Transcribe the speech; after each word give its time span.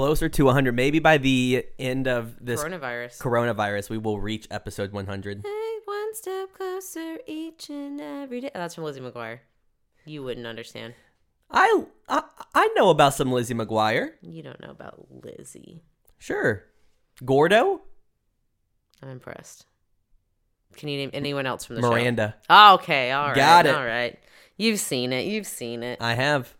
closer 0.00 0.30
to 0.30 0.46
100. 0.46 0.74
Maybe 0.74 0.98
by 0.98 1.18
the 1.18 1.66
end 1.78 2.08
of 2.08 2.34
this 2.40 2.62
Coronavirus. 2.64 3.18
coronavirus, 3.18 3.90
we 3.90 3.98
will 3.98 4.18
reach 4.18 4.46
episode 4.50 4.92
100. 4.92 5.42
Hey, 5.44 5.78
one 5.84 6.14
step 6.14 6.54
closer 6.54 7.18
each 7.26 7.68
and 7.68 8.00
every 8.00 8.40
day. 8.40 8.50
Oh, 8.54 8.60
that's 8.60 8.74
from 8.74 8.84
Lizzie 8.84 9.02
McGuire. 9.02 9.40
You 10.06 10.22
wouldn't 10.22 10.46
understand. 10.46 10.94
I, 11.50 11.84
I 12.08 12.22
I 12.54 12.68
know 12.76 12.88
about 12.88 13.12
some 13.12 13.30
Lizzie 13.30 13.52
McGuire. 13.52 14.12
You 14.22 14.42
don't 14.42 14.58
know 14.62 14.70
about 14.70 15.06
Lizzie. 15.22 15.82
Sure. 16.16 16.64
Gordo? 17.22 17.82
I'm 19.02 19.10
impressed. 19.10 19.66
Can 20.76 20.88
you 20.88 20.96
name 20.96 21.10
anyone 21.12 21.44
else 21.44 21.66
from 21.66 21.76
the 21.76 21.82
show? 21.82 21.90
Miranda. 21.90 22.36
Oh, 22.48 22.74
okay, 22.76 23.12
all 23.12 23.26
right. 23.26 23.36
Got 23.36 23.66
it. 23.66 23.74
All 23.74 23.84
right. 23.84 24.18
You've 24.56 24.80
seen 24.80 25.12
it. 25.12 25.26
You've 25.26 25.46
seen 25.46 25.82
it. 25.82 25.98
I 26.00 26.14
have. 26.14 26.54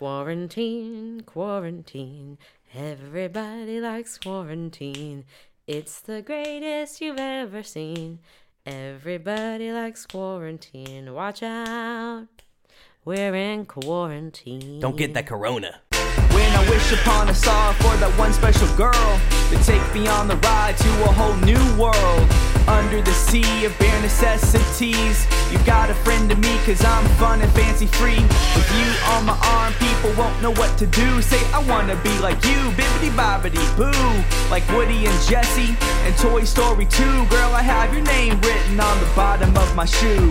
Quarantine, 0.00 1.20
quarantine. 1.26 2.38
Everybody 2.74 3.82
likes 3.82 4.16
quarantine. 4.16 5.26
It's 5.66 6.00
the 6.00 6.22
greatest 6.22 7.02
you've 7.02 7.18
ever 7.18 7.62
seen. 7.62 8.20
Everybody 8.64 9.70
likes 9.70 10.06
quarantine. 10.06 11.12
Watch 11.12 11.42
out. 11.42 12.28
We're 13.04 13.34
in 13.34 13.66
quarantine. 13.66 14.80
Don't 14.80 14.96
get 14.96 15.12
that 15.12 15.26
corona. 15.26 15.82
When 16.30 16.50
I 16.56 16.66
wish 16.70 16.92
upon 16.92 17.28
a 17.28 17.34
star 17.34 17.74
for 17.74 17.94
that 17.98 18.18
one 18.18 18.32
special 18.32 18.74
girl 18.78 19.20
to 19.50 19.64
take 19.64 19.84
me 19.92 20.08
on 20.08 20.28
the 20.28 20.36
ride 20.36 20.78
to 20.78 20.88
a 21.04 21.12
whole 21.12 21.36
new 21.44 21.60
world. 21.78 22.49
Under 22.70 23.02
the 23.02 23.12
sea 23.12 23.64
of 23.64 23.76
bare 23.80 24.00
necessities, 24.00 25.26
you 25.50 25.58
got 25.66 25.90
a 25.90 25.94
friend 25.94 26.30
to 26.30 26.36
me 26.36 26.56
cause 26.64 26.84
I'm 26.84 27.04
fun 27.18 27.42
and 27.42 27.50
fancy 27.52 27.86
free. 27.86 28.22
With 28.54 28.70
you 28.78 28.88
on 29.12 29.26
my 29.26 29.36
arm, 29.42 29.72
people 29.74 30.12
won't 30.16 30.40
know 30.40 30.52
what 30.52 30.78
to 30.78 30.86
do. 30.86 31.20
Say, 31.20 31.40
I 31.52 31.58
wanna 31.68 31.96
be 32.04 32.16
like 32.20 32.36
you, 32.44 32.58
bibbity 32.78 33.10
bobbity 33.10 33.64
boo. 33.76 34.50
Like 34.50 34.66
Woody 34.68 35.06
and 35.06 35.20
Jesse 35.28 35.76
and 36.06 36.16
Toy 36.16 36.44
Story 36.44 36.86
2. 36.86 37.02
Girl, 37.26 37.50
I 37.52 37.62
have 37.62 37.92
your 37.92 38.04
name 38.04 38.40
written 38.40 38.78
on 38.78 39.00
the 39.00 39.10
bottom 39.16 39.56
of 39.56 39.74
my 39.74 39.84
shoe. 39.84 40.28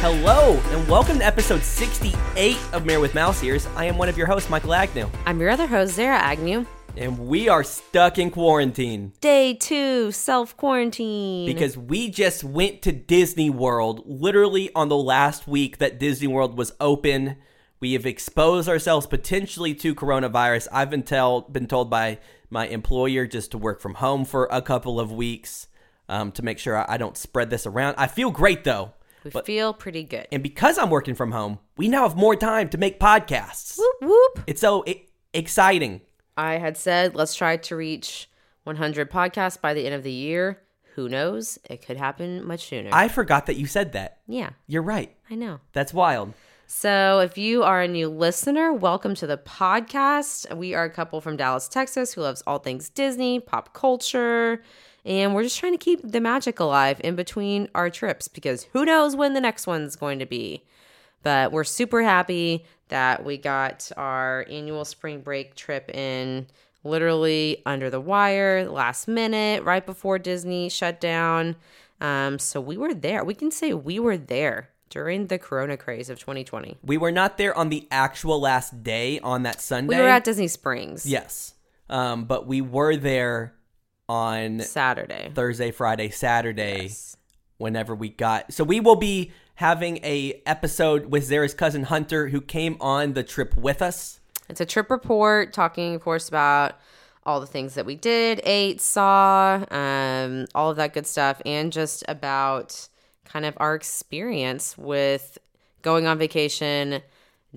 Hello, 0.00 0.60
and 0.70 0.86
welcome 0.86 1.18
to 1.20 1.24
episode 1.24 1.62
68 1.62 2.58
of 2.74 2.84
Mayor 2.84 3.00
with 3.00 3.14
Mouse 3.14 3.42
Ears. 3.42 3.66
I 3.74 3.86
am 3.86 3.96
one 3.96 4.10
of 4.10 4.18
your 4.18 4.26
hosts, 4.26 4.50
Michael 4.50 4.74
Agnew, 4.74 5.08
I'm 5.24 5.40
your 5.40 5.48
other 5.48 5.66
host, 5.66 5.94
Zara 5.94 6.18
Agnew. 6.18 6.66
And 6.96 7.18
we 7.28 7.48
are 7.48 7.62
stuck 7.62 8.18
in 8.18 8.30
quarantine 8.30 9.12
Day 9.20 9.54
two, 9.54 10.10
self 10.12 10.56
quarantine. 10.56 11.46
because 11.46 11.76
we 11.76 12.10
just 12.10 12.42
went 12.44 12.82
to 12.82 12.92
Disney 12.92 13.50
World 13.50 14.02
literally 14.06 14.70
on 14.74 14.88
the 14.88 14.96
last 14.96 15.46
week 15.46 15.78
that 15.78 15.98
Disney 15.98 16.28
World 16.28 16.56
was 16.56 16.72
open. 16.80 17.36
We 17.80 17.92
have 17.92 18.06
exposed 18.06 18.68
ourselves 18.68 19.06
potentially 19.06 19.74
to 19.76 19.94
coronavirus. 19.94 20.68
I've 20.72 20.90
been 20.90 21.02
tell 21.02 21.42
been 21.42 21.66
told 21.66 21.90
by 21.90 22.18
my 22.48 22.66
employer 22.66 23.26
just 23.26 23.50
to 23.50 23.58
work 23.58 23.80
from 23.80 23.94
home 23.94 24.24
for 24.24 24.48
a 24.50 24.62
couple 24.62 24.98
of 24.98 25.12
weeks 25.12 25.68
um, 26.08 26.32
to 26.32 26.42
make 26.42 26.58
sure 26.58 26.76
I 26.78 26.94
I 26.94 26.96
don't 26.96 27.16
spread 27.16 27.50
this 27.50 27.66
around. 27.66 27.96
I 27.98 28.06
feel 28.06 28.30
great 28.30 28.64
though. 28.64 28.92
we 29.24 29.30
but- 29.30 29.44
feel 29.44 29.74
pretty 29.74 30.04
good. 30.04 30.26
And 30.32 30.42
because 30.42 30.78
I'm 30.78 30.88
working 30.90 31.14
from 31.14 31.32
home, 31.32 31.58
we 31.76 31.88
now 31.88 32.08
have 32.08 32.16
more 32.16 32.36
time 32.36 32.70
to 32.70 32.78
make 32.78 32.98
podcasts. 32.98 33.76
Whoop 33.78 33.96
whoop. 34.00 34.44
It's 34.46 34.60
so 34.62 34.82
e- 34.86 35.08
exciting. 35.34 36.00
I 36.36 36.58
had 36.58 36.76
said 36.76 37.14
let's 37.14 37.34
try 37.34 37.56
to 37.56 37.76
reach 37.76 38.28
100 38.64 39.10
podcasts 39.10 39.60
by 39.60 39.74
the 39.74 39.86
end 39.86 39.94
of 39.94 40.02
the 40.02 40.12
year. 40.12 40.62
Who 40.94 41.08
knows? 41.08 41.58
It 41.68 41.84
could 41.84 41.96
happen 41.96 42.44
much 42.46 42.68
sooner. 42.68 42.90
I 42.92 43.08
forgot 43.08 43.46
that 43.46 43.56
you 43.56 43.66
said 43.66 43.92
that. 43.92 44.18
yeah, 44.26 44.50
You're 44.66 44.82
right. 44.82 45.14
I 45.30 45.34
know. 45.34 45.60
That's 45.72 45.92
wild. 45.94 46.32
So, 46.68 47.20
if 47.20 47.38
you 47.38 47.62
are 47.62 47.82
a 47.82 47.86
new 47.88 48.08
listener, 48.08 48.72
welcome 48.72 49.14
to 49.16 49.26
the 49.26 49.36
podcast. 49.36 50.52
We 50.56 50.74
are 50.74 50.84
a 50.84 50.90
couple 50.90 51.20
from 51.20 51.36
Dallas, 51.36 51.68
Texas, 51.68 52.12
who 52.12 52.22
loves 52.22 52.42
all 52.44 52.58
things 52.58 52.88
Disney, 52.88 53.38
pop 53.38 53.72
culture, 53.72 54.62
and 55.04 55.32
we're 55.32 55.44
just 55.44 55.60
trying 55.60 55.74
to 55.74 55.78
keep 55.78 56.00
the 56.02 56.20
magic 56.20 56.58
alive 56.58 57.00
in 57.04 57.14
between 57.14 57.68
our 57.74 57.88
trips 57.88 58.26
because 58.26 58.64
who 58.72 58.84
knows 58.84 59.14
when 59.14 59.32
the 59.34 59.40
next 59.40 59.68
one's 59.68 59.94
going 59.94 60.18
to 60.18 60.26
be. 60.26 60.64
But 61.22 61.52
we're 61.52 61.62
super 61.64 62.02
happy 62.02 62.64
that 62.88 63.24
we 63.24 63.36
got 63.36 63.90
our 63.96 64.46
annual 64.48 64.84
spring 64.84 65.20
break 65.20 65.54
trip 65.54 65.90
in 65.90 66.46
literally 66.84 67.62
under 67.66 67.90
the 67.90 68.00
wire, 68.00 68.68
last 68.68 69.08
minute, 69.08 69.62
right 69.64 69.84
before 69.84 70.18
Disney 70.18 70.68
shut 70.68 71.00
down. 71.00 71.56
Um, 72.00 72.38
so 72.38 72.60
we 72.60 72.76
were 72.76 72.94
there. 72.94 73.24
We 73.24 73.34
can 73.34 73.50
say 73.50 73.74
we 73.74 73.98
were 73.98 74.16
there 74.16 74.70
during 74.90 75.26
the 75.26 75.38
corona 75.38 75.76
craze 75.76 76.08
of 76.08 76.18
2020. 76.18 76.78
We 76.82 76.96
were 76.96 77.12
not 77.12 77.38
there 77.38 77.56
on 77.56 77.68
the 77.68 77.86
actual 77.90 78.40
last 78.40 78.82
day 78.82 79.18
on 79.20 79.42
that 79.42 79.60
Sunday. 79.60 79.96
We 79.96 80.02
were 80.02 80.08
at 80.08 80.24
Disney 80.24 80.48
Springs. 80.48 81.06
yes, 81.06 81.54
um, 81.88 82.24
but 82.24 82.46
we 82.46 82.60
were 82.60 82.96
there 82.96 83.54
on 84.08 84.60
Saturday. 84.60 85.32
Thursday, 85.34 85.70
Friday, 85.70 86.10
Saturday. 86.10 86.82
Yes. 86.84 87.16
Whenever 87.58 87.94
we 87.94 88.10
got, 88.10 88.52
so 88.52 88.64
we 88.64 88.80
will 88.80 88.96
be 88.96 89.32
having 89.56 89.98
a 89.98 90.40
episode 90.46 91.06
with 91.06 91.24
Zara's 91.24 91.54
cousin 91.54 91.84
Hunter, 91.84 92.28
who 92.28 92.40
came 92.40 92.76
on 92.80 93.14
the 93.14 93.22
trip 93.22 93.56
with 93.56 93.82
us. 93.82 94.20
It's 94.48 94.60
a 94.60 94.66
trip 94.66 94.90
report 94.90 95.52
talking, 95.52 95.94
of 95.94 96.02
course, 96.02 96.28
about 96.28 96.78
all 97.24 97.40
the 97.40 97.46
things 97.46 97.74
that 97.74 97.84
we 97.84 97.96
did, 97.96 98.40
ate, 98.44 98.80
saw, 98.80 99.64
um, 99.70 100.46
all 100.54 100.70
of 100.70 100.76
that 100.76 100.94
good 100.94 101.06
stuff, 101.06 101.42
and 101.44 101.72
just 101.72 102.04
about 102.06 102.88
kind 103.24 103.44
of 103.44 103.54
our 103.56 103.74
experience 103.74 104.78
with 104.78 105.38
going 105.82 106.06
on 106.06 106.18
vacation, 106.18 107.02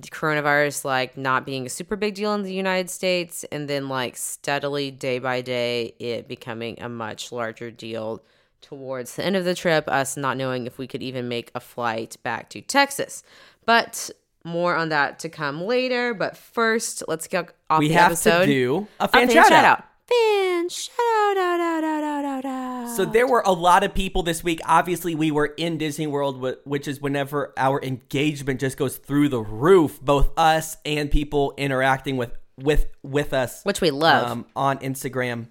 coronavirus 0.02 0.86
like 0.86 1.18
not 1.18 1.46
being 1.46 1.66
a 1.66 1.70
super 1.70 1.96
big 1.96 2.16
deal 2.16 2.34
in 2.34 2.44
the 2.44 2.54
United 2.54 2.90
States, 2.90 3.44
and 3.52 3.70
then 3.70 3.90
like 3.90 4.16
steadily 4.16 4.90
day 4.90 5.20
by 5.20 5.42
day 5.42 5.94
it 6.00 6.28
becoming 6.28 6.82
a 6.82 6.88
much 6.88 7.32
larger 7.32 7.70
deal 7.70 8.24
towards 8.62 9.16
the 9.16 9.26
end 9.26 9.36
of 9.36 9.46
the 9.46 9.56
trip, 9.56 9.88
us 9.88 10.18
not 10.18 10.38
knowing 10.38 10.68
if 10.68 10.78
we 10.78 10.88
could 10.88 11.04
even 11.04 11.28
make 11.28 11.52
a 11.56 11.60
flight 11.60 12.18
back 12.24 12.50
to 12.52 12.62
Texas. 12.62 13.24
But 13.66 14.10
more 14.44 14.76
on 14.76 14.90
that 14.90 15.20
to 15.20 15.30
come 15.30 15.62
later. 15.62 16.14
But 16.14 16.38
first, 16.38 17.04
let's 17.08 17.28
get 17.28 17.54
off 17.70 17.80
we 17.80 17.90
the 17.90 17.94
have 17.96 18.20
to 18.22 18.46
do 18.46 18.88
a 19.00 19.06
A 19.06 19.08
fan, 19.08 19.30
shout, 19.30 19.52
out. 19.52 19.84
Fan 20.08 20.70
shout 20.70 20.98
out, 21.38 21.38
out, 21.38 21.60
out, 21.60 21.84
out, 21.84 22.04
out, 22.04 22.26
out, 22.26 22.46
out. 22.46 22.96
So 22.96 23.06
there 23.06 23.28
were 23.28 23.44
a 23.46 23.52
lot 23.52 23.84
of 23.84 23.94
people 23.94 24.24
this 24.24 24.44
week. 24.44 24.60
Obviously, 24.66 25.14
we 25.14 25.30
were 25.30 25.54
in 25.58 25.78
Disney 25.78 26.08
World, 26.08 26.44
which 26.66 26.88
is 26.88 27.00
whenever 27.00 27.54
our 27.58 27.82
engagement 27.84 28.60
just 28.60 28.78
goes 28.78 28.98
through 28.98 29.30
the 29.30 29.42
roof. 29.42 30.02
Both 30.02 30.32
us 30.38 30.78
and 30.86 31.12
people 31.12 31.54
interacting 31.58 32.18
with 32.18 32.32
with 32.58 32.88
with 33.04 33.34
us, 33.34 33.64
Which 33.64 33.82
we 33.82 33.92
love. 33.92 34.32
um, 34.32 34.46
on 34.56 34.80
Instagram. 34.80 35.48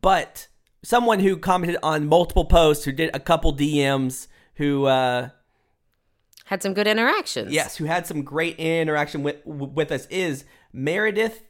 But 0.00 0.48
someone 0.86 1.18
who 1.18 1.36
commented 1.36 1.78
on 1.82 2.06
multiple 2.06 2.44
posts, 2.44 2.84
who 2.84 2.92
did 2.92 3.10
a 3.12 3.18
couple 3.18 3.54
DMs, 3.54 4.28
who 4.54 4.86
uh, 4.86 5.30
Had 6.44 6.62
some 6.62 6.74
good 6.74 6.86
interactions. 6.86 7.52
yes, 7.52 7.76
who 7.76 7.86
had 7.86 8.06
some 8.06 8.22
great 8.22 8.56
interaction 8.56 9.22
with 9.22 9.44
with 9.44 9.90
us 9.90 10.06
is 10.06 10.44
Meredith 10.72 11.42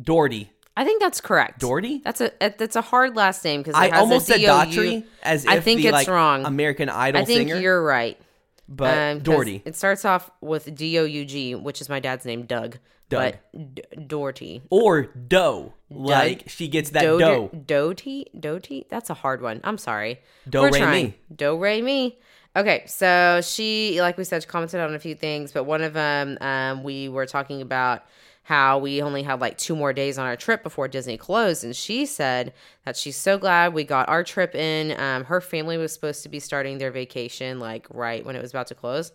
Doherty. 0.00 0.52
I 0.76 0.84
think 0.84 1.02
that's 1.02 1.20
correct. 1.20 1.60
Doherty. 1.60 2.00
That's 2.04 2.20
a 2.20 2.32
that's 2.38 2.76
a 2.76 2.82
hard 2.82 3.16
last 3.16 3.44
name 3.44 3.62
because 3.62 3.74
I 3.74 3.88
almost 3.90 4.26
said. 4.26 4.40
Daughtry 4.40 5.04
as 5.22 5.44
if 5.44 5.50
I 5.50 5.60
think 5.60 5.80
the 5.80 5.88
it's 5.88 5.92
like, 5.92 6.08
wrong. 6.08 6.44
American 6.44 6.88
Idol 6.88 7.22
I 7.22 7.24
think 7.24 7.48
singer, 7.48 7.60
you're 7.60 7.82
right. 7.82 8.18
But 8.70 8.96
Um, 8.96 9.18
Doherty. 9.18 9.60
It 9.66 9.76
starts 9.76 10.04
off 10.06 10.30
with 10.40 10.74
D 10.74 10.98
O 10.98 11.04
U 11.04 11.24
G, 11.26 11.54
which 11.54 11.80
is 11.82 11.88
my 11.88 12.00
dad's 12.00 12.24
name, 12.24 12.44
Doug. 12.46 12.78
Doug. 13.10 13.34
But 13.52 13.74
D- 13.74 13.82
Doherty. 14.06 14.62
or 14.70 15.02
dough. 15.02 15.74
Like 15.90 16.48
she 16.48 16.68
gets 16.68 16.90
that 16.90 17.02
Doe-. 17.02 17.48
Doty? 17.48 18.26
Doty? 18.38 18.86
That's 18.88 19.10
a 19.10 19.14
hard 19.14 19.42
one. 19.42 19.60
I'm 19.64 19.76
sorry. 19.78 20.20
Do, 20.48 20.60
We're 20.60 20.70
re, 20.70 20.78
trying. 20.78 21.04
mi. 21.06 21.14
Do 21.34 21.58
re 21.58 21.82
mi. 21.82 22.18
Okay, 22.56 22.82
so 22.86 23.40
she, 23.42 24.00
like 24.00 24.16
we 24.18 24.24
said, 24.24 24.46
commented 24.48 24.80
on 24.80 24.94
a 24.94 24.98
few 24.98 25.14
things, 25.14 25.52
but 25.52 25.64
one 25.64 25.82
of 25.82 25.92
them, 25.92 26.36
um, 26.40 26.82
we 26.82 27.08
were 27.08 27.26
talking 27.26 27.62
about 27.62 28.02
how 28.50 28.78
we 28.78 29.00
only 29.00 29.22
had 29.22 29.40
like 29.40 29.56
two 29.56 29.76
more 29.76 29.92
days 29.92 30.18
on 30.18 30.26
our 30.26 30.34
trip 30.34 30.64
before 30.64 30.88
Disney 30.88 31.16
closed, 31.16 31.62
and 31.62 31.76
she 31.76 32.04
said 32.04 32.52
that 32.84 32.96
she's 32.96 33.16
so 33.16 33.38
glad 33.38 33.72
we 33.72 33.84
got 33.84 34.08
our 34.08 34.24
trip 34.24 34.56
in. 34.56 34.98
Um, 35.00 35.22
her 35.22 35.40
family 35.40 35.78
was 35.78 35.92
supposed 35.92 36.24
to 36.24 36.28
be 36.28 36.40
starting 36.40 36.78
their 36.78 36.90
vacation 36.90 37.60
like 37.60 37.86
right 37.90 38.26
when 38.26 38.34
it 38.34 38.42
was 38.42 38.50
about 38.50 38.66
to 38.66 38.74
close. 38.74 39.12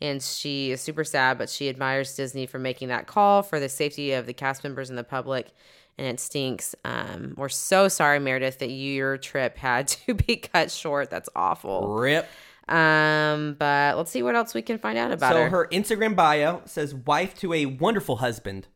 And 0.00 0.20
she 0.20 0.72
is 0.72 0.80
super 0.80 1.04
sad, 1.04 1.38
but 1.38 1.48
she 1.48 1.68
admires 1.68 2.16
Disney 2.16 2.44
for 2.46 2.58
making 2.58 2.88
that 2.88 3.06
call 3.06 3.44
for 3.44 3.60
the 3.60 3.68
safety 3.68 4.14
of 4.14 4.26
the 4.26 4.32
cast 4.32 4.64
members 4.64 4.90
and 4.90 4.98
the 4.98 5.04
public 5.04 5.52
and 5.96 6.08
it 6.08 6.18
stinks. 6.18 6.74
Um, 6.84 7.34
we're 7.36 7.50
so 7.50 7.86
sorry, 7.86 8.18
Meredith, 8.18 8.58
that 8.58 8.70
your 8.70 9.16
trip 9.16 9.56
had 9.58 9.86
to 10.06 10.14
be 10.14 10.36
cut 10.36 10.72
short. 10.72 11.08
That's 11.08 11.28
awful. 11.36 11.94
Rip. 11.94 12.28
Um, 12.68 13.56
but 13.58 13.96
let's 13.96 14.10
see 14.10 14.22
what 14.22 14.34
else 14.34 14.54
we 14.54 14.62
can 14.62 14.78
find 14.78 14.96
out 14.96 15.12
about 15.12 15.32
it. 15.32 15.38
So 15.38 15.42
her. 15.44 15.50
her 15.50 15.68
Instagram 15.72 16.16
bio 16.16 16.62
says 16.64 16.94
wife 16.94 17.34
to 17.40 17.52
a 17.52 17.66
wonderful 17.66 18.16
husband, 18.16 18.68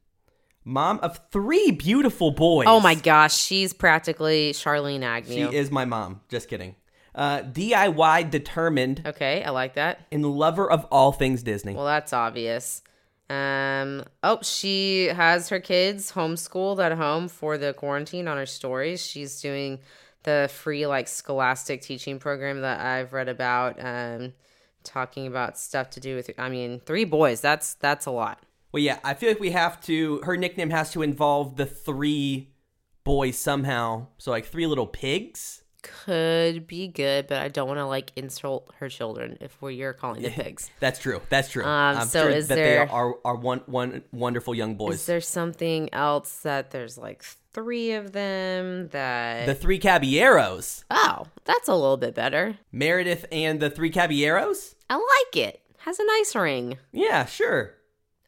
mom 0.66 0.98
of 0.98 1.18
three 1.30 1.70
beautiful 1.70 2.32
boys. 2.32 2.66
Oh 2.68 2.80
my 2.80 2.94
gosh, 2.94 3.34
she's 3.38 3.72
practically 3.72 4.52
Charlene 4.52 5.02
Agnew. 5.02 5.50
She 5.50 5.56
is 5.56 5.70
my 5.70 5.86
mom. 5.86 6.20
Just 6.28 6.48
kidding. 6.48 6.74
Uh, 7.14 7.40
DIY 7.40 8.30
determined 8.30 9.02
okay, 9.06 9.42
I 9.42 9.50
like 9.50 9.74
that. 9.74 10.00
and 10.12 10.26
lover 10.26 10.70
of 10.70 10.84
all 10.90 11.12
things 11.12 11.42
Disney. 11.42 11.72
Well, 11.72 11.86
that's 11.86 12.12
obvious. 12.12 12.82
Um. 13.30 14.04
Oh, 14.22 14.38
she 14.42 15.06
has 15.06 15.48
her 15.48 15.60
kids 15.60 16.12
homeschooled 16.12 16.84
at 16.84 16.92
home 16.92 17.28
for 17.28 17.56
the 17.56 17.72
quarantine 17.72 18.28
on 18.28 18.36
her 18.36 18.46
stories. 18.46 19.04
She's 19.04 19.40
doing 19.40 19.80
the 20.24 20.50
free 20.52 20.86
like 20.86 21.08
scholastic 21.08 21.80
teaching 21.80 22.18
program 22.18 22.60
that 22.60 22.80
I've 22.80 23.12
read 23.12 23.28
about. 23.28 23.82
Um, 23.82 24.34
talking 24.84 25.26
about 25.26 25.58
stuff 25.58 25.90
to 25.90 26.00
do 26.00 26.14
with. 26.14 26.30
I 26.38 26.48
mean, 26.48 26.80
three 26.80 27.04
boys. 27.04 27.40
That's 27.40 27.74
that's 27.74 28.06
a 28.06 28.10
lot. 28.10 28.40
Well, 28.72 28.82
yeah, 28.82 28.98
I 29.04 29.14
feel 29.14 29.30
like 29.30 29.40
we 29.40 29.50
have 29.52 29.80
to. 29.82 30.20
Her 30.24 30.36
nickname 30.36 30.70
has 30.70 30.92
to 30.92 31.02
involve 31.02 31.56
the 31.56 31.66
three 31.66 32.50
boys 33.04 33.38
somehow. 33.38 34.08
So 34.18 34.30
like 34.30 34.46
three 34.46 34.66
little 34.66 34.86
pigs. 34.86 35.62
Could 36.04 36.66
be 36.66 36.88
good, 36.88 37.28
but 37.28 37.38
I 37.38 37.46
don't 37.48 37.68
want 37.68 37.78
to 37.78 37.86
like 37.86 38.10
insult 38.16 38.72
her 38.80 38.88
children 38.88 39.38
if 39.40 39.56
we're 39.62 39.70
you're 39.70 39.92
calling 39.92 40.20
them 40.22 40.32
pigs. 40.34 40.68
That's 40.80 40.98
true. 40.98 41.20
That's 41.28 41.48
true. 41.48 41.64
Um, 41.64 41.98
I'm 41.98 42.06
so 42.08 42.22
sure 42.22 42.30
is 42.30 42.48
that 42.48 42.56
there- 42.56 42.86
they 42.86 42.92
are 42.92 43.14
are 43.24 43.36
one 43.36 43.60
one 43.66 44.02
wonderful 44.12 44.52
young 44.54 44.74
boys. 44.74 44.96
Is 44.96 45.06
there 45.06 45.20
something 45.20 45.88
else 45.94 46.40
that 46.40 46.72
there's 46.72 46.98
like 46.98 47.22
three 47.52 47.92
of 47.92 48.10
them 48.12 48.88
that 48.88 49.46
the 49.46 49.54
three 49.54 49.78
caballeros, 49.78 50.84
Oh, 50.90 51.26
that's 51.44 51.68
a 51.68 51.74
little 51.74 51.96
bit 51.96 52.14
better. 52.16 52.56
Meredith 52.72 53.24
and 53.30 53.60
the 53.60 53.70
three 53.70 53.90
caballeros. 53.90 54.74
I 54.90 54.96
like 54.96 55.36
it. 55.36 55.60
Has 55.78 56.00
a 56.00 56.04
nice 56.04 56.34
ring. 56.34 56.78
Yeah, 56.92 57.26
sure. 57.26 57.74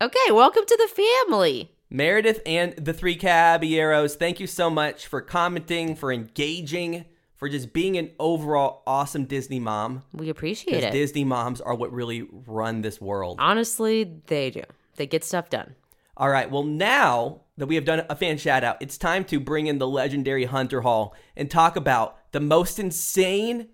Okay, 0.01 0.31
welcome 0.31 0.63
to 0.65 0.77
the 0.77 1.27
family. 1.27 1.73
Meredith 1.91 2.41
and 2.47 2.73
the 2.75 2.93
three 2.93 3.17
caballeros. 3.17 4.15
Thank 4.15 4.39
you 4.39 4.47
so 4.47 4.71
much 4.71 5.09
for 5.09 5.21
commenting, 5.21 5.97
for 5.97 6.13
engaging, 6.13 7.05
for 7.35 7.49
just 7.49 7.73
being 7.73 7.97
an 7.97 8.13
overall 8.21 8.85
awesome 8.87 9.25
Disney 9.25 9.59
mom. 9.59 10.05
We 10.13 10.29
appreciate 10.29 10.85
it. 10.85 10.93
Disney 10.93 11.25
moms 11.25 11.61
are 11.61 11.75
what 11.75 11.93
really 11.93 12.29
run 12.31 12.83
this 12.83 13.01
world. 13.01 13.39
Honestly, 13.41 14.21
they 14.27 14.51
do. 14.51 14.63
They 14.95 15.09
get 15.09 15.25
stuff 15.25 15.51
done. 15.51 15.75
All 16.17 16.29
right. 16.29 16.49
Well, 16.49 16.63
now 16.63 17.41
that 17.57 17.67
we 17.67 17.75
have 17.75 17.85
done 17.85 18.07
a 18.09 18.15
fan 18.15 18.39
shout 18.39 18.63
out, 18.63 18.77
it's 18.81 18.99
time 18.99 19.25
to 19.25 19.41
bring 19.41 19.67
in 19.67 19.79
the 19.79 19.89
legendary 19.89 20.45
Hunter 20.45 20.83
Hall 20.83 21.13
and 21.37 21.51
talk 21.51 21.75
about 21.75 22.19
the 22.31 22.39
most 22.39 22.79
insane 22.79 23.67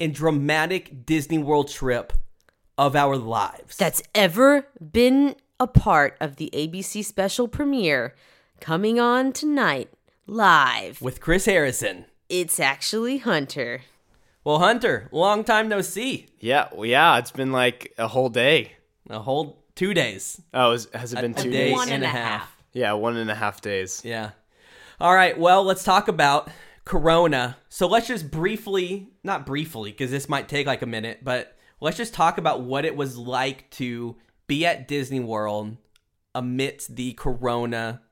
and 0.00 0.12
dramatic 0.12 1.06
Disney 1.06 1.38
World 1.38 1.68
trip 1.68 2.12
of 2.76 2.96
our 2.96 3.16
lives. 3.16 3.76
That's 3.76 4.02
ever 4.16 4.66
been 4.80 5.36
a 5.60 5.66
part 5.66 6.16
of 6.20 6.36
the 6.36 6.50
ABC 6.54 7.04
special 7.04 7.46
premiere 7.46 8.14
coming 8.60 8.98
on 8.98 9.30
tonight 9.32 9.90
live. 10.26 11.00
with 11.02 11.20
Chris 11.20 11.44
Harrison. 11.44 12.06
It's 12.30 12.58
actually 12.58 13.18
Hunter. 13.18 13.82
Well, 14.42 14.58
Hunter, 14.58 15.08
long 15.12 15.44
time 15.44 15.68
no 15.68 15.82
see. 15.82 16.28
Yeah, 16.40 16.68
well, 16.72 16.86
yeah, 16.86 17.18
it's 17.18 17.30
been 17.30 17.52
like 17.52 17.92
a 17.98 18.08
whole 18.08 18.30
day. 18.30 18.72
A 19.10 19.18
whole 19.18 19.62
two 19.74 19.92
days. 19.92 20.40
Oh, 20.54 20.72
is, 20.72 20.88
has 20.94 21.12
it 21.12 21.20
been 21.20 21.32
a 21.32 21.42
two 21.42 21.50
day 21.50 21.66
days? 21.66 21.72
One 21.74 21.88
and 21.88 21.96
and 21.96 22.04
a 22.04 22.06
a 22.06 22.10
half. 22.10 22.40
half. 22.40 22.56
Yeah, 22.72 22.92
one 22.94 23.18
and 23.18 23.30
a 23.30 23.34
half 23.34 23.60
days. 23.60 24.00
Yeah. 24.02 24.30
All 24.98 25.14
right. 25.14 25.38
Well, 25.38 25.64
let's 25.64 25.84
talk 25.84 26.08
about 26.08 26.48
Corona. 26.86 27.58
So 27.68 27.86
let's 27.86 28.06
just 28.06 28.30
briefly, 28.30 29.08
not 29.22 29.44
briefly, 29.44 29.90
because 29.90 30.10
this 30.10 30.28
might 30.28 30.48
take 30.48 30.66
like 30.66 30.80
a 30.82 30.86
minute, 30.86 31.20
but 31.22 31.56
let's 31.80 31.98
just 31.98 32.14
talk 32.14 32.38
about 32.38 32.62
what 32.62 32.84
it 32.86 32.96
was 32.96 33.18
like 33.18 33.68
to 33.72 34.16
be 34.50 34.66
at 34.66 34.88
Disney 34.88 35.20
World 35.20 35.76
amidst 36.34 36.96
the 36.96 37.12
Corona 37.12 38.02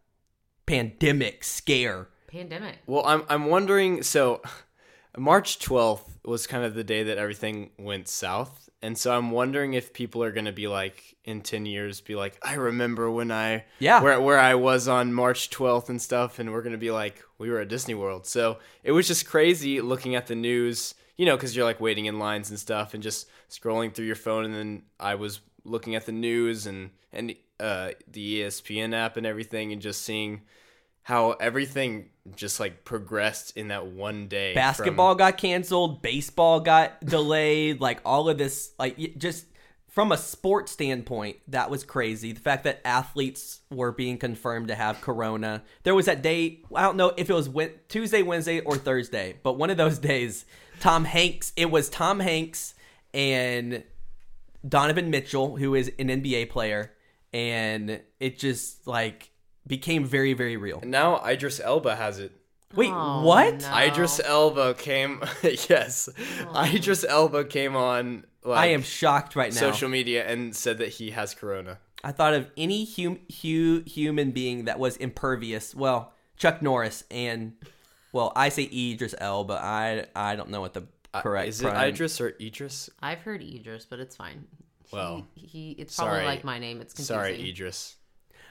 pandemic 0.67 1.43
scare. 1.44 2.08
Pandemic. 2.29 2.76
Well, 2.87 3.05
I'm 3.06 3.25
I'm 3.29 3.46
wondering. 3.46 4.02
So, 4.02 4.40
March 5.17 5.58
12th 5.58 6.02
was 6.25 6.46
kind 6.46 6.64
of 6.64 6.75
the 6.75 6.85
day 6.85 7.02
that 7.05 7.19
everything 7.19 7.70
went 7.79 8.06
south, 8.06 8.69
and 8.82 8.96
so 8.96 9.17
I'm 9.17 9.31
wondering 9.31 9.75
if 9.75 9.93
people 9.93 10.23
are 10.23 10.31
gonna 10.31 10.52
be 10.52 10.69
like 10.69 11.17
in 11.25 11.40
10 11.40 11.67
years, 11.67 12.00
be 12.00 12.14
like, 12.14 12.38
I 12.43 12.55
remember 12.55 13.11
when 13.11 13.32
I 13.32 13.64
Yeah. 13.79 14.00
where 14.02 14.20
where 14.20 14.38
I 14.38 14.55
was 14.55 14.87
on 14.88 15.12
March 15.12 15.50
12th 15.50 15.88
and 15.88 16.00
stuff, 16.00 16.38
and 16.38 16.52
we're 16.52 16.62
gonna 16.62 16.76
be 16.79 16.90
like, 16.90 17.25
we 17.38 17.50
were 17.50 17.61
at 17.61 17.69
Disney 17.69 17.94
World. 17.94 18.26
So 18.26 18.58
it 18.85 18.93
was 18.93 19.08
just 19.08 19.26
crazy 19.26 19.81
looking 19.81 20.14
at 20.14 20.26
the 20.26 20.35
news, 20.37 20.94
you 21.17 21.25
know, 21.26 21.37
because 21.37 21.56
you're 21.56 21.64
like 21.64 21.81
waiting 21.81 22.05
in 22.06 22.19
lines 22.19 22.50
and 22.50 22.58
stuff, 22.61 22.93
and 22.94 23.02
just 23.02 23.26
scrolling 23.50 23.93
through 23.94 24.06
your 24.06 24.17
phone, 24.17 24.44
and 24.44 24.55
then 24.55 24.82
I 25.00 25.14
was 25.14 25.40
looking 25.65 25.95
at 25.95 26.07
the 26.07 26.13
news 26.13 26.67
and 26.67 26.91
and 27.13 27.35
uh, 27.61 27.91
the 28.11 28.43
ESPN 28.43 28.95
app 28.95 29.17
and 29.17 29.27
everything, 29.27 29.73
and 29.73 29.83
just 29.83 30.03
seeing 30.03 30.43
how 31.03 31.33
everything 31.33 32.11
just 32.37 32.61
like 32.61 32.85
progressed 32.85 33.57
in 33.57 33.69
that 33.69 33.87
one 33.87 34.29
day. 34.29 34.53
from- 34.53 34.61
Basketball 34.61 35.15
got 35.15 35.39
canceled, 35.39 36.03
baseball 36.03 36.61
got 36.61 37.01
delayed, 37.05 37.81
like 37.81 38.01
all 38.05 38.29
of 38.29 38.37
this, 38.37 38.73
like 38.79 39.17
just 39.17 39.47
from 39.89 40.13
a 40.13 40.19
sports 40.19 40.71
standpoint, 40.71 41.39
that 41.49 41.71
was 41.71 41.83
crazy. 41.83 42.33
The 42.33 42.41
fact 42.41 42.65
that 42.65 42.81
athletes 42.85 43.61
were 43.71 43.91
being 43.91 44.19
confirmed 44.19 44.69
to 44.69 44.75
have 44.75 45.01
corona. 45.01 45.63
There 45.83 45.95
was 45.95 46.07
that 46.07 46.23
day, 46.23 46.61
I 46.75 46.83
don't 46.83 46.97
know 46.97 47.13
if 47.17 47.31
it 47.31 47.33
was 47.33 47.49
Tuesday, 47.89 48.23
Wednesday, 48.23 48.61
or 48.61 48.77
Thursday, 48.77 49.37
but 49.43 49.55
one 49.55 49.71
of 49.71 49.77
those 49.79 49.99
days, 50.13 50.45
Tom 50.81 51.05
Hanks, 51.05 51.53
it 51.57 51.71
was 51.71 51.89
Tom 51.89 52.21
Hanks 52.21 52.75
and 53.15 53.83
Donovan 54.67 55.11
Mitchell, 55.11 55.57
who 55.57 55.75
is 55.75 55.93
an 55.99 56.09
NBA 56.09 56.51
player, 56.51 56.93
and 57.33 58.01
it 58.21 58.39
just 58.39 58.87
like 58.87 59.31
became 59.67 60.05
very, 60.05 60.33
very 60.33 60.57
real. 60.57 60.79
And 60.83 60.91
now 60.91 61.25
Idris 61.25 61.61
Elba 61.61 61.97
has 61.97 62.19
it. 62.19 62.33
Wait, 62.75 62.91
Oh, 62.93 63.23
what? 63.23 63.61
no. 63.63 63.77
Idris 63.79 64.21
Elba 64.23 64.75
came. 64.75 65.23
yes, 65.43 66.09
oh. 66.53 66.65
Idris 66.65 67.05
Elba 67.05 67.45
came 67.45 67.77
on. 67.77 68.25
Like, 68.45 68.59
I 68.59 68.67
am 68.69 68.83
shocked 68.83 69.37
right 69.37 69.53
now. 69.53 69.59
social 69.59 69.89
media 69.89 70.27
and 70.27 70.55
said 70.55 70.79
that 70.79 70.89
he 70.89 71.11
has 71.11 71.35
corona. 71.35 71.79
I 72.05 72.13
thought 72.13 72.35
of 72.35 72.51
any 72.57 72.85
hum- 72.87 73.19
hu- 73.43 73.83
human 73.87 74.31
being 74.31 74.67
that 74.67 74.79
was 74.79 74.97
impervious. 74.99 75.75
Well, 75.75 76.13
Chuck 76.37 76.63
Norris 76.63 77.05
and 77.11 77.55
well, 78.13 78.33
I 78.37 78.49
say 78.51 78.69
Idris 78.73 79.15
Elba. 79.19 79.55
I 79.63 80.07
I 80.15 80.37
don't 80.37 80.51
know 80.51 80.61
what 80.61 80.75
the 80.75 80.85
correct 81.15 81.47
Uh, 81.47 81.49
Is 81.49 81.61
it 81.61 81.65
pronoun- 81.65 81.89
Idris 81.89 82.21
or 82.21 82.35
Idris? 82.41 82.91
I've 83.01 83.21
heard 83.21 83.43
Idris, 83.43 83.87
but 83.87 83.99
it's 84.01 84.17
fine. 84.17 84.47
Well, 84.93 85.27
he, 85.35 85.47
he 85.47 85.71
it's 85.73 85.97
probably 85.97 86.15
sorry. 86.21 86.25
like 86.27 86.45
my 86.45 86.59
name. 86.59 86.81
It's 86.81 86.95
confusing. 86.95 87.15
Sorry, 87.17 87.49
Idris. 87.51 87.97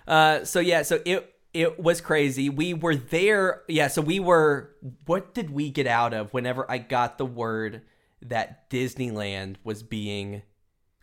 Uh, 0.08 0.46
so 0.46 0.60
yeah, 0.60 0.84
so 0.84 1.02
it 1.06 1.34
it 1.54 1.80
was 1.80 2.02
crazy. 2.02 2.50
We 2.50 2.74
were 2.76 2.96
there. 2.96 3.64
Yeah, 3.68 3.88
so 3.88 4.02
we 4.02 4.20
were. 4.20 4.76
What 5.06 5.34
did 5.34 5.50
we 5.50 5.72
get 5.72 5.88
out 5.88 6.14
of 6.14 6.34
whenever 6.34 6.70
I 6.70 6.78
got 6.78 7.18
the 7.18 7.26
word 7.26 7.82
that 8.22 8.70
Disneyland 8.70 9.56
was 9.64 9.82
being 9.82 10.44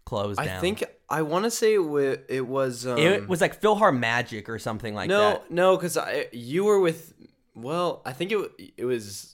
closed 0.05 0.39
down? 0.39 0.47
I 0.49 0.53
down? 0.53 0.61
think 0.61 0.85
I 1.11 1.23
want 1.23 1.45
to 1.45 1.51
say 1.51 1.75
it, 1.75 1.79
wa- 1.79 2.17
it 2.29 2.47
was. 2.47 2.87
Um, 2.87 2.99
it 2.99 3.29
was 3.29 3.41
like 3.41 3.61
PhilharMagic 3.61 4.49
or 4.49 4.59
something 4.61 4.95
like 4.95 5.09
no, 5.09 5.19
that. 5.31 5.51
no, 5.51 5.73
no, 5.73 5.77
because 5.77 5.97
I 5.97 6.29
you 6.33 6.65
were 6.65 6.79
with. 6.79 7.13
Well, 7.57 8.03
I 8.07 8.13
think 8.13 8.31
it 8.31 8.51
it 8.77 8.85
was. 8.85 9.34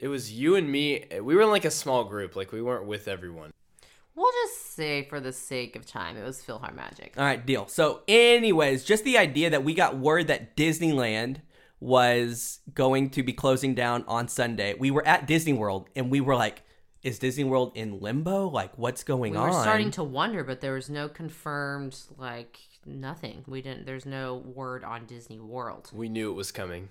It 0.00 0.08
was 0.08 0.32
you 0.32 0.56
and 0.56 0.70
me. 0.70 1.04
Eh, 1.10 1.20
we 1.20 1.36
were 1.36 1.42
in 1.42 1.50
like 1.50 1.66
a 1.66 1.70
small 1.70 2.04
group. 2.04 2.34
Like 2.34 2.52
we 2.52 2.62
weren't 2.62 2.86
with 2.86 3.06
everyone. 3.06 3.52
We'll 4.16 4.32
just 4.44 4.74
say, 4.74 5.04
for 5.04 5.20
the 5.20 5.32
sake 5.32 5.76
of 5.76 5.86
time, 5.86 6.16
it 6.16 6.24
was 6.24 6.42
PhilharMagic. 6.42 7.16
All 7.16 7.24
right, 7.24 7.44
deal. 7.44 7.68
So, 7.68 8.02
anyways, 8.08 8.84
just 8.84 9.04
the 9.04 9.16
idea 9.16 9.50
that 9.50 9.64
we 9.64 9.72
got 9.72 9.96
word 9.96 10.26
that 10.26 10.56
Disneyland 10.56 11.36
was 11.78 12.58
going 12.74 13.10
to 13.10 13.22
be 13.22 13.32
closing 13.32 13.74
down 13.74 14.04
on 14.06 14.28
Sunday. 14.28 14.74
We 14.74 14.90
were 14.90 15.06
at 15.06 15.26
Disney 15.26 15.54
World 15.54 15.88
and 15.96 16.10
we 16.10 16.20
were 16.20 16.36
like, 16.36 16.62
is 17.02 17.18
Disney 17.18 17.44
World 17.44 17.72
in 17.74 18.00
limbo? 18.00 18.48
Like, 18.48 18.76
what's 18.76 19.04
going 19.04 19.32
we 19.32 19.38
on? 19.38 19.48
We 19.48 19.56
were 19.56 19.62
starting 19.62 19.90
to 19.92 20.04
wonder, 20.04 20.44
but 20.44 20.60
there 20.60 20.74
was 20.74 20.90
no 20.90 21.08
confirmed, 21.08 21.96
like, 22.18 22.58
nothing. 22.84 23.42
We 23.46 23.62
didn't, 23.62 23.86
there's 23.86 24.04
no 24.04 24.36
word 24.36 24.84
on 24.84 25.06
Disney 25.06 25.38
World. 25.38 25.90
We 25.94 26.10
knew 26.10 26.30
it 26.30 26.34
was 26.34 26.52
coming. 26.52 26.90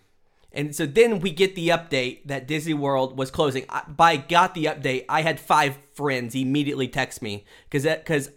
And 0.51 0.75
so 0.75 0.86
then 0.86 1.20
we 1.20 1.32
get 1.32 1.56
the 1.56 1.70
update 1.70 2.22
that 2.25 2.48
Disney 2.48 2.74
World 2.74 3.18
was 3.18 3.29
closing. 3.29 3.65
I, 3.70 3.84
by 3.88 4.18
got 4.18 4.56
the 4.56 4.65
update, 4.65 5.06
I 5.08 5.22
had 5.22 5.39
five 5.39 5.77
friends 5.94 6.34
immediately 6.36 6.88
text 6.88 7.22
me 7.22 7.46
because 7.70 7.84
because 7.84 8.32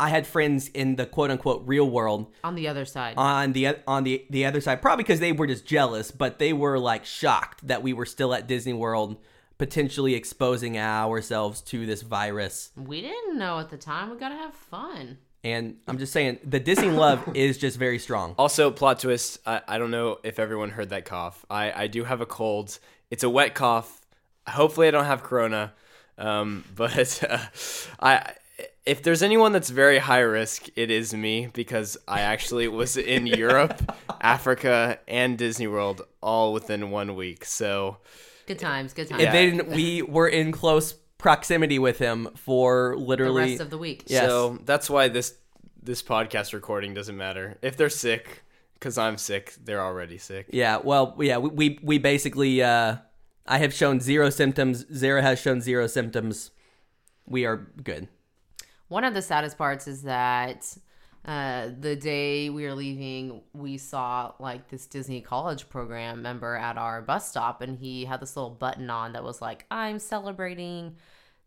I 0.00 0.08
had 0.08 0.26
friends 0.26 0.68
in 0.68 0.96
the 0.96 1.06
quote 1.06 1.30
unquote 1.30 1.62
real 1.66 1.88
world 1.88 2.32
On 2.42 2.54
the 2.56 2.66
other 2.68 2.84
side. 2.84 3.14
on 3.16 3.52
the 3.52 3.76
on 3.86 4.04
the 4.04 4.24
the 4.30 4.44
other 4.46 4.60
side, 4.60 4.80
probably 4.82 5.04
because 5.04 5.20
they 5.20 5.32
were 5.32 5.46
just 5.46 5.66
jealous, 5.66 6.10
but 6.10 6.38
they 6.38 6.52
were 6.52 6.78
like 6.78 7.04
shocked 7.04 7.66
that 7.66 7.82
we 7.82 7.92
were 7.92 8.06
still 8.06 8.32
at 8.34 8.48
Disney 8.48 8.72
World, 8.72 9.16
potentially 9.58 10.14
exposing 10.14 10.78
ourselves 10.78 11.60
to 11.62 11.84
this 11.86 12.02
virus. 12.02 12.70
we 12.76 13.00
didn't 13.02 13.38
know 13.38 13.58
at 13.58 13.68
the 13.70 13.76
time. 13.76 14.10
We 14.10 14.16
gotta 14.16 14.34
have 14.36 14.54
fun. 14.54 15.18
And 15.52 15.76
I'm 15.86 15.98
just 15.98 16.12
saying, 16.12 16.38
the 16.44 16.60
Disney 16.60 16.90
love 16.90 17.22
is 17.34 17.58
just 17.58 17.78
very 17.78 17.98
strong. 17.98 18.34
Also, 18.38 18.70
plot 18.70 19.00
twist. 19.00 19.38
I, 19.46 19.60
I 19.66 19.78
don't 19.78 19.90
know 19.90 20.18
if 20.22 20.38
everyone 20.38 20.70
heard 20.70 20.90
that 20.90 21.04
cough. 21.04 21.44
I, 21.50 21.84
I 21.84 21.86
do 21.86 22.04
have 22.04 22.20
a 22.20 22.26
cold. 22.26 22.78
It's 23.10 23.22
a 23.22 23.30
wet 23.30 23.54
cough. 23.54 24.00
Hopefully, 24.48 24.88
I 24.88 24.90
don't 24.90 25.04
have 25.04 25.22
corona. 25.22 25.72
Um, 26.16 26.64
but 26.74 27.22
uh, 27.28 27.38
I 28.00 28.32
if 28.88 29.02
there's 29.02 29.22
anyone 29.22 29.52
that's 29.52 29.68
very 29.68 29.98
high 29.98 30.20
risk, 30.20 30.68
it 30.74 30.90
is 30.90 31.12
me 31.12 31.48
because 31.52 31.98
I 32.08 32.22
actually 32.22 32.68
was 32.68 32.96
in 32.96 33.26
Europe, 33.44 33.94
Africa, 34.20 34.98
and 35.06 35.36
Disney 35.36 35.66
World 35.66 36.02
all 36.22 36.54
within 36.54 36.90
one 36.90 37.14
week. 37.14 37.44
So 37.44 37.98
Good 38.46 38.58
times, 38.58 38.94
good 38.94 39.08
times. 39.08 39.22
And 39.22 39.34
then 39.34 39.70
we 39.70 40.00
were 40.00 40.26
in 40.26 40.52
close 40.52 40.94
proximity 41.18 41.78
with 41.78 41.98
him 41.98 42.28
for 42.36 42.96
literally 42.96 43.42
the 43.42 43.50
rest 43.50 43.60
of 43.60 43.70
the 43.70 43.78
week. 43.78 44.04
Yes. 44.06 44.24
so 44.24 44.58
that's 44.64 44.88
why 44.88 45.08
this 45.08 45.34
this 45.82 46.02
podcast 46.02 46.52
recording 46.52 46.94
doesn't 46.94 47.16
matter. 47.16 47.58
If 47.62 47.76
they're 47.76 47.90
sick, 47.90 48.42
because 48.74 48.96
I'm 48.96 49.18
sick, 49.18 49.54
they're 49.62 49.82
already 49.82 50.18
sick. 50.18 50.46
Yeah, 50.50 50.78
well, 50.82 51.16
yeah, 51.20 51.38
we 51.38 51.50
we, 51.50 51.78
we 51.82 51.98
basically 51.98 52.62
uh 52.62 52.96
I 53.46 53.58
have 53.58 53.74
shown 53.74 54.00
zero 54.00 54.30
symptoms. 54.30 54.86
Zara 54.94 55.22
has 55.22 55.38
shown 55.40 55.60
zero 55.60 55.86
symptoms. 55.86 56.50
We 57.26 57.46
are 57.46 57.68
good. 57.82 58.08
One 58.88 59.04
of 59.04 59.14
the 59.14 59.22
saddest 59.22 59.58
parts 59.58 59.86
is 59.86 60.02
that 60.02 60.76
uh, 61.24 61.68
the 61.78 61.96
day 61.96 62.50
we 62.50 62.64
were 62.64 62.74
leaving, 62.74 63.42
we 63.52 63.76
saw 63.76 64.32
like 64.38 64.68
this 64.68 64.86
Disney 64.86 65.20
college 65.20 65.68
program 65.68 66.22
member 66.22 66.56
at 66.56 66.78
our 66.78 67.02
bus 67.02 67.28
stop, 67.28 67.60
and 67.60 67.78
he 67.78 68.04
had 68.04 68.20
this 68.20 68.36
little 68.36 68.50
button 68.50 68.88
on 68.90 69.12
that 69.12 69.24
was 69.24 69.42
like, 69.42 69.66
I'm 69.70 69.98
celebrating 69.98 70.96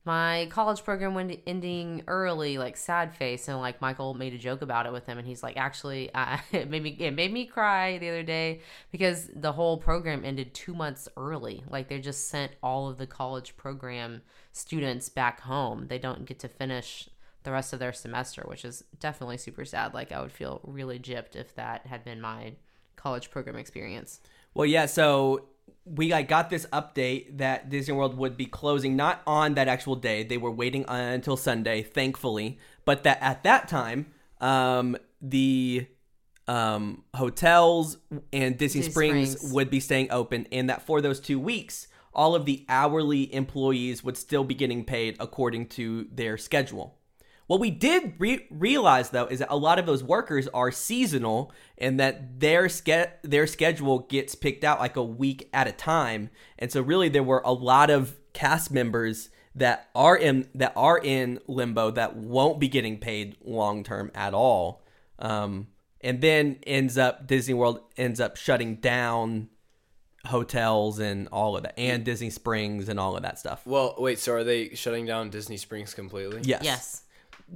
my 0.04 0.48
college 0.50 0.84
program 0.84 1.14
went 1.14 1.40
ending 1.46 2.04
early, 2.08 2.58
like 2.58 2.76
sad 2.76 3.16
face, 3.16 3.48
and 3.48 3.60
like 3.60 3.82
Michael 3.82 4.16
made 4.16 4.34
a 4.34 4.38
joke 4.38 4.64
about 4.64 4.88
it 4.88 4.92
with 4.92 5.06
him, 5.06 5.20
and 5.20 5.28
he's 5.28 5.44
like, 5.44 5.58
actually, 5.58 6.12
uh, 6.14 6.38
it 6.52 6.70
made 6.70 6.82
me 6.82 6.96
it 7.00 7.12
made 7.12 7.32
me 7.32 7.46
cry 7.46 8.00
the 8.00 8.10
other 8.10 8.24
day 8.24 8.62
because 8.92 9.30
the 9.36 9.52
whole 9.52 9.78
program 9.78 10.26
ended 10.26 10.54
two 10.54 10.74
months 10.74 11.08
early. 11.18 11.64
Like 11.70 11.88
they 11.88 12.00
just 12.00 12.30
sent 12.30 12.54
all 12.64 12.90
of 12.90 12.98
the 12.98 13.08
college 13.08 13.56
program 13.58 14.24
students 14.52 15.08
back 15.08 15.42
home. 15.42 15.88
They 15.88 16.00
don't 16.00 16.26
get 16.26 16.40
to 16.40 16.48
finish 16.48 17.08
the 17.44 17.52
rest 17.52 17.74
of 17.74 17.80
their 17.80 17.94
semester, 17.94 18.44
which 18.46 18.66
is 18.66 18.84
definitely 19.00 19.38
super 19.38 19.66
sad. 19.66 19.94
Like 19.94 20.12
I 20.12 20.22
would 20.22 20.32
feel 20.32 20.62
really 20.64 21.00
gypped 21.00 21.36
if 21.36 21.56
that 21.56 21.88
had 21.88 22.04
been 22.04 22.22
my 22.22 22.54
college 22.96 23.32
program 23.32 23.56
experience. 23.56 24.20
Well, 24.54 24.66
yeah, 24.66 24.86
so 24.86 25.48
we 25.86 26.12
like, 26.12 26.28
got 26.28 26.50
this 26.50 26.66
update 26.68 27.38
that 27.38 27.70
Disney 27.70 27.94
World 27.94 28.18
would 28.18 28.38
be 28.38 28.46
closing 28.46 28.96
not 28.96 29.22
on 29.26 29.56
that 29.56 29.68
actual 29.68 29.96
day. 29.96 30.24
They 30.24 30.38
were 30.38 30.52
waiting 30.52 30.86
until 30.88 31.38
Sunday, 31.38 31.82
thankfully, 31.82 32.60
but 32.86 33.04
that 33.04 33.20
at 33.22 33.44
that 33.44 33.68
time, 33.68 34.08
um, 34.40 34.98
the 35.22 35.88
um, 36.48 37.04
hotels 37.16 37.98
and 38.34 38.58
Disney, 38.58 38.82
Disney 38.82 38.92
Springs, 38.92 39.32
Springs. 39.32 39.54
would 39.54 39.70
be 39.70 39.80
staying 39.80 40.12
open, 40.12 40.48
and 40.52 40.70
that 40.70 40.82
for 40.84 41.02
those 41.02 41.20
two 41.20 41.40
weeks, 41.40 41.88
all 42.14 42.36
of 42.36 42.46
the 42.46 42.66
hourly 42.68 43.34
employees 43.34 44.04
would 44.04 44.18
still 44.18 44.44
be 44.44 44.54
getting 44.54 44.84
paid 44.84 45.16
according 45.20 45.68
to 45.68 46.08
their 46.12 46.38
schedule. 46.38 46.98
What 47.52 47.60
we 47.60 47.70
did 47.70 48.14
re- 48.18 48.48
realize 48.50 49.10
though 49.10 49.26
is 49.26 49.40
that 49.40 49.50
a 49.52 49.58
lot 49.58 49.78
of 49.78 49.86
those 49.86 50.02
workers 50.02 50.48
are 50.54 50.72
seasonal 50.72 51.52
and 51.78 52.00
that 52.00 52.40
their 52.40 52.70
ske- 52.70 53.12
their 53.24 53.46
schedule 53.46 54.00
gets 54.00 54.36
picked 54.36 54.64
out 54.64 54.80
like 54.80 54.96
a 54.96 55.04
week 55.04 55.50
at 55.52 55.68
a 55.68 55.74
time. 55.74 56.30
And 56.58 56.72
so 56.72 56.82
really 56.82 57.10
there 57.10 57.24
were 57.24 57.42
a 57.44 57.52
lot 57.52 57.90
of 57.90 58.16
cast 58.32 58.72
members 58.72 59.32
that 59.54 59.90
are 59.94 60.16
in 60.16 60.48
that 60.56 60.72
are 60.78 60.98
in 60.98 61.42
limbo 61.46 61.92
that 61.92 62.16
won't 62.16 62.58
be 62.58 62.70
getting 62.70 62.98
paid 62.98 63.36
long 63.44 63.84
term 63.84 64.12
at 64.16 64.34
all. 64.34 64.82
Um, 65.20 65.68
and 66.00 66.22
then 66.22 66.58
ends 66.66 66.98
up 66.98 67.28
Disney 67.28 67.54
World 67.54 67.82
ends 67.98 68.22
up 68.22 68.38
shutting 68.38 68.76
down 68.78 69.50
hotels 70.28 71.00
and 71.00 71.28
all 71.34 71.58
of 71.58 71.64
that 71.64 71.78
and 71.78 72.06
Disney 72.06 72.30
Springs 72.30 72.88
and 72.88 72.98
all 72.98 73.18
of 73.18 73.24
that 73.24 73.40
stuff. 73.40 73.62
Well, 73.66 73.96
wait. 73.98 74.20
So 74.20 74.36
are 74.36 74.46
they 74.46 74.70
shutting 74.70 75.06
down 75.06 75.30
Disney 75.32 75.58
Springs 75.58 75.94
completely? 75.94 76.44
Yes. 76.46 76.62
Yes. 76.64 77.02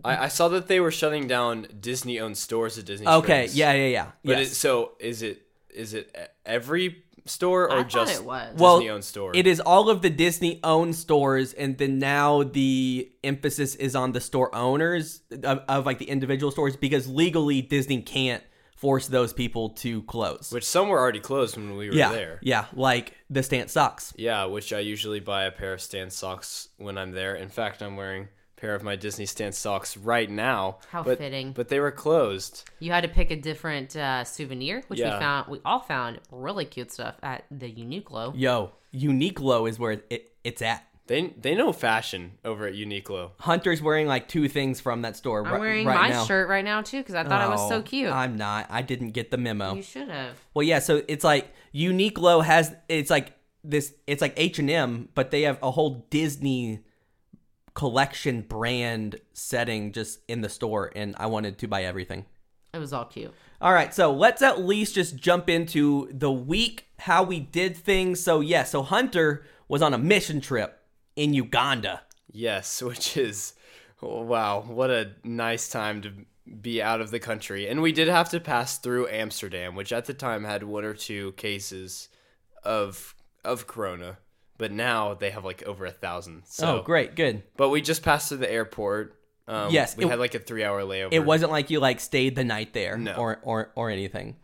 I, 0.04 0.25
I 0.25 0.28
saw 0.28 0.48
that 0.50 0.68
they 0.68 0.80
were 0.80 0.92
shutting 0.92 1.28
down 1.28 1.68
Disney-owned 1.80 2.38
stores 2.38 2.78
at 2.78 2.86
Disney. 2.86 3.08
Okay. 3.08 3.48
Springs. 3.48 3.58
Yeah. 3.58 3.74
Yeah. 3.74 3.88
Yeah. 3.88 4.12
But 4.24 4.38
yes. 4.38 4.52
it, 4.52 4.56
so 4.56 4.94
is 5.00 5.22
it 5.22 5.42
is 5.74 5.94
it 5.94 6.16
every 6.46 7.04
store 7.25 7.72
or 7.72 7.80
I 7.80 7.84
just 7.84 8.22
it 8.22 8.25
was. 8.25 8.56
Well, 8.58 8.78
Disney-owned 8.78 9.04
store? 9.04 9.32
It 9.36 9.48
is 9.48 9.60
all 9.60 9.90
of 9.90 10.02
the 10.02 10.10
Disney 10.10 10.60
owned 10.64 10.96
stores, 10.96 11.54
and 11.54 11.78
then 11.78 12.00
now 12.00 12.44
the 12.44 13.12
emphasis 13.24 13.75
is 13.75 13.96
on 13.96 14.12
the 14.12 14.22
store 14.22 14.54
owners 14.54 15.22
of, 15.44 15.62
of 15.68 15.86
like 15.86 16.00
the 16.00 16.10
individual 16.10 16.52
stores 16.52 16.75
because 16.75 17.08
legally 17.08 17.62
Disney 17.62 18.02
can't 18.02 18.44
force 18.75 19.08
those 19.08 19.34
people 19.34 19.70
to 19.70 20.04
close. 20.04 20.52
which 20.52 20.66
some 20.66 20.90
were 20.90 21.00
already 21.00 21.20
closed 21.20 21.56
when 21.56 21.78
we 21.78 21.90
were 21.90 21.96
yeah, 21.96 22.12
there. 22.12 22.40
yeah, 22.42 22.66
like 22.74 23.14
the 23.30 23.42
Stance 23.42 23.72
socks. 23.72 24.14
Yeah, 24.18 24.46
which 24.46 24.74
I 24.74 24.80
usually 24.80 25.22
buy 25.22 25.46
a 25.46 25.52
pair 25.52 25.74
of 25.74 25.82
Stance 25.82 26.14
socks 26.16 26.68
when 26.78 26.98
I'm 26.98 27.12
there. 27.12 27.36
In 27.36 27.50
fact, 27.50 27.82
I'm 27.82 27.96
wearing 27.96 28.24
a 28.24 28.28
pair 28.65 28.75
of 28.75 28.84
my 28.84 28.95
Disney 28.95 29.25
Stance 29.25 29.57
socks 29.57 29.95
right 29.95 30.29
now. 30.29 30.79
How 30.89 31.03
but, 31.03 31.19
fitting. 31.19 31.51
But 31.53 31.69
they 31.69 31.79
were 31.79 31.91
closed. 31.91 32.63
You 32.79 32.91
had 32.91 33.01
to 33.01 33.07
pick 33.10 33.29
a 33.31 33.36
different 33.36 33.95
uh, 33.95 34.24
souvenir, 34.24 34.84
which 34.88 35.00
Yeah. 35.00 35.13
we 35.13 35.19
found. 35.19 35.48
We 35.51 35.60
all 35.63 35.79
found 35.79 36.19
really 36.31 36.65
cute 36.65 36.91
stuff 36.91 37.15
at 37.22 37.45
the 37.51 37.72
Uniqlo. 37.72 38.34
Yo, 38.36 38.72
Uniqlo 38.93 39.69
is 39.69 39.77
where 39.77 40.01
it, 40.10 40.31
it's 40.43 40.62
at. 40.62 40.84
They 41.07 41.27
they 41.39 41.53
know 41.53 41.72
fashion 41.72 42.31
over 42.43 42.65
at 42.65 42.74
Uniqlo. 42.74 43.31
Hunter's 43.39 43.79
wearing 43.79 44.07
like 44.07 44.27
two 44.27 44.48
things 44.50 44.81
from 44.81 45.03
that 45.03 45.15
store. 45.15 45.45
I'm 45.45 45.53
ri- 45.53 45.60
wearing 45.60 45.86
right 45.86 46.01
my 46.01 46.10
now. 46.10 46.25
shirt 46.25 46.50
right 46.50 46.65
now 46.65 46.81
too 46.81 46.98
because 46.98 47.13
I 47.13 47.24
thought 47.24 47.43
it 47.45 47.50
was 47.51 47.69
so 47.69 47.75
Oh, 47.77 47.81
cute. 47.84 48.12
I'm 48.12 48.36
not. 48.38 48.65
I 48.72 48.81
didn't 48.81 49.12
get 49.12 49.29
the 49.29 49.38
memo. 49.38 49.75
you 49.75 49.84
should 49.84 50.10
have. 50.10 50.36
Well, 50.55 50.63
yeah. 50.63 50.79
So 50.79 51.03
it's 51.07 51.24
like 51.24 51.53
Uniqlo 51.75 52.43
has. 52.43 52.74
It's 52.89 53.12
like 53.12 53.34
this. 53.63 53.93
It's 54.07 54.19
like 54.22 54.34
H 54.36 54.57
and 54.57 54.67
M, 54.72 55.10
but 55.13 55.29
they 55.29 55.43
have 55.43 55.60
a 55.62 55.69
whole 55.69 56.07
Disney 56.10 56.79
collection 57.75 58.41
brand 58.41 59.17
setting 59.34 59.91
just 59.91 60.20
in 60.27 60.41
the 60.41 60.50
store, 60.50 60.91
and 60.96 61.15
I 61.20 61.27
wanted 61.27 61.60
to 61.60 61.67
buy 61.67 61.84
everything. 61.84 62.25
It 62.74 62.79
was 62.79 62.91
all 62.91 63.05
cute. 63.05 63.34
All 63.62 63.74
right, 63.74 63.94
so 63.94 64.12
let's 64.12 64.41
at 64.41 64.62
least 64.62 64.96
just 64.96 65.15
jump 65.15 65.50
into 65.50 66.10
the 66.12 66.32
week 66.32 66.88
how 67.00 67.24
we 67.24 67.39
did 67.39 67.77
things. 67.77 68.20
So 68.20 68.39
yeah, 68.39 68.63
so 68.63 68.82
Hunter 68.82 69.46
was 69.67 69.82
on 69.82 69.94
a 69.94 69.98
mission 69.98 70.41
trip 70.41 70.79
in 71.15 71.34
Uganda. 71.34 72.01
Yes, 72.32 72.82
which 72.82 73.15
is 73.15 73.53
wow, 74.01 74.62
what 74.62 74.89
a 74.89 75.12
nice 75.24 75.70
time 75.70 76.01
to 76.01 76.12
be 76.62 76.82
out 76.82 77.01
of 77.01 77.12
the 77.12 77.20
country. 77.20 77.67
And 77.67 77.82
we 77.82 77.91
did 77.91 78.08
have 78.08 78.29
to 78.29 78.39
pass 78.39 78.77
through 78.77 79.08
Amsterdam, 79.08 79.75
which 79.75 79.91
at 79.91 80.05
the 80.05 80.13
time 80.13 80.44
had 80.44 80.63
one 80.63 80.86
or 80.86 80.94
two 80.94 81.32
cases 81.34 82.10
of 82.63 83.15
of 83.44 83.67
corona, 83.67 84.17
but 84.57 84.71
now 84.71 85.13
they 85.13 85.29
have 85.31 85.43
like 85.45 85.63
over 85.63 85.85
a 85.85 85.91
thousand. 85.91 86.43
So 86.45 86.79
oh, 86.79 86.81
great, 86.83 87.15
good. 87.15 87.43
But 87.57 87.69
we 87.69 87.81
just 87.81 88.03
passed 88.03 88.29
through 88.29 88.38
the 88.39 88.51
airport. 88.51 89.19
Um, 89.47 89.71
Yes, 89.71 89.95
we 89.95 90.05
it- 90.05 90.09
had 90.09 90.19
like 90.19 90.33
a 90.35 90.39
three-hour 90.39 90.81
layover. 90.83 91.09
It 91.12 91.25
wasn't 91.25 91.51
like 91.51 91.69
you 91.69 91.79
like 91.79 92.00
stayed 92.00 92.35
the 92.35 92.43
night 92.43 92.74
there 92.74 92.97
No. 92.97 93.13
or 93.13 93.39
or 93.43 93.71
or 93.75 93.89
anything. 93.89 94.38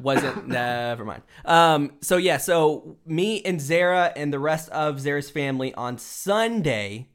Wasn't 0.00 0.48
never 0.48 1.04
mind. 1.04 1.22
Um 1.44 1.92
so 2.02 2.16
yeah, 2.16 2.36
so 2.38 2.96
me 3.06 3.40
and 3.44 3.60
Zara 3.60 4.12
and 4.16 4.32
the 4.32 4.38
rest 4.38 4.68
of 4.70 5.00
Zara's 5.00 5.30
family 5.30 5.72
on 5.74 5.96
Sunday 5.98 7.08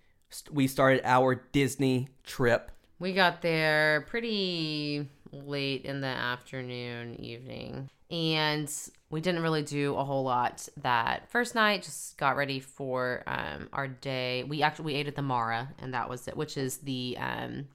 we 0.51 0.65
started 0.67 1.01
our 1.03 1.35
Disney 1.51 2.07
trip. 2.23 2.71
We 2.99 3.13
got 3.13 3.41
there 3.41 4.05
pretty 4.09 5.09
late 5.33 5.83
in 5.85 5.99
the 6.01 6.07
afternoon, 6.07 7.19
evening, 7.19 7.89
and 8.11 8.71
we 9.09 9.21
didn't 9.21 9.41
really 9.41 9.63
do 9.63 9.95
a 9.95 10.03
whole 10.03 10.23
lot 10.23 10.67
that 10.81 11.29
first 11.29 11.55
night. 11.55 11.83
Just 11.83 12.17
got 12.17 12.35
ready 12.35 12.59
for 12.59 13.23
um, 13.27 13.69
our 13.73 13.87
day. 13.87 14.43
We 14.43 14.61
actually 14.63 14.85
we 14.85 14.93
ate 14.95 15.07
at 15.07 15.15
the 15.15 15.21
Mara, 15.21 15.69
and 15.79 15.93
that 15.93 16.09
was 16.09 16.27
it, 16.27 16.35
which 16.37 16.57
is 16.57 16.77
the 16.77 17.17
um, 17.19 17.67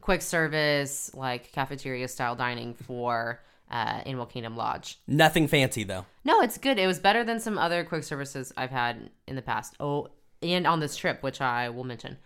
quick 0.00 0.22
service 0.22 1.10
like 1.14 1.52
cafeteria 1.52 2.08
style 2.08 2.36
dining 2.36 2.74
for 2.74 3.40
uh, 3.70 4.02
Animal 4.06 4.26
Kingdom 4.26 4.56
Lodge. 4.56 4.98
Nothing 5.06 5.48
fancy 5.48 5.84
though. 5.84 6.04
No, 6.24 6.40
it's 6.42 6.58
good. 6.58 6.78
It 6.78 6.86
was 6.86 6.98
better 6.98 7.24
than 7.24 7.40
some 7.40 7.58
other 7.58 7.84
quick 7.84 8.04
services 8.04 8.52
I've 8.56 8.70
had 8.70 9.10
in 9.26 9.36
the 9.36 9.42
past. 9.42 9.74
Oh, 9.80 10.08
and 10.42 10.66
on 10.66 10.80
this 10.80 10.96
trip, 10.96 11.22
which 11.22 11.40
I 11.40 11.70
will 11.70 11.84
mention. 11.84 12.18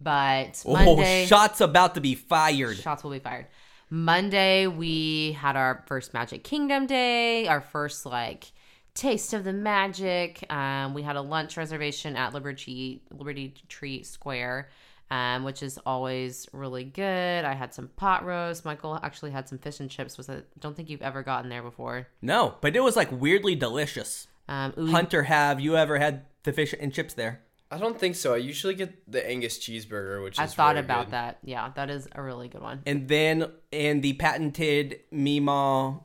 But 0.00 0.62
Monday, 0.66 1.22
Oh, 1.24 1.26
shots 1.26 1.60
about 1.60 1.94
to 1.94 2.00
be 2.00 2.14
fired. 2.14 2.76
shots 2.76 3.02
will 3.04 3.10
be 3.12 3.18
fired. 3.20 3.46
Monday, 3.90 4.66
we 4.66 5.32
had 5.32 5.56
our 5.56 5.84
first 5.86 6.14
Magic 6.14 6.44
Kingdom 6.44 6.86
day, 6.86 7.46
our 7.46 7.60
first 7.60 8.06
like 8.06 8.52
taste 8.94 9.34
of 9.34 9.44
the 9.44 9.52
magic. 9.52 10.50
Um, 10.50 10.94
we 10.94 11.02
had 11.02 11.16
a 11.16 11.20
lunch 11.20 11.56
reservation 11.56 12.16
at 12.16 12.32
Liberty 12.32 13.02
Liberty 13.10 13.54
Tree 13.68 14.02
Square, 14.02 14.70
um, 15.10 15.44
which 15.44 15.62
is 15.62 15.78
always 15.84 16.48
really 16.52 16.84
good. 16.84 17.44
I 17.44 17.54
had 17.54 17.74
some 17.74 17.88
pot 17.88 18.24
roast. 18.24 18.64
Michael 18.64 18.98
actually 19.02 19.32
had 19.32 19.48
some 19.48 19.58
fish 19.58 19.80
and 19.80 19.90
chips. 19.90 20.16
Was 20.16 20.30
I 20.30 20.42
don't 20.58 20.76
think 20.76 20.88
you've 20.90 21.02
ever 21.02 21.22
gotten 21.22 21.50
there 21.50 21.62
before. 21.62 22.06
No, 22.22 22.54
but 22.60 22.76
it 22.76 22.80
was 22.80 22.96
like 22.96 23.10
weirdly 23.12 23.54
delicious. 23.54 24.26
Um, 24.48 24.90
Hunter, 24.90 25.24
have 25.24 25.60
you 25.60 25.76
ever 25.76 25.98
had 25.98 26.26
the 26.42 26.52
fish 26.52 26.74
and 26.78 26.92
chips 26.92 27.14
there? 27.14 27.40
I 27.70 27.78
don't 27.78 27.98
think 27.98 28.14
so. 28.14 28.34
I 28.34 28.36
usually 28.36 28.74
get 28.74 29.10
the 29.10 29.26
Angus 29.28 29.58
cheeseburger, 29.58 30.22
which 30.22 30.38
I 30.38 30.46
thought 30.46 30.76
about 30.76 31.06
good. 31.06 31.12
that. 31.12 31.38
Yeah, 31.42 31.72
that 31.74 31.90
is 31.90 32.06
a 32.12 32.22
really 32.22 32.48
good 32.48 32.62
one. 32.62 32.82
And 32.86 33.08
then 33.08 33.50
in 33.72 34.00
the 34.00 34.12
patented 34.14 35.00
Meemaw 35.12 36.00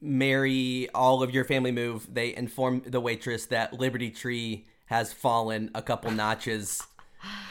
Mary 0.00 0.88
all 0.94 1.22
of 1.22 1.32
your 1.32 1.44
family 1.44 1.72
move, 1.72 2.12
they 2.12 2.34
inform 2.34 2.82
the 2.86 3.00
waitress 3.00 3.46
that 3.46 3.72
Liberty 3.72 4.10
Tree 4.10 4.66
has 4.86 5.12
fallen 5.12 5.70
a 5.74 5.82
couple 5.82 6.10
notches 6.10 6.82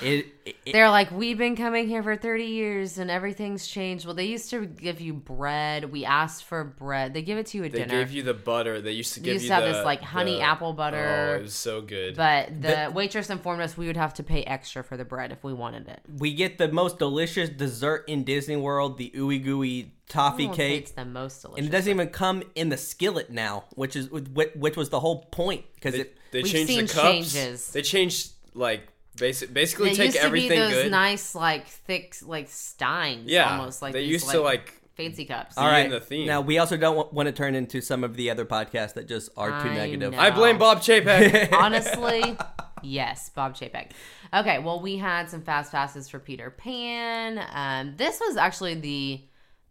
It, 0.02 0.28
it, 0.46 0.56
They're 0.72 0.90
like, 0.90 1.12
we've 1.12 1.38
been 1.38 1.56
coming 1.56 1.88
here 1.88 2.02
for 2.02 2.16
30 2.16 2.46
years 2.46 2.98
and 2.98 3.12
everything's 3.12 3.68
changed. 3.68 4.06
Well, 4.06 4.16
they 4.16 4.26
used 4.26 4.50
to 4.52 4.66
give 4.66 5.02
you 5.02 5.14
bread. 5.14 5.92
We 5.92 6.06
asked 6.06 6.46
for 6.46 6.64
bread. 6.64 7.14
They 7.14 7.22
give 7.22 7.38
it 7.38 7.48
to 7.48 7.58
you 7.58 7.66
at 7.66 7.72
They 7.74 7.80
dinner. 7.80 7.98
They 7.98 8.04
gave 8.06 8.12
you 8.14 8.24
the 8.24 8.34
butter. 8.34 8.80
They 8.82 8.92
used 8.94 9.14
to 9.16 9.20
give 9.20 9.34
used 9.34 9.44
you 9.44 9.50
to 9.50 9.56
have 9.56 9.64
the, 9.66 9.74
this, 9.74 9.86
like, 9.86 10.02
honey 10.02 10.36
the- 10.36 10.42
apple 10.42 10.74
butter. 10.74 11.32
Oh, 11.34 11.40
it 11.40 11.42
was 11.44 11.54
so 11.54 11.82
good. 11.82 12.16
but 12.16 12.62
the, 12.62 12.92
waitress 12.94 13.30
informed 13.30 13.62
us 13.62 13.76
we 13.78 13.88
would 13.88 13.98
have 13.98 14.14
to 14.16 14.24
pay 14.24 14.44
extra 14.44 14.84
for 14.84 14.96
the 14.98 15.06
bread 15.06 15.32
if 15.32 15.44
we 15.44 15.54
wanted 15.54 15.88
it. 15.88 16.00
we 16.18 16.34
get 16.34 16.58
the 16.58 16.70
most 16.72 16.98
delicious 16.98 17.50
dessert 17.50 18.06
in 18.08 18.24
Disney 18.24 18.56
World, 18.56 18.98
the 18.98 19.12
ooey 19.16 19.44
gooey 19.44 19.92
toffee 20.08 20.48
cake. 20.48 20.84
It's 20.84 20.92
the 20.92 21.06
most 21.06 21.42
delicious. 21.42 21.60
And 21.60 21.68
it 21.68 21.72
doesn't 21.72 21.92
even 21.92 22.08
come 22.10 22.44
in 22.56 22.70
the 22.70 22.78
skillet 22.78 23.30
now, 23.30 23.66
which 23.76 23.96
is 23.96 24.10
which, 24.10 24.50
which 24.56 24.78
was 24.78 24.90
the 24.90 25.00
whole 25.00 25.26
point 25.26 25.66
because 25.76 25.94
they, 25.94 26.00
it 26.02 26.18
they 26.32 26.42
We've 26.44 26.52
changed 26.52 26.68
seen 26.70 26.86
the 26.86 26.94
cups. 26.94 27.04
changes. 27.34 27.72
They 27.72 27.82
changed 27.82 28.32
like 28.54 28.88
basic, 29.20 29.54
basically 29.54 29.90
They 29.90 29.96
take 29.96 30.06
used 30.08 30.18
to 30.18 30.22
be 30.24 30.26
everything 30.28 30.60
those 30.60 30.74
good. 30.84 30.92
nice, 30.92 31.36
like 31.36 31.68
thick, 31.68 32.16
like 32.26 32.48
steins. 32.50 33.30
yeah, 33.30 33.52
almost 33.58 33.82
like 33.82 33.94
they 33.94 34.02
these, 34.02 34.10
used 34.10 34.30
to 34.32 34.42
like 34.42 34.74
fancy 34.96 35.26
cups. 35.26 35.58
All 35.58 35.68
right, 35.68 35.90
the 35.90 36.00
theme. 36.00 36.28
Now 36.28 36.42
we 36.42 36.58
also 36.58 36.78
don't 36.78 36.96
want, 36.96 37.14
want 37.14 37.28
to 37.28 37.32
turn 37.34 37.56
into 37.56 37.82
some 37.82 38.04
of 38.04 38.16
the 38.16 38.30
other 38.30 38.46
podcasts 38.46 38.94
that 38.96 39.08
just 39.08 39.30
are 39.38 39.50
too 39.62 39.70
I 39.70 39.76
negative. 39.76 40.14
know. 40.14 40.20
I 40.20 40.32
blame 40.32 40.58
Bob 40.58 40.80
Chapek. 40.80 41.52
Honestly, 41.54 42.38
yes, 42.82 43.30
Bob 43.30 43.56
Chapek. 43.56 43.92
Okay, 44.34 44.60
well, 44.60 44.80
we 44.80 44.98
had 44.98 45.30
some 45.30 45.42
fast 45.42 45.72
passes 45.72 46.08
for 46.10 46.20
Peter 46.20 46.50
Pan. 46.52 47.44
Um, 47.52 47.96
this 47.98 48.20
was 48.20 48.38
actually 48.38 48.76
the 48.76 49.22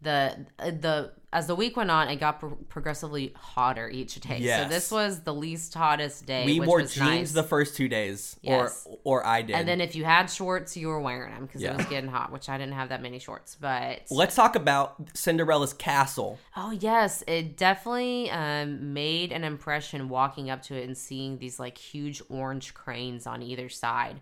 the 0.01 0.45
uh, 0.57 0.65
the 0.71 1.11
as 1.31 1.45
the 1.45 1.53
week 1.53 1.77
went 1.77 1.91
on, 1.91 2.09
it 2.09 2.15
got 2.15 2.39
pro- 2.39 2.55
progressively 2.69 3.33
hotter 3.35 3.87
each 3.87 4.19
day. 4.19 4.39
Yes. 4.39 4.63
So 4.63 4.69
this 4.69 4.91
was 4.91 5.19
the 5.21 5.33
least 5.33 5.73
hottest 5.75 6.25
day. 6.25 6.43
we 6.43 6.59
wore 6.59 6.81
jeans 6.81 6.97
nice. 6.99 7.31
the 7.33 7.43
first 7.43 7.75
two 7.75 7.87
days, 7.87 8.35
Yes. 8.41 8.87
or 9.03 9.19
or 9.21 9.25
I 9.27 9.43
did. 9.43 9.55
and 9.55 9.67
then 9.67 9.79
if 9.81 9.95
you 9.95 10.05
had 10.05 10.25
shorts, 10.27 10.75
you 10.75 10.87
were 10.87 10.99
wearing 10.99 11.31
them 11.33 11.45
because 11.45 11.61
Yeah. 11.61 11.73
it 11.73 11.77
was 11.77 11.85
getting 11.85 12.09
hot. 12.09 12.31
Which 12.31 12.49
I 12.49 12.57
didn't 12.57 12.73
have 12.73 12.89
that 12.89 13.01
many 13.01 13.19
shorts, 13.19 13.55
but 13.59 14.01
let's 14.09 14.33
talk 14.35 14.55
about 14.55 14.95
Cinderella's 15.13 15.73
castle. 15.73 16.39
Oh 16.57 16.71
yes, 16.71 17.23
it 17.27 17.57
definitely 17.57 18.31
um, 18.31 18.93
made 18.93 19.31
an 19.31 19.43
impression 19.43 20.09
walking 20.09 20.49
up 20.49 20.63
to 20.63 20.75
it 20.75 20.85
and 20.87 20.97
seeing 20.97 21.37
these 21.37 21.59
like 21.59 21.77
huge 21.77 22.23
orange 22.29 22.73
cranes 22.73 23.27
on 23.27 23.43
either 23.43 23.69
side. 23.69 24.21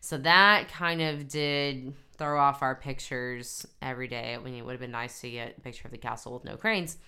So 0.00 0.16
that 0.18 0.68
kind 0.68 1.02
of 1.02 1.28
did 1.28 1.92
throw 2.18 2.38
off 2.40 2.62
our 2.62 2.74
pictures 2.74 3.66
every 3.80 4.08
day. 4.08 4.34
I 4.34 4.38
mean, 4.38 4.54
it 4.54 4.64
would 4.64 4.72
have 4.72 4.80
been 4.80 4.90
nice 4.90 5.20
to 5.20 5.30
get 5.30 5.56
a 5.56 5.60
picture 5.60 5.86
of 5.86 5.92
the 5.92 5.98
castle 5.98 6.34
with 6.34 6.44
no 6.44 6.56
cranes. 6.56 6.98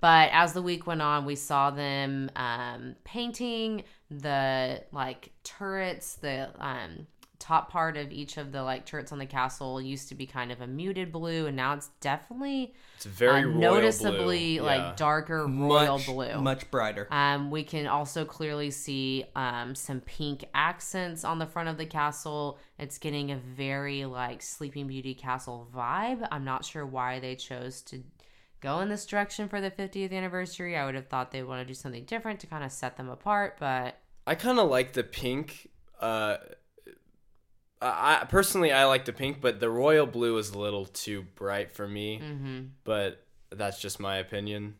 But 0.00 0.30
as 0.32 0.52
the 0.52 0.62
week 0.62 0.86
went 0.86 1.02
on, 1.02 1.24
we 1.24 1.36
saw 1.36 1.70
them 1.70 2.30
um, 2.34 2.96
painting 3.04 3.84
the 4.10 4.82
like 4.92 5.30
turrets, 5.44 6.14
the 6.16 6.50
um, 6.58 7.06
top 7.42 7.70
part 7.70 7.96
of 7.96 8.12
each 8.12 8.36
of 8.36 8.52
the 8.52 8.62
like 8.62 8.86
turrets 8.86 9.10
on 9.12 9.18
the 9.18 9.26
castle 9.26 9.80
used 9.82 10.08
to 10.10 10.14
be 10.14 10.26
kind 10.26 10.52
of 10.52 10.60
a 10.60 10.66
muted 10.66 11.10
blue, 11.10 11.46
and 11.46 11.56
now 11.56 11.74
it's 11.74 11.88
definitely 12.00 12.72
It's 12.96 13.04
very 13.04 13.42
uh, 13.42 13.46
royal 13.46 13.58
noticeably 13.74 14.58
blue. 14.58 14.66
like 14.66 14.80
Yeah. 14.80 14.92
darker 14.96 15.46
royal 15.46 15.98
much, 15.98 16.06
blue. 16.06 16.40
much 16.40 16.70
brighter. 16.70 17.08
Um, 17.10 17.50
we 17.50 17.64
can 17.64 17.86
also 17.88 18.24
clearly 18.24 18.70
see 18.70 19.24
um, 19.34 19.74
some 19.74 20.00
pink 20.00 20.44
accents 20.54 21.24
on 21.24 21.38
the 21.40 21.46
front 21.46 21.68
of 21.68 21.76
the 21.78 21.86
castle. 21.86 22.58
It's 22.78 22.98
getting 22.98 23.32
a 23.32 23.36
very 23.36 24.04
like 24.04 24.40
Sleeping 24.42 24.86
Beauty 24.86 25.14
castle 25.14 25.68
vibe. 25.74 26.26
I'm 26.30 26.44
not 26.44 26.64
sure 26.64 26.86
why 26.86 27.18
they 27.18 27.34
chose 27.34 27.82
to 27.82 28.02
go 28.60 28.78
in 28.78 28.88
this 28.88 29.04
direction 29.06 29.48
for 29.48 29.60
the 29.60 29.72
50th 29.72 30.12
anniversary. 30.12 30.76
I 30.76 30.86
would 30.86 30.94
have 30.94 31.08
thought 31.08 31.32
they 31.32 31.42
want 31.42 31.60
to 31.60 31.66
do 31.66 31.74
something 31.74 32.04
different 32.04 32.38
to 32.40 32.46
kind 32.46 32.62
of 32.62 32.70
set 32.70 32.96
them 32.96 33.08
apart, 33.08 33.56
but 33.58 33.98
I 34.24 34.36
kind 34.36 34.60
of 34.60 34.70
like 34.70 34.92
the 34.92 35.02
pink. 35.02 35.68
Uh, 36.00 36.36
I 37.82 38.20
I- 38.22 38.24
personally 38.24 38.72
I 38.72 38.84
like 38.86 39.04
the 39.04 39.12
pink, 39.12 39.40
but 39.40 39.60
the 39.60 39.68
royal 39.70 40.06
blue 40.06 40.38
is 40.38 40.50
a 40.50 40.58
little 40.58 40.86
too 40.86 41.22
bright 41.34 41.72
for 41.72 41.86
me. 41.88 42.20
mm-hmm. 42.22 42.60
But 42.84 43.24
that's 43.50 43.80
just 43.80 44.00
my 44.00 44.16
opinion. 44.16 44.74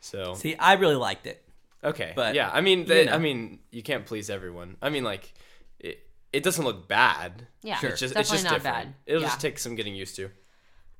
So 0.00 0.34
See, 0.34 0.54
I 0.56 0.74
really 0.74 0.94
liked 0.96 1.26
it. 1.26 1.42
okay, 1.82 2.12
but, 2.14 2.34
yeah, 2.34 2.50
I 2.52 2.60
mean, 2.60 2.86
you 2.86 3.04
know. 3.06 3.12
I 3.12 3.18
mean, 3.18 3.58
you 3.70 3.82
can't 3.82 4.06
please 4.06 4.30
everyone. 4.30 4.76
I 4.80 4.90
mean, 4.90 5.02
like, 5.04 5.32
it 5.80 6.06
it 6.32 6.42
doesn't 6.42 6.64
look 6.64 6.88
bad. 6.88 7.46
yeah, 7.62 7.76
Sure. 7.78 7.90
It's 7.90 8.00
just 8.00 8.14
definitely 8.14 8.20
it's 8.20 8.30
just 8.30 8.44
not 8.44 8.62
different. 8.62 8.86
bad. 8.88 8.94
It'll 9.06 9.22
yeah. 9.22 9.28
just 9.28 9.40
take 9.40 9.58
some 9.58 9.74
getting 9.74 9.94
used 9.94 10.14
to. 10.16 10.30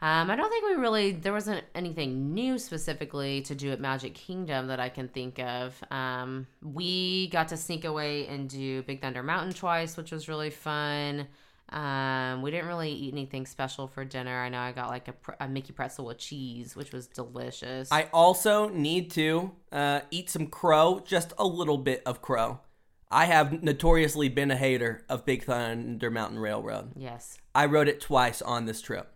Um, 0.01 0.31
I 0.31 0.37
don't 0.37 0.49
think 0.49 0.65
we 0.65 0.75
really 0.75 1.13
there 1.13 1.33
wasn't 1.33 1.65
anything 1.75 2.33
new 2.33 2.59
specifically 2.59 3.43
to 3.43 3.55
do 3.55 3.73
at 3.73 3.81
Magic 3.81 4.15
Kingdom 4.15 4.69
that 4.69 4.79
I 4.79 4.89
can 4.89 5.09
think 5.09 5.39
of. 5.41 5.75
Um, 5.91 6.47
we 6.63 7.29
got 7.31 7.49
to 7.49 7.57
sneak 7.57 7.85
away 7.85 8.27
and 8.29 8.49
do 8.49 8.83
Big 8.85 9.01
Thunder 9.01 9.23
Mountain 9.23 9.55
twice, 9.55 9.97
which 9.97 10.13
was 10.13 10.29
really 10.29 10.51
fun. 10.51 11.27
Um, 11.71 12.41
we 12.41 12.51
didn't 12.51 12.67
really 12.67 12.93
eat 12.93 13.13
anything 13.13 13.45
special 13.45 13.89
for 13.89 14.05
dinner. 14.05 14.41
I 14.41 14.49
know 14.49 14.61
I 14.61 14.73
got 14.73 14.89
like 14.89 15.09
a, 15.09 15.15
a 15.41 15.49
Mickey 15.49 15.73
pretzel 15.73 16.07
with 16.07 16.19
cheese, 16.19 16.75
which 16.75 16.93
was 16.93 17.07
delicious. 17.09 17.93
I 17.93 18.05
also 18.13 18.69
need 18.69 19.11
to 19.13 19.53
uh, 19.71 20.01
eat 20.11 20.31
some 20.31 20.47
crow, 20.47 21.03
just 21.05 21.35
a 21.39 21.45
little 21.45 21.77
bit 21.77 22.03
of 22.07 22.23
crow. 22.23 22.61
I 23.11 23.27
have 23.27 23.63
notoriously 23.63 24.29
been 24.29 24.51
a 24.51 24.57
hater 24.57 25.05
of 25.09 25.27
Big 25.27 25.45
Thunder 25.45 26.11
Mountain 26.11 26.39
Railroad. 26.39 26.93
yes, 26.97 27.39
I 27.55 27.67
rode 27.67 27.89
it 27.89 28.01
twice 28.01 28.41
on 28.43 28.67
this 28.67 28.81
trip, 28.81 29.11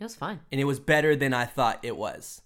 it 0.00 0.04
was 0.04 0.14
fun. 0.16 0.40
and 0.52 0.60
it 0.60 0.64
was 0.64 0.80
better 0.80 1.14
than 1.16 1.32
I 1.34 1.44
thought 1.44 1.80
it 1.82 1.96
was. 1.96 2.42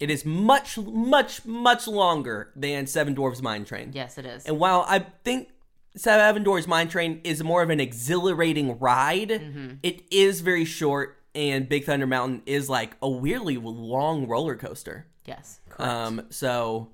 It 0.00 0.10
is 0.10 0.24
much, 0.24 0.78
much, 0.78 1.44
much 1.46 1.86
longer 1.86 2.50
than 2.56 2.86
Seven 2.86 3.14
Dwarfs 3.14 3.40
Mine 3.40 3.64
Train. 3.64 3.92
Yes, 3.94 4.18
it 4.18 4.26
is. 4.26 4.44
And 4.46 4.58
while 4.58 4.84
I 4.88 5.06
think 5.22 5.50
Seven 5.96 6.42
Dwarfs 6.42 6.66
Mine 6.66 6.88
Train 6.88 7.20
is 7.22 7.44
more 7.44 7.62
of 7.62 7.70
an 7.70 7.78
exhilarating 7.80 8.78
ride, 8.80 9.28
Mm-hmm. 9.30 9.74
it 9.82 10.02
is 10.10 10.40
very 10.40 10.64
short, 10.64 11.18
and 11.34 11.68
Big 11.68 11.84
Thunder 11.84 12.06
Mountain 12.06 12.42
is 12.46 12.68
like 12.68 12.96
a 13.00 13.08
weirdly 13.08 13.56
long 13.58 14.26
roller 14.26 14.56
coaster. 14.56 15.06
yes, 15.24 15.60
correct. 15.68 15.80
Um, 15.92 16.26
so 16.30 16.90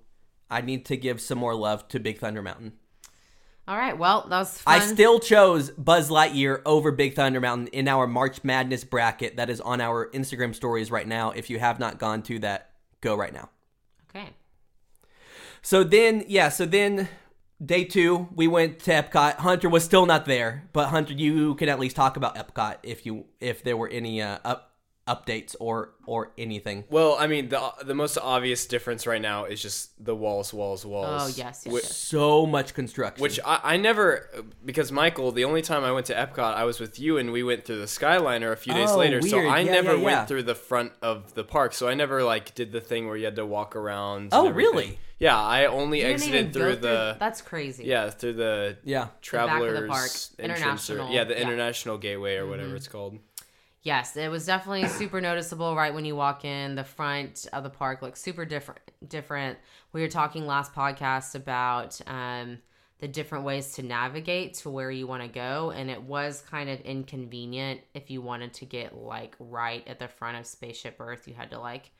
I 0.50 0.60
need 0.60 0.84
to 0.86 0.96
give 0.96 1.20
some 1.20 1.38
more 1.38 1.54
love 1.54 1.88
to 1.88 1.98
Big 2.00 2.18
Thunder 2.18 2.42
Mountain. 2.42 2.72
All 3.68 3.76
right, 3.76 3.98
well, 3.98 4.26
that 4.30 4.38
was 4.38 4.58
fun. 4.58 4.80
I 4.80 4.84
still 4.86 5.20
chose 5.20 5.70
Buzz 5.72 6.08
Lightyear 6.08 6.62
over 6.64 6.90
Big 6.90 7.14
Thunder 7.14 7.38
Mountain 7.38 7.66
in 7.68 7.86
our 7.86 8.06
March 8.06 8.42
Madness 8.42 8.82
bracket 8.82 9.36
that 9.36 9.50
is 9.50 9.60
on 9.60 9.82
our 9.82 10.08
Instagram 10.12 10.54
stories 10.54 10.90
right 10.90 11.06
now. 11.06 11.32
If 11.32 11.50
you 11.50 11.58
have 11.58 11.78
not 11.78 11.98
gone 11.98 12.22
to 12.22 12.38
that, 12.38 12.70
go 13.02 13.14
right 13.14 13.32
now. 13.34 13.50
okay. 14.08 14.30
So 15.60 15.84
then, 15.84 16.24
yeah, 16.28 16.48
so 16.48 16.64
then 16.64 17.10
day 17.62 17.84
two, 17.84 18.28
we 18.34 18.46
went 18.46 18.78
to 18.80 18.90
Epcot. 18.90 19.34
Hunter 19.34 19.68
was 19.68 19.84
still 19.84 20.06
not 20.06 20.24
there, 20.24 20.66
but 20.72 20.88
Hunter, 20.88 21.12
you 21.12 21.54
can 21.56 21.68
at 21.68 21.78
least 21.78 21.94
talk 21.94 22.16
about 22.16 22.36
Epcot 22.36 22.76
if 22.82 23.04
you 23.04 23.26
if 23.38 23.62
there 23.62 23.76
were 23.76 23.88
any 23.88 24.22
uh, 24.22 24.38
up, 24.46 24.77
updates 25.08 25.56
or 25.58 25.94
or 26.06 26.30
anything. 26.38 26.84
Well, 26.90 27.16
I 27.18 27.26
mean, 27.26 27.48
the 27.48 27.72
the 27.84 27.94
most 27.94 28.16
obvious 28.18 28.66
difference 28.66 29.06
right 29.06 29.20
now 29.20 29.44
is 29.46 29.60
just 29.62 30.02
the 30.04 30.14
walls, 30.14 30.52
walls, 30.54 30.84
walls. 30.86 31.22
Oh 31.22 31.26
yes, 31.28 31.38
yes, 31.38 31.66
Whi- 31.66 31.80
yes. 31.80 31.96
So 31.96 32.46
much 32.46 32.74
construction. 32.74 33.20
Which 33.22 33.40
I, 33.44 33.60
I 33.62 33.76
never, 33.76 34.28
because 34.64 34.92
Michael, 34.92 35.32
the 35.32 35.44
only 35.44 35.62
time 35.62 35.82
I 35.84 35.92
went 35.92 36.06
to 36.06 36.14
Epcot, 36.14 36.54
I 36.54 36.64
was 36.64 36.78
with 36.80 36.98
you 37.00 37.18
and 37.18 37.32
we 37.32 37.42
went 37.42 37.64
through 37.64 37.78
the 37.80 37.86
Skyliner 37.86 38.52
a 38.52 38.56
few 38.56 38.72
days 38.74 38.90
Oh, 38.90 38.98
later. 38.98 39.20
So. 39.22 39.38
I 39.38 39.60
Yeah, 39.60 39.72
never 39.72 39.92
yeah, 39.92 39.98
yeah. 39.98 40.04
went 40.04 40.28
through 40.28 40.44
the 40.44 40.54
front 40.54 40.92
of 41.02 41.34
the 41.34 41.44
park. 41.44 41.72
So 41.74 41.88
I 41.88 41.94
never 41.94 42.22
like 42.22 42.54
did 42.54 42.72
the 42.72 42.80
thing 42.80 43.06
where 43.06 43.16
you 43.16 43.24
had 43.24 43.36
to 43.36 43.46
walk 43.46 43.76
around. 43.76 44.28
Oh, 44.32 44.48
everything. 44.48 44.72
really? 44.74 44.98
Yeah, 45.18 45.36
I 45.36 45.66
only 45.66 46.00
You 46.02 46.06
exited 46.06 46.52
go 46.52 46.60
through 46.60 46.76
the. 46.76 47.16
That's 47.18 47.42
crazy. 47.42 47.84
yeah, 47.84 48.08
through 48.10 48.34
the 48.34 48.76
yeah. 48.84 49.00
back 49.00 49.08
of 49.08 49.14
the 49.14 49.20
travelers 49.26 49.88
park. 49.88 50.10
entrance 50.38 50.38
or- 50.38 50.42
International, 50.94 51.10
yeah, 51.10 51.24
the 51.24 51.30
yeah. 51.34 51.40
Mm-hmm. 51.40 51.50
international 51.50 51.98
gateway 51.98 52.36
or 52.36 52.46
whatever 52.46 52.76
it's 52.76 52.86
called. 52.88 53.18
Yes, 53.82 54.16
it 54.16 54.30
was 54.30 54.44
definitely 54.44 54.88
super 54.88 55.20
noticeable 55.20 55.76
right 55.76 55.94
when 55.94 56.04
you 56.04 56.16
walk 56.16 56.44
in. 56.44 56.74
The 56.74 56.84
front 56.84 57.46
of 57.52 57.62
the 57.62 57.70
park 57.70 58.02
looks 58.02 58.20
super 58.20 58.44
different. 58.44 58.80
Different. 59.06 59.58
We 59.92 60.02
were 60.02 60.08
talking 60.08 60.46
last 60.46 60.74
podcast 60.74 61.34
about 61.34 62.00
um, 62.06 62.58
the 62.98 63.08
different 63.08 63.44
ways 63.44 63.72
to 63.72 63.82
navigate 63.82 64.54
to 64.54 64.70
where 64.70 64.90
you 64.90 65.06
want 65.06 65.22
to 65.22 65.28
go, 65.28 65.70
and 65.70 65.90
it 65.90 66.02
was 66.02 66.42
kind 66.50 66.68
of 66.68 66.80
inconvenient 66.80 67.80
if 67.94 68.10
you 68.10 68.20
wanted 68.20 68.52
to 68.54 68.64
get 68.64 68.96
like 68.96 69.36
right 69.38 69.86
at 69.86 70.00
the 70.00 70.08
front 70.08 70.36
of 70.38 70.46
Spaceship 70.46 70.96
Earth. 70.98 71.28
You 71.28 71.34
had 71.34 71.50
to 71.52 71.60
like 71.60 71.92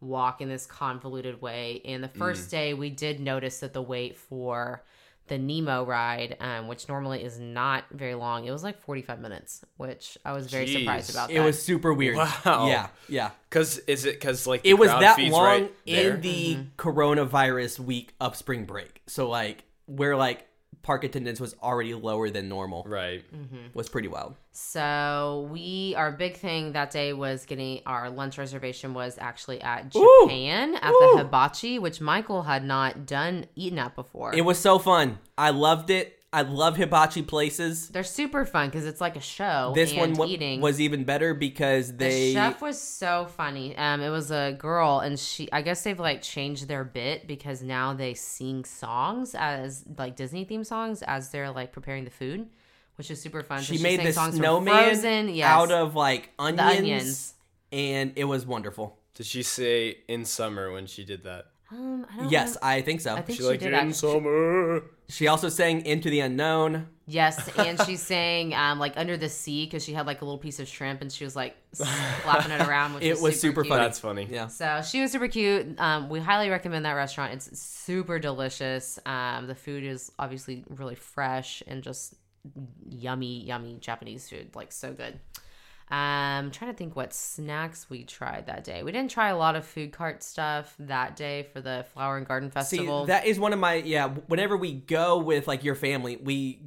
walk 0.00 0.40
in 0.40 0.48
this 0.48 0.66
convoluted 0.66 1.40
way. 1.42 1.80
And 1.84 2.02
the 2.02 2.08
first 2.08 2.50
day, 2.50 2.74
we 2.74 2.90
did 2.90 3.20
notice 3.20 3.60
that 3.60 3.72
the 3.72 3.82
wait 3.82 4.16
for 4.16 4.84
the 5.28 5.38
Nemo 5.38 5.84
ride, 5.86 6.36
um, 6.40 6.68
which 6.68 6.88
normally 6.88 7.24
is 7.24 7.38
not 7.40 7.84
very 7.90 8.14
long, 8.14 8.44
it 8.44 8.50
was 8.50 8.62
like 8.62 8.80
45 8.82 9.20
minutes, 9.20 9.64
which 9.78 10.18
I 10.24 10.32
was 10.32 10.48
very 10.48 10.66
surprised 10.66 11.10
Jeez. 11.10 11.14
about. 11.14 11.30
It 11.30 11.40
was 11.40 11.62
super 11.62 11.92
weird. 11.94 12.16
Wow. 12.16 12.66
Yeah, 12.68 12.88
yeah. 13.08 13.30
Cause 13.50 13.78
is 13.86 14.04
it 14.04 14.20
cause 14.20 14.46
like 14.46 14.62
the 14.62 14.70
It 14.70 14.74
was 14.74 14.90
crowd 14.90 15.02
that 15.02 15.16
feed's 15.16 15.32
long 15.32 15.44
right 15.44 15.72
there? 15.86 16.14
in 16.16 16.20
the 16.20 16.58
coronavirus 16.76 17.80
week 17.80 18.14
of 18.20 18.36
spring 18.36 18.64
break. 18.64 19.00
So 19.06 19.28
like 19.28 19.64
we're 19.86 20.16
like 20.16 20.46
park 20.84 21.02
attendance 21.02 21.40
was 21.40 21.56
already 21.62 21.94
lower 21.94 22.30
than 22.30 22.48
normal 22.48 22.84
right. 22.86 23.24
Mm-hmm. 23.34 23.68
was 23.74 23.88
pretty 23.88 24.08
wild. 24.08 24.36
So 24.52 25.48
we 25.50 25.94
our 25.96 26.12
big 26.12 26.36
thing 26.36 26.72
that 26.72 26.92
day 26.92 27.12
was 27.12 27.44
getting 27.44 27.80
our 27.86 28.10
lunch 28.10 28.38
reservation 28.38 28.94
was 28.94 29.18
actually 29.18 29.60
at 29.62 29.94
Ooh. 29.96 30.20
Japan 30.22 30.76
at 30.76 30.92
Ooh. 30.92 31.10
the 31.14 31.18
hibachi, 31.18 31.78
which 31.80 32.00
Michael 32.00 32.42
had 32.42 32.64
not 32.64 33.06
done 33.06 33.46
eaten 33.56 33.78
at 33.78 33.96
before. 33.96 34.32
It 34.34 34.44
was 34.44 34.58
so 34.58 34.78
fun. 34.78 35.18
I 35.36 35.50
loved 35.50 35.90
it. 35.90 36.20
I 36.34 36.42
love 36.42 36.76
hibachi 36.76 37.22
places. 37.22 37.88
They're 37.90 38.02
super 38.02 38.44
fun 38.44 38.68
because 38.68 38.84
it's 38.86 39.00
like 39.00 39.14
a 39.16 39.20
show. 39.20 39.72
This 39.74 39.92
and 39.92 40.00
one 40.00 40.12
wa- 40.14 40.26
eating. 40.26 40.60
was 40.60 40.80
even 40.80 41.04
better 41.04 41.32
because 41.32 41.88
The 41.92 41.96
they 41.96 42.32
chef 42.32 42.60
was 42.60 42.80
so 42.80 43.26
funny. 43.26 43.76
Um, 43.76 44.00
it 44.00 44.10
was 44.10 44.30
a 44.30 44.56
girl, 44.58 44.98
and 44.98 45.18
she. 45.18 45.50
I 45.52 45.62
guess 45.62 45.82
they've 45.84 45.98
like 46.00 46.22
changed 46.22 46.66
their 46.66 46.82
bit 46.84 47.28
because 47.28 47.62
now 47.62 47.94
they 47.94 48.14
sing 48.14 48.64
songs 48.64 49.34
as 49.38 49.84
like 49.96 50.16
Disney 50.16 50.44
theme 50.44 50.64
songs 50.64 51.02
as 51.02 51.30
they're 51.30 51.50
like 51.52 51.72
preparing 51.72 52.04
the 52.04 52.10
food, 52.10 52.48
which 52.96 53.10
is 53.10 53.22
super 53.22 53.42
fun. 53.42 53.60
So 53.62 53.74
she 53.74 53.82
made 53.82 53.96
sang 53.96 54.04
this 54.06 54.14
songs 54.16 54.34
from 54.34 54.40
snowman 54.40 54.74
Frozen, 54.86 55.28
yes, 55.34 55.46
out 55.48 55.70
of 55.70 55.94
like 55.94 56.30
onions, 56.38 56.78
onions. 56.78 57.34
and 57.72 58.12
it 58.16 58.24
was 58.24 58.44
wonderful. 58.44 58.98
Did 59.14 59.26
she 59.26 59.44
say 59.44 59.98
in 60.08 60.24
summer 60.24 60.72
when 60.72 60.86
she 60.86 61.04
did 61.04 61.22
that? 61.22 61.46
Um, 61.74 62.06
I 62.12 62.16
don't 62.22 62.30
Yes, 62.30 62.54
know. 62.54 62.60
I 62.62 62.80
think 62.82 63.00
so. 63.00 63.14
I 63.14 63.22
think 63.22 63.36
She 63.36 63.42
she, 63.42 63.48
like 63.48 63.60
did. 63.60 63.72
in 63.74 63.92
summer. 63.92 64.82
she 65.08 65.26
also 65.26 65.48
sang 65.48 65.84
"Into 65.84 66.08
the 66.10 66.20
Unknown." 66.20 66.88
Yes, 67.06 67.48
and 67.58 67.80
she 67.82 67.96
sang 68.10 68.54
um, 68.54 68.78
like 68.78 68.94
under 68.96 69.16
the 69.16 69.28
sea 69.28 69.66
because 69.66 69.84
she 69.84 69.92
had 69.92 70.06
like 70.06 70.22
a 70.22 70.24
little 70.24 70.38
piece 70.38 70.58
of 70.60 70.68
shrimp 70.68 71.02
and 71.02 71.12
she 71.12 71.24
was 71.24 71.34
like 71.36 71.54
slapping 71.72 72.50
it 72.52 72.60
around. 72.62 72.94
Which 72.94 73.02
It 73.10 73.12
was, 73.14 73.22
was 73.22 73.40
super 73.40 73.62
cute. 73.62 73.72
funny. 73.72 73.82
That's 73.84 73.98
funny. 73.98 74.28
Yeah, 74.30 74.46
So 74.46 74.80
she 74.82 75.02
was 75.02 75.12
super 75.12 75.28
cute. 75.28 75.78
Um, 75.80 76.08
we 76.08 76.20
highly 76.20 76.48
recommend 76.48 76.84
that 76.86 76.92
restaurant. 76.92 77.32
It's 77.34 77.58
super 77.58 78.18
delicious. 78.18 78.98
Um, 79.04 79.46
the 79.48 79.54
food 79.54 79.84
is 79.84 80.12
obviously 80.18 80.64
really 80.70 80.94
fresh 80.94 81.62
and 81.66 81.82
just 81.82 82.14
yummy, 82.88 83.44
yummy 83.44 83.76
Japanese 83.80 84.28
food. 84.28 84.54
Like 84.54 84.72
so 84.72 84.92
good. 84.92 85.18
Um, 85.90 86.50
trying 86.50 86.70
to 86.72 86.76
think 86.76 86.96
what 86.96 87.12
snacks 87.12 87.88
we 87.90 88.04
tried 88.04 88.46
that 88.46 88.64
day. 88.64 88.82
We 88.82 88.90
didn't 88.90 89.10
try 89.10 89.28
a 89.28 89.36
lot 89.36 89.54
of 89.54 89.66
food 89.66 89.92
cart 89.92 90.22
stuff 90.22 90.74
that 90.78 91.14
day 91.14 91.42
for 91.52 91.60
the 91.60 91.84
Flower 91.92 92.16
and 92.16 92.26
Garden 92.26 92.50
see, 92.50 92.54
Festival. 92.54 93.04
that 93.06 93.26
is 93.26 93.38
one 93.38 93.52
of 93.52 93.58
my 93.58 93.74
yeah. 93.74 94.08
Whenever 94.08 94.56
we 94.56 94.72
go 94.72 95.18
with 95.18 95.46
like 95.46 95.62
your 95.62 95.74
family, 95.74 96.16
we 96.16 96.62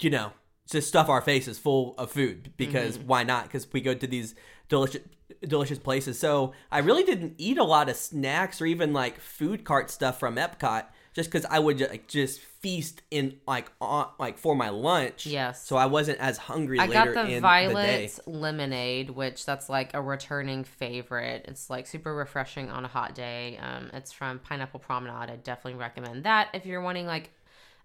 you 0.00 0.10
know 0.10 0.32
just 0.68 0.88
stuff 0.88 1.08
our 1.08 1.20
faces 1.20 1.58
full 1.58 1.94
of 1.98 2.10
food 2.10 2.52
because 2.56 2.98
Mm-hmm. 2.98 3.06
why 3.06 3.22
not? 3.22 3.44
Because 3.44 3.70
we 3.72 3.80
go 3.80 3.94
to 3.94 4.06
these 4.06 4.34
delicious 4.68 5.02
delicious 5.46 5.78
places. 5.78 6.18
So 6.18 6.54
I 6.72 6.78
really 6.78 7.04
didn't 7.04 7.34
eat 7.38 7.58
a 7.58 7.64
lot 7.64 7.88
of 7.88 7.96
snacks 7.96 8.60
or 8.60 8.66
even 8.66 8.92
like 8.92 9.20
food 9.20 9.64
cart 9.64 9.90
stuff 9.90 10.18
from 10.18 10.36
Epcot, 10.36 10.86
just 11.16 11.30
because 11.30 11.46
I 11.46 11.58
would 11.58 11.78
ju- 11.78 11.86
like 11.86 12.08
just 12.08 12.40
feast 12.40 13.00
in 13.10 13.38
like 13.48 13.72
on 13.80 14.08
like 14.18 14.36
for 14.36 14.54
my 14.54 14.68
lunch. 14.68 15.24
Yes. 15.24 15.66
So 15.66 15.76
I 15.76 15.86
wasn't 15.86 16.18
as 16.20 16.36
hungry. 16.36 16.78
I 16.78 16.84
later 16.84 17.14
got 17.14 17.26
the 17.26 17.28
in 17.28 17.34
the 17.36 17.40
violet 17.40 18.18
lemonade, 18.26 19.08
which 19.08 19.46
that's 19.46 19.70
like 19.70 19.94
a 19.94 20.02
returning 20.02 20.62
favorite. 20.62 21.46
It's 21.48 21.70
like 21.70 21.86
super 21.86 22.14
refreshing 22.14 22.68
on 22.68 22.84
a 22.84 22.88
hot 22.88 23.14
day. 23.14 23.58
Um, 23.62 23.88
it's 23.94 24.12
from 24.12 24.40
Pineapple 24.40 24.78
Promenade. 24.78 25.30
I 25.30 25.36
definitely 25.36 25.80
recommend 25.80 26.24
that 26.24 26.50
if 26.52 26.66
you're 26.66 26.82
wanting 26.82 27.06
like 27.06 27.30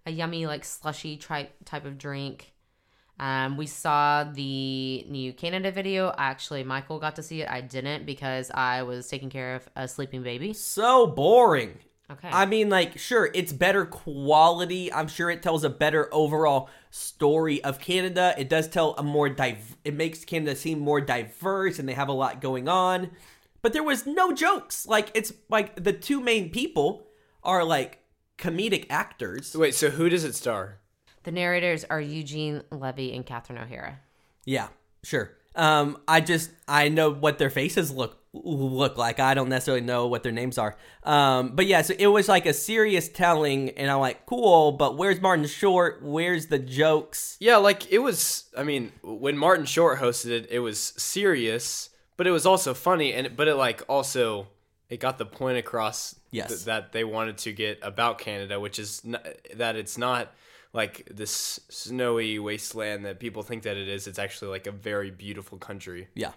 a 0.04 0.10
yummy 0.10 0.46
like 0.46 0.62
slushy 0.62 1.16
type 1.16 1.54
type 1.64 1.86
of 1.86 1.96
drink. 1.96 2.52
Um, 3.18 3.56
we 3.56 3.66
saw 3.66 4.24
the 4.24 5.06
new 5.08 5.32
Canada 5.32 5.70
video. 5.70 6.12
Actually, 6.18 6.64
Michael 6.64 6.98
got 6.98 7.16
to 7.16 7.22
see 7.22 7.40
it. 7.40 7.48
I 7.48 7.62
didn't 7.62 8.04
because 8.04 8.50
I 8.50 8.82
was 8.82 9.08
taking 9.08 9.30
care 9.30 9.54
of 9.54 9.68
a 9.74 9.88
sleeping 9.88 10.22
baby. 10.22 10.52
So 10.52 11.06
boring. 11.06 11.78
Okay. 12.12 12.28
I 12.30 12.46
mean, 12.46 12.68
like, 12.68 12.98
sure, 12.98 13.30
it's 13.34 13.52
better 13.52 13.86
quality. 13.86 14.92
I'm 14.92 15.08
sure 15.08 15.30
it 15.30 15.42
tells 15.42 15.64
a 15.64 15.70
better 15.70 16.12
overall 16.12 16.68
story 16.90 17.62
of 17.64 17.78
Canada. 17.78 18.34
It 18.36 18.48
does 18.48 18.68
tell 18.68 18.94
a 18.96 19.02
more 19.02 19.28
div. 19.28 19.76
It 19.84 19.94
makes 19.94 20.24
Canada 20.24 20.54
seem 20.54 20.78
more 20.78 21.00
diverse, 21.00 21.78
and 21.78 21.88
they 21.88 21.94
have 21.94 22.08
a 22.08 22.12
lot 22.12 22.40
going 22.40 22.68
on. 22.68 23.10
But 23.62 23.72
there 23.72 23.82
was 23.82 24.06
no 24.06 24.32
jokes. 24.32 24.86
Like, 24.86 25.10
it's 25.14 25.32
like 25.48 25.82
the 25.82 25.92
two 25.92 26.20
main 26.20 26.50
people 26.50 27.06
are 27.42 27.64
like 27.64 28.00
comedic 28.38 28.86
actors. 28.90 29.54
Wait, 29.56 29.74
so 29.74 29.90
who 29.90 30.08
does 30.08 30.24
it 30.24 30.34
star? 30.34 30.78
the 31.24 31.32
narrators 31.32 31.84
are 31.84 32.00
Eugene 32.00 32.62
Levy 32.70 33.14
and 33.14 33.24
Catherine 33.24 33.58
O'Hara. 33.58 34.00
Yeah, 34.44 34.68
sure. 35.02 35.32
Um, 35.54 35.98
I 36.08 36.20
just 36.20 36.50
I 36.66 36.88
know 36.88 37.10
what 37.10 37.38
their 37.38 37.50
faces 37.50 37.90
look 37.90 38.21
look 38.32 38.96
like. 38.96 39.20
I 39.20 39.34
don't 39.34 39.48
necessarily 39.48 39.82
know 39.82 40.06
what 40.06 40.22
their 40.22 40.32
names 40.32 40.58
are. 40.58 40.76
Um, 41.04 41.54
but 41.54 41.66
yeah, 41.66 41.82
so 41.82 41.94
it 41.98 42.06
was 42.06 42.28
like 42.28 42.46
a 42.46 42.52
serious 42.54 43.08
telling, 43.08 43.70
and 43.70 43.90
I'm 43.90 44.00
like, 44.00 44.26
cool. 44.26 44.72
But 44.72 44.96
where's 44.96 45.20
Martin 45.20 45.46
Short? 45.46 46.02
Where's 46.02 46.46
the 46.46 46.58
jokes? 46.58 47.36
Yeah, 47.40 47.56
like 47.58 47.90
it 47.92 47.98
was. 47.98 48.44
I 48.56 48.62
mean, 48.62 48.92
when 49.02 49.36
Martin 49.36 49.66
Short 49.66 49.98
hosted 49.98 50.30
it, 50.30 50.48
it 50.50 50.60
was 50.60 50.78
serious, 50.96 51.90
but 52.16 52.26
it 52.26 52.30
was 52.30 52.46
also 52.46 52.74
funny, 52.74 53.12
and 53.12 53.36
but 53.36 53.48
it 53.48 53.54
like 53.56 53.82
also 53.88 54.48
it 54.88 55.00
got 55.00 55.18
the 55.18 55.26
point 55.26 55.58
across 55.58 56.14
Yes. 56.30 56.48
th- 56.48 56.64
that 56.64 56.92
they 56.92 57.04
wanted 57.04 57.38
to 57.38 57.52
get 57.52 57.78
about 57.82 58.18
Canada, 58.18 58.58
which 58.60 58.78
is 58.78 59.02
n- 59.04 59.18
that 59.54 59.76
it's 59.76 59.96
not 59.98 60.32
like 60.74 61.06
this 61.10 61.60
snowy 61.68 62.38
wasteland 62.38 63.04
that 63.04 63.20
people 63.20 63.42
think 63.42 63.62
that 63.64 63.76
it 63.76 63.88
is. 63.88 64.06
It's 64.06 64.18
actually 64.18 64.50
like 64.50 64.66
a 64.66 64.70
very 64.72 65.10
beautiful 65.10 65.58
country. 65.58 66.08
Yeah. 66.14 66.32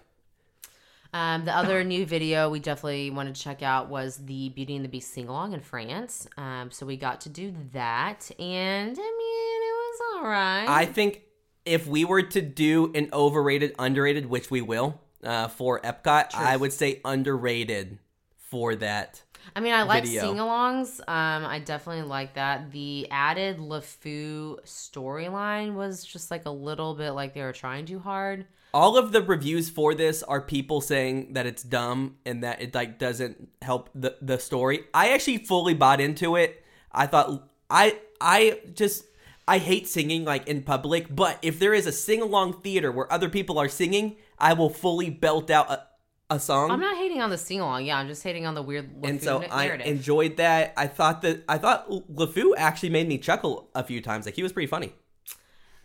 Um, 1.15 1.45
the 1.45 1.55
other 1.55 1.81
new 1.85 2.05
video 2.05 2.49
we 2.49 2.59
definitely 2.59 3.09
wanted 3.09 3.35
to 3.35 3.41
check 3.41 3.63
out 3.63 3.87
was 3.87 4.17
the 4.17 4.49
Beauty 4.49 4.75
and 4.75 4.83
the 4.83 4.89
Beast 4.89 5.13
sing 5.13 5.29
along 5.29 5.53
in 5.53 5.61
France. 5.61 6.27
Um, 6.35 6.71
so 6.71 6.85
we 6.85 6.97
got 6.97 7.21
to 7.21 7.29
do 7.29 7.53
that, 7.71 8.29
and 8.37 8.97
I 8.99 9.13
mean, 9.17 9.61
it 9.61 9.75
was 9.77 10.01
all 10.13 10.23
right. 10.27 10.65
I 10.67 10.85
think 10.85 11.21
if 11.63 11.87
we 11.87 12.03
were 12.03 12.21
to 12.21 12.41
do 12.41 12.91
an 12.93 13.07
overrated, 13.13 13.75
underrated, 13.79 14.25
which 14.25 14.51
we 14.51 14.59
will, 14.59 14.99
uh, 15.23 15.47
for 15.47 15.79
Epcot, 15.79 16.35
I 16.35 16.57
would 16.57 16.73
say 16.73 16.99
underrated 17.05 17.97
for 18.35 18.75
that. 18.75 19.23
I 19.55 19.61
mean, 19.61 19.73
I 19.73 19.83
like 19.83 20.05
sing-alongs. 20.05 20.99
Um, 20.99 21.45
I 21.45 21.59
definitely 21.59 22.09
like 22.09 22.33
that. 22.33 22.71
The 22.71 23.07
added 23.09 23.59
LeFou 23.59 24.65
storyline 24.65 25.75
was 25.75 26.03
just 26.03 26.29
like 26.29 26.45
a 26.45 26.51
little 26.51 26.93
bit 26.93 27.11
like 27.11 27.33
they 27.33 27.41
were 27.41 27.53
trying 27.53 27.85
too 27.85 27.99
hard. 27.99 28.47
All 28.75 28.97
of 28.97 29.13
the 29.13 29.21
reviews 29.21 29.69
for 29.69 29.95
this 29.95 30.21
are 30.21 30.41
people 30.41 30.81
saying 30.81 31.31
that 31.33 31.45
it's 31.45 31.63
dumb 31.63 32.17
and 32.25 32.43
that 32.43 32.61
it 32.61 32.75
like 32.75 32.99
doesn't 32.99 33.47
help 33.61 33.89
the 33.95 34.17
the 34.21 34.37
story. 34.37 34.83
I 34.93 35.13
actually 35.13 35.37
fully 35.37 35.73
bought 35.73 36.01
into 36.01 36.35
it. 36.35 36.61
I 36.91 37.07
thought 37.07 37.47
I 37.69 37.97
I 38.19 38.59
just 38.73 39.05
I 39.47 39.59
hate 39.59 39.87
singing 39.87 40.25
like 40.25 40.47
in 40.47 40.61
public, 40.61 41.07
but 41.15 41.39
if 41.41 41.57
there 41.57 41.73
is 41.73 41.87
a 41.87 41.91
sing 41.93 42.21
along 42.21 42.61
theater 42.61 42.91
where 42.91 43.11
other 43.11 43.29
people 43.29 43.57
are 43.57 43.69
singing, 43.69 44.17
I 44.37 44.51
will 44.53 44.69
fully 44.69 45.09
belt 45.09 45.49
out 45.49 45.69
a, 45.71 45.83
a 46.31 46.39
song. 46.39 46.69
I'm 46.69 46.81
not 46.81 46.97
hating 46.97 47.21
on 47.21 47.29
the 47.29 47.37
sing-along. 47.37 47.85
Yeah, 47.85 47.97
I'm 47.97 48.07
just 48.09 48.23
hating 48.23 48.45
on 48.45 48.55
the 48.55 48.61
weird 48.61 49.01
LeFou 49.01 49.09
and 49.09 49.23
so 49.23 49.43
I 49.49 49.67
narrative. 49.67 49.87
enjoyed 49.87 50.35
that. 50.37 50.73
I 50.75 50.87
thought 50.87 51.21
that 51.21 51.45
I 51.47 51.57
thought 51.59 51.89
LeFou 51.89 52.53
actually 52.57 52.89
made 52.89 53.07
me 53.07 53.19
chuckle 53.19 53.69
a 53.73 53.83
few 53.85 54.01
times. 54.01 54.25
Like 54.25 54.35
he 54.35 54.43
was 54.43 54.51
pretty 54.51 54.67
funny. 54.67 54.91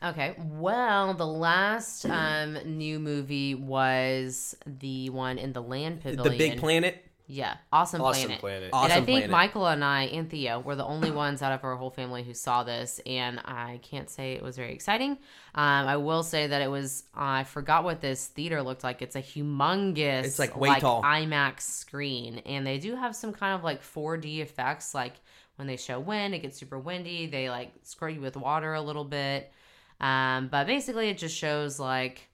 Okay. 0.02 0.34
Well, 0.38 1.14
the 1.14 1.26
last 1.26 2.06
um, 2.06 2.54
new 2.64 2.98
movie 2.98 3.54
was 3.54 4.56
the 4.66 5.10
one 5.10 5.38
in 5.38 5.52
the 5.52 5.62
land 5.62 6.00
pavilion. 6.00 6.32
The 6.32 6.38
Big 6.38 6.58
Planet. 6.58 7.04
Yeah, 7.32 7.58
awesome, 7.72 8.00
Awesome 8.02 8.24
planet. 8.40 8.40
Planet. 8.40 8.70
and 8.72 8.92
I 8.92 8.96
think 8.96 9.06
Planet. 9.06 9.30
Michael 9.30 9.66
and 9.68 9.84
I 9.84 10.02
and 10.06 10.28
Theo 10.28 10.58
were 10.58 10.74
the 10.74 10.84
only 10.84 11.12
ones 11.12 11.42
out 11.42 11.52
of 11.52 11.62
our 11.62 11.76
whole 11.76 11.90
family 11.90 12.24
who 12.24 12.34
saw 12.34 12.64
this, 12.64 13.00
and 13.06 13.38
I 13.44 13.78
can't 13.84 14.10
say 14.10 14.32
it 14.32 14.42
was 14.42 14.56
very 14.56 14.72
exciting. 14.74 15.12
Um, 15.54 15.86
I 15.86 15.96
will 15.96 16.24
say 16.24 16.48
that 16.48 16.60
it 16.60 16.68
was. 16.68 17.04
I 17.14 17.44
forgot 17.44 17.84
what 17.84 18.00
this 18.00 18.26
theater 18.26 18.62
looked 18.64 18.82
like. 18.82 19.00
It's 19.00 19.14
a 19.14 19.22
humongous, 19.22 20.24
It's, 20.24 20.38
like, 20.40 20.56
way 20.56 20.80
tall. 20.80 21.04
IMAX 21.04 21.60
screen, 21.60 22.38
and 22.46 22.66
they 22.66 22.78
do 22.78 22.96
have 22.96 23.14
some 23.14 23.32
kind 23.32 23.54
of 23.54 23.62
like 23.62 23.80
4D 23.80 24.40
effects, 24.40 24.92
like 24.92 25.12
when 25.54 25.68
they 25.68 25.76
show 25.76 26.00
wind, 26.00 26.34
it 26.34 26.40
gets 26.40 26.58
super 26.58 26.80
windy. 26.80 27.26
They 27.26 27.48
like 27.48 27.70
squirt 27.84 28.14
you 28.14 28.20
with 28.20 28.36
water 28.36 28.74
a 28.74 28.80
little 28.80 29.04
bit, 29.04 29.52
um, 30.00 30.48
but 30.48 30.66
basically 30.66 31.08
it 31.08 31.18
just 31.18 31.36
shows 31.36 31.78
like 31.78 32.28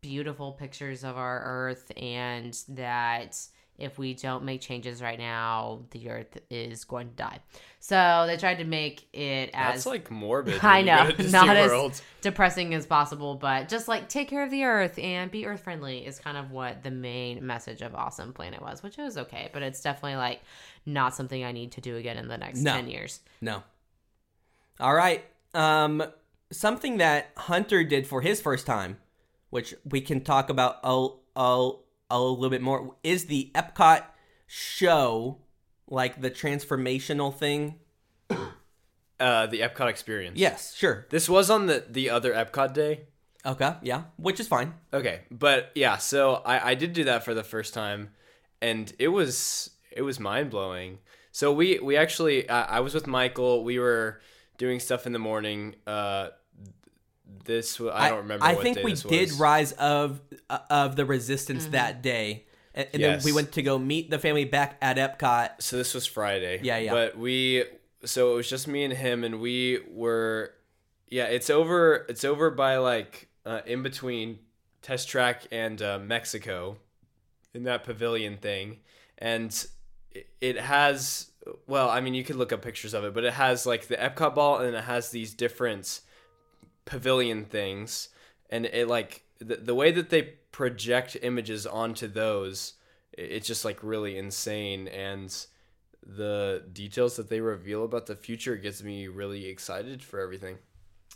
beautiful 0.00 0.52
pictures 0.52 1.04
of 1.04 1.16
our 1.16 1.42
earth 1.44 1.90
and 1.96 2.58
that 2.68 3.38
if 3.78 3.98
we 3.98 4.12
don't 4.12 4.44
make 4.44 4.60
changes 4.60 5.00
right 5.00 5.18
now 5.18 5.80
the 5.90 6.10
earth 6.10 6.38
is 6.50 6.84
going 6.84 7.08
to 7.08 7.14
die 7.16 7.38
so 7.80 8.24
they 8.26 8.36
tried 8.36 8.56
to 8.58 8.64
make 8.64 9.06
it 9.14 9.48
as 9.54 9.74
That's 9.76 9.86
like 9.86 10.10
morbid. 10.10 10.58
i 10.62 10.82
know 10.82 11.04
go 11.04 11.10
to 11.12 11.16
Disney 11.16 11.32
not 11.32 11.48
World. 11.48 11.92
as 11.92 12.02
depressing 12.20 12.74
as 12.74 12.84
possible 12.86 13.34
but 13.36 13.68
just 13.68 13.88
like 13.88 14.08
take 14.08 14.28
care 14.28 14.42
of 14.44 14.50
the 14.50 14.64
earth 14.64 14.98
and 14.98 15.30
be 15.30 15.46
earth 15.46 15.60
friendly 15.60 16.04
is 16.06 16.18
kind 16.18 16.36
of 16.36 16.50
what 16.50 16.82
the 16.82 16.90
main 16.90 17.46
message 17.46 17.80
of 17.80 17.94
awesome 17.94 18.32
planet 18.34 18.60
was 18.60 18.82
which 18.82 18.96
was 18.98 19.16
okay 19.16 19.48
but 19.52 19.62
it's 19.62 19.80
definitely 19.80 20.16
like 20.16 20.40
not 20.84 21.14
something 21.14 21.42
i 21.44 21.52
need 21.52 21.72
to 21.72 21.80
do 21.80 21.96
again 21.96 22.16
in 22.18 22.28
the 22.28 22.36
next 22.38 22.58
No. 22.60 22.72
10 22.72 22.88
years 22.88 23.20
No. 23.40 23.62
All 24.78 24.94
right. 24.94 25.22
Um, 25.52 26.02
something 26.50 26.98
that 26.98 27.30
Hunter 27.36 27.84
did 27.84 28.06
for 28.06 28.20
his 28.20 28.40
first 28.40 28.66
time, 28.66 28.98
which 29.50 29.74
we 29.84 30.00
can 30.00 30.22
talk 30.22 30.50
about 30.50 30.78
a, 30.82 31.08
a, 31.36 31.70
a 32.10 32.20
little 32.20 32.50
bit 32.50 32.62
more, 32.62 32.96
is 33.02 33.26
the 33.26 33.50
Epcot 33.54 34.04
show, 34.46 35.38
like 35.88 36.20
the 36.20 36.30
transformational 36.30 37.34
thing. 37.34 37.76
Uh, 39.18 39.46
the 39.48 39.60
Epcot 39.60 39.86
experience. 39.90 40.38
Yes, 40.38 40.74
sure. 40.74 41.06
This 41.10 41.28
was 41.28 41.50
on 41.50 41.66
the 41.66 41.84
the 41.86 42.08
other 42.08 42.32
Epcot 42.32 42.72
day. 42.72 43.02
Okay, 43.44 43.74
yeah, 43.82 44.04
which 44.16 44.40
is 44.40 44.48
fine. 44.48 44.72
Okay, 44.94 45.20
but 45.30 45.72
yeah, 45.74 45.98
so 45.98 46.36
I, 46.36 46.70
I 46.70 46.74
did 46.74 46.94
do 46.94 47.04
that 47.04 47.22
for 47.22 47.34
the 47.34 47.44
first 47.44 47.74
time, 47.74 48.12
and 48.62 48.90
it 48.98 49.08
was 49.08 49.72
it 49.90 50.00
was 50.00 50.18
mind 50.18 50.48
blowing. 50.48 51.00
So 51.32 51.52
we 51.52 51.78
we 51.80 51.98
actually 51.98 52.48
I 52.48 52.78
I 52.78 52.80
was 52.80 52.94
with 52.94 53.06
Michael. 53.06 53.62
We 53.62 53.78
were 53.78 54.22
doing 54.56 54.80
stuff 54.80 55.06
in 55.06 55.12
the 55.12 55.18
morning. 55.18 55.74
Uh, 55.86 56.28
this 57.44 57.80
I 57.80 58.08
don't 58.10 58.18
remember. 58.18 58.44
I 58.44 58.54
what 58.54 58.62
think 58.62 58.76
day 58.76 58.84
we 58.84 58.92
this 58.92 59.02
did. 59.02 59.32
Rise 59.32 59.72
of 59.72 60.20
uh, 60.48 60.58
of 60.68 60.96
the 60.96 61.04
Resistance 61.04 61.66
that 61.66 62.02
day, 62.02 62.44
and, 62.74 62.88
and 62.92 63.02
then 63.02 63.20
we 63.24 63.32
went 63.32 63.52
to 63.52 63.62
go 63.62 63.78
meet 63.78 64.10
the 64.10 64.18
family 64.18 64.44
back 64.44 64.76
at 64.82 64.96
Epcot. 64.96 65.60
So 65.62 65.76
this 65.76 65.94
was 65.94 66.06
Friday. 66.06 66.60
Yeah, 66.62 66.78
yeah. 66.78 66.92
But 66.92 67.16
we 67.18 67.64
so 68.04 68.32
it 68.32 68.36
was 68.36 68.48
just 68.48 68.66
me 68.68 68.84
and 68.84 68.92
him 68.94 69.24
and 69.24 69.40
we 69.40 69.80
were 69.90 70.52
yeah, 71.08 71.24
it's 71.24 71.50
over 71.50 72.06
it's 72.08 72.24
over 72.24 72.50
by 72.50 72.76
like 72.78 73.28
uh, 73.46 73.60
in 73.66 73.82
between 73.82 74.38
Test 74.82 75.08
Track 75.08 75.42
and 75.50 75.80
uh, 75.82 75.98
Mexico 75.98 76.76
in 77.54 77.64
that 77.64 77.84
pavilion 77.84 78.36
thing. 78.36 78.78
And 79.18 79.50
it- 80.12 80.26
it 80.40 80.58
has 80.58 81.30
well, 81.66 81.88
I 81.88 82.00
mean 82.00 82.14
you 82.14 82.24
could 82.24 82.36
look 82.36 82.52
up 82.52 82.62
pictures 82.62 82.94
of 82.94 83.04
it, 83.04 83.14
but 83.14 83.24
it 83.24 83.32
has 83.34 83.64
like 83.64 83.86
the 83.88 83.96
Epcot 83.96 84.34
ball 84.34 84.58
and 84.58 84.74
it 84.74 84.84
has 84.84 85.10
these 85.10 85.32
different 85.34 86.00
pavilion 86.90 87.44
things 87.44 88.08
and 88.50 88.66
it 88.66 88.88
like 88.88 89.22
the, 89.38 89.56
the 89.56 89.74
way 89.74 89.90
that 89.90 90.10
they 90.10 90.22
project 90.52 91.16
images 91.22 91.66
onto 91.66 92.08
those 92.08 92.74
it's 93.12 93.46
just 93.46 93.64
like 93.64 93.78
really 93.82 94.18
insane 94.18 94.88
and 94.88 95.46
the 96.04 96.64
details 96.72 97.16
that 97.16 97.28
they 97.28 97.40
reveal 97.40 97.84
about 97.84 98.06
the 98.06 98.16
future 98.16 98.56
gets 98.56 98.82
me 98.82 99.06
really 99.06 99.46
excited 99.46 100.02
for 100.02 100.20
everything 100.20 100.58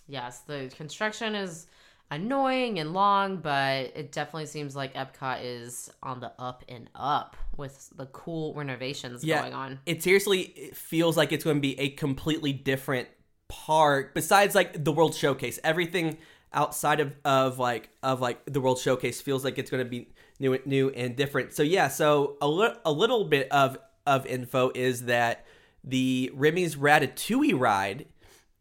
Yes, 0.06 0.40
the 0.40 0.70
construction 0.76 1.34
is 1.34 1.66
annoying 2.10 2.78
and 2.78 2.92
long, 2.92 3.38
but 3.38 3.92
it 3.96 4.12
definitely 4.12 4.46
seems 4.46 4.76
like 4.76 4.94
Epcot 4.94 5.38
is 5.42 5.90
on 6.02 6.20
the 6.20 6.32
up 6.38 6.62
and 6.68 6.90
up 6.94 7.36
with 7.56 7.90
the 7.96 8.06
cool 8.06 8.52
renovations 8.54 9.24
Yeah, 9.24 9.40
going 9.40 9.54
on. 9.54 9.78
it 9.86 10.02
seriously 10.02 10.40
it 10.42 10.76
feels 10.76 11.16
like 11.16 11.32
it's 11.32 11.44
going 11.44 11.56
to 11.56 11.60
be 11.62 11.78
a 11.80 11.88
completely 11.90 12.52
different 12.52 13.08
park. 13.48 14.14
Besides, 14.14 14.54
like 14.54 14.84
the 14.84 14.92
World 14.92 15.14
Showcase, 15.14 15.58
everything 15.64 16.18
outside 16.52 17.00
of, 17.00 17.16
of 17.24 17.58
like 17.58 17.90
of 18.02 18.20
like 18.20 18.44
the 18.46 18.60
World 18.60 18.78
Showcase 18.78 19.20
feels 19.20 19.44
like 19.44 19.58
it's 19.58 19.70
going 19.70 19.84
to 19.84 19.88
be 19.88 20.08
new, 20.38 20.58
new 20.64 20.90
and 20.90 21.16
different. 21.16 21.52
So 21.52 21.62
yeah, 21.62 21.88
so 21.88 22.36
a 22.40 22.48
li- 22.48 22.76
a 22.84 22.92
little 22.92 23.24
bit 23.24 23.48
of 23.50 23.78
of 24.06 24.26
info 24.26 24.70
is 24.74 25.04
that 25.04 25.46
the 25.82 26.30
Remy's 26.34 26.76
Ratatouille 26.76 27.58
ride 27.58 28.06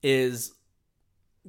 is 0.02 0.54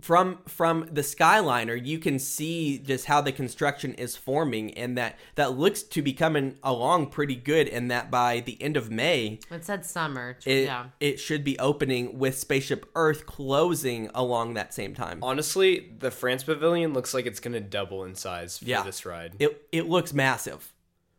from 0.00 0.38
from 0.48 0.88
the 0.90 1.02
skyliner 1.02 1.80
you 1.86 2.00
can 2.00 2.18
see 2.18 2.78
just 2.78 3.04
how 3.04 3.20
the 3.20 3.30
construction 3.30 3.94
is 3.94 4.16
forming 4.16 4.74
and 4.74 4.98
that 4.98 5.16
that 5.36 5.56
looks 5.56 5.84
to 5.84 6.02
be 6.02 6.12
coming 6.12 6.58
along 6.64 7.06
pretty 7.06 7.36
good 7.36 7.68
and 7.68 7.90
that 7.92 8.10
by 8.10 8.40
the 8.40 8.60
end 8.60 8.76
of 8.76 8.90
may 8.90 9.38
It 9.52 9.64
said 9.64 9.84
summer. 9.84 10.36
it, 10.44 10.64
yeah. 10.64 10.86
it 10.98 11.20
should 11.20 11.44
be 11.44 11.56
opening 11.60 12.18
with 12.18 12.36
spaceship 12.36 12.86
earth 12.96 13.24
closing 13.24 14.10
along 14.16 14.54
that 14.54 14.74
same 14.74 14.94
time 14.96 15.20
honestly 15.22 15.92
the 16.00 16.10
france 16.10 16.42
pavilion 16.42 16.92
looks 16.92 17.14
like 17.14 17.24
it's 17.26 17.38
gonna 17.38 17.60
double 17.60 18.02
in 18.02 18.16
size 18.16 18.58
for 18.58 18.64
Yeah. 18.64 18.82
this 18.82 19.06
ride 19.06 19.34
it 19.38 19.64
it 19.70 19.86
looks 19.88 20.12
massive 20.12 20.72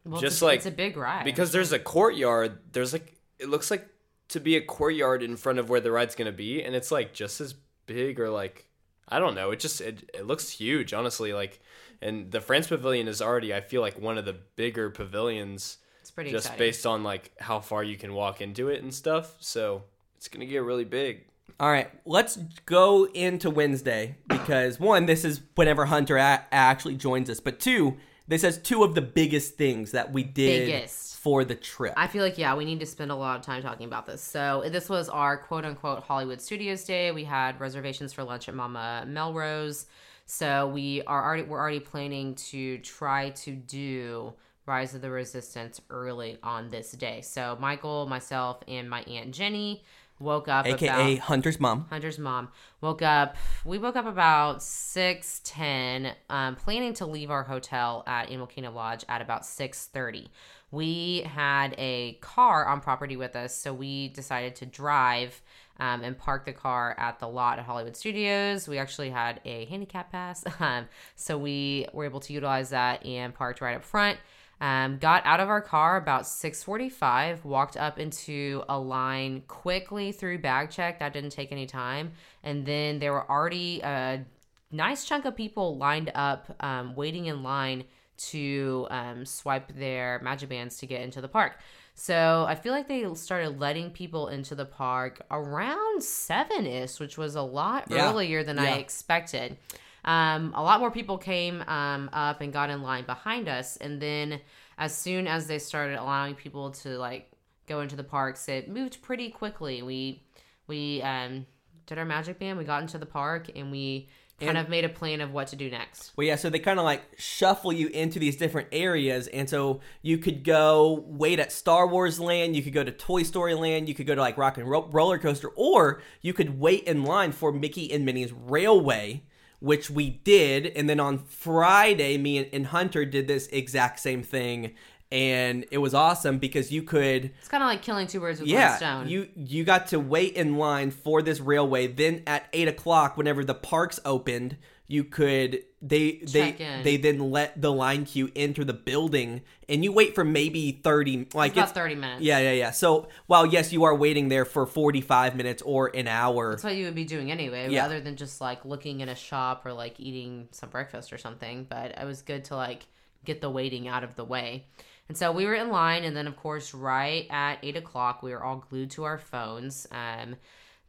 Well, 0.04 0.20
just 0.20 0.36
it's 0.36 0.42
like- 0.42 0.58
it's 0.58 0.66
a 0.66 0.72
big 0.72 0.98
ride. 0.98 1.24
because 1.24 1.54
there's 1.54 1.72
a 1.72 1.80
courtyard 1.80 2.60
there's 2.74 2.92
like 2.92 3.14
it 3.40 3.48
looks 3.48 3.72
like 3.72 3.88
to 4.28 4.42
be 4.42 4.58
a 4.58 4.62
courtyard 4.62 5.24
in 5.24 5.38
front 5.38 5.60
of 5.60 5.70
where 5.70 5.80
the 5.80 5.92
ride's 5.92 6.16
gonna 6.16 6.34
be 6.34 6.62
and 6.62 6.76
it's 6.76 6.92
like 6.92 7.14
just 7.14 7.40
as 7.40 7.56
big 7.86 8.19
or 8.19 8.30
like 8.30 8.67
i 9.10 9.19
don't 9.19 9.36
know 9.36 9.52
it 9.52 9.60
just 9.60 9.82
it, 9.82 10.10
it 10.13 10.26
looks 10.26 10.50
huge 10.50 10.93
honestly 10.93 11.34
like 11.34 11.60
and 12.02 12.32
the 12.32 12.41
france 12.41 12.67
pavilion 12.67 13.08
is 13.08 13.21
already 13.21 13.54
i 13.54 13.62
feel 13.62 13.82
like 13.82 14.00
one 14.00 14.17
of 14.17 14.26
the 14.26 14.36
bigger 14.56 14.89
pavilions 14.89 15.78
it's 16.02 16.12
pretty 16.12 16.32
just 16.32 16.48
exciting. 16.48 16.60
based 16.60 16.86
on 16.86 17.04
like 17.04 17.32
how 17.39 17.60
far 17.60 17.84
you 17.84 17.98
can 17.98 18.13
walk 18.13 18.41
into 18.41 18.69
it 18.69 18.82
and 18.84 18.93
stuff 18.93 19.36
so 19.39 19.84
it's 20.17 20.28
gonna 20.28 20.45
get 20.45 20.63
really 20.63 20.86
big 20.86 21.26
all 21.60 21.69
right 21.71 21.89
let's 22.06 22.38
go 22.65 23.06
into 23.13 23.50
wednesday 23.50 24.15
because 24.28 24.80
one 24.80 25.06
this 25.06 25.24
is 25.24 25.41
whenever 25.56 25.86
hunter 25.86 26.17
a- 26.17 26.45
actually 26.52 26.95
joins 26.95 27.30
us 27.30 27.39
but 27.39 27.60
two 27.60 27.98
this 28.28 28.42
has 28.42 28.58
two 28.58 28.84
of 28.84 28.96
the 28.96 29.02
biggest 29.02 29.56
things 29.56 29.92
that 29.92 30.12
we 30.12 30.24
did 30.24 30.68
Biggest. 30.68 31.18
for 31.18 31.44
the 31.44 31.56
trip 31.56 31.94
I 31.98 32.08
feel 32.08 32.24
like 32.24 32.38
yeah, 32.38 32.56
we 32.56 32.66
need 32.66 32.80
to 32.80 32.86
spend 32.86 33.12
a 33.12 33.16
lot 33.16 33.38
of 33.38 33.46
time 33.46 33.62
talking 33.62 33.86
about 33.86 34.06
this. 34.06 34.22
So 34.22 34.64
this 34.70 34.90
was 34.90 35.10
our 35.10 35.38
quote 35.38 35.66
unquote 35.66 36.04
Hollywood 36.04 36.42
Studios 36.42 36.84
day. 36.84 37.12
We 37.12 37.24
had 37.24 37.60
reservations 37.60 38.14
for 38.14 38.24
lunch 38.24 38.48
at 38.50 38.56
Mama 38.56 39.06
Melrose. 39.08 39.86
So 40.26 40.68
we 40.68 41.04
are 41.04 41.24
already 41.24 41.44
we're 41.44 41.60
already 41.60 41.80
planning 41.80 42.36
to 42.36 42.80
try 42.80 43.30
to 43.32 43.52
do 43.52 44.34
Rise 44.66 44.96
of 44.96 45.02
the 45.02 45.12
Resistance 45.12 45.80
early 45.92 46.40
on 46.42 46.70
this 46.70 46.92
day. 46.92 47.22
So 47.22 47.58
Michael, 47.60 48.08
myself, 48.08 48.64
and 48.68 48.90
my 48.90 49.02
aunt 49.04 49.32
Jenny 49.32 49.84
woke 50.19 50.47
up 50.47 50.65
aka 50.65 51.15
about 51.15 51.25
hunter's 51.25 51.60
mom 51.60 51.86
Hunter's 51.89 52.17
mom 52.17 52.49
woke 52.86 53.01
up. 53.01 53.36
We 53.65 53.80
woke 53.80 53.95
up 53.95 54.06
about 54.06 54.62
six 54.62 55.41
ten, 55.43 56.13
um, 56.30 56.56
planning 56.56 56.93
to 56.95 57.06
leave 57.06 57.32
our 57.32 57.43
hotel 57.43 58.04
at 58.06 58.28
Kingdom 58.28 58.75
Lodge 58.75 59.04
at 59.10 59.21
about 59.21 59.45
six 59.45 59.88
thirty. 59.88 60.30
We 60.71 61.21
had 61.21 61.73
a 61.78 62.13
car 62.21 62.67
on 62.67 62.82
property 62.82 63.17
with 63.17 63.36
us, 63.36 63.56
so 63.56 63.73
we 63.73 64.10
decided 64.10 64.56
to 64.58 64.65
drive 64.65 65.41
um, 65.80 66.04
and 66.04 66.17
park 66.17 66.45
the 66.45 66.54
car 66.54 66.95
at 66.97 67.19
the 67.19 67.28
lot 67.28 67.60
at 67.60 67.65
Hollywood 67.65 67.95
Studios. 67.95 68.67
We 68.67 68.78
actually 68.78 69.10
had 69.10 69.41
a 69.45 69.65
handicap 69.65 70.12
pass, 70.12 70.43
um, 70.60 70.88
so 71.15 71.38
we 71.38 71.88
were 71.93 72.06
able 72.06 72.19
to 72.21 72.34
utilize 72.34 72.69
that 72.69 73.06
and 73.06 73.34
parked 73.34 73.62
right 73.62 73.75
up 73.75 73.84
front. 73.84 74.19
Um, 74.62 74.98
got 75.00 75.26
out 75.26 75.39
of 75.41 75.50
our 75.50 75.62
car 75.62 75.98
about 75.98 76.24
6:45, 76.26 77.44
walked 77.44 77.76
up 77.78 78.00
into 78.00 78.63
a 78.70 78.80
line 78.80 79.41
quickly 79.48 80.12
through 80.12 80.39
bag 80.39 80.70
check. 80.72 81.00
That 81.00 81.13
didn't 81.13 81.32
take 81.32 81.52
any 81.52 81.65
time, 81.65 82.13
and 82.44 82.65
then 82.65 83.00
there 83.00 83.12
were 83.12 83.30
already 83.30 83.82
a 83.82 84.24
nice 84.72 85.06
chunk 85.06 85.26
of 85.26 85.36
people 85.36 85.78
lined 85.78 86.12
up, 86.15 86.56
um, 86.63 86.96
waiting 86.96 87.26
in 87.26 87.44
line 87.44 87.84
to 88.18 88.88
um, 88.89 89.26
swipe 89.26 89.74
their 89.76 90.20
magic 90.24 90.48
bands 90.50 90.78
to 90.78 90.86
get 90.86 91.02
into 91.02 91.20
the 91.20 91.28
park. 91.28 91.58
So 91.94 92.46
I 92.48 92.56
feel 92.56 92.72
like 92.74 92.88
they 92.88 93.13
started 93.15 93.60
letting 93.60 93.91
people 93.91 94.28
into 94.28 94.56
the 94.56 94.65
park 94.65 95.22
around 95.32 96.02
seven 96.04 96.65
ish, 96.65 97.00
which 97.00 97.18
was 97.18 97.36
a 97.36 97.41
lot 97.41 97.86
Yeah. 97.89 98.10
earlier 98.10 98.44
than 98.44 98.58
I 98.60 98.78
expected. 98.78 99.58
Um, 100.06 100.54
a 100.56 100.62
lot 100.63 100.80
more 100.80 100.91
people 100.91 101.18
came 101.18 101.62
um, 101.68 102.10
up 102.13 102.39
and 102.41 102.54
got 102.54 102.70
in 102.70 102.82
line 102.84 103.06
behind 103.06 103.48
us, 103.50 103.76
and 103.78 104.02
then 104.02 104.39
as 104.78 104.96
soon 104.96 105.28
as 105.28 105.48
they 105.48 105.60
started 105.60 106.00
allowing 106.00 106.36
people 106.36 106.72
to 106.72 106.89
like 106.98 107.32
go 107.68 107.82
into 107.82 107.96
the 107.96 108.04
parks, 108.04 108.48
it 108.48 108.70
moved 108.70 109.02
pretty 109.02 109.30
quickly. 109.30 109.82
We 109.82 110.24
we 110.68 111.02
um, 111.02 111.46
did 111.88 111.98
our 111.98 112.06
magic 112.06 112.39
band, 112.39 112.58
we 112.58 112.63
got 112.65 112.82
into 112.84 112.98
the 113.00 113.06
park, 113.06 113.50
and 113.56 113.72
we 113.72 114.08
kind 114.39 114.50
And- 114.50 114.58
of 114.60 114.70
made 114.70 114.84
a 114.86 114.89
plan 114.89 115.22
of 115.22 115.32
what 115.32 115.48
to 115.48 115.56
do 115.56 115.70
next. 115.72 116.12
Well, 116.18 116.28
yeah, 116.28 116.36
so 116.36 116.50
they 116.50 116.60
kind 116.60 116.78
of 116.78 116.86
like 116.86 117.02
shuffle 117.18 117.72
you 117.74 117.88
into 117.88 118.20
these 118.20 118.36
different 118.36 118.68
areas, 118.74 119.28
and 119.28 119.50
so 119.50 119.80
you 120.04 120.18
could 120.20 120.44
go 120.44 121.04
wait 121.08 121.39
at 121.39 121.52
Star 121.52 121.88
Wars 121.88 122.20
Land, 122.20 122.56
you 122.56 122.62
could 122.62 122.74
go 122.74 122.84
to 122.84 122.91
Toy 122.91 123.24
Story 123.24 123.56
Land, 123.56 123.88
you 123.88 123.96
could 123.96 124.06
go 124.08 124.13
to 124.13 124.22
like 124.22 124.38
Rock 124.38 124.58
and 124.58 124.70
Ro- 124.70 124.89
Roller 124.91 125.18
Coaster, 125.18 125.50
or 125.56 126.02
you 126.22 126.34
could 126.34 126.60
wait 126.60 126.84
in 126.84 127.04
line 127.04 127.32
for 127.32 127.52
Mickey 127.52 127.91
and 127.94 128.04
Minnie's 128.06 128.34
Railway, 128.34 129.24
which 129.65 129.89
we 129.89 130.12
did, 130.12 130.67
and 130.75 130.88
then 130.88 130.99
on 130.99 131.17
Friday, 131.17 132.19
me 132.19 132.38
and, 132.38 132.47
and 132.54 132.67
Hunter 132.67 133.04
did 133.04 133.28
this 133.28 133.47
exact 133.47 133.99
same 133.99 134.21
thing, 134.21 134.75
and 135.12 135.65
it 135.71 135.80
was 135.80 135.95
awesome 135.95 136.38
because 136.38 136.71
you 136.71 136.84
could 136.84 137.32
It's 137.39 137.47
kind 137.47 137.63
of 137.63 137.67
like 137.67 137.82
killing 137.82 138.06
two 138.06 138.19
birds 138.19 138.39
with 138.39 138.47
one 138.47 138.60
yeah, 138.60 138.78
stone. 138.78 139.08
you 139.10 139.28
you 139.36 139.63
got 139.63 139.88
to 139.88 139.99
wait 139.99 140.34
in 140.34 140.58
line 140.58 140.91
for 140.91 141.23
this 141.23 141.39
railway. 141.39 141.88
Then 141.88 142.21
at 142.28 142.47
eight 142.54 142.67
o'clock, 142.67 143.17
whenever 143.17 143.43
the 143.43 143.56
parks 143.56 143.99
opened, 144.06 144.58
you 144.88 145.04
could 145.04 145.63
they 145.82 146.17
Check 146.28 146.58
they 146.58 146.65
in. 146.65 146.84
they 146.84 146.98
then 146.98 147.32
let 147.32 147.62
the 147.62 147.71
line 147.71 148.06
queue 148.06 148.32
enter 148.36 148.63
the 148.63 148.74
building, 148.74 149.41
and 149.69 149.84
you 149.84 149.91
wait 149.91 150.15
for 150.15 150.24
maybe 150.24 150.71
thirty 150.84 151.28
like 151.34 151.52
it's 151.52 151.58
about 151.58 151.74
thirty 151.74 151.95
minutes. 151.95 152.21
yeah 152.21 152.39
yeah 152.39 152.52
yeah. 152.52 152.71
So 152.71 153.08
while 153.28 153.45
yes, 153.45 153.71
you 153.74 153.84
are 153.84 153.95
waiting 153.95 154.30
there 154.30 154.45
for 154.45 154.65
forty 154.65 155.02
five 155.02 155.36
minutes 155.36 155.62
or 155.63 155.91
an 155.95 156.08
hour. 156.08 156.52
That's 156.52 156.63
what 156.63 156.76
you 156.76 156.86
would 156.86 156.95
be 156.95 157.06
doing 157.06 157.32
anyway, 157.32 157.69
Yeah. 157.69 157.82
rather 157.82 158.00
than 158.00 158.15
just 158.15 158.41
like 158.41 158.63
looking 158.65 159.00
in 159.02 159.10
a 159.10 159.15
shop 159.15 159.65
or 159.65 159.74
like 159.74 160.00
eating 160.00 160.48
some 160.52 160.69
breakfast 160.69 161.12
or 161.13 161.17
something. 161.17 161.65
But 161.69 161.98
it 162.00 162.06
was 162.06 162.21
good 162.21 162.45
to 162.45 162.56
like 162.56 162.86
get 163.24 163.41
the 163.41 163.50
waiting 163.50 163.88
out 163.88 164.04
of 164.04 164.15
the 164.15 164.26
way. 164.26 164.65
And 165.08 165.15
so 165.15 165.32
we 165.32 165.45
were 165.45 165.54
in 165.54 165.69
line, 165.69 166.04
and 166.04 166.15
then 166.17 166.26
of 166.28 166.36
course, 166.36 166.74
right 166.74 167.28
at 167.30 167.60
eight 167.62 167.76
o'clock, 167.78 168.24
we 168.24 168.32
were 168.32 168.43
all 168.43 168.63
glued 168.69 168.89
to 168.91 169.04
our 169.04 169.19
phones, 169.19 169.86
um, 169.91 170.36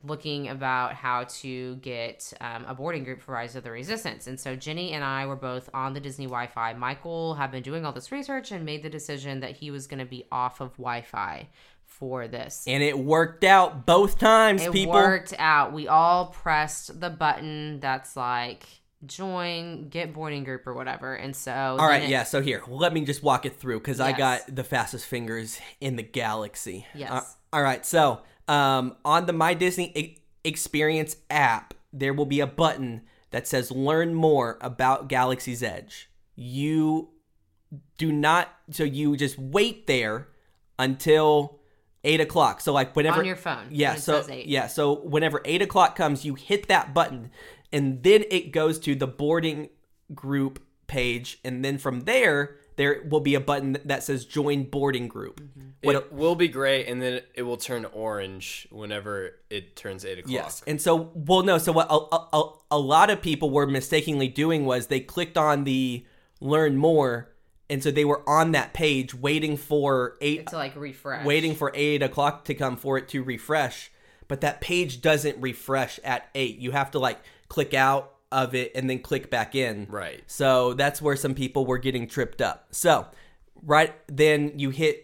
looking 0.04 0.48
about 0.48 0.92
how 0.94 1.24
to 1.24 1.76
get 1.76 2.32
um, 2.40 2.64
a 2.68 2.74
boarding 2.74 3.02
group 3.02 3.20
for 3.20 3.32
Rise 3.32 3.56
of 3.56 3.64
the 3.64 3.70
Resistance. 3.70 4.26
And 4.26 4.38
so 4.38 4.54
Jenny 4.54 4.92
and 4.92 5.02
I 5.02 5.26
were 5.26 5.36
both 5.36 5.68
on 5.74 5.94
the 5.94 6.00
Disney 6.00 6.26
Wi-Fi. 6.26 6.74
Michael 6.74 7.34
had 7.34 7.50
been 7.50 7.62
doing 7.62 7.84
all 7.84 7.92
this 7.92 8.12
research 8.12 8.52
and 8.52 8.64
made 8.64 8.82
the 8.82 8.90
decision 8.90 9.40
that 9.40 9.56
he 9.56 9.70
was 9.70 9.86
going 9.86 9.98
to 9.98 10.04
be 10.06 10.24
off 10.30 10.60
of 10.60 10.72
Wi-Fi 10.76 11.48
for 11.84 12.28
this. 12.28 12.64
and 12.66 12.82
it 12.82 12.98
worked 12.98 13.42
out 13.44 13.86
both 13.86 14.18
times, 14.18 14.62
It 14.62 14.72
people. 14.72 14.92
worked 14.94 15.32
out. 15.38 15.72
We 15.72 15.88
all 15.88 16.26
pressed 16.26 17.00
the 17.00 17.08
button 17.10 17.80
that's 17.80 18.16
like 18.16 18.64
join, 19.06 19.88
get 19.88 20.12
boarding 20.12 20.44
group 20.44 20.66
or 20.66 20.74
whatever. 20.74 21.14
And 21.14 21.34
so 21.34 21.52
All 21.52 21.88
right, 21.88 22.02
it- 22.02 22.10
yeah. 22.10 22.24
So 22.24 22.40
here, 22.42 22.62
let 22.68 22.92
me 22.92 23.04
just 23.04 23.22
walk 23.22 23.46
it 23.46 23.56
through 23.58 23.78
because 23.80 24.00
I 24.00 24.12
got 24.12 24.42
the 24.54 24.64
fastest 24.64 25.06
fingers 25.06 25.58
in 25.80 25.96
the 25.96 26.02
galaxy. 26.02 26.86
Yes. 26.94 27.10
Uh, 27.10 27.22
all 27.56 27.62
right. 27.62 27.84
So, 27.86 28.20
um, 28.48 28.96
on 29.04 29.26
the 29.26 29.32
My 29.32 29.54
Disney 29.54 30.18
experience 30.44 31.16
app, 31.30 31.74
there 31.92 32.12
will 32.12 32.26
be 32.26 32.40
a 32.40 32.46
button 32.46 33.02
that 33.30 33.46
says 33.46 33.70
learn 33.70 34.14
more 34.14 34.58
about 34.60 35.08
Galaxy's 35.08 35.62
Edge. 35.62 36.10
You 36.34 37.10
do 37.98 38.12
not, 38.12 38.48
so 38.70 38.84
you 38.84 39.16
just 39.16 39.38
wait 39.38 39.86
there 39.86 40.28
until 40.78 41.60
eight 42.04 42.20
o'clock. 42.20 42.60
So, 42.60 42.72
like, 42.72 42.94
whenever. 42.94 43.20
On 43.20 43.24
your 43.24 43.36
phone, 43.36 43.66
Yeah. 43.70 43.96
So, 43.96 44.24
yeah. 44.30 44.68
So, 44.68 45.00
whenever 45.00 45.42
eight 45.44 45.62
o'clock 45.62 45.96
comes, 45.96 46.24
you 46.24 46.34
hit 46.34 46.68
that 46.68 46.94
button 46.94 47.30
and 47.72 48.02
then 48.02 48.24
it 48.30 48.52
goes 48.52 48.78
to 48.80 48.94
the 48.94 49.06
boarding 49.06 49.70
group 50.14 50.62
page. 50.86 51.38
And 51.44 51.64
then 51.64 51.78
from 51.78 52.00
there, 52.00 52.56
there 52.76 53.02
will 53.08 53.20
be 53.20 53.34
a 53.34 53.40
button 53.40 53.78
that 53.84 54.02
says 54.02 54.24
join 54.24 54.64
boarding 54.64 55.08
group. 55.08 55.40
Mm-hmm. 55.40 55.60
What 55.82 55.96
It 55.96 56.12
will 56.12 56.34
be 56.34 56.48
gray, 56.48 56.84
and 56.84 57.00
then 57.00 57.20
it 57.34 57.42
will 57.42 57.56
turn 57.56 57.84
orange 57.86 58.66
whenever 58.70 59.36
it 59.50 59.76
turns 59.76 60.04
eight 60.04 60.18
o'clock. 60.18 60.32
Yes. 60.32 60.62
And 60.66 60.80
so, 60.80 61.10
well, 61.14 61.42
no. 61.42 61.58
So, 61.58 61.72
what 61.72 61.86
a, 61.90 62.36
a, 62.36 62.52
a 62.72 62.78
lot 62.78 63.10
of 63.10 63.22
people 63.22 63.50
were 63.50 63.66
mistakenly 63.66 64.28
doing 64.28 64.64
was 64.64 64.86
they 64.86 65.00
clicked 65.00 65.36
on 65.36 65.64
the 65.64 66.04
learn 66.40 66.76
more. 66.76 67.32
And 67.68 67.82
so 67.82 67.90
they 67.90 68.04
were 68.04 68.22
on 68.28 68.52
that 68.52 68.74
page 68.74 69.12
waiting 69.12 69.56
for 69.56 70.16
eight, 70.20 70.46
to 70.48 70.56
like 70.56 70.76
refresh. 70.76 71.26
waiting 71.26 71.56
for 71.56 71.72
eight 71.74 72.00
o'clock 72.00 72.44
to 72.44 72.54
come 72.54 72.76
for 72.76 72.96
it 72.96 73.08
to 73.08 73.24
refresh. 73.24 73.90
But 74.28 74.40
that 74.42 74.60
page 74.60 75.00
doesn't 75.00 75.40
refresh 75.40 75.98
at 76.04 76.28
eight. 76.36 76.58
You 76.58 76.70
have 76.70 76.92
to 76.92 77.00
like 77.00 77.18
click 77.48 77.74
out 77.74 78.15
of 78.32 78.54
it 78.54 78.72
and 78.74 78.88
then 78.88 79.00
click 79.00 79.30
back 79.30 79.54
in. 79.54 79.86
Right. 79.88 80.22
So 80.26 80.74
that's 80.74 81.00
where 81.00 81.16
some 81.16 81.34
people 81.34 81.66
were 81.66 81.78
getting 81.78 82.06
tripped 82.06 82.40
up. 82.40 82.66
So, 82.70 83.06
right 83.62 83.94
then 84.08 84.52
you 84.58 84.70
hit 84.70 85.02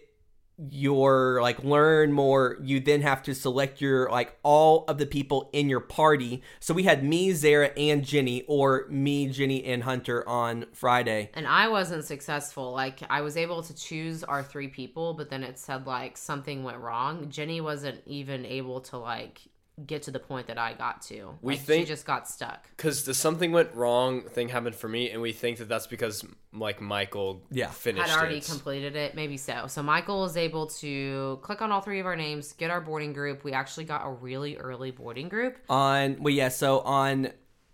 your 0.69 1.41
like 1.41 1.63
learn 1.63 2.11
more 2.13 2.57
you 2.61 2.79
then 2.79 3.01
have 3.01 3.23
to 3.23 3.33
select 3.33 3.81
your 3.81 4.07
like 4.11 4.37
all 4.43 4.85
of 4.87 4.99
the 4.99 5.05
people 5.05 5.49
in 5.51 5.67
your 5.67 5.79
party 5.79 6.43
so 6.59 6.75
we 6.75 6.83
had 6.83 7.03
me 7.03 7.33
zara 7.33 7.69
and 7.75 8.05
jenny 8.05 8.43
or 8.47 8.85
me 8.87 9.27
jenny 9.27 9.65
and 9.65 9.81
hunter 9.81 10.27
on 10.29 10.63
friday 10.71 11.31
And 11.33 11.47
I 11.47 11.67
wasn't 11.69 12.05
successful. 12.05 12.71
Like 12.71 12.99
I 13.09 13.21
was 13.21 13.35
able 13.35 13.63
to 13.63 13.75
choose 13.75 14.23
our 14.23 14.43
three 14.43 14.67
people, 14.67 15.13
but 15.13 15.29
then 15.29 15.43
it 15.43 15.57
said 15.57 15.87
like 15.87 16.17
something 16.17 16.63
went 16.63 16.77
wrong. 16.77 17.29
Jenny 17.29 17.59
wasn't 17.61 18.01
even 18.05 18.45
able 18.45 18.81
to 18.81 18.97
like 18.97 19.41
get 19.87 20.03
to 20.03 20.11
the 20.11 20.19
point 20.19 20.47
that 20.47 20.57
I 20.57 20.73
got 20.73 21.01
to. 21.03 21.35
We 21.41 21.53
Like, 21.57 21.65
she 21.65 21.85
just 21.85 22.05
got 22.05 22.27
stuck. 22.29 22.67
Because 22.77 23.05
the 23.05 23.13
something 23.13 23.51
went 23.51 23.73
wrong 23.73 24.21
thing 24.21 24.49
happened 24.49 24.75
for 24.75 24.87
me, 24.87 25.09
and 25.09 25.21
we 25.21 25.31
think 25.31 25.57
that 25.57 25.67
that's 25.67 25.87
because 25.87 26.23
like 26.53 26.79
Michael 26.79 27.41
Yeah. 27.49 27.69
finished 27.69 28.07
Had 28.07 28.19
already 28.19 28.37
it. 28.37 28.45
completed 28.45 28.95
it, 28.95 29.15
maybe 29.15 29.35
so. 29.37 29.65
So 29.67 29.81
Michael 29.81 30.21
was 30.21 30.37
able 30.37 30.67
to 30.67 31.39
click 31.41 31.61
on 31.63 31.71
all 31.71 31.81
three 31.81 31.99
of 31.99 32.05
our 32.05 32.15
names, 32.15 32.53
get 32.53 32.69
our 32.69 32.81
boarding 32.81 33.13
group. 33.13 33.43
We 33.43 33.51
actually 33.53 33.85
got 33.85 34.05
a 34.05 34.09
really 34.11 34.57
early 34.57 34.91
boarding 34.91 35.27
group. 35.29 35.57
on 35.69 36.17
well 36.21 36.33
yeah 36.33 36.49
so 36.49 36.79
on 36.81 37.29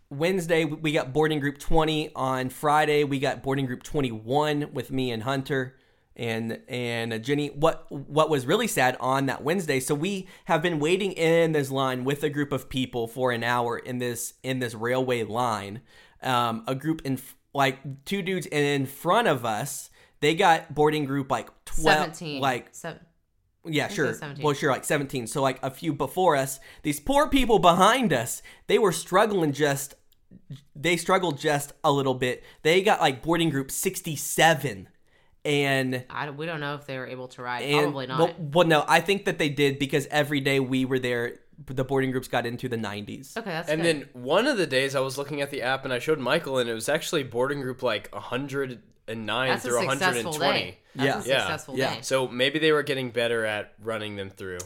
wednesday 0.09 0.65
we 0.65 0.91
got 0.91 1.13
boarding 1.13 1.39
group 1.39 1.59
20 1.59 2.11
on 2.15 2.49
friday 2.49 3.03
we 3.03 3.19
got 3.19 3.43
boarding 3.43 3.65
group 3.67 3.83
21 3.83 4.69
with 4.73 4.89
me 4.91 5.11
and 5.11 5.21
hunter 5.23 5.75
and 6.19 6.59
and 6.67 7.23
jenny 7.23 7.47
what 7.47 7.85
what 7.89 8.29
was 8.29 8.45
really 8.45 8.67
sad 8.67 8.95
on 8.99 9.25
that 9.25 9.43
wednesday 9.43 9.79
so 9.79 9.95
we 9.95 10.27
have 10.45 10.61
been 10.61 10.77
waiting 10.79 11.13
in 11.13 11.53
this 11.53 11.71
line 11.71 12.03
with 12.03 12.23
a 12.23 12.29
group 12.29 12.51
of 12.51 12.69
people 12.69 13.07
for 13.07 13.31
an 13.31 13.43
hour 13.43 13.77
in 13.77 13.97
this 13.97 14.33
in 14.43 14.59
this 14.59 14.75
railway 14.75 15.23
line 15.23 15.81
um 16.21 16.63
a 16.67 16.75
group 16.75 17.01
in 17.05 17.17
like 17.53 18.05
two 18.05 18.21
dudes 18.21 18.45
in 18.47 18.85
front 18.85 19.27
of 19.27 19.45
us 19.45 19.89
they 20.19 20.35
got 20.35 20.73
boarding 20.75 21.05
group 21.05 21.31
like 21.31 21.49
12 21.65 21.97
Seventeen. 21.97 22.41
like 22.41 22.69
Seven. 22.71 22.99
yeah, 23.65 23.87
sure. 23.87 24.15
Well, 24.41 24.53
sure, 24.53 24.71
like 24.71 24.83
17. 24.83 25.27
So, 25.27 25.41
like 25.41 25.59
a 25.63 25.71
few 25.71 25.93
before 25.93 26.35
us, 26.35 26.59
these 26.83 26.99
poor 26.99 27.27
people 27.27 27.59
behind 27.59 28.11
us, 28.11 28.41
they 28.67 28.77
were 28.77 28.91
struggling 28.91 29.53
just, 29.53 29.95
they 30.75 30.97
struggled 30.97 31.39
just 31.39 31.73
a 31.83 31.91
little 31.91 32.13
bit. 32.13 32.43
They 32.63 32.81
got 32.81 33.01
like 33.01 33.21
boarding 33.21 33.49
group 33.49 33.71
67. 33.71 34.89
And, 35.45 36.03
I, 36.09 36.29
we 36.31 36.45
don't 36.45 36.59
know 36.59 36.75
if 36.75 36.85
they 36.85 36.97
were 36.97 37.07
able 37.07 37.27
to 37.29 37.41
ride. 37.41 37.61
and 37.63 37.83
Probably 37.83 38.07
not. 38.07 38.19
Well, 38.19 38.35
well, 38.37 38.67
no, 38.67 38.83
I 38.87 38.99
think 38.99 39.25
that 39.25 39.37
they 39.37 39.49
did 39.49 39.79
because 39.79 40.05
every 40.11 40.41
day 40.41 40.59
we 40.59 40.83
were 40.85 40.99
there, 40.99 41.39
the 41.65 41.83
boarding 41.85 42.11
groups 42.11 42.27
got 42.27 42.45
into 42.45 42.67
the 42.67 42.75
90s. 42.77 43.37
okay, 43.37 43.49
that's 43.49 43.69
And 43.69 43.81
good. 43.81 44.01
then 44.01 44.09
one 44.23 44.47
of 44.47 44.57
the 44.57 44.67
days 44.67 44.95
I 44.95 44.99
was 44.99 45.17
looking 45.17 45.41
at 45.41 45.49
the 45.49 45.61
app 45.61 45.85
and 45.85 45.93
I 45.93 45.99
showed 45.99 46.19
Michael, 46.19 46.57
and 46.59 46.69
it 46.69 46.73
was 46.73 46.89
actually 46.89 47.23
boarding 47.23 47.61
group 47.61 47.81
like 47.83 48.09
109 48.13 49.47
that's 49.49 49.63
through 49.63 49.79
successful 49.79 50.31
120. 50.31 50.59
day. 50.59 50.77
That's 50.95 51.27
Yeah. 51.27 51.33
a 51.33 51.35
Yeah. 51.37 51.41
successful 51.41 51.77
Yeah. 51.77 51.95
day. 51.95 52.01
So 52.01 52.27
maybe 52.27 52.59
they 52.59 52.71
were 52.71 52.83
getting 52.83 53.09
better 53.11 53.45
at 53.45 53.73
running 53.81 54.15
them 54.17 54.29
through. 54.29 54.59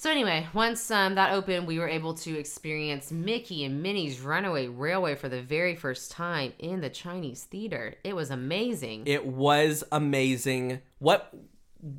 So 0.00 0.12
anyway, 0.12 0.46
once 0.54 0.92
um, 0.92 1.16
that 1.16 1.32
opened, 1.32 1.66
we 1.66 1.80
were 1.80 1.88
able 1.88 2.14
to 2.14 2.38
experience 2.38 3.10
Mickey 3.10 3.64
and 3.64 3.82
Minnie's 3.82 4.20
Runaway 4.20 4.68
Railway 4.68 5.16
for 5.16 5.28
the 5.28 5.42
very 5.42 5.74
first 5.74 6.12
time 6.12 6.52
in 6.60 6.80
the 6.80 6.88
Chinese 6.88 7.42
theater. 7.42 7.96
It 8.04 8.14
was 8.14 8.30
amazing. 8.30 9.08
It 9.08 9.26
was 9.26 9.82
amazing. 9.90 10.82
What 11.00 11.34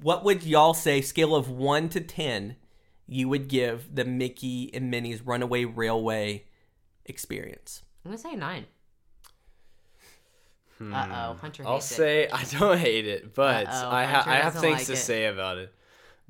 what 0.02 0.24
would 0.24 0.44
y'all 0.44 0.74
say 0.74 1.02
scale 1.02 1.36
of 1.36 1.50
1 1.50 1.90
to 1.90 2.00
10 2.00 2.56
you 3.06 3.28
would 3.28 3.50
give 3.50 3.94
the 3.94 4.06
Mickey 4.06 4.74
and 4.74 4.90
Minnie's 4.90 5.22
Runaway 5.22 5.66
Railway 5.66 6.46
experience? 7.06 7.84
I'm 8.06 8.12
gonna 8.12 8.18
say 8.18 8.34
nine. 8.34 8.66
Uh 10.82 10.86
oh, 11.34 11.38
Hunter. 11.42 11.64
I'll 11.68 11.74
hates 11.74 11.92
it. 11.92 11.96
say 11.96 12.30
I 12.30 12.46
don't 12.46 12.78
hate 12.78 13.08
it, 13.08 13.34
but 13.36 13.68
Uh-oh, 13.68 13.90
I, 13.90 14.06
ha- 14.06 14.24
I 14.26 14.36
have 14.36 14.54
things 14.54 14.78
like 14.78 14.86
to 14.86 14.94
it. 14.94 14.96
say 14.96 15.26
about 15.26 15.58
it. 15.58 15.74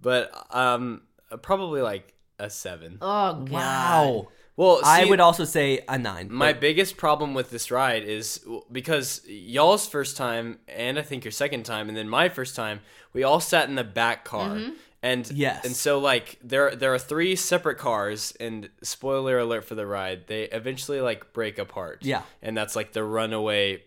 But 0.02 0.32
um, 0.50 1.04
probably 1.38 1.82
like 1.82 2.14
a 2.40 2.50
seven. 2.50 2.98
Oh 3.02 3.34
god. 3.34 3.50
Wow. 3.50 4.28
Well, 4.56 4.82
I 4.84 5.06
would 5.06 5.22
also 5.22 5.46
say 5.46 5.86
a 5.88 5.98
9. 5.98 6.28
My 6.34 6.52
but- 6.52 6.60
biggest 6.60 6.98
problem 6.98 7.34
with 7.34 7.50
this 7.50 7.72
ride 7.72 8.04
is 8.04 8.44
because 8.70 9.22
y'all's 9.26 9.88
first 9.88 10.18
time, 10.18 10.60
and 10.68 11.00
I 11.00 11.02
think 11.02 11.24
your 11.24 11.32
second 11.32 11.64
time, 11.64 11.88
and 11.88 11.98
then 11.98 12.10
my 12.10 12.28
first 12.28 12.58
time, 12.58 12.82
we 13.14 13.24
all 13.24 13.40
sat 13.40 13.70
in 13.70 13.76
the 13.76 13.86
back 13.86 14.26
car. 14.26 14.50
Mm-hmm. 14.50 14.74
And 15.02 15.32
Yes. 15.32 15.64
and 15.64 15.74
so 15.74 15.98
like 16.00 16.40
there 16.44 16.76
there 16.76 16.94
are 16.94 17.00
three 17.00 17.38
separate 17.38 17.78
cars, 17.78 18.34
and 18.38 18.70
spoiler 18.84 19.40
alert 19.40 19.64
for 19.64 19.76
the 19.76 19.86
ride, 19.88 20.28
they 20.28 20.44
eventually 20.44 21.00
like 21.00 21.32
break 21.32 21.58
apart. 21.58 22.00
Yeah. 22.02 22.24
and 22.42 22.58
that's 22.58 22.76
like 22.76 22.92
the 22.92 23.06
runaway 23.06 23.84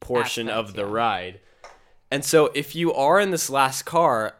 portion 0.00 0.48
Aspect, 0.48 0.68
of 0.70 0.74
the 0.74 0.82
yeah. 0.86 0.92
ride. 0.92 1.40
And 2.10 2.24
so 2.24 2.46
if 2.54 2.74
you 2.74 2.92
are 2.92 3.20
in 3.20 3.30
this 3.30 3.48
last 3.50 3.84
car, 3.84 4.34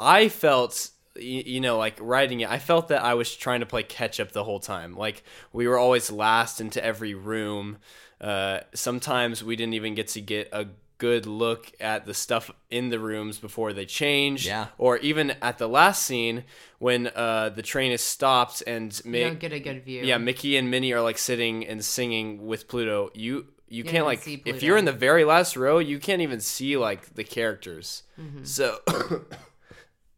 I 0.00 0.30
felt 0.30 0.90
y- 1.16 1.22
you 1.46 1.60
know 1.60 1.76
like 1.78 1.96
writing 2.00 2.40
it 2.40 2.50
i 2.50 2.58
felt 2.58 2.88
that 2.88 3.02
i 3.02 3.14
was 3.14 3.34
trying 3.34 3.60
to 3.60 3.66
play 3.66 3.82
catch 3.82 4.20
up 4.20 4.32
the 4.32 4.44
whole 4.44 4.60
time 4.60 4.96
like 4.96 5.22
we 5.52 5.66
were 5.68 5.78
always 5.78 6.10
last 6.10 6.60
into 6.60 6.82
every 6.84 7.14
room 7.14 7.78
uh, 8.20 8.60
sometimes 8.74 9.44
we 9.44 9.54
didn't 9.56 9.74
even 9.74 9.94
get 9.94 10.08
to 10.08 10.20
get 10.20 10.48
a 10.52 10.66
good 10.98 11.26
look 11.26 11.70
at 11.80 12.06
the 12.06 12.14
stuff 12.14 12.50
in 12.70 12.88
the 12.88 12.98
rooms 12.98 13.38
before 13.38 13.72
they 13.72 13.84
changed 13.84 14.46
Yeah. 14.46 14.68
or 14.78 14.96
even 14.98 15.32
at 15.42 15.58
the 15.58 15.68
last 15.68 16.04
scene 16.06 16.44
when 16.78 17.08
uh, 17.08 17.50
the 17.50 17.62
train 17.62 17.90
is 17.92 18.00
stopped 18.00 18.62
and 18.66 18.98
You 19.04 19.24
don't 19.24 19.40
get 19.40 19.52
a 19.52 19.58
good 19.60 19.84
view. 19.84 20.02
yeah 20.04 20.16
mickey 20.18 20.56
and 20.56 20.70
minnie 20.70 20.92
are 20.92 21.02
like 21.02 21.18
sitting 21.18 21.66
and 21.66 21.84
singing 21.84 22.46
with 22.46 22.68
pluto 22.68 23.10
you 23.14 23.48
you 23.68 23.82
don't 23.82 23.92
can't 23.92 24.06
like 24.06 24.22
see 24.22 24.40
if 24.46 24.62
you're 24.62 24.76
in 24.78 24.84
the 24.84 24.92
very 24.92 25.24
last 25.24 25.56
row 25.56 25.78
you 25.78 25.98
can't 25.98 26.22
even 26.22 26.40
see 26.40 26.76
like 26.76 27.14
the 27.16 27.24
characters 27.24 28.04
Mm-hmm. 28.18 28.44
so 28.44 28.78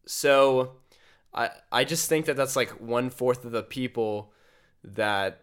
so 0.07 0.73
i 1.37 1.51
i 1.71 1.85
just 1.85 2.09
think 2.09 2.27
that 2.27 2.37
that's 2.37 2.57
like 2.57 2.71
one 2.81 3.11
fourth 3.11 3.45
of 3.45 3.53
the 3.53 3.63
people 3.63 4.33
that 4.83 5.43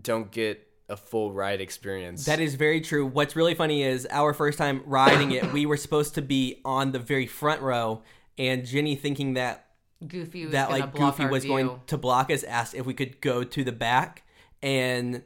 don't 0.00 0.30
get 0.30 0.66
a 0.88 0.96
full 0.96 1.32
ride 1.32 1.60
experience 1.60 2.24
That 2.24 2.40
is 2.40 2.56
very 2.56 2.80
true. 2.80 3.06
What's 3.06 3.36
really 3.36 3.54
funny 3.54 3.84
is 3.84 4.08
our 4.10 4.34
first 4.34 4.58
time 4.58 4.82
riding 4.86 5.30
it, 5.30 5.52
we 5.52 5.64
were 5.64 5.76
supposed 5.76 6.16
to 6.16 6.22
be 6.22 6.60
on 6.64 6.90
the 6.90 6.98
very 6.98 7.26
front 7.28 7.62
row, 7.62 8.02
and 8.36 8.66
Jenny, 8.66 8.96
thinking 8.96 9.34
that 9.34 9.66
Goofy 10.06 10.46
was 10.46 10.52
that 10.52 10.68
gonna 10.68 10.80
like 10.80 10.92
block 10.92 11.16
Goofy 11.16 11.28
was 11.30 11.44
view. 11.44 11.52
going 11.52 11.80
to 11.86 11.96
block 11.96 12.30
us, 12.32 12.42
asked 12.42 12.74
if 12.74 12.86
we 12.86 12.94
could 12.94 13.20
go 13.20 13.44
to 13.44 13.62
the 13.62 13.70
back, 13.70 14.24
and 14.62 15.22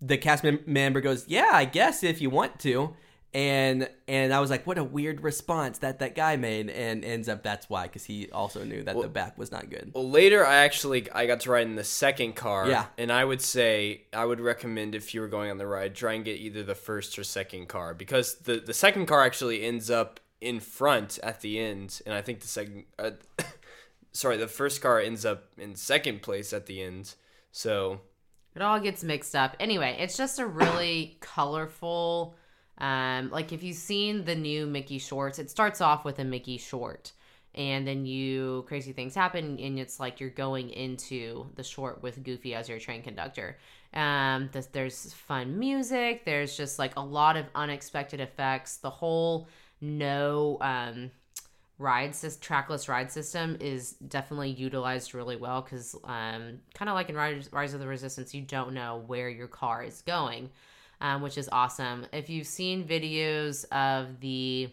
the 0.00 0.16
cast 0.16 0.42
member 0.66 1.02
goes, 1.02 1.28
"Yeah, 1.28 1.50
I 1.52 1.66
guess 1.66 2.02
if 2.02 2.22
you 2.22 2.30
want 2.30 2.58
to." 2.60 2.94
And 3.34 3.88
and 4.06 4.32
I 4.32 4.38
was 4.38 4.48
like, 4.48 4.64
"What 4.64 4.78
a 4.78 4.84
weird 4.84 5.22
response 5.22 5.78
that 5.78 5.98
that 5.98 6.14
guy 6.14 6.36
made," 6.36 6.70
and 6.70 7.04
ends 7.04 7.28
up 7.28 7.42
that's 7.42 7.68
why 7.68 7.88
because 7.88 8.04
he 8.04 8.30
also 8.30 8.62
knew 8.62 8.84
that 8.84 8.98
the 9.00 9.08
back 9.08 9.36
was 9.36 9.50
not 9.50 9.68
good. 9.68 9.90
Well, 9.92 10.08
later 10.08 10.46
I 10.46 10.58
actually 10.58 11.10
I 11.10 11.26
got 11.26 11.40
to 11.40 11.50
ride 11.50 11.66
in 11.66 11.74
the 11.74 11.82
second 11.82 12.36
car. 12.36 12.68
Yeah. 12.68 12.86
And 12.96 13.10
I 13.10 13.24
would 13.24 13.42
say 13.42 14.02
I 14.12 14.24
would 14.24 14.40
recommend 14.40 14.94
if 14.94 15.14
you 15.14 15.20
were 15.20 15.26
going 15.26 15.50
on 15.50 15.58
the 15.58 15.66
ride, 15.66 15.96
try 15.96 16.12
and 16.12 16.24
get 16.24 16.38
either 16.38 16.62
the 16.62 16.76
first 16.76 17.18
or 17.18 17.24
second 17.24 17.66
car 17.68 17.92
because 17.92 18.36
the 18.36 18.60
the 18.60 18.74
second 18.74 19.06
car 19.06 19.22
actually 19.24 19.64
ends 19.64 19.90
up 19.90 20.20
in 20.40 20.60
front 20.60 21.18
at 21.22 21.40
the 21.40 21.58
end, 21.58 22.02
and 22.06 22.14
I 22.14 22.20
think 22.20 22.40
the 22.40 22.46
second, 22.48 22.84
uh, 22.98 23.12
sorry, 24.12 24.36
the 24.36 24.46
first 24.46 24.80
car 24.80 25.00
ends 25.00 25.24
up 25.24 25.48
in 25.58 25.74
second 25.74 26.22
place 26.22 26.52
at 26.52 26.66
the 26.66 26.82
end. 26.82 27.14
So 27.50 28.00
It 28.54 28.62
all 28.62 28.78
gets 28.78 29.02
mixed 29.02 29.34
up. 29.34 29.56
Anyway, 29.58 29.96
it's 29.98 30.16
just 30.16 30.38
a 30.38 30.46
really 30.46 31.16
colorful. 31.20 32.36
Um, 32.78 33.30
like 33.30 33.52
if 33.52 33.62
you've 33.62 33.76
seen 33.76 34.24
the 34.24 34.34
new 34.34 34.66
Mickey 34.66 34.98
shorts, 34.98 35.38
it 35.38 35.50
starts 35.50 35.80
off 35.80 36.04
with 36.04 36.18
a 36.18 36.24
Mickey 36.24 36.58
short, 36.58 37.12
and 37.54 37.86
then 37.86 38.04
you 38.04 38.64
crazy 38.66 38.92
things 38.92 39.14
happen, 39.14 39.58
and 39.58 39.78
it's 39.78 40.00
like 40.00 40.20
you're 40.20 40.30
going 40.30 40.70
into 40.70 41.46
the 41.54 41.62
short 41.62 42.02
with 42.02 42.22
Goofy 42.24 42.54
as 42.54 42.68
your 42.68 42.78
train 42.78 43.02
conductor. 43.02 43.58
Um, 43.92 44.48
th- 44.52 44.72
there's 44.72 45.12
fun 45.12 45.58
music. 45.58 46.24
There's 46.24 46.56
just 46.56 46.78
like 46.78 46.96
a 46.96 47.00
lot 47.00 47.36
of 47.36 47.46
unexpected 47.54 48.20
effects. 48.20 48.78
The 48.78 48.90
whole 48.90 49.48
no 49.80 50.58
um 50.60 51.10
ride 51.78 52.10
sys- 52.10 52.40
trackless 52.40 52.88
ride 52.88 53.10
system 53.10 53.56
is 53.60 53.92
definitely 54.08 54.50
utilized 54.50 55.14
really 55.14 55.36
well 55.36 55.60
because 55.62 55.94
um, 56.04 56.60
kind 56.74 56.88
of 56.88 56.94
like 56.94 57.08
in 57.08 57.16
rise, 57.16 57.48
rise 57.52 57.74
of 57.74 57.80
the 57.80 57.86
resistance 57.86 58.32
you 58.32 58.42
don't 58.42 58.72
know 58.72 59.02
where 59.06 59.28
your 59.28 59.48
car 59.48 59.82
is 59.82 60.00
going 60.02 60.50
um, 61.04 61.22
which 61.22 61.36
is 61.38 61.48
awesome 61.52 61.98
if 62.12 62.26
you've 62.30 62.46
seen 62.46 62.76
videos 62.94 63.64
of 63.72 64.20
the 64.20 64.70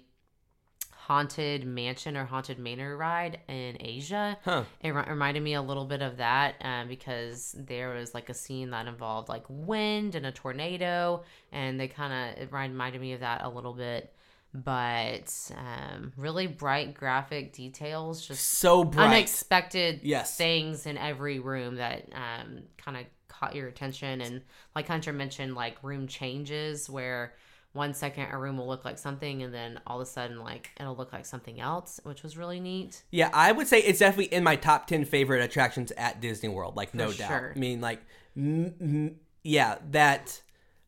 haunted 0.91 1.65
mansion 1.65 2.15
or 2.15 2.25
haunted 2.25 2.57
manor 2.59 2.95
ride 2.95 3.39
in 3.47 3.75
asia 3.79 4.38
Huh. 4.45 4.63
it 4.82 4.91
re- 4.91 5.05
reminded 5.09 5.41
me 5.43 5.53
a 5.55 5.61
little 5.61 5.86
bit 5.86 6.01
of 6.01 6.17
that 6.17 6.55
um, 6.61 6.88
because 6.88 7.55
there 7.57 7.89
was 7.95 8.13
like 8.13 8.29
a 8.29 8.34
scene 8.34 8.69
that 8.69 8.88
involved 8.88 9.27
like 9.27 9.43
wind 9.49 10.15
and 10.15 10.25
a 10.25 10.32
tornado 10.32 11.23
and 11.51 11.79
they 11.79 11.88
kind 11.88 12.13
of 12.13 12.41
it 12.43 12.49
reminded 12.53 13.01
me 13.01 13.13
of 13.13 13.19
that 13.21 13.41
a 13.43 13.49
little 13.49 13.73
bit 13.73 14.13
but 14.53 15.51
um, 15.57 16.11
really 16.17 16.45
bright 16.45 16.93
graphic 16.93 17.53
details 17.53 18.25
just 18.25 18.43
So 18.59 18.84
bright. 18.84 19.07
unexpected 19.07 20.01
Yes. 20.03 20.36
things 20.38 20.86
in 20.86 20.97
every 20.97 21.39
room 21.39 21.75
that 21.77 22.07
um, 22.13 22.59
kind 22.77 22.97
of 22.97 23.03
caught 23.32 23.55
your 23.55 23.67
attention 23.67 24.21
and 24.21 24.41
like 24.75 24.88
hunter 24.88 25.13
mentioned 25.13 25.55
like 25.55 25.75
room 25.82 26.07
changes 26.07 26.89
where 26.89 27.34
one 27.73 27.93
second 27.93 28.27
a 28.32 28.38
room 28.38 28.57
will 28.57 28.67
look 28.67 28.84
like 28.84 28.97
something 28.97 29.41
and 29.43 29.53
then 29.53 29.79
all 29.88 30.01
of 30.01 30.05
a 30.05 30.09
sudden 30.11 30.43
like 30.43 30.71
it'll 30.79 30.95
look 30.95 31.13
like 31.13 31.25
something 31.25 31.59
else 31.61 31.99
which 32.03 32.21
was 32.21 32.36
really 32.38 32.59
neat 32.59 33.01
Yeah, 33.11 33.29
I 33.34 33.53
would 33.53 33.67
say 33.67 33.79
it's 33.79 33.99
definitely 33.99 34.34
in 34.34 34.43
my 34.43 34.57
top 34.57 34.88
10 34.88 35.05
favorite 35.05 35.41
attractions 35.41 35.91
at 35.93 36.19
Disney 36.19 36.49
World, 36.49 36.75
like 36.75 36.93
no 36.93 37.09
For 37.11 37.17
doubt. 37.19 37.27
sure. 37.29 37.53
I 37.55 37.59
mean 37.59 37.79
like 37.79 38.01
m- 38.36 38.73
m- 38.82 39.15
yeah, 39.43 39.77
that 39.91 40.41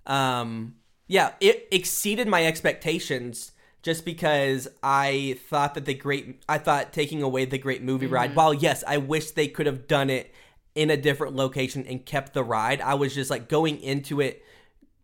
um 0.05 0.75
yeah, 1.07 1.33
it 1.39 1.67
exceeded 1.71 2.27
my 2.27 2.45
expectations 2.45 3.51
just 3.81 4.05
because 4.05 4.67
I 4.81 5.37
thought 5.49 5.73
that 5.75 5.85
the 5.85 5.93
great 5.93 6.43
I 6.49 6.57
thought 6.57 6.91
taking 6.93 7.21
away 7.21 7.45
the 7.45 7.57
great 7.57 7.81
movie 7.83 8.05
Mm-hmm. 8.05 8.13
ride. 8.15 8.35
While 8.35 8.53
yes, 8.53 8.83
I 8.87 8.97
wish 8.97 9.31
they 9.31 9.47
could 9.47 9.65
have 9.67 9.87
done 9.87 10.09
it 10.09 10.33
in 10.75 10.89
a 10.89 10.97
different 10.97 11.35
location 11.35 11.85
and 11.87 12.05
kept 12.05 12.33
the 12.33 12.43
ride. 12.43 12.81
I 12.81 12.95
was 12.95 13.13
just 13.13 13.29
like 13.29 13.47
going 13.47 13.79
into 13.81 14.21
it 14.21 14.43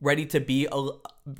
ready 0.01 0.25
to 0.27 0.39
be 0.39 0.67
a 0.71 0.89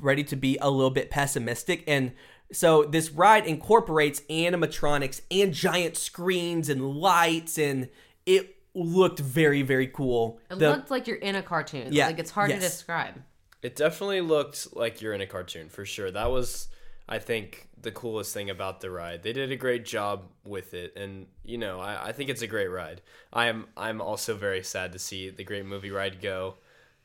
ready 0.00 0.22
to 0.24 0.36
be 0.36 0.58
a 0.60 0.70
little 0.70 0.90
bit 0.90 1.10
pessimistic 1.10 1.82
and 1.88 2.12
so 2.52 2.82
this 2.84 3.10
ride 3.10 3.46
incorporates 3.46 4.20
animatronics 4.28 5.20
and 5.30 5.52
giant 5.54 5.96
screens 5.96 6.68
and 6.68 6.94
lights 6.96 7.58
and 7.58 7.88
it 8.26 8.56
looked 8.74 9.18
very 9.18 9.62
very 9.62 9.86
cool. 9.86 10.38
it 10.50 10.58
The- 10.58 10.70
looked 10.70 10.90
like 10.90 11.06
you're 11.06 11.16
in 11.16 11.36
a 11.36 11.42
cartoon 11.42 11.88
Yeah, 11.90 12.06
like 12.06 12.18
it's 12.18 12.30
hard 12.30 12.50
yes. 12.50 12.60
to 12.62 12.68
describe 12.68 13.14
It 13.62 13.76
definitely 13.76 14.20
looked 14.20 14.76
like 14.76 15.00
you're 15.00 15.14
in 15.14 15.20
a 15.22 15.26
cartoon 15.26 15.68
for 15.70 15.84
sure. 15.86 16.10
That 16.10 16.30
was, 16.30 16.68
I 17.08 17.18
think, 17.18 17.66
the 17.82 17.90
coolest 17.92 18.34
thing 18.34 18.50
about 18.50 18.80
the 18.80 18.90
ride. 18.90 19.22
They 19.22 19.32
did 19.32 19.50
a 19.52 19.56
great 19.56 19.84
job 19.84 20.24
with 20.44 20.74
it, 20.74 20.96
and 20.96 21.26
you 21.44 21.58
know, 21.58 21.80
I, 21.80 22.08
I 22.08 22.12
think 22.12 22.30
it's 22.30 22.42
a 22.42 22.46
great 22.46 22.68
ride. 22.68 23.00
I 23.32 23.46
am 23.46 23.66
I'm 23.76 24.00
also 24.00 24.36
very 24.36 24.62
sad 24.62 24.92
to 24.92 24.98
see 24.98 25.30
the 25.30 25.44
great 25.44 25.64
movie 25.66 25.90
ride 25.90 26.20
go, 26.20 26.54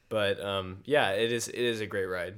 but 0.10 0.40
um, 0.44 0.80
yeah, 0.86 1.12
it 1.12 1.32
is 1.32 1.48
it 1.48 1.56
is 1.56 1.82
a 1.82 1.86
great 1.88 2.06
ride. 2.06 2.36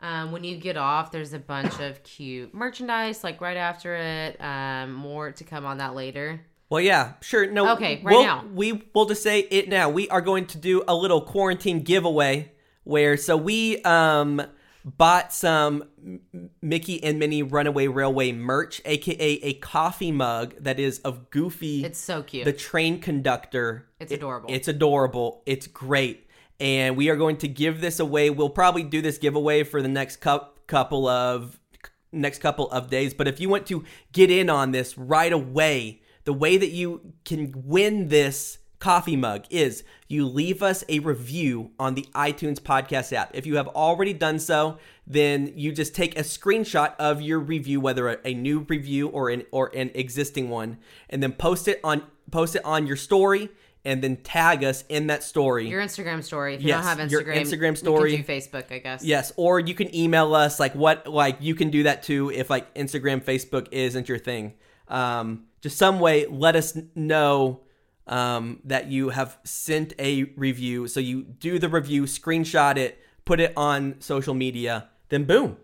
Um, 0.00 0.32
when 0.32 0.44
you 0.44 0.56
get 0.56 0.76
off, 0.76 1.12
there's 1.12 1.32
a 1.32 1.38
bunch 1.38 1.80
of 1.80 2.02
cute 2.02 2.52
merchandise, 2.52 3.24
like 3.24 3.40
right 3.40 3.56
after 3.56 3.94
it. 3.94 4.38
Um, 4.40 4.92
more 4.92 5.30
to 5.32 5.44
come 5.44 5.64
on 5.64 5.78
that 5.78 5.94
later. 5.94 6.42
Well, 6.68 6.80
yeah, 6.80 7.12
sure. 7.20 7.50
No, 7.50 7.72
Okay, 7.72 8.00
right 8.02 8.12
we'll, 8.12 8.22
now. 8.24 8.44
we 8.52 8.82
will 8.94 9.06
just 9.06 9.22
say 9.22 9.40
it 9.40 9.68
now. 9.68 9.88
We 9.88 10.08
are 10.08 10.20
going 10.20 10.46
to 10.48 10.58
do 10.58 10.82
a 10.88 10.94
little 10.94 11.20
quarantine 11.20 11.80
giveaway 11.82 12.52
where 12.84 13.16
so 13.16 13.36
we 13.36 13.80
um 13.82 14.42
bought 14.84 15.32
some 15.32 15.84
Mickey 16.60 17.02
and 17.02 17.18
Minnie 17.18 17.42
Runaway 17.42 17.86
Railway 17.86 18.32
merch, 18.32 18.80
aka 18.84 19.16
a 19.42 19.54
coffee 19.54 20.12
mug 20.12 20.54
that 20.60 20.78
is 20.78 20.98
of 21.00 21.30
Goofy, 21.30 21.84
It's 21.84 21.98
so 21.98 22.22
cute. 22.22 22.44
the 22.44 22.52
train 22.52 23.00
conductor. 23.00 23.88
It's 23.98 24.12
It- 24.12 24.16
adorable. 24.16 24.52
it's 24.52 24.68
adorable. 24.68 25.42
It's 25.46 25.66
great, 25.66 26.26
and 26.60 26.96
we 26.96 27.08
are 27.08 27.16
going 27.16 27.38
to 27.38 27.48
give 27.48 27.80
this 27.80 27.98
away. 27.98 28.28
We'll 28.30 28.50
probably 28.50 28.82
do 28.82 29.00
this 29.00 29.18
giveaway 29.18 29.62
for 29.64 29.80
the 29.80 29.88
next 29.88 30.16
cou- 30.16 30.46
couple 30.66 31.06
of 31.08 31.58
next 32.12 32.38
couple 32.40 32.70
of 32.70 32.90
days. 32.90 33.12
But 33.14 33.26
if 33.26 33.40
you 33.40 33.48
want 33.48 33.66
to 33.68 33.84
get 34.12 34.30
in 34.30 34.48
on 34.48 34.70
this 34.70 34.96
right 34.96 35.32
away, 35.32 36.00
the 36.24 36.32
way 36.32 36.56
that 36.56 36.70
you 36.70 37.12
can 37.24 37.52
win 37.64 38.08
this 38.08 38.58
coffee 38.84 39.16
mug 39.16 39.46
is 39.48 39.82
you 40.08 40.26
leave 40.26 40.62
us 40.62 40.84
a 40.90 40.98
review 40.98 41.70
on 41.78 41.94
the 41.94 42.06
iTunes 42.14 42.60
podcast 42.60 43.14
app. 43.14 43.30
If 43.32 43.46
you 43.46 43.56
have 43.56 43.66
already 43.68 44.12
done 44.12 44.38
so, 44.38 44.76
then 45.06 45.50
you 45.56 45.72
just 45.72 45.94
take 45.94 46.18
a 46.18 46.22
screenshot 46.22 46.94
of 46.98 47.22
your 47.22 47.38
review, 47.38 47.80
whether 47.80 48.10
a, 48.10 48.18
a 48.26 48.34
new 48.34 48.58
review 48.68 49.08
or 49.08 49.30
an 49.30 49.44
or 49.52 49.70
an 49.74 49.90
existing 49.94 50.50
one, 50.50 50.76
and 51.08 51.22
then 51.22 51.32
post 51.32 51.66
it 51.66 51.80
on 51.82 52.02
post 52.30 52.56
it 52.56 52.64
on 52.66 52.86
your 52.86 52.96
story 52.96 53.48
and 53.86 54.02
then 54.02 54.18
tag 54.18 54.62
us 54.62 54.84
in 54.90 55.06
that 55.06 55.22
story. 55.22 55.66
your 55.66 55.80
Instagram 55.80 56.22
story. 56.22 56.56
If 56.56 56.60
you 56.60 56.68
Yes, 56.68 56.84
don't 56.84 56.98
have 56.98 57.10
your 57.10 57.22
Instagram, 57.24 57.40
Instagram 57.40 57.76
story. 57.78 58.10
You 58.10 58.22
can 58.22 58.26
do 58.26 58.32
Facebook, 58.34 58.70
I 58.70 58.78
guess. 58.80 59.02
Yes, 59.02 59.32
or 59.36 59.60
you 59.60 59.74
can 59.74 59.94
email 59.94 60.34
us 60.34 60.60
like 60.60 60.74
what 60.74 61.06
like 61.06 61.38
you 61.40 61.54
can 61.54 61.70
do 61.70 61.84
that 61.84 62.02
too 62.02 62.30
if 62.30 62.50
like 62.50 62.74
Instagram, 62.74 63.24
Facebook 63.24 63.66
isn't 63.70 64.10
your 64.10 64.18
thing. 64.18 64.52
Um, 64.88 65.46
just 65.62 65.78
some 65.78 66.00
way 66.00 66.26
let 66.26 66.54
us 66.54 66.76
know 66.94 67.63
um, 68.06 68.60
that 68.64 68.88
you 68.90 69.10
have 69.10 69.38
sent 69.44 69.92
a 69.98 70.24
review. 70.36 70.88
So 70.88 71.00
you 71.00 71.22
do 71.22 71.58
the 71.58 71.68
review, 71.68 72.02
screenshot 72.04 72.76
it, 72.76 72.98
put 73.24 73.40
it 73.40 73.52
on 73.56 73.96
social 74.00 74.34
media, 74.34 74.88
then 75.08 75.24
boom, 75.24 75.56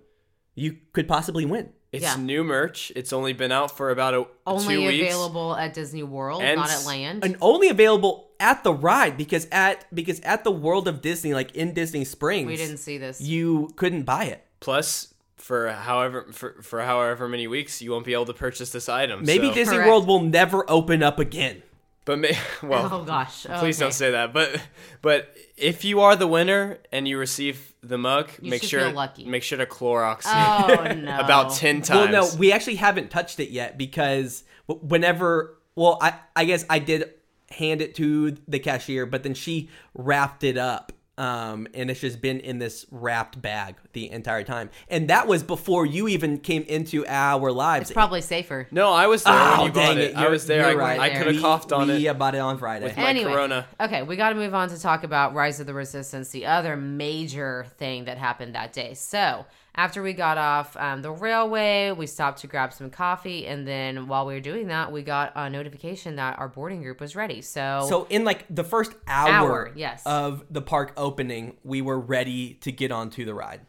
you 0.54 0.78
could 0.92 1.06
possibly 1.08 1.44
win. 1.44 1.70
It's 1.92 2.04
Yeah. 2.04 2.16
new 2.16 2.44
merch. 2.44 2.92
It's 2.94 3.12
only 3.12 3.32
been 3.32 3.50
out 3.50 3.76
for 3.76 3.90
about 3.90 4.14
a 4.14 4.24
Only 4.46 4.74
two 4.76 4.86
weeks. 4.86 5.12
available 5.12 5.56
at 5.56 5.74
Disney 5.74 6.04
World, 6.04 6.40
And 6.42 6.56
not 6.60 6.70
at 6.70 6.86
Land. 6.86 7.24
And 7.24 7.36
only 7.40 7.68
available 7.68 8.30
at 8.38 8.62
the 8.62 8.72
ride 8.72 9.16
because 9.16 9.48
at 9.50 9.84
because 9.92 10.20
at 10.20 10.44
the 10.44 10.52
World 10.52 10.86
of 10.86 11.02
Disney, 11.02 11.34
like 11.34 11.54
in 11.56 11.74
Disney 11.74 12.04
Springs, 12.04 12.46
we 12.46 12.56
didn't 12.56 12.76
see 12.78 12.96
this. 12.96 13.20
you 13.20 13.70
couldn't 13.74 14.04
buy 14.04 14.24
it. 14.26 14.46
Plus, 14.60 15.12
for 15.36 15.70
however 15.72 16.28
for, 16.32 16.62
for 16.62 16.80
however 16.82 17.28
many 17.28 17.48
weeks, 17.48 17.82
you 17.82 17.90
won't 17.90 18.04
be 18.06 18.12
able 18.12 18.26
to 18.26 18.34
purchase 18.34 18.70
this 18.70 18.88
item. 18.88 19.24
Maybe 19.24 19.48
so- 19.48 19.54
Disney 19.54 19.74
Correct. 19.78 19.88
World 19.90 20.06
will 20.06 20.22
never 20.22 20.64
open 20.70 21.02
up 21.02 21.18
again. 21.18 21.62
But 22.10 22.18
may, 22.18 22.36
well, 22.64 22.88
oh 22.90 23.04
gosh. 23.04 23.42
please 23.44 23.48
oh, 23.50 23.66
Okay. 23.66 23.72
don't 23.78 23.92
say 23.92 24.10
that. 24.10 24.32
But 24.32 24.60
but 25.00 25.32
if 25.56 25.84
you 25.84 26.00
are 26.00 26.16
the 26.16 26.26
winner 26.26 26.78
and 26.90 27.06
you 27.06 27.16
receive 27.18 27.72
the 27.84 27.98
mug, 27.98 28.30
You 28.42 28.50
make 28.50 28.64
sure 28.64 28.80
feel 28.80 28.90
lucky. 28.90 29.24
make 29.26 29.44
sure 29.44 29.58
to 29.58 29.64
Clorox 29.66 30.22
Oh 30.26 30.92
no. 30.98 31.20
about 31.20 31.54
ten 31.54 31.82
times. 31.82 32.10
Well, 32.12 32.32
no, 32.32 32.36
we 32.36 32.50
actually 32.50 32.74
haven't 32.74 33.12
touched 33.12 33.38
it 33.38 33.50
yet 33.50 33.78
because 33.78 34.42
whenever, 34.66 35.56
well, 35.76 35.98
I 36.02 36.14
I 36.34 36.46
guess 36.46 36.64
I 36.68 36.80
did 36.80 37.10
hand 37.52 37.80
it 37.80 37.94
to 37.94 38.36
the 38.48 38.58
cashier, 38.58 39.06
but 39.06 39.22
then 39.22 39.34
she 39.34 39.68
wrapped 39.94 40.42
it 40.42 40.58
up. 40.58 40.90
Um, 41.20 41.68
and 41.74 41.90
it's 41.90 42.00
just 42.00 42.22
been 42.22 42.40
in 42.40 42.58
this 42.58 42.86
wrapped 42.90 43.42
bag 43.42 43.74
the 43.92 44.10
entire 44.10 44.42
time, 44.42 44.70
and 44.88 45.10
that 45.10 45.26
was 45.26 45.42
before 45.42 45.84
you 45.84 46.08
even 46.08 46.38
came 46.38 46.62
into 46.62 47.04
our 47.06 47.52
lives. 47.52 47.90
It's 47.90 47.92
probably 47.92 48.22
safer. 48.22 48.66
no, 48.70 48.90
I 48.90 49.06
was 49.06 49.22
there 49.24 49.34
Oh, 49.36 49.56
when 49.58 49.66
you 49.66 49.72
bought 49.72 49.98
it. 49.98 50.10
it! 50.12 50.16
I 50.16 50.28
was 50.30 50.46
there. 50.46 50.64
I, 50.64 50.70
you're 50.70 50.78
right. 50.78 50.98
I 50.98 51.10
could 51.10 51.34
have 51.34 51.42
coughed 51.42 51.72
on 51.72 51.88
we 51.88 52.06
it. 52.06 52.08
uh, 52.08 52.14
bought 52.14 52.34
it 52.34 52.38
on 52.38 52.56
Friday. 52.56 52.86
With 52.86 52.96
my 52.96 53.02
anyway, 53.10 53.32
Corona. 53.32 53.66
okay, 53.78 54.02
we 54.02 54.16
got 54.16 54.30
to 54.30 54.34
move 54.34 54.54
on 54.54 54.70
to 54.70 54.80
talk 54.80 55.04
about 55.04 55.34
Rise 55.34 55.60
of 55.60 55.66
the 55.66 55.74
Resistance, 55.74 56.30
the 56.30 56.46
other 56.46 56.74
major 56.74 57.66
thing 57.76 58.06
that 58.06 58.16
happened 58.16 58.54
that 58.54 58.72
day. 58.72 58.94
So, 58.94 59.44
after 59.74 60.02
we 60.02 60.12
got 60.12 60.36
off 60.38 60.76
um, 60.76 61.02
the 61.02 61.10
railway, 61.10 61.92
we 61.92 62.06
stopped 62.06 62.40
to 62.40 62.46
grab 62.46 62.72
some 62.72 62.90
coffee, 62.90 63.46
and 63.46 63.66
then 63.66 64.08
while 64.08 64.26
we 64.26 64.34
were 64.34 64.40
doing 64.40 64.66
that, 64.68 64.90
we 64.90 65.02
got 65.02 65.32
a 65.36 65.48
notification 65.48 66.16
that 66.16 66.38
our 66.38 66.48
boarding 66.48 66.82
group 66.82 67.00
was 67.00 67.14
ready. 67.14 67.40
So, 67.40 67.86
So 67.88 68.06
in 68.10 68.24
like 68.24 68.44
the 68.50 68.64
first 68.64 68.92
hour, 69.06 69.30
Hour, 69.30 69.72
yes. 69.76 70.02
of 70.04 70.44
the 70.50 70.62
park 70.62 70.92
opening, 70.96 71.56
we 71.64 71.82
were 71.82 71.98
ready 71.98 72.54
to 72.62 72.72
get 72.72 72.90
onto 72.90 73.24
the 73.24 73.34
ride. 73.34 73.60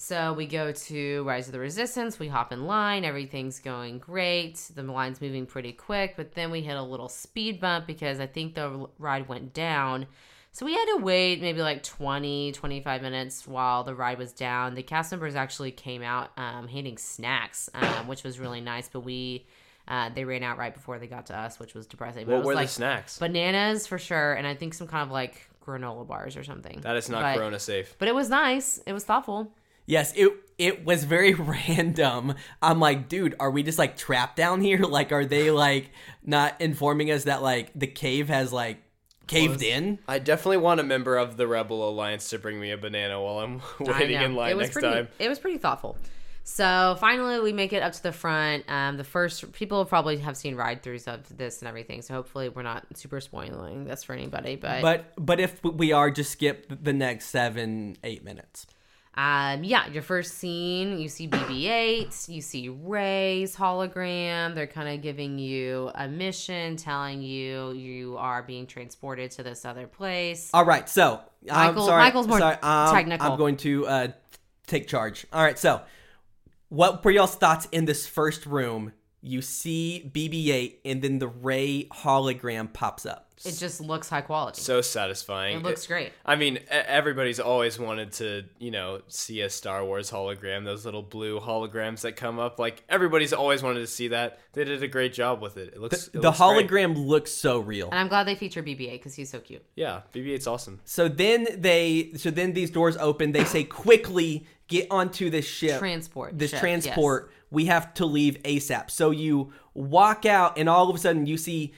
So 0.00 0.32
we 0.32 0.46
go 0.46 0.70
to 0.70 1.24
Rise 1.24 1.48
of 1.48 1.52
the 1.52 1.58
Resistance, 1.58 2.20
we 2.20 2.28
hop 2.28 2.52
in 2.52 2.66
line, 2.68 3.04
everything's 3.04 3.58
going 3.58 3.98
great. 3.98 4.54
The 4.72 4.84
line's 4.84 5.20
moving 5.20 5.44
pretty 5.44 5.72
quick, 5.72 6.14
but 6.16 6.34
then 6.34 6.52
we 6.52 6.60
hit 6.60 6.76
a 6.76 6.82
little 6.82 7.08
speed 7.08 7.58
bump 7.60 7.88
because 7.88 8.20
I 8.20 8.26
think 8.26 8.54
the 8.54 8.86
ride 9.00 9.28
went 9.28 9.52
down. 9.52 10.06
So 10.58 10.66
we 10.66 10.72
had 10.74 10.86
to 10.86 10.96
wait 10.96 11.40
maybe 11.40 11.62
like 11.62 11.84
20, 11.84 12.50
25 12.50 13.00
minutes 13.00 13.46
while 13.46 13.84
the 13.84 13.94
ride 13.94 14.18
was 14.18 14.32
down. 14.32 14.74
The 14.74 14.82
cast 14.82 15.12
members 15.12 15.36
actually 15.36 15.70
came 15.70 16.02
out 16.02 16.32
um, 16.36 16.66
handing 16.66 16.98
snacks, 16.98 17.70
um, 17.74 18.08
which 18.08 18.24
was 18.24 18.40
really 18.40 18.60
nice, 18.60 18.88
but 18.88 19.02
we 19.02 19.46
uh, 19.86 20.10
they 20.12 20.24
ran 20.24 20.42
out 20.42 20.58
right 20.58 20.74
before 20.74 20.98
they 20.98 21.06
got 21.06 21.26
to 21.26 21.38
us, 21.38 21.60
which 21.60 21.74
was 21.74 21.86
depressing. 21.86 22.26
But 22.26 22.32
it 22.32 22.34
What 22.34 22.38
was 22.38 22.46
were 22.48 22.54
like 22.56 22.66
the 22.66 22.72
snacks? 22.72 23.20
bananas 23.20 23.86
for 23.86 23.98
sure, 24.00 24.32
and 24.32 24.48
I 24.48 24.56
think 24.56 24.74
some 24.74 24.88
kind 24.88 25.04
of 25.04 25.12
like 25.12 25.48
granola 25.64 26.04
bars 26.04 26.36
or 26.36 26.42
something. 26.42 26.80
that 26.80 26.96
is 26.96 27.08
not 27.08 27.22
but, 27.22 27.36
Corona 27.36 27.60
safe. 27.60 27.94
But 28.00 28.08
it 28.08 28.14
was 28.16 28.28
nice. 28.28 28.78
It 28.84 28.92
was 28.92 29.04
thoughtful. 29.04 29.52
Yes, 29.86 30.12
it 30.16 30.32
it 30.58 30.84
was 30.84 31.04
very 31.04 31.34
random. 31.68 32.34
I'm 32.60 32.80
like, 32.80 33.08
dude, 33.08 33.36
are 33.38 33.52
we 33.52 33.62
just 33.62 33.78
like 33.78 33.96
trapped 33.96 34.34
down 34.34 34.60
here? 34.60 34.82
Like, 34.86 35.12
are 35.12 35.24
they 35.24 35.52
like 35.52 35.92
not 36.24 36.60
informing 36.60 37.12
us 37.12 37.24
that 37.24 37.44
like 37.44 37.70
the 37.76 37.86
cave 37.86 38.28
has 38.28 38.52
like 38.52 38.78
caved 39.28 39.62
in? 39.62 39.98
I 40.08 40.18
definitely 40.18 40.58
want 40.58 40.80
a 40.80 40.82
member 40.82 41.16
of 41.16 41.36
the 41.36 41.46
Rebel 41.46 41.88
Alliance 41.88 42.30
to 42.30 42.38
bring 42.38 42.58
me 42.58 42.70
a 42.70 42.76
banana 42.76 43.22
while 43.22 43.40
I'm 43.40 43.62
waiting 43.80 44.20
in 44.20 44.34
line 44.34 44.50
it 44.50 44.56
was 44.56 44.64
next 44.64 44.72
pretty, 44.74 44.88
time. 44.88 45.08
It 45.18 45.28
was 45.28 45.38
pretty 45.38 45.58
thoughtful. 45.58 45.96
So 46.50 46.96
finally, 46.98 47.40
we 47.40 47.52
make 47.52 47.74
it 47.74 47.82
up 47.82 47.92
to 47.92 48.02
the 48.02 48.10
front. 48.10 48.64
Um, 48.68 48.96
the 48.96 49.04
first 49.04 49.52
people 49.52 49.84
probably 49.84 50.16
have 50.16 50.34
seen 50.34 50.56
ride 50.56 50.82
throughs 50.82 51.06
of 51.06 51.36
this 51.36 51.60
and 51.60 51.68
everything, 51.68 52.00
so 52.00 52.14
hopefully 52.14 52.48
we're 52.48 52.62
not 52.62 52.86
super 52.94 53.20
spoiling 53.20 53.84
this 53.84 54.02
for 54.02 54.14
anybody. 54.14 54.56
But, 54.56 54.80
But 54.80 55.12
but 55.18 55.40
if 55.40 55.62
we 55.62 55.92
are, 55.92 56.10
just 56.10 56.32
skip 56.32 56.72
the 56.82 56.94
next 56.94 57.26
seven 57.26 57.98
eight 58.02 58.24
minutes. 58.24 58.66
Um, 59.18 59.64
yeah, 59.64 59.88
your 59.88 60.04
first 60.04 60.34
scene, 60.34 61.00
you 61.00 61.08
see 61.08 61.26
BB-8, 61.26 62.28
you 62.28 62.40
see 62.40 62.68
Rey's 62.68 63.56
hologram. 63.56 64.54
They're 64.54 64.68
kind 64.68 64.88
of 64.88 65.02
giving 65.02 65.40
you 65.40 65.90
a 65.96 66.06
mission, 66.06 66.76
telling 66.76 67.20
you 67.20 67.72
you 67.72 68.16
are 68.16 68.44
being 68.44 68.64
transported 68.64 69.32
to 69.32 69.42
this 69.42 69.64
other 69.64 69.88
place. 69.88 70.50
All 70.54 70.64
right, 70.64 70.88
so 70.88 71.20
I'm 71.50 71.66
Michael- 71.66 71.86
sorry, 71.86 72.02
Michael's 72.04 72.28
more 72.28 72.38
sorry, 72.38 72.58
um, 72.62 72.94
technical. 72.94 73.32
I'm 73.32 73.36
going 73.36 73.56
to 73.56 73.86
uh, 73.88 74.08
take 74.68 74.86
charge. 74.86 75.26
All 75.32 75.42
right, 75.42 75.58
so 75.58 75.80
what 76.68 77.04
were 77.04 77.10
y'all's 77.10 77.34
thoughts 77.34 77.66
in 77.72 77.86
this 77.86 78.06
first 78.06 78.46
room? 78.46 78.92
You 79.20 79.42
see 79.42 80.10
BB-8, 80.14 80.76
and 80.84 81.02
then 81.02 81.18
the 81.18 81.28
Rey 81.28 81.84
hologram 81.92 82.72
pops 82.72 83.04
up. 83.04 83.24
It 83.44 83.52
just 83.52 83.80
looks 83.80 84.08
high 84.08 84.20
quality. 84.22 84.60
So 84.60 84.80
satisfying. 84.80 85.58
it 85.58 85.62
looks 85.62 85.86
great. 85.86 86.12
I 86.26 86.34
mean, 86.34 86.58
everybody's 86.70 87.38
always 87.38 87.78
wanted 87.78 88.10
to, 88.14 88.44
you 88.58 88.72
know, 88.72 89.02
see 89.06 89.42
a 89.42 89.50
Star 89.50 89.84
Wars 89.84 90.10
hologram, 90.10 90.64
those 90.64 90.84
little 90.84 91.02
blue 91.02 91.38
holograms 91.38 92.00
that 92.00 92.16
come 92.16 92.40
up. 92.40 92.58
Like 92.58 92.82
everybody's 92.88 93.32
always 93.32 93.62
wanted 93.62 93.80
to 93.80 93.86
see 93.86 94.08
that. 94.08 94.40
They 94.54 94.64
did 94.64 94.82
a 94.82 94.88
great 94.88 95.12
job 95.12 95.40
with 95.40 95.56
it. 95.56 95.68
It 95.74 95.80
looks 95.80 96.06
The, 96.06 96.18
it 96.18 96.22
the 96.22 96.28
looks 96.30 96.38
great. 96.38 96.68
hologram 96.68 97.06
looks 97.06 97.30
so 97.30 97.60
real. 97.60 97.90
And 97.90 98.00
I'm 98.00 98.08
glad 98.08 98.26
they 98.26 98.34
feature 98.34 98.60
BB-8 98.62 98.90
because 98.92 99.14
he's 99.14 99.30
so 99.30 99.38
cute. 99.38 99.64
Yeah, 99.76 100.00
BB-8's 100.12 100.48
awesome. 100.48 100.80
So 100.84 101.08
then 101.08 101.46
they, 101.58 102.10
so 102.16 102.32
then 102.32 102.54
these 102.54 102.72
doors 102.72 102.96
open. 102.96 103.30
They 103.30 103.44
say 103.44 103.62
quickly 103.62 104.46
get 104.68 104.86
onto 104.90 105.30
this 105.30 105.46
ship. 105.46 105.78
Transport. 105.78 106.38
this 106.38 106.50
ship, 106.50 106.60
transport, 106.60 107.32
we 107.50 107.66
have 107.66 107.92
to 107.94 108.06
leave 108.06 108.36
ASAP. 108.44 108.90
So 108.90 109.10
you 109.10 109.52
walk 109.74 110.24
out, 110.26 110.58
and 110.58 110.68
all 110.68 110.88
of 110.88 110.94
a 110.94 110.98
sudden 110.98 111.26
you 111.26 111.36
see 111.36 111.72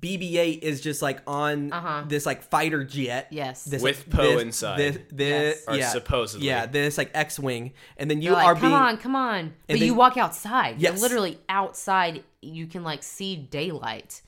BB-8 0.00 0.62
is 0.62 0.80
just 0.80 1.00
like 1.00 1.20
on 1.28 1.72
Uh-huh. 1.72 2.04
this 2.08 2.26
like 2.26 2.42
fighter 2.42 2.82
jet. 2.84 3.28
yes 3.30 3.62
This, 3.64 3.80
With 3.82 4.10
Poe 4.10 4.22
this- 4.34 4.42
inside. 4.42 4.78
This, 4.78 4.98
this, 5.12 5.56
Yes. 5.58 5.64
Or 5.68 5.76
yeah, 5.76 5.88
supposedly. 5.90 6.46
Yeah, 6.48 6.66
this 6.66 6.98
like 6.98 7.10
X-wing, 7.14 7.72
and 7.96 8.10
then 8.10 8.18
you 8.20 8.26
You're 8.30 8.32
like, 8.34 8.46
are 8.46 8.54
come 8.54 8.62
being. 8.62 8.72
on, 8.74 8.96
come 8.98 9.14
on. 9.16 9.54
But 9.68 9.74
then- 9.78 9.86
you 9.86 9.94
walk 9.94 10.16
outside. 10.16 10.80
Yes. 10.80 10.94
You're 10.94 11.02
literally 11.02 11.38
outside. 11.48 12.24
You 12.42 12.66
can 12.66 12.82
like 12.82 13.02
see 13.04 13.36
daylight. 13.36 14.22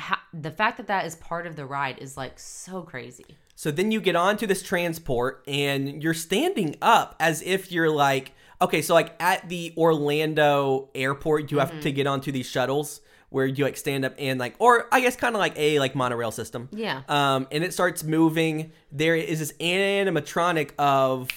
Ha- 0.00 0.22
the 0.32 0.50
fact 0.50 0.76
that 0.78 0.86
that 0.88 1.06
is 1.06 1.14
part 1.16 1.46
of 1.46 1.54
the 1.56 1.64
ride 1.66 1.98
is 1.98 2.16
like 2.16 2.38
so 2.38 2.82
crazy. 2.82 3.36
So 3.54 3.70
then 3.70 3.92
you 3.92 4.00
get 4.00 4.16
onto 4.16 4.46
this 4.46 4.62
transport, 4.62 5.44
and 5.46 6.02
you're 6.02 6.14
standing 6.14 6.76
up 6.80 7.14
as 7.20 7.42
if 7.42 7.70
you're 7.70 7.90
like, 7.90 8.32
okay, 8.62 8.80
so 8.82 8.94
like 8.94 9.14
at 9.20 9.48
the 9.48 9.72
Orlando 9.76 10.88
airport, 10.94 11.50
you 11.50 11.58
have 11.58 11.70
Mm-hmm. 11.70 11.80
to 11.80 11.92
get 11.92 12.06
onto 12.06 12.32
these 12.32 12.46
shuttles 12.46 13.00
where 13.28 13.46
you 13.46 13.62
like 13.64 13.76
stand 13.76 14.04
up 14.04 14.14
and 14.18 14.40
like, 14.40 14.54
or 14.58 14.86
I 14.90 15.00
guess 15.00 15.14
kind 15.14 15.36
of 15.36 15.38
like 15.40 15.52
a 15.56 15.78
like 15.78 15.94
monorail 15.94 16.30
system. 16.32 16.68
Yeah. 16.72 17.02
Um, 17.08 17.46
and 17.52 17.62
it 17.62 17.72
starts 17.72 18.02
moving. 18.02 18.72
There 18.90 19.14
is 19.14 19.38
this 19.38 19.52
animatronic 19.60 20.70
of 20.78 21.28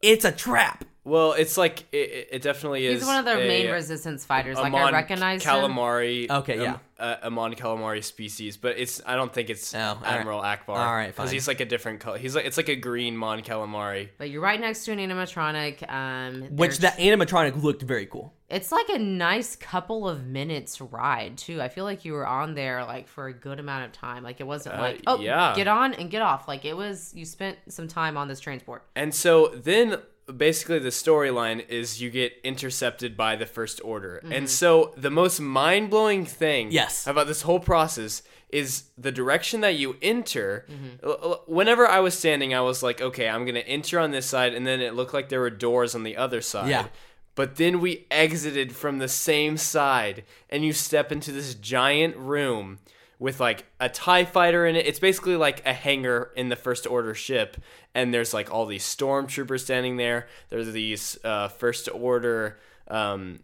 it's 0.00 0.24
a 0.24 0.32
trap. 0.32 0.84
Well, 1.08 1.32
it's 1.32 1.56
like 1.56 1.84
it, 1.92 2.28
it 2.32 2.42
definitely 2.42 2.86
is. 2.86 3.00
He's 3.00 3.06
one 3.06 3.18
of 3.18 3.24
their 3.24 3.38
a- 3.40 3.48
main 3.48 3.70
resistance 3.70 4.24
fighters. 4.24 4.56
Like 4.56 4.72
I 4.74 4.78
Amon 4.78 4.92
recognize 4.92 5.42
him. 5.44 5.50
calamari. 5.50 6.30
Okay, 6.30 6.60
yeah. 6.62 6.74
um, 6.74 6.80
uh, 6.98 7.16
Amon 7.24 7.54
calamari 7.54 8.02
species, 8.04 8.56
but 8.56 8.78
it's 8.78 9.00
I 9.06 9.14
don't 9.16 9.32
think 9.32 9.50
it's 9.50 9.74
Oh, 9.74 9.78
all 9.78 9.94
right. 9.96 10.06
Admiral 10.20 10.40
Ackbar. 10.42 10.68
All 10.76 10.94
right, 10.94 11.06
because 11.08 11.26
fine. 11.30 11.34
he's 11.34 11.48
like 11.48 11.60
a 11.60 11.64
different 11.64 12.00
color. 12.00 12.18
He's 12.18 12.34
like 12.36 12.44
it's 12.44 12.56
like 12.56 12.68
a 12.68 12.76
green 12.76 13.16
Mon 13.16 13.40
calamari. 13.42 14.08
But 14.18 14.30
you're 14.30 14.42
right 14.42 14.60
next 14.60 14.84
to 14.84 14.92
an 14.92 14.98
animatronic. 14.98 15.88
Um, 15.90 16.42
Which 16.56 16.78
they're- 16.78 16.90
animatronic 16.98 17.62
looked 17.62 17.82
very 17.82 18.06
cool. 18.06 18.34
It's 18.50 18.72
like 18.72 18.88
a 18.88 18.98
nice 18.98 19.56
couple 19.56 20.08
of 20.08 20.26
minutes 20.26 20.80
ride 20.80 21.36
too. 21.36 21.60
I 21.60 21.68
feel 21.68 21.84
like 21.84 22.04
you 22.06 22.14
were 22.14 22.26
on 22.26 22.54
there 22.54 22.82
like 22.84 23.06
for 23.06 23.26
a 23.26 23.32
good 23.32 23.60
amount 23.60 23.84
of 23.84 23.92
time. 23.92 24.22
Like 24.22 24.40
it 24.40 24.46
wasn't 24.46 24.76
Uh, 24.76 24.80
like 24.80 25.02
oh 25.06 25.20
yeah. 25.20 25.54
get 25.54 25.68
on 25.68 25.94
and 25.94 26.10
get 26.10 26.22
off. 26.22 26.48
Like 26.48 26.64
it 26.64 26.76
was 26.76 27.12
you 27.14 27.24
spent 27.24 27.58
some 27.68 27.88
time 27.88 28.16
on 28.16 28.26
this 28.28 28.40
transport. 28.40 28.84
And 28.96 29.14
so 29.14 29.48
then 29.54 29.98
basically 30.36 30.78
the 30.78 30.88
storyline 30.90 31.66
is 31.68 32.00
you 32.00 32.10
get 32.10 32.34
intercepted 32.44 33.16
by 33.16 33.36
the 33.36 33.46
first 33.46 33.80
order. 33.84 34.20
Mm-hmm. 34.22 34.32
And 34.32 34.50
so 34.50 34.92
the 34.96 35.10
most 35.10 35.40
mind-blowing 35.40 36.26
thing 36.26 36.70
Yes. 36.70 37.06
about 37.06 37.26
this 37.26 37.42
whole 37.42 37.60
process 37.60 38.22
is 38.50 38.84
the 38.96 39.12
direction 39.12 39.60
that 39.60 39.74
you 39.76 39.96
enter. 40.00 40.66
Mm-hmm. 40.70 41.52
Whenever 41.52 41.86
I 41.86 42.00
was 42.00 42.18
standing, 42.18 42.54
I 42.54 42.60
was 42.62 42.82
like, 42.82 43.00
okay, 43.00 43.28
I'm 43.28 43.44
going 43.44 43.54
to 43.54 43.68
enter 43.68 43.98
on 43.98 44.10
this 44.10 44.26
side 44.26 44.54
and 44.54 44.66
then 44.66 44.80
it 44.80 44.94
looked 44.94 45.12
like 45.12 45.28
there 45.28 45.40
were 45.40 45.50
doors 45.50 45.94
on 45.94 46.02
the 46.02 46.16
other 46.16 46.40
side. 46.40 46.68
Yeah. 46.70 46.86
But 47.34 47.56
then 47.56 47.80
we 47.80 48.06
exited 48.10 48.74
from 48.74 48.98
the 48.98 49.08
same 49.08 49.56
side 49.58 50.24
and 50.50 50.64
you 50.64 50.72
step 50.72 51.12
into 51.12 51.30
this 51.30 51.54
giant 51.54 52.16
room 52.16 52.78
with 53.18 53.40
like 53.40 53.66
a 53.80 53.88
TIE 53.88 54.24
fighter 54.24 54.66
in 54.66 54.76
it. 54.76 54.86
It's 54.86 55.00
basically 55.00 55.36
like 55.36 55.66
a 55.66 55.72
hangar 55.72 56.30
in 56.36 56.48
the 56.48 56.56
First 56.56 56.86
Order 56.86 57.14
ship. 57.14 57.56
And 57.94 58.14
there's 58.14 58.32
like 58.32 58.52
all 58.52 58.66
these 58.66 58.84
stormtroopers 58.84 59.60
standing 59.60 59.96
there. 59.96 60.28
There's 60.50 60.72
these 60.72 61.18
uh, 61.24 61.48
First 61.48 61.88
Order 61.92 62.58
um, 62.88 63.40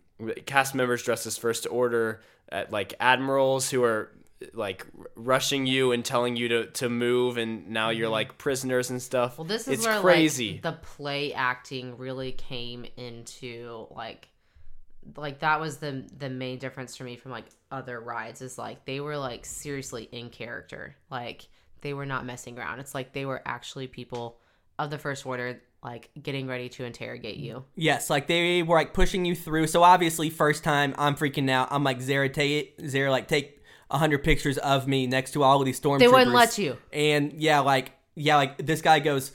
cast 0.47 0.75
members 0.75 1.03
dressed 1.03 1.27
as 1.27 1.37
First 1.37 1.67
Order, 1.69 2.21
uh, 2.53 2.65
like 2.71 2.95
admirals 3.01 3.71
who 3.71 3.83
are 3.83 4.11
like 4.53 4.87
r- 4.97 5.07
rushing 5.17 5.67
you 5.67 5.93
and 5.93 6.05
telling 6.05 6.37
you 6.37 6.49
to, 6.49 6.67
to 6.67 6.89
move. 6.89 7.37
And 7.37 7.71
now 7.71 7.91
you're 7.91 8.09
like 8.09 8.39
prisoners 8.39 8.91
and 8.91 9.03
stuff. 9.03 9.33
Mm-hmm. 9.33 9.43
Well, 9.43 9.49
this 9.49 9.63
is 9.67 9.79
it's 9.79 9.87
where 9.87 10.01
crazy. 10.01 10.53
like 10.53 10.63
the 10.63 10.73
play 10.73 11.33
acting 11.33 11.97
really 11.99 12.33
came 12.33 12.87
into 12.97 13.89
like 13.91 14.29
like 15.17 15.41
that 15.41 15.61
was 15.61 15.79
the 15.79 16.05
the 16.17 16.31
main 16.31 16.59
difference 16.59 16.97
for 16.97 17.05
me 17.05 17.17
from 17.17 17.31
like 17.31 17.45
other 17.75 18.01
rides 18.01 18.41
is 18.41 18.57
like 18.57 18.85
they 18.85 19.01
were 19.01 19.19
like 19.19 19.45
seriously 19.45 20.09
in 20.13 20.31
character. 20.31 20.97
Like 21.11 21.49
they 21.81 21.93
were 21.93 22.07
not 22.07 22.25
messing 22.25 22.59
around. 22.59 22.81
It's 22.81 22.95
like 22.95 23.13
they 23.13 23.27
were 23.27 23.43
actually 23.45 23.89
people 23.89 24.39
of 24.79 24.91
the 24.91 24.99
first 24.99 25.27
order 25.27 25.61
like 25.83 26.11
getting 26.23 26.47
ready 26.47 26.69
to 26.71 26.85
interrogate 26.85 27.37
you. 27.37 27.65
Yes, 27.75 28.09
like 28.09 28.27
they 28.27 28.63
were 28.63 28.77
like 28.77 28.95
pushing 28.95 29.25
you 29.25 29.35
through. 29.35 29.67
So 29.67 29.83
obviously, 29.83 30.31
first 30.31 30.65
time 30.65 30.95
I'm 30.97 31.15
freaking 31.15 31.51
out. 31.51 31.69
I'm 31.71 31.85
like 31.85 32.01
Zara, 32.01 32.29
take 32.29 32.81
Zara, 32.89 33.11
like 33.11 33.29
take 33.29 33.61
a 33.91 33.99
hundred 33.99 34.25
pictures 34.25 34.57
of 34.59 34.89
me 34.89 35.07
next 35.07 35.33
to 35.33 35.43
all 35.43 35.61
of 35.61 35.67
these 35.67 35.81
stormtroopers. 35.81 35.99
They 35.99 36.09
wouldn't 36.09 36.33
let 36.33 36.57
you. 36.57 36.79
And 36.93 37.35
yeah, 37.35 37.61
like 37.61 37.93
yeah, 38.15 38.37
like 38.37 38.65
this 38.65 38.81
guy 38.81 39.01
goes, 39.01 39.33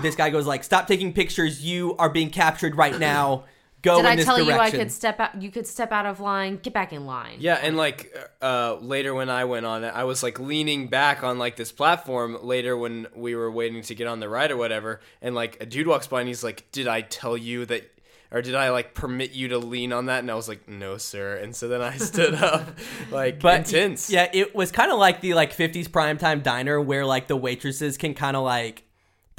this 0.00 0.16
guy 0.16 0.30
goes 0.30 0.46
like, 0.46 0.64
stop 0.64 0.86
taking 0.86 1.12
pictures. 1.12 1.62
You 1.62 1.96
are 1.98 2.08
being 2.08 2.30
captured 2.30 2.76
right 2.76 2.98
now. 2.98 3.44
Go 3.82 3.96
Did 3.96 4.00
in 4.00 4.06
I 4.06 4.16
this 4.16 4.24
tell 4.24 4.36
direction. 4.36 4.56
you 4.56 4.62
I 4.62 4.70
could 4.70 4.92
step 4.92 5.18
out 5.18 5.42
you 5.42 5.50
could 5.50 5.66
step 5.66 5.90
out 5.90 6.06
of 6.06 6.20
line, 6.20 6.58
get 6.62 6.72
back 6.72 6.92
in 6.92 7.04
line. 7.04 7.36
Yeah, 7.40 7.58
and 7.60 7.76
like 7.76 8.16
uh, 8.40 8.76
later 8.80 9.12
when 9.12 9.28
I 9.28 9.44
went 9.44 9.66
on 9.66 9.82
it, 9.82 9.92
I 9.94 10.04
was 10.04 10.22
like 10.22 10.38
leaning 10.38 10.86
back 10.86 11.24
on 11.24 11.38
like 11.38 11.56
this 11.56 11.72
platform 11.72 12.38
later 12.42 12.76
when 12.76 13.08
we 13.14 13.34
were 13.34 13.50
waiting 13.50 13.82
to 13.82 13.94
get 13.94 14.06
on 14.06 14.20
the 14.20 14.28
ride 14.28 14.52
or 14.52 14.56
whatever, 14.56 15.00
and 15.20 15.34
like 15.34 15.60
a 15.60 15.66
dude 15.66 15.88
walks 15.88 16.06
by 16.06 16.20
and 16.20 16.28
he's 16.28 16.44
like, 16.44 16.70
"Did 16.70 16.86
I 16.86 17.00
tell 17.00 17.36
you 17.36 17.66
that?" 17.66 17.88
Or 18.34 18.40
did 18.40 18.54
I 18.54 18.70
like 18.70 18.94
permit 18.94 19.32
you 19.32 19.48
to 19.48 19.58
lean 19.58 19.92
on 19.92 20.06
that? 20.06 20.20
And 20.20 20.30
I 20.30 20.34
was 20.34 20.48
like, 20.48 20.66
no, 20.66 20.96
sir. 20.96 21.36
And 21.36 21.54
so 21.54 21.68
then 21.68 21.82
I 21.82 21.96
stood 21.98 22.34
up, 22.34 22.78
like 23.10 23.40
but 23.40 23.58
intense. 23.70 24.08
Yeah, 24.08 24.26
it 24.32 24.54
was 24.54 24.72
kind 24.72 24.90
of 24.90 24.98
like 24.98 25.20
the 25.20 25.34
like 25.34 25.54
50s 25.54 25.86
primetime 25.86 26.42
diner 26.42 26.80
where 26.80 27.04
like 27.04 27.26
the 27.26 27.36
waitresses 27.36 27.98
can 27.98 28.14
kind 28.14 28.34
of 28.34 28.42
like 28.42 28.84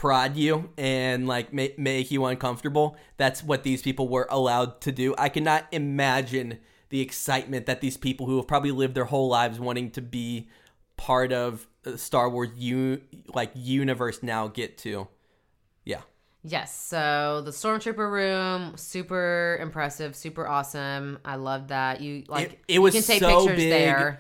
prod 0.04 0.36
you 0.36 0.70
and 0.78 1.30
like 1.30 1.54
ma- 1.54 1.68
make 1.78 2.12
you 2.12 2.26
uncomfortable. 2.26 2.98
That's 3.16 3.42
what 3.42 3.64
these 3.64 3.82
people 3.82 4.10
were 4.10 4.28
allowed 4.30 4.82
to 4.82 4.92
do. 4.92 5.16
I 5.18 5.30
cannot 5.30 5.66
imagine 5.72 6.60
the 6.90 7.00
excitement 7.00 7.68
that 7.68 7.80
these 7.80 7.96
people 7.96 8.26
who 8.26 8.36
have 8.36 8.46
probably 8.46 8.72
lived 8.72 8.96
their 8.96 9.06
whole 9.06 9.30
lives 9.30 9.62
wanting 9.62 9.92
to 9.92 10.02
be 10.02 10.50
part 10.98 11.32
of 11.32 11.70
uh, 11.86 11.96
Star 11.96 12.30
Wars 12.30 12.50
u- 12.58 13.00
like 13.34 13.52
universe 13.56 14.22
now 14.22 14.50
get 14.50 14.78
to. 14.80 15.08
Yeah. 15.86 16.02
Yes. 16.44 16.78
So 16.78 17.42
the 17.46 17.52
stormtrooper 17.52 18.12
room, 18.12 18.76
super 18.76 19.58
impressive, 19.62 20.18
super 20.18 20.46
awesome. 20.46 21.18
I 21.24 21.38
love 21.38 21.70
that. 21.70 22.02
You 22.02 22.26
like 22.28 22.62
it 22.68 22.80
was 22.80 22.94
you 22.94 23.00
can 23.00 23.08
take 23.08 23.20
so 23.22 23.46
pictures 23.48 23.56
big. 23.56 23.72
there. 23.72 24.20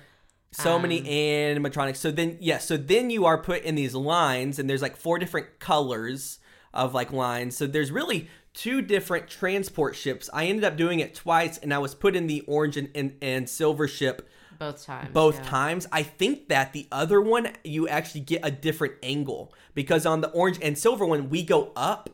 So 0.53 0.75
Um, 0.75 0.83
many 0.83 1.01
animatronics. 1.01 1.97
So 1.97 2.11
then, 2.11 2.37
yeah, 2.39 2.57
so 2.59 2.77
then 2.77 3.09
you 3.09 3.25
are 3.25 3.37
put 3.37 3.63
in 3.63 3.75
these 3.75 3.93
lines, 3.95 4.59
and 4.59 4.69
there's 4.69 4.81
like 4.81 4.95
four 4.95 5.19
different 5.19 5.59
colors 5.59 6.39
of 6.73 6.93
like 6.93 7.11
lines. 7.11 7.57
So 7.57 7.67
there's 7.67 7.91
really 7.91 8.29
two 8.53 8.81
different 8.81 9.27
transport 9.27 9.95
ships. 9.95 10.29
I 10.33 10.45
ended 10.45 10.63
up 10.63 10.77
doing 10.77 10.99
it 10.99 11.15
twice, 11.15 11.57
and 11.57 11.73
I 11.73 11.79
was 11.79 11.95
put 11.95 12.15
in 12.15 12.27
the 12.27 12.41
orange 12.47 12.77
and, 12.77 12.89
and, 12.95 13.15
and 13.21 13.49
silver 13.49 13.87
ship 13.87 14.27
Both 14.59 14.85
times. 14.85 15.09
both 15.11 15.37
yeah. 15.39 15.43
times. 15.49 15.87
I 15.91 16.03
think 16.03 16.49
that 16.49 16.71
the 16.73 16.87
other 16.91 17.19
one, 17.19 17.49
you 17.63 17.87
actually 17.87 18.21
get 18.21 18.41
a 18.45 18.51
different 18.51 18.93
angle 19.03 19.53
because 19.73 20.05
on 20.05 20.21
the 20.21 20.29
orange 20.29 20.59
and 20.61 20.77
silver 20.77 21.05
one, 21.05 21.29
we 21.29 21.43
go 21.43 21.71
up. 21.75 22.09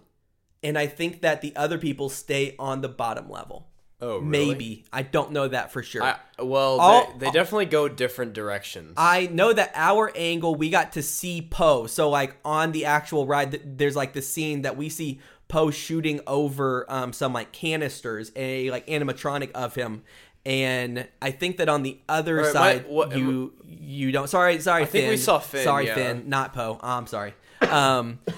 and 0.61 0.77
I 0.77 0.87
think 0.87 1.21
that 1.21 1.41
the 1.41 1.55
other 1.55 1.77
people 1.77 2.09
stay 2.09 2.55
on 2.59 2.81
the 2.81 2.89
bottom 2.89 3.29
level. 3.29 3.68
Oh, 4.01 4.19
really? 4.19 4.47
Maybe 4.47 4.85
I 4.93 5.01
don't 5.01 5.31
know 5.31 5.47
that 5.47 5.71
for 5.73 5.83
sure. 5.83 6.03
I, 6.03 6.15
well, 6.41 7.11
they, 7.17 7.25
they 7.25 7.31
definitely 7.31 7.65
go 7.65 7.89
different 7.89 8.33
directions. 8.33 8.93
I 8.95 9.27
know 9.27 9.51
that 9.51 9.71
our 9.75 10.11
angle, 10.15 10.55
we 10.55 10.69
got 10.69 10.93
to 10.93 11.01
see 11.03 11.41
Poe. 11.41 11.85
So, 11.87 12.09
like 12.09 12.37
on 12.45 12.71
the 12.71 12.85
actual 12.85 13.27
ride, 13.27 13.77
there's 13.77 13.95
like 13.97 14.13
the 14.13 14.21
scene 14.21 14.61
that 14.61 14.77
we 14.77 14.87
see 14.87 15.19
Poe 15.49 15.69
shooting 15.69 16.21
over 16.27 16.85
um, 16.89 17.11
some 17.11 17.33
like 17.33 17.51
canisters, 17.51 18.31
a 18.37 18.71
like 18.71 18.87
animatronic 18.87 19.51
of 19.51 19.75
him. 19.75 20.03
And 20.45 21.05
I 21.21 21.31
think 21.31 21.57
that 21.57 21.67
on 21.67 21.83
the 21.83 21.99
other 22.07 22.37
Alright, 22.39 22.53
side, 22.53 22.83
my- 22.85 22.89
what- 22.93 23.17
you 23.17 23.53
you 23.65 24.11
don't. 24.13 24.29
Sorry, 24.29 24.59
sorry, 24.61 24.85
think 24.85 25.03
Finn. 25.03 25.09
we 25.09 25.17
saw 25.17 25.39
Finn, 25.39 25.63
Sorry, 25.63 25.87
yeah. 25.87 25.95
Finn, 25.95 26.23
not 26.27 26.53
Poe. 26.53 26.79
I'm 26.81 27.05
sorry. 27.07 27.33
Um, 27.69 28.19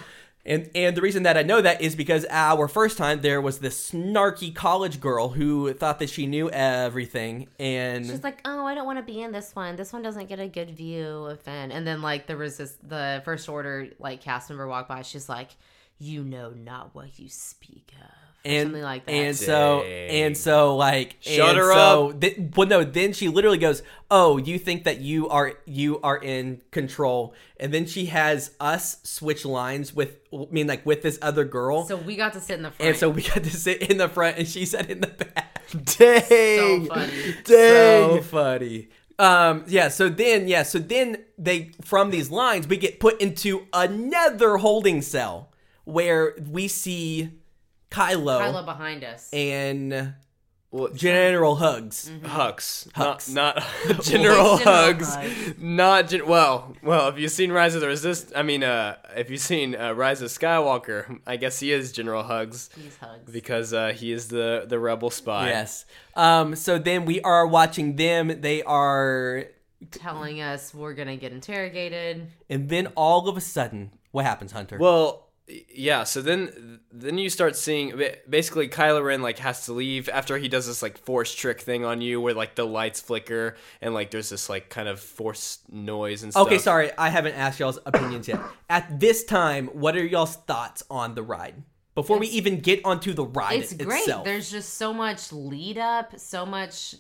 and 0.46 0.70
and 0.74 0.98
the 0.98 1.02
reason 1.02 1.24
that 1.24 1.38
I 1.38 1.44
know 1.44 1.62
that 1.62 1.82
is 1.82 1.96
because 1.96 2.26
our 2.30 2.68
first 2.68 2.98
time 2.98 3.22
there 3.22 3.42
was 3.42 3.60
this 3.60 3.92
snarky 3.92 4.54
college 4.54 5.00
girl 5.00 5.30
who 5.30 5.74
thought 5.74 6.00
that 6.00 6.10
she 6.10 6.26
knew 6.26 6.50
everything, 6.50 7.48
and 7.60 8.06
She's 8.06 8.24
like, 8.24 8.42
oh, 8.46 8.66
I 8.66 8.74
don't 8.74 8.86
want 8.86 9.00
to 9.00 9.04
be 9.04 9.22
in 9.22 9.32
this 9.32 9.56
one. 9.56 9.76
This 9.76 9.94
one 9.94 10.02
doesn't 10.02 10.28
get 10.28 10.40
a 10.40 10.48
good 10.48 10.72
view 10.72 11.26
of 11.26 11.42
Finn. 11.42 11.72
And 11.72 11.86
then 11.86 12.02
like 12.02 12.28
the 12.28 12.36
resist, 12.36 12.78
the 12.88 13.22
first 13.26 13.48
order 13.50 13.88
like 14.00 14.22
cast 14.22 14.50
member 14.50 14.68
walked 14.68 14.90
by. 14.90 15.04
She's 15.04 15.30
like, 15.30 15.50
you 16.00 16.24
know 16.24 16.50
not 16.50 16.96
what 16.96 17.20
you 17.20 17.30
speak 17.30 17.94
of, 18.02 18.10
and 18.44 18.68
something 18.68 18.82
like 18.82 19.06
that. 19.06 19.12
And 19.12 19.36
so 19.36 19.82
and 19.84 20.38
so 20.38 20.76
like 20.76 21.18
Shut 21.20 21.50
and 21.50 21.58
her 21.58 21.74
so, 21.74 22.10
up. 22.10 22.22
Th- 22.22 22.38
well, 22.56 22.68
no. 22.68 22.84
Then 22.84 23.14
she 23.14 23.28
literally 23.30 23.58
goes, 23.58 23.84
"Oh, 24.10 24.38
you 24.38 24.58
think 24.58 24.84
that 24.86 25.02
you 25.02 25.30
are 25.30 25.54
you 25.66 26.00
are 26.02 26.18
in 26.18 26.62
control?" 26.72 27.34
And 27.58 27.74
then 27.74 27.86
she 27.86 28.08
has 28.08 28.52
us 28.60 28.98
switch 29.04 29.46
lines 29.46 29.94
with, 29.94 30.18
I 30.34 30.46
mean, 30.50 30.68
like 30.68 30.86
with 30.86 31.04
this 31.04 31.20
other 31.22 31.46
girl. 31.46 31.86
so 31.86 31.96
we 31.96 32.16
got 32.16 32.34
to 32.34 32.42
sit 32.42 32.56
in 32.56 32.64
the 32.64 32.72
front. 32.72 32.90
and 32.90 32.98
so 32.98 33.10
we 33.10 33.22
got 33.22 33.44
to 33.44 33.52
sit 33.52 33.84
in 33.84 33.98
the 33.98 34.10
front, 34.10 34.38
and 34.38 34.48
she 34.48 34.66
sat 34.66 34.90
in 34.90 35.02
the 35.02 35.08
back. 35.08 35.62
Dang. 35.98 36.86
so 36.86 36.86
funny. 36.86 37.36
Dang. 37.44 37.44
So 37.46 38.22
funny. 38.24 38.90
Um, 39.20 39.64
yeah. 39.68 39.90
So 39.90 40.10
then, 40.10 40.48
yeah. 40.48 40.64
So 40.64 40.80
then 40.80 41.18
they 41.38 41.72
from 41.82 42.10
these 42.10 42.32
lines 42.32 42.68
we 42.68 42.78
get 42.78 43.00
put 43.00 43.22
into 43.22 43.68
another 43.72 44.58
holding 44.58 45.02
cell 45.02 45.52
where 45.84 46.36
we 46.50 46.68
see 46.68 47.30
Kylo, 47.92 48.40
Kylo 48.42 48.66
behind 48.66 49.04
us. 49.04 49.30
and 49.34 50.14
Well, 50.72 50.88
General 50.94 51.58
Hugs. 51.58 52.10
Hugs, 52.24 52.88
Hux. 52.96 53.34
Not, 53.34 53.58
not 53.86 54.04
General 54.04 54.58
General 54.58 54.58
Hugs. 54.60 55.14
Hugs. 55.16 55.54
Not 55.60 56.08
gen- 56.08 56.26
well. 56.28 56.74
Well, 56.82 57.10
if 57.10 57.20
you've 57.20 57.32
seen 57.32 57.52
Rise 57.52 57.76
of 57.76 57.82
the 57.82 57.88
Resist, 57.88 58.32
I 58.34 58.44
mean, 58.44 58.64
uh, 58.64 58.96
if 59.18 59.30
you've 59.30 59.42
seen 59.42 59.76
uh, 59.76 59.92
Rise 59.92 60.22
of 60.22 60.30
Skywalker, 60.30 61.20
I 61.28 61.36
guess 61.36 61.60
he 61.60 61.74
is 61.74 61.92
General 61.92 62.24
Hugs 62.24 62.70
These 62.70 62.96
hugs. 62.98 63.30
because 63.32 63.74
uh, 63.74 63.92
he 63.94 64.14
is 64.14 64.30
the 64.30 64.64
the 64.66 64.80
rebel 64.80 65.10
spy. 65.10 65.50
Yes. 65.50 65.86
Um, 66.16 66.56
so 66.56 66.80
then 66.80 67.04
we 67.06 67.20
are 67.22 67.46
watching 67.46 67.98
them. 67.98 68.40
They 68.40 68.64
are, 68.64 69.44
telling 69.92 70.40
us 70.42 70.74
we're 70.74 70.94
gonna 70.94 71.18
get 71.18 71.34
interrogated. 71.34 72.28
and 72.50 72.70
then 72.70 72.88
all 72.96 73.28
of 73.28 73.36
a 73.36 73.42
sudden, 73.42 73.92
what 74.12 74.24
happens, 74.26 74.54
Hunter? 74.54 74.78
Well, 74.78 75.28
yeah. 75.74 76.04
So 76.04 76.22
then, 76.22 76.80
then 76.92 77.18
you 77.18 77.30
start 77.30 77.56
seeing 77.56 78.02
basically 78.30 78.68
Kylo 78.68 79.04
Ren 79.04 79.22
like 79.22 79.40
has 79.40 79.66
to 79.66 79.74
leave 79.74 80.10
after 80.10 80.38
he 80.38 80.48
does 80.48 80.68
this 80.68 80.82
like 80.82 80.98
force 80.98 81.34
trick 81.34 81.62
thing 81.62 81.86
on 81.86 82.02
you, 82.02 82.22
where 82.22 82.34
like 82.34 82.56
the 82.56 82.66
lights 82.66 83.02
flicker 83.02 83.56
and 83.82 83.94
like 83.94 84.12
there's 84.12 84.30
this 84.30 84.50
like 84.50 84.70
kind 84.70 84.88
of 84.88 85.00
force 85.00 85.60
noise 85.72 86.24
and 86.24 86.32
stuff. 86.32 86.48
okay, 86.48 86.58
sorry, 86.58 86.92
I 86.98 87.10
haven't 87.10 87.34
asked 87.36 87.60
y'all's 87.60 87.80
opinions 87.86 88.28
yet. 88.28 88.40
At 88.70 89.00
this 89.00 89.24
time, 89.24 89.68
what 89.68 89.96
are 89.96 90.06
y'all's 90.06 90.36
thoughts 90.36 90.84
on 90.90 91.16
the 91.16 91.24
ride? 91.24 91.64
Before 91.94 92.18
we 92.18 92.28
even 92.28 92.62
get 92.62 92.86
onto 92.86 93.12
the 93.14 93.26
ride 93.26 93.60
It's 93.60 93.74
great. 93.74 94.00
itself. 94.00 94.24
There's 94.24 94.50
just 94.50 94.76
so 94.76 94.94
much 94.94 95.32
lead 95.34 95.78
up, 95.78 96.18
so 96.18 96.46
much. 96.46 96.96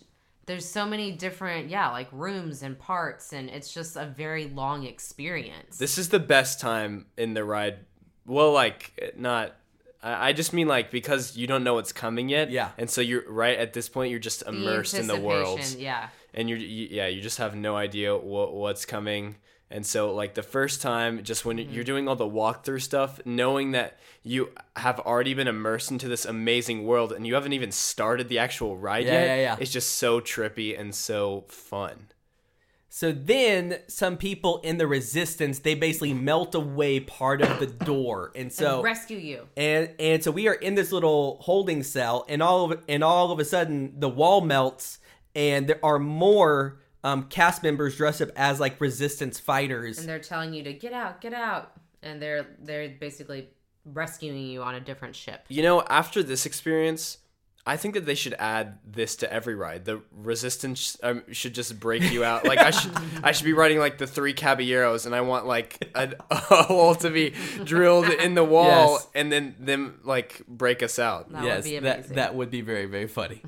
There's 0.47 0.67
so 0.67 0.85
many 0.85 1.13
different, 1.13 1.69
yeah, 1.69 1.89
like 1.91 2.09
rooms 2.11 2.61
and 2.61 2.77
parts, 2.77 3.31
and 3.31 3.49
it's 3.49 3.73
just 3.73 3.95
a 3.95 4.05
very 4.05 4.47
long 4.47 4.85
experience. 4.85 5.77
This 5.77 5.97
is 5.97 6.09
the 6.09 6.19
best 6.19 6.59
time 6.59 7.05
in 7.17 7.35
the 7.35 7.45
ride. 7.45 7.79
Well, 8.35 8.51
like 8.53 9.13
not. 9.17 9.45
I 10.03 10.29
I 10.29 10.33
just 10.33 10.51
mean 10.53 10.67
like 10.67 10.89
because 10.91 11.37
you 11.37 11.47
don't 11.51 11.63
know 11.63 11.75
what's 11.75 11.93
coming 11.93 12.27
yet. 12.29 12.49
Yeah. 12.49 12.69
And 12.77 12.89
so 12.89 13.01
you're 13.01 13.23
right 13.29 13.57
at 13.57 13.73
this 13.73 13.87
point. 13.89 14.09
You're 14.11 14.19
just 14.31 14.41
The 14.45 14.49
immersed 14.49 14.95
in 15.01 15.07
the 15.07 15.19
world. 15.19 15.59
anticipation, 15.59 15.85
Yeah. 15.85 16.07
and 16.33 16.49
you're 16.49 16.57
you, 16.59 16.87
yeah 16.91 17.07
you 17.07 17.21
just 17.21 17.37
have 17.39 17.53
no 17.55 17.75
idea 17.75 18.15
what 18.15 18.53
what's 18.53 18.85
coming 18.85 19.35
and 19.73 19.85
so 19.85 20.13
like 20.21 20.33
the 20.33 20.43
first 20.43 20.81
time 20.81 21.23
just 21.23 21.45
when 21.45 21.57
Mm-hmm. 21.57 21.73
you're 21.73 21.83
doing 21.91 22.07
all 22.07 22.15
the 22.15 22.33
walkthrough 22.39 22.81
stuff 22.81 23.19
knowing 23.25 23.71
that 23.71 23.97
you 24.23 24.49
have 24.75 24.99
already 25.01 25.33
been 25.33 25.47
immersed 25.47 25.91
into 25.91 26.07
this 26.07 26.25
amazing 26.25 26.79
world 26.85 27.11
and 27.13 27.25
you 27.27 27.33
haven't 27.35 27.53
even 27.53 27.71
started 27.71 28.27
the 28.29 28.39
actual 28.39 28.75
ride 28.77 29.05
Yeah, 29.05 29.11
yet 29.13 29.25
yeah, 29.27 29.35
yeah. 29.47 29.55
it's 29.61 29.71
just 29.79 29.89
so 30.03 30.19
trippy 30.21 30.77
and 30.79 30.93
so 30.95 31.45
fun 31.47 32.07
So 32.93 33.13
then 33.13 33.77
some 33.87 34.17
people 34.17 34.57
in 34.65 34.77
the 34.77 34.85
resistance 34.85 35.59
they 35.59 35.75
basically 35.75 36.13
melt 36.13 36.53
away 36.53 36.99
part 36.99 37.41
of 37.41 37.57
the 37.57 37.65
door, 37.65 38.33
and 38.35 38.51
so 38.51 38.75
and 38.75 38.83
rescue 38.83 39.17
you. 39.17 39.47
and 39.55 39.91
and 39.97 40.21
so 40.21 40.29
we 40.29 40.49
are 40.49 40.53
in 40.53 40.75
this 40.75 40.91
little 40.91 41.37
holding 41.39 41.83
cell, 41.83 42.25
and 42.27 42.43
all 42.43 42.69
of 42.69 42.83
and 42.89 43.01
all 43.01 43.31
of 43.31 43.39
a 43.39 43.45
sudden 43.45 43.93
the 43.97 44.09
wall 44.09 44.41
melts, 44.41 44.99
and 45.33 45.67
there 45.67 45.79
are 45.81 45.99
more 45.99 46.81
um, 47.01 47.23
cast 47.29 47.63
members 47.63 47.95
dressed 47.95 48.21
up 48.21 48.29
as 48.35 48.59
like 48.59 48.81
resistance 48.81 49.39
fighters. 49.39 49.97
and 49.97 50.09
they're 50.09 50.19
telling 50.19 50.53
you 50.53 50.61
to 50.63 50.73
get 50.73 50.91
out, 50.91 51.21
get 51.21 51.33
out, 51.33 51.71
and 52.03 52.21
they're 52.21 52.45
they're 52.59 52.89
basically 52.89 53.47
rescuing 53.85 54.47
you 54.47 54.61
on 54.63 54.75
a 54.75 54.81
different 54.81 55.15
ship. 55.15 55.45
you 55.47 55.63
know 55.63 55.81
after 55.83 56.21
this 56.21 56.45
experience 56.45 57.19
I 57.65 57.77
think 57.77 57.93
that 57.93 58.07
they 58.07 58.15
should 58.15 58.33
add 58.39 58.79
this 58.85 59.15
to 59.17 59.31
every 59.31 59.53
ride. 59.53 59.85
The 59.85 60.01
resistance 60.15 60.97
um, 61.03 61.21
should 61.31 61.53
just 61.53 61.79
break 61.79 62.01
you 62.11 62.23
out. 62.23 62.43
Like 62.45 62.57
I 62.57 62.71
should, 62.79 62.91
I 63.23 63.31
should 63.33 63.45
be 63.45 63.53
riding 63.53 63.77
like 63.77 63.99
the 63.99 64.07
three 64.07 64.33
caballeros, 64.33 65.05
and 65.05 65.13
I 65.13 65.21
want 65.21 65.45
like 65.45 65.89
a, 65.93 66.13
a 66.31 66.35
hole 66.37 66.95
to 66.95 67.09
be 67.11 67.33
drilled 67.63 68.09
in 68.09 68.33
the 68.33 68.43
wall, 68.43 68.93
Yes. 68.93 69.07
and 69.13 69.31
then 69.31 69.55
them 69.59 69.99
like 70.03 70.41
break 70.47 70.81
us 70.81 70.97
out. 70.97 71.31
That 71.31 71.43
yes, 71.43 71.57
would 71.57 71.69
be 71.69 71.79
that 71.79 71.97
amazing. 71.99 72.15
that 72.15 72.35
would 72.35 72.49
be 72.49 72.61
very 72.61 72.85
very 72.87 73.07
funny. 73.07 73.43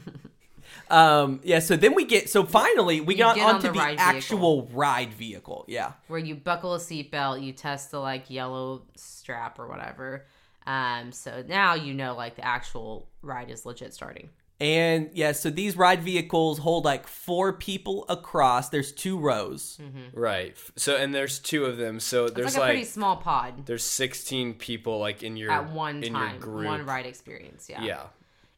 um, 0.90 1.40
yeah. 1.44 1.60
So 1.60 1.76
then 1.76 1.96
we 1.96 2.06
get 2.06 2.30
so 2.30 2.44
finally 2.44 3.02
we 3.02 3.16
You 3.16 3.20
got 3.20 3.36
get 3.36 3.46
on 3.48 3.56
onto 3.56 3.68
the 3.68 3.74
the, 3.74 3.80
ride 3.80 3.98
actual 4.00 4.68
ride 4.74 5.14
vehicle. 5.14 5.66
Yeah. 5.68 5.94
where 6.08 6.20
you 6.20 6.36
buckle 6.36 6.76
a 6.76 6.80
seatbelt, 6.80 7.42
you 7.44 7.52
test 7.52 7.92
the 7.92 8.00
like 8.00 8.30
yellow 8.30 8.84
strap 8.96 9.58
or 9.60 9.68
whatever. 9.68 10.26
Um, 10.66 11.12
so 11.12 11.44
now 11.48 11.74
you 11.74 11.94
know 11.94 12.16
like 12.16 12.36
the 12.36 12.46
actual 12.46 13.10
ride 13.22 13.50
is 13.50 13.66
legit 13.66 13.94
starting. 13.94 14.30
And 14.60 15.10
yeah, 15.14 15.34
so 15.34 15.50
these 15.50 15.76
ride 15.76 16.04
vehicles 16.04 16.60
hold 16.60 16.86
like 16.86 17.08
four 17.08 17.52
people 17.54 18.06
across. 18.08 18.70
There's 18.70 18.94
two 18.94 19.18
rows. 19.20 19.78
Right. 20.14 20.56
So 20.78 20.96
and 20.96 21.14
there's 21.14 21.40
two 21.40 21.66
of 21.66 21.78
them. 21.78 22.00
So 22.00 22.26
It's 22.26 22.36
there's 22.36 22.54
like 22.54 22.56
a 22.56 22.60
like, 22.60 22.70
pretty 22.72 22.86
small 22.86 23.18
pod 23.18 23.66
there's 23.66 23.84
16 23.84 24.54
people 24.54 25.00
like 25.00 25.22
in 25.22 25.36
your 25.36 25.52
at 25.52 25.72
one 25.72 26.02
in 26.04 26.14
time, 26.14 26.32
your 26.36 26.40
group. 26.40 26.66
one 26.66 26.86
ride 26.86 27.06
experience. 27.06 27.68
Yeah. 27.70 27.84
Yeah. 27.84 28.04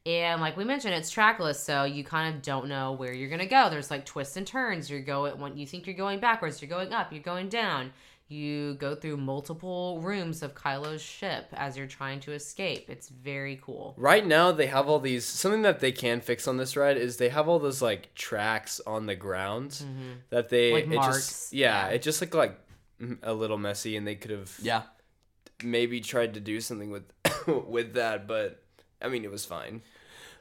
And 0.05 0.41
like 0.41 0.55
we 0.55 0.63
mentioned, 0.63 0.93
it's 0.93 1.09
trackless, 1.09 1.59
so 1.59 1.83
you 1.85 2.03
kind 2.03 2.35
of 2.35 2.43
don't 2.43 2.67
know 2.67 2.91
where 2.91 3.11
you're 3.11 3.29
gonna 3.29 3.47
go. 3.47 3.71
There's 3.71 3.89
like 3.89 4.05
twists 4.05 4.37
and 4.37 4.45
turns. 4.45 4.87
You're 4.87 5.01
going 5.01 5.39
when 5.39 5.57
you 5.57 5.65
think 5.65 5.87
you're 5.87 5.95
going 5.95 6.19
backwards, 6.19 6.61
you're 6.61 6.69
going 6.69 6.93
up, 6.93 7.11
you're 7.11 7.23
going 7.23 7.49
down. 7.49 7.91
You 8.27 8.73
go 8.75 8.95
through 8.95 9.17
multiple 9.17 9.99
rooms 10.01 10.41
of 10.41 10.55
Kylo's 10.55 11.01
ship 11.01 11.47
as 11.53 11.77
you're 11.77 11.85
trying 11.85 12.19
to 12.21 12.31
escape. 12.31 12.89
It's 12.89 13.07
very 13.09 13.59
cool. 13.61 13.93
Right 13.97 14.25
now 14.25 14.51
they 14.51 14.65
have 14.65 14.87
all 14.89 14.99
these 14.99 15.25
something 15.25 15.61
that 15.61 15.79
they 15.79 15.91
can 15.91 16.21
fix 16.21 16.47
on 16.47 16.57
this 16.57 16.75
ride 16.75 16.97
is 16.97 17.17
they 17.17 17.29
have 17.29 17.47
all 17.47 17.59
those 17.59 17.83
like 17.83 18.15
tracks 18.15 18.81
on 18.87 19.05
the 19.05 19.15
ground 19.15 19.71
mm-hmm. 19.71 20.13
that 20.31 20.49
they 20.49 20.73
Like 20.73 20.85
it 20.85 20.89
marks, 20.89 21.17
just 21.27 21.53
yeah, 21.53 21.87
yeah. 21.87 21.93
it 21.93 22.01
just 22.01 22.19
looked 22.19 22.33
like 22.33 22.59
a 23.21 23.33
little 23.33 23.57
messy 23.59 23.95
and 23.95 24.07
they 24.07 24.15
could 24.15 24.31
have 24.31 24.51
Yeah. 24.61 24.83
maybe 25.63 26.01
tried 26.01 26.33
to 26.33 26.39
do 26.39 26.59
something 26.61 26.89
with 26.89 27.03
with 27.67 27.93
that 27.93 28.25
but 28.27 28.63
I 29.01 29.07
mean 29.09 29.23
it 29.23 29.31
was 29.31 29.45
fine. 29.45 29.83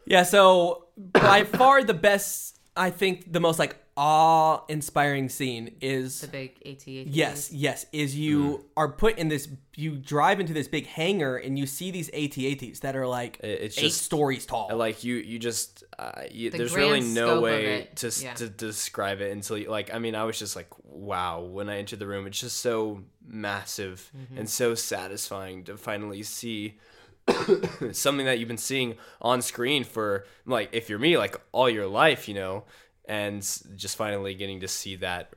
Yeah, 0.06 0.22
so 0.22 0.86
by 0.96 1.44
far 1.44 1.82
the 1.82 1.94
best, 1.94 2.58
I 2.76 2.90
think 2.90 3.32
the 3.32 3.40
most 3.40 3.58
like 3.58 3.76
awe 3.96 4.64
inspiring 4.68 5.28
scene 5.28 5.76
is 5.80 6.20
The 6.20 6.28
big 6.28 6.56
AT-AT. 6.66 6.86
yes, 7.06 7.52
yes, 7.52 7.86
is 7.92 8.16
you 8.16 8.64
are 8.76 8.88
put 8.88 9.18
in 9.18 9.28
this 9.28 9.48
you 9.76 9.96
drive 9.96 10.38
into 10.40 10.52
this 10.52 10.68
big 10.68 10.86
hangar 10.86 11.36
and 11.36 11.58
you 11.58 11.66
see 11.66 11.90
these 11.90 12.08
AT-ATs 12.10 12.80
that 12.80 12.94
are 12.96 13.06
like 13.06 13.38
it's 13.40 13.78
eight 13.78 13.82
just- 13.82 14.02
stories 14.02 14.46
tall. 14.46 14.70
Like 14.76 15.04
you 15.04 15.16
you 15.16 15.38
just 15.38 15.84
uh, 15.98 16.22
you, 16.30 16.50
The 16.50 16.58
there's 16.58 16.74
really 16.74 17.00
no 17.00 17.40
way 17.40 17.88
to 17.96 18.10
yeah. 18.20 18.34
to 18.34 18.48
describe 18.48 19.20
it 19.20 19.30
until 19.32 19.58
you 19.58 19.70
like 19.70 19.94
I 19.94 19.98
mean 19.98 20.14
I 20.14 20.24
was 20.24 20.38
just 20.38 20.56
like 20.56 20.68
wow 20.84 21.40
when 21.40 21.68
I 21.68 21.78
entered 21.78 21.98
the 22.00 22.06
room 22.06 22.26
it's 22.26 22.40
just 22.40 22.58
so 22.58 23.02
massive 23.26 24.10
Mm-hmm. 24.16 24.38
and 24.38 24.48
so 24.50 24.74
satisfying 24.74 25.64
to 25.64 25.76
finally 25.76 26.22
see 26.22 26.78
something 27.92 28.26
that 28.26 28.38
you've 28.38 28.48
been 28.48 28.56
seeing 28.58 28.96
on 29.20 29.40
screen 29.42 29.82
for 29.84 30.26
like 30.46 30.68
if 30.72 30.88
you're 30.90 30.98
me 30.98 31.16
like 31.16 31.40
all 31.52 31.70
your 31.70 31.86
life 31.86 32.28
you 32.28 32.34
know 32.34 32.64
and 33.06 33.42
just 33.76 33.96
finally 33.96 34.34
getting 34.34 34.60
to 34.60 34.68
see 34.68 34.96
that 34.96 35.32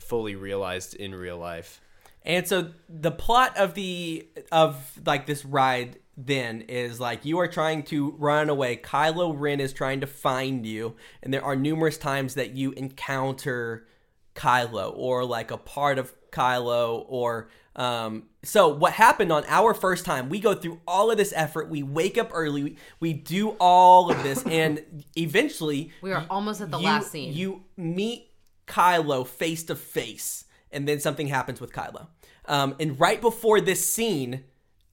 fully 0.00 0.34
realized 0.34 0.94
in 0.94 1.14
real 1.14 1.38
life 1.38 1.80
And 2.24 2.48
so 2.48 2.72
the 2.88 3.10
plot 3.10 3.56
of 3.56 3.74
the 3.74 4.26
of 4.50 4.76
like 5.04 5.26
this 5.26 5.44
ride 5.44 5.98
then 6.16 6.62
is 6.62 7.00
like 7.00 7.24
you 7.24 7.38
are 7.40 7.48
trying 7.48 7.82
to 7.84 8.12
run 8.12 8.48
away. 8.48 8.76
Kylo 8.76 9.34
Ren 9.36 9.60
is 9.60 9.72
trying 9.72 10.00
to 10.00 10.06
find 10.06 10.64
you, 10.64 10.96
and 11.22 11.34
there 11.34 11.44
are 11.44 11.56
numerous 11.56 11.98
times 11.98 12.34
that 12.34 12.54
you 12.54 12.72
encounter 12.72 13.86
Kylo 14.34 14.92
or 14.96 15.24
like 15.24 15.50
a 15.50 15.58
part 15.58 15.98
of 15.98 16.14
Kylo 16.30 17.04
or 17.08 17.48
um 17.76 18.24
so 18.44 18.68
what 18.68 18.92
happened 18.92 19.32
on 19.32 19.42
our 19.48 19.74
first 19.74 20.04
time 20.04 20.28
we 20.28 20.38
go 20.38 20.54
through 20.54 20.80
all 20.86 21.10
of 21.10 21.16
this 21.16 21.32
effort. 21.34 21.68
We 21.68 21.82
wake 21.82 22.16
up 22.16 22.30
early. 22.32 22.62
We, 22.62 22.76
we 23.00 23.12
do 23.12 23.50
all 23.58 24.10
of 24.12 24.22
this. 24.22 24.44
And 24.46 25.04
eventually 25.16 25.90
We 26.02 26.12
are 26.12 26.24
almost 26.30 26.60
at 26.60 26.70
the 26.70 26.78
you, 26.78 26.84
last 26.84 27.10
scene. 27.10 27.32
you 27.32 27.64
meet 27.76 28.30
Kylo 28.66 29.26
face 29.26 29.64
to 29.64 29.74
face 29.74 30.44
and 30.70 30.86
then 30.88 31.00
something 31.00 31.26
happens 31.28 31.60
with 31.60 31.72
Kylo. 31.72 32.06
Um 32.46 32.76
and 32.78 32.98
right 33.00 33.20
before 33.20 33.60
this 33.60 33.84
scene 33.84 34.44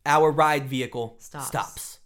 our 0.05 0.31
ride 0.31 0.67
vehicle 0.67 1.17
Stops. 1.19 1.47
stops, 1.47 1.99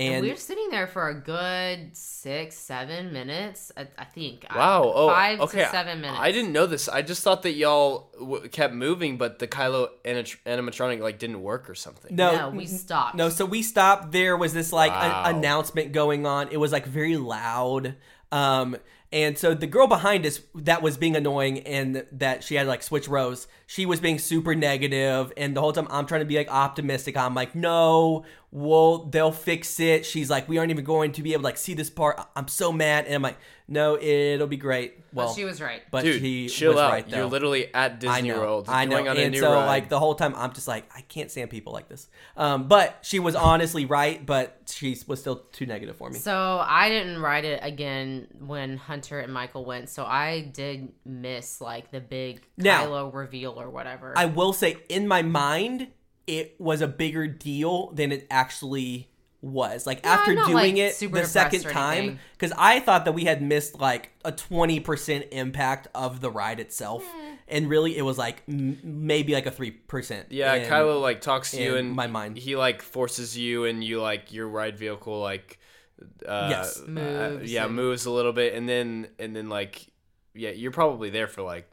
and 0.00 0.14
and 0.14 0.22
we 0.24 0.30
were 0.30 0.36
sitting 0.36 0.68
there 0.70 0.86
for 0.86 1.08
a 1.08 1.14
good 1.14 1.96
six, 1.96 2.56
seven 2.56 3.12
minutes. 3.12 3.70
I, 3.76 3.86
I 3.98 4.04
think. 4.04 4.46
I- 4.50 4.56
Wow. 4.56 4.92
Oh, 4.94 5.08
five 5.08 5.40
okay. 5.40 5.64
to 5.64 5.70
seven 5.70 6.00
minutes. 6.00 6.18
I 6.20 6.32
didn't 6.32 6.52
know 6.52 6.66
this. 6.66 6.88
I 6.88 7.02
just 7.02 7.22
thought 7.22 7.42
that 7.42 7.52
y'all 7.52 8.10
w- 8.18 8.48
kept 8.48 8.74
moving, 8.74 9.16
but 9.16 9.38
the 9.38 9.46
Kylo 9.48 9.88
anit- 10.04 10.36
animatronic 10.46 11.00
like 11.00 11.18
didn't 11.18 11.42
work 11.42 11.68
or 11.70 11.74
something. 11.74 12.14
no 12.14 12.36
No, 12.36 12.50
we 12.50 12.66
stopped. 12.66 13.14
No, 13.16 13.28
so 13.28 13.44
we 13.44 13.62
stopped. 13.62 14.12
There 14.12 14.36
was 14.36 14.52
this 14.54 14.72
like 14.72 14.92
Wow. 14.92 15.24
an 15.26 15.36
announcement 15.36 15.92
going 15.92 16.26
on. 16.26 16.48
It 16.50 16.56
was 16.58 16.72
like 16.72 16.86
very 16.86 17.16
loud. 17.16 17.96
Um, 18.32 18.76
and 19.12 19.36
so 19.36 19.54
the 19.54 19.66
girl 19.66 19.88
behind 19.88 20.24
us 20.24 20.40
that 20.54 20.82
was 20.82 20.96
being 20.96 21.16
annoying 21.16 21.60
and 21.60 22.06
that 22.12 22.44
she 22.44 22.54
had 22.54 22.68
like 22.68 22.82
switch 22.82 23.08
rows, 23.08 23.48
she 23.66 23.84
was 23.84 23.98
being 23.98 24.20
super 24.20 24.54
negative, 24.54 25.32
And 25.36 25.56
the 25.56 25.60
whole 25.60 25.72
time 25.72 25.88
I'm 25.90 26.06
trying 26.06 26.20
to 26.20 26.26
be 26.26 26.36
like 26.36 26.50
optimistic. 26.50 27.16
I'm 27.16 27.34
like, 27.34 27.56
no, 27.56 28.24
well, 28.52 28.98
they'll 28.98 29.32
fix 29.32 29.80
it. 29.80 30.06
She's 30.06 30.30
like, 30.30 30.48
we 30.48 30.58
aren't 30.58 30.70
even 30.70 30.84
going 30.84 31.10
to 31.12 31.22
be 31.22 31.32
able 31.32 31.42
to 31.42 31.46
like 31.46 31.56
see 31.56 31.74
this 31.74 31.90
part. 31.90 32.20
I'm 32.36 32.46
so 32.46 32.72
mad. 32.72 33.06
And 33.06 33.14
I'm 33.16 33.22
like, 33.22 33.38
no, 33.70 33.96
it'll 33.96 34.46
be 34.48 34.56
great. 34.58 34.98
Well, 35.12 35.28
But 35.28 35.34
she 35.34 35.44
was 35.44 35.60
right. 35.62 35.80
but 35.90 36.04
Dude, 36.04 36.20
she 36.20 36.48
chill 36.48 36.72
was 36.74 36.80
out. 36.80 36.92
right 36.92 37.08
though. 37.08 37.16
You're 37.16 37.26
literally 37.26 37.72
at 37.74 37.92
I 37.92 37.96
Disney 37.96 38.28
know, 38.28 38.38
World. 38.40 38.66
I 38.68 38.84
know. 38.84 38.96
Going 38.96 39.08
on 39.08 39.16
a 39.16 39.20
and 39.20 39.32
new 39.32 39.40
so 39.40 39.52
ride. 39.54 39.66
like 39.66 39.88
the 39.88 39.98
whole 39.98 40.14
time 40.14 40.34
I'm 40.36 40.52
just 40.52 40.68
like 40.68 40.90
I 40.94 41.00
can't 41.02 41.30
stand 41.30 41.48
people 41.50 41.72
like 41.72 41.88
this. 41.88 42.08
Um, 42.36 42.68
but 42.68 42.98
she 43.02 43.18
was 43.18 43.34
honestly 43.34 43.86
right, 43.86 44.24
but 44.26 44.60
she 44.66 44.96
was 45.06 45.20
still 45.20 45.36
too 45.52 45.66
negative 45.66 45.96
for 45.96 46.10
me. 46.10 46.18
So 46.18 46.62
I 46.66 46.88
didn't 46.90 47.20
write 47.22 47.44
it 47.44 47.60
again 47.62 48.26
when 48.40 48.76
Hunter 48.76 49.18
and 49.20 49.32
Michael 49.32 49.64
went. 49.64 49.88
So 49.88 50.04
I 50.04 50.40
did 50.42 50.92
miss 51.04 51.60
like 51.60 51.90
the 51.90 52.00
big 52.00 52.42
Now- 52.56 52.84
Kylo 52.86 53.14
reveal 53.14 53.52
or 53.60 53.70
whatever. 53.70 54.12
I 54.16 54.26
will 54.26 54.52
say 54.52 54.76
in 54.88 55.08
my 55.08 55.22
mind 55.22 55.88
it 56.26 56.54
was 56.60 56.80
a 56.80 56.86
bigger 56.88 57.26
deal 57.26 57.90
than 57.92 58.12
it 58.12 58.26
actually 58.30 59.09
was. 59.42 59.86
Like 59.86 60.00
Yeah, 60.04 60.12
after 60.14 60.34
not, 60.34 60.46
doing 60.48 60.54
like, 60.54 60.76
it 60.76 60.94
super 60.94 61.20
the 61.20 61.26
second 61.26 61.62
time 61.62 62.18
cuz 62.38 62.52
I 62.56 62.80
thought 62.80 63.04
that 63.06 63.12
we 63.12 63.24
had 63.24 63.40
missed 63.42 63.78
like 63.80 64.10
a 64.24 64.32
20% 64.32 65.28
impact 65.32 65.88
of 65.94 66.20
the 66.20 66.30
ride 66.30 66.60
itself. 66.60 67.04
Hmm. 67.06 67.26
And 67.48 67.68
really 67.68 67.96
it 67.96 68.02
was 68.02 68.18
like 68.18 68.42
m- 68.48 68.78
maybe 68.84 69.32
like 69.32 69.46
a 69.46 69.50
3%. 69.50 70.26
yeah, 70.30 70.54
And- 70.54 70.70
Kylo 70.70 71.00
like 71.00 71.20
talks 71.20 71.50
to 71.52 71.62
you 71.62 71.76
in 71.76 71.86
and 71.86 71.96
my 71.96 72.06
mind. 72.06 72.36
he 72.36 72.54
like 72.56 72.82
forces 72.82 73.36
you 73.36 73.64
and 73.64 73.82
you 73.82 74.00
like 74.00 74.32
your 74.32 74.46
ride 74.48 74.76
vehicle 74.78 75.20
like 75.20 75.58
uh, 76.26 76.46
Yes. 76.50 76.80
uh, 76.80 76.86
Moves 76.88 77.50
yeah, 77.52 77.64
and- 77.66 77.74
moves 77.74 78.06
a 78.06 78.10
little 78.10 78.32
bit 78.32 78.54
and 78.54 78.68
then 78.68 79.08
and 79.18 79.34
then 79.34 79.48
like 79.48 79.86
yeah, 80.34 80.50
you're 80.50 80.70
probably 80.70 81.10
there 81.10 81.26
for 81.26 81.42
like 81.42 81.68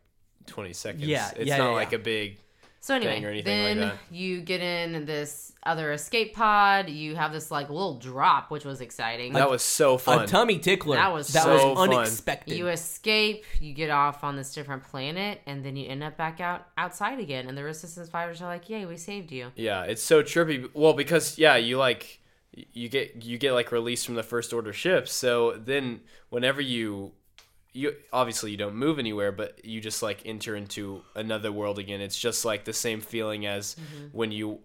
20 0.47 0.73
seconds. 0.73 1.03
Yeah, 1.05 1.29
it's 1.35 1.45
yeah, 1.47 1.57
not 1.57 1.69
yeah, 1.69 1.75
like 1.75 1.91
yeah. 1.91 1.97
a 1.97 2.01
big 2.01 2.37
So 2.87 2.95
anyway, 2.95 3.15
thing 3.15 3.25
or 3.25 3.29
anything 3.31 3.63
like 3.63 3.75
then 3.75 3.89
that. 3.89 3.97
you 4.15 4.39
get 4.39 4.61
in 4.61 5.03
this 5.03 5.51
other 5.63 5.91
escape 5.91 6.33
pod. 6.33 6.87
You 6.87 7.17
have 7.17 7.33
this 7.33 7.51
like 7.51 7.67
little 7.69 7.95
drop, 7.99 8.49
which 8.49 8.63
was 8.63 8.79
exciting. 8.79 9.33
That 9.33 9.49
was 9.49 9.61
so 9.61 9.97
fun. 9.97 10.23
a 10.23 10.27
tummy 10.27 10.57
tickler. 10.57 10.95
That 10.95 11.11
was 11.11 11.27
that 11.33 11.43
so 11.43 11.53
was 11.71 11.77
fun. 11.77 11.93
unexpected. 11.93 12.57
you 12.57 12.69
escape, 12.69 13.43
you 13.59 13.73
get 13.73 13.89
off 13.89 14.23
on 14.23 14.37
this 14.37 14.53
different 14.53 14.83
planet, 14.83 15.41
and 15.45 15.65
then 15.65 15.75
you 15.75 15.85
end 15.85 16.01
up 16.01 16.15
back 16.15 16.39
out 16.39 16.65
outside 16.77 17.19
again. 17.19 17.49
And 17.49 17.57
the 17.57 17.63
Resistance 17.65 18.07
Fighters 18.07 18.41
are 18.41 18.47
like, 18.47 18.69
"Yay, 18.69 18.85
we 18.85 18.95
saved 18.95 19.33
you!" 19.33 19.51
Yeah, 19.57 19.83
it's 19.83 20.01
so 20.01 20.23
trippy. 20.23 20.69
Well, 20.73 20.93
because 20.93 21.37
yeah, 21.37 21.57
you 21.57 21.77
like 21.77 22.21
you 22.71 22.87
get 22.87 23.21
you 23.21 23.37
get 23.37 23.51
like 23.51 23.73
released 23.73 24.05
from 24.05 24.15
the 24.15 24.23
first 24.23 24.53
order 24.53 24.71
ships. 24.71 25.11
So 25.11 25.57
then 25.57 25.99
whenever 26.29 26.61
you 26.61 27.11
you 27.77 27.95
obviously 28.11 28.51
you 28.51 28.57
don't 28.57 28.75
move 28.75 28.97
anywhere, 28.99 29.31
but 29.31 29.63
you 29.63 29.79
just 29.81 30.01
like 30.01 30.19
enter 30.25 30.55
into 30.55 31.01
another 31.15 31.51
world 31.51 31.77
again. 31.79 32.01
It's 32.01 32.17
just 32.19 32.43
like 32.45 32.65
the 32.65 32.73
same 32.73 33.01
feeling 33.01 33.45
as 33.45 33.75
when 34.11 34.31
you 34.31 34.59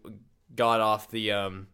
got 0.54 0.80
off 0.80 1.10
the 1.10 1.32
um 1.32 1.66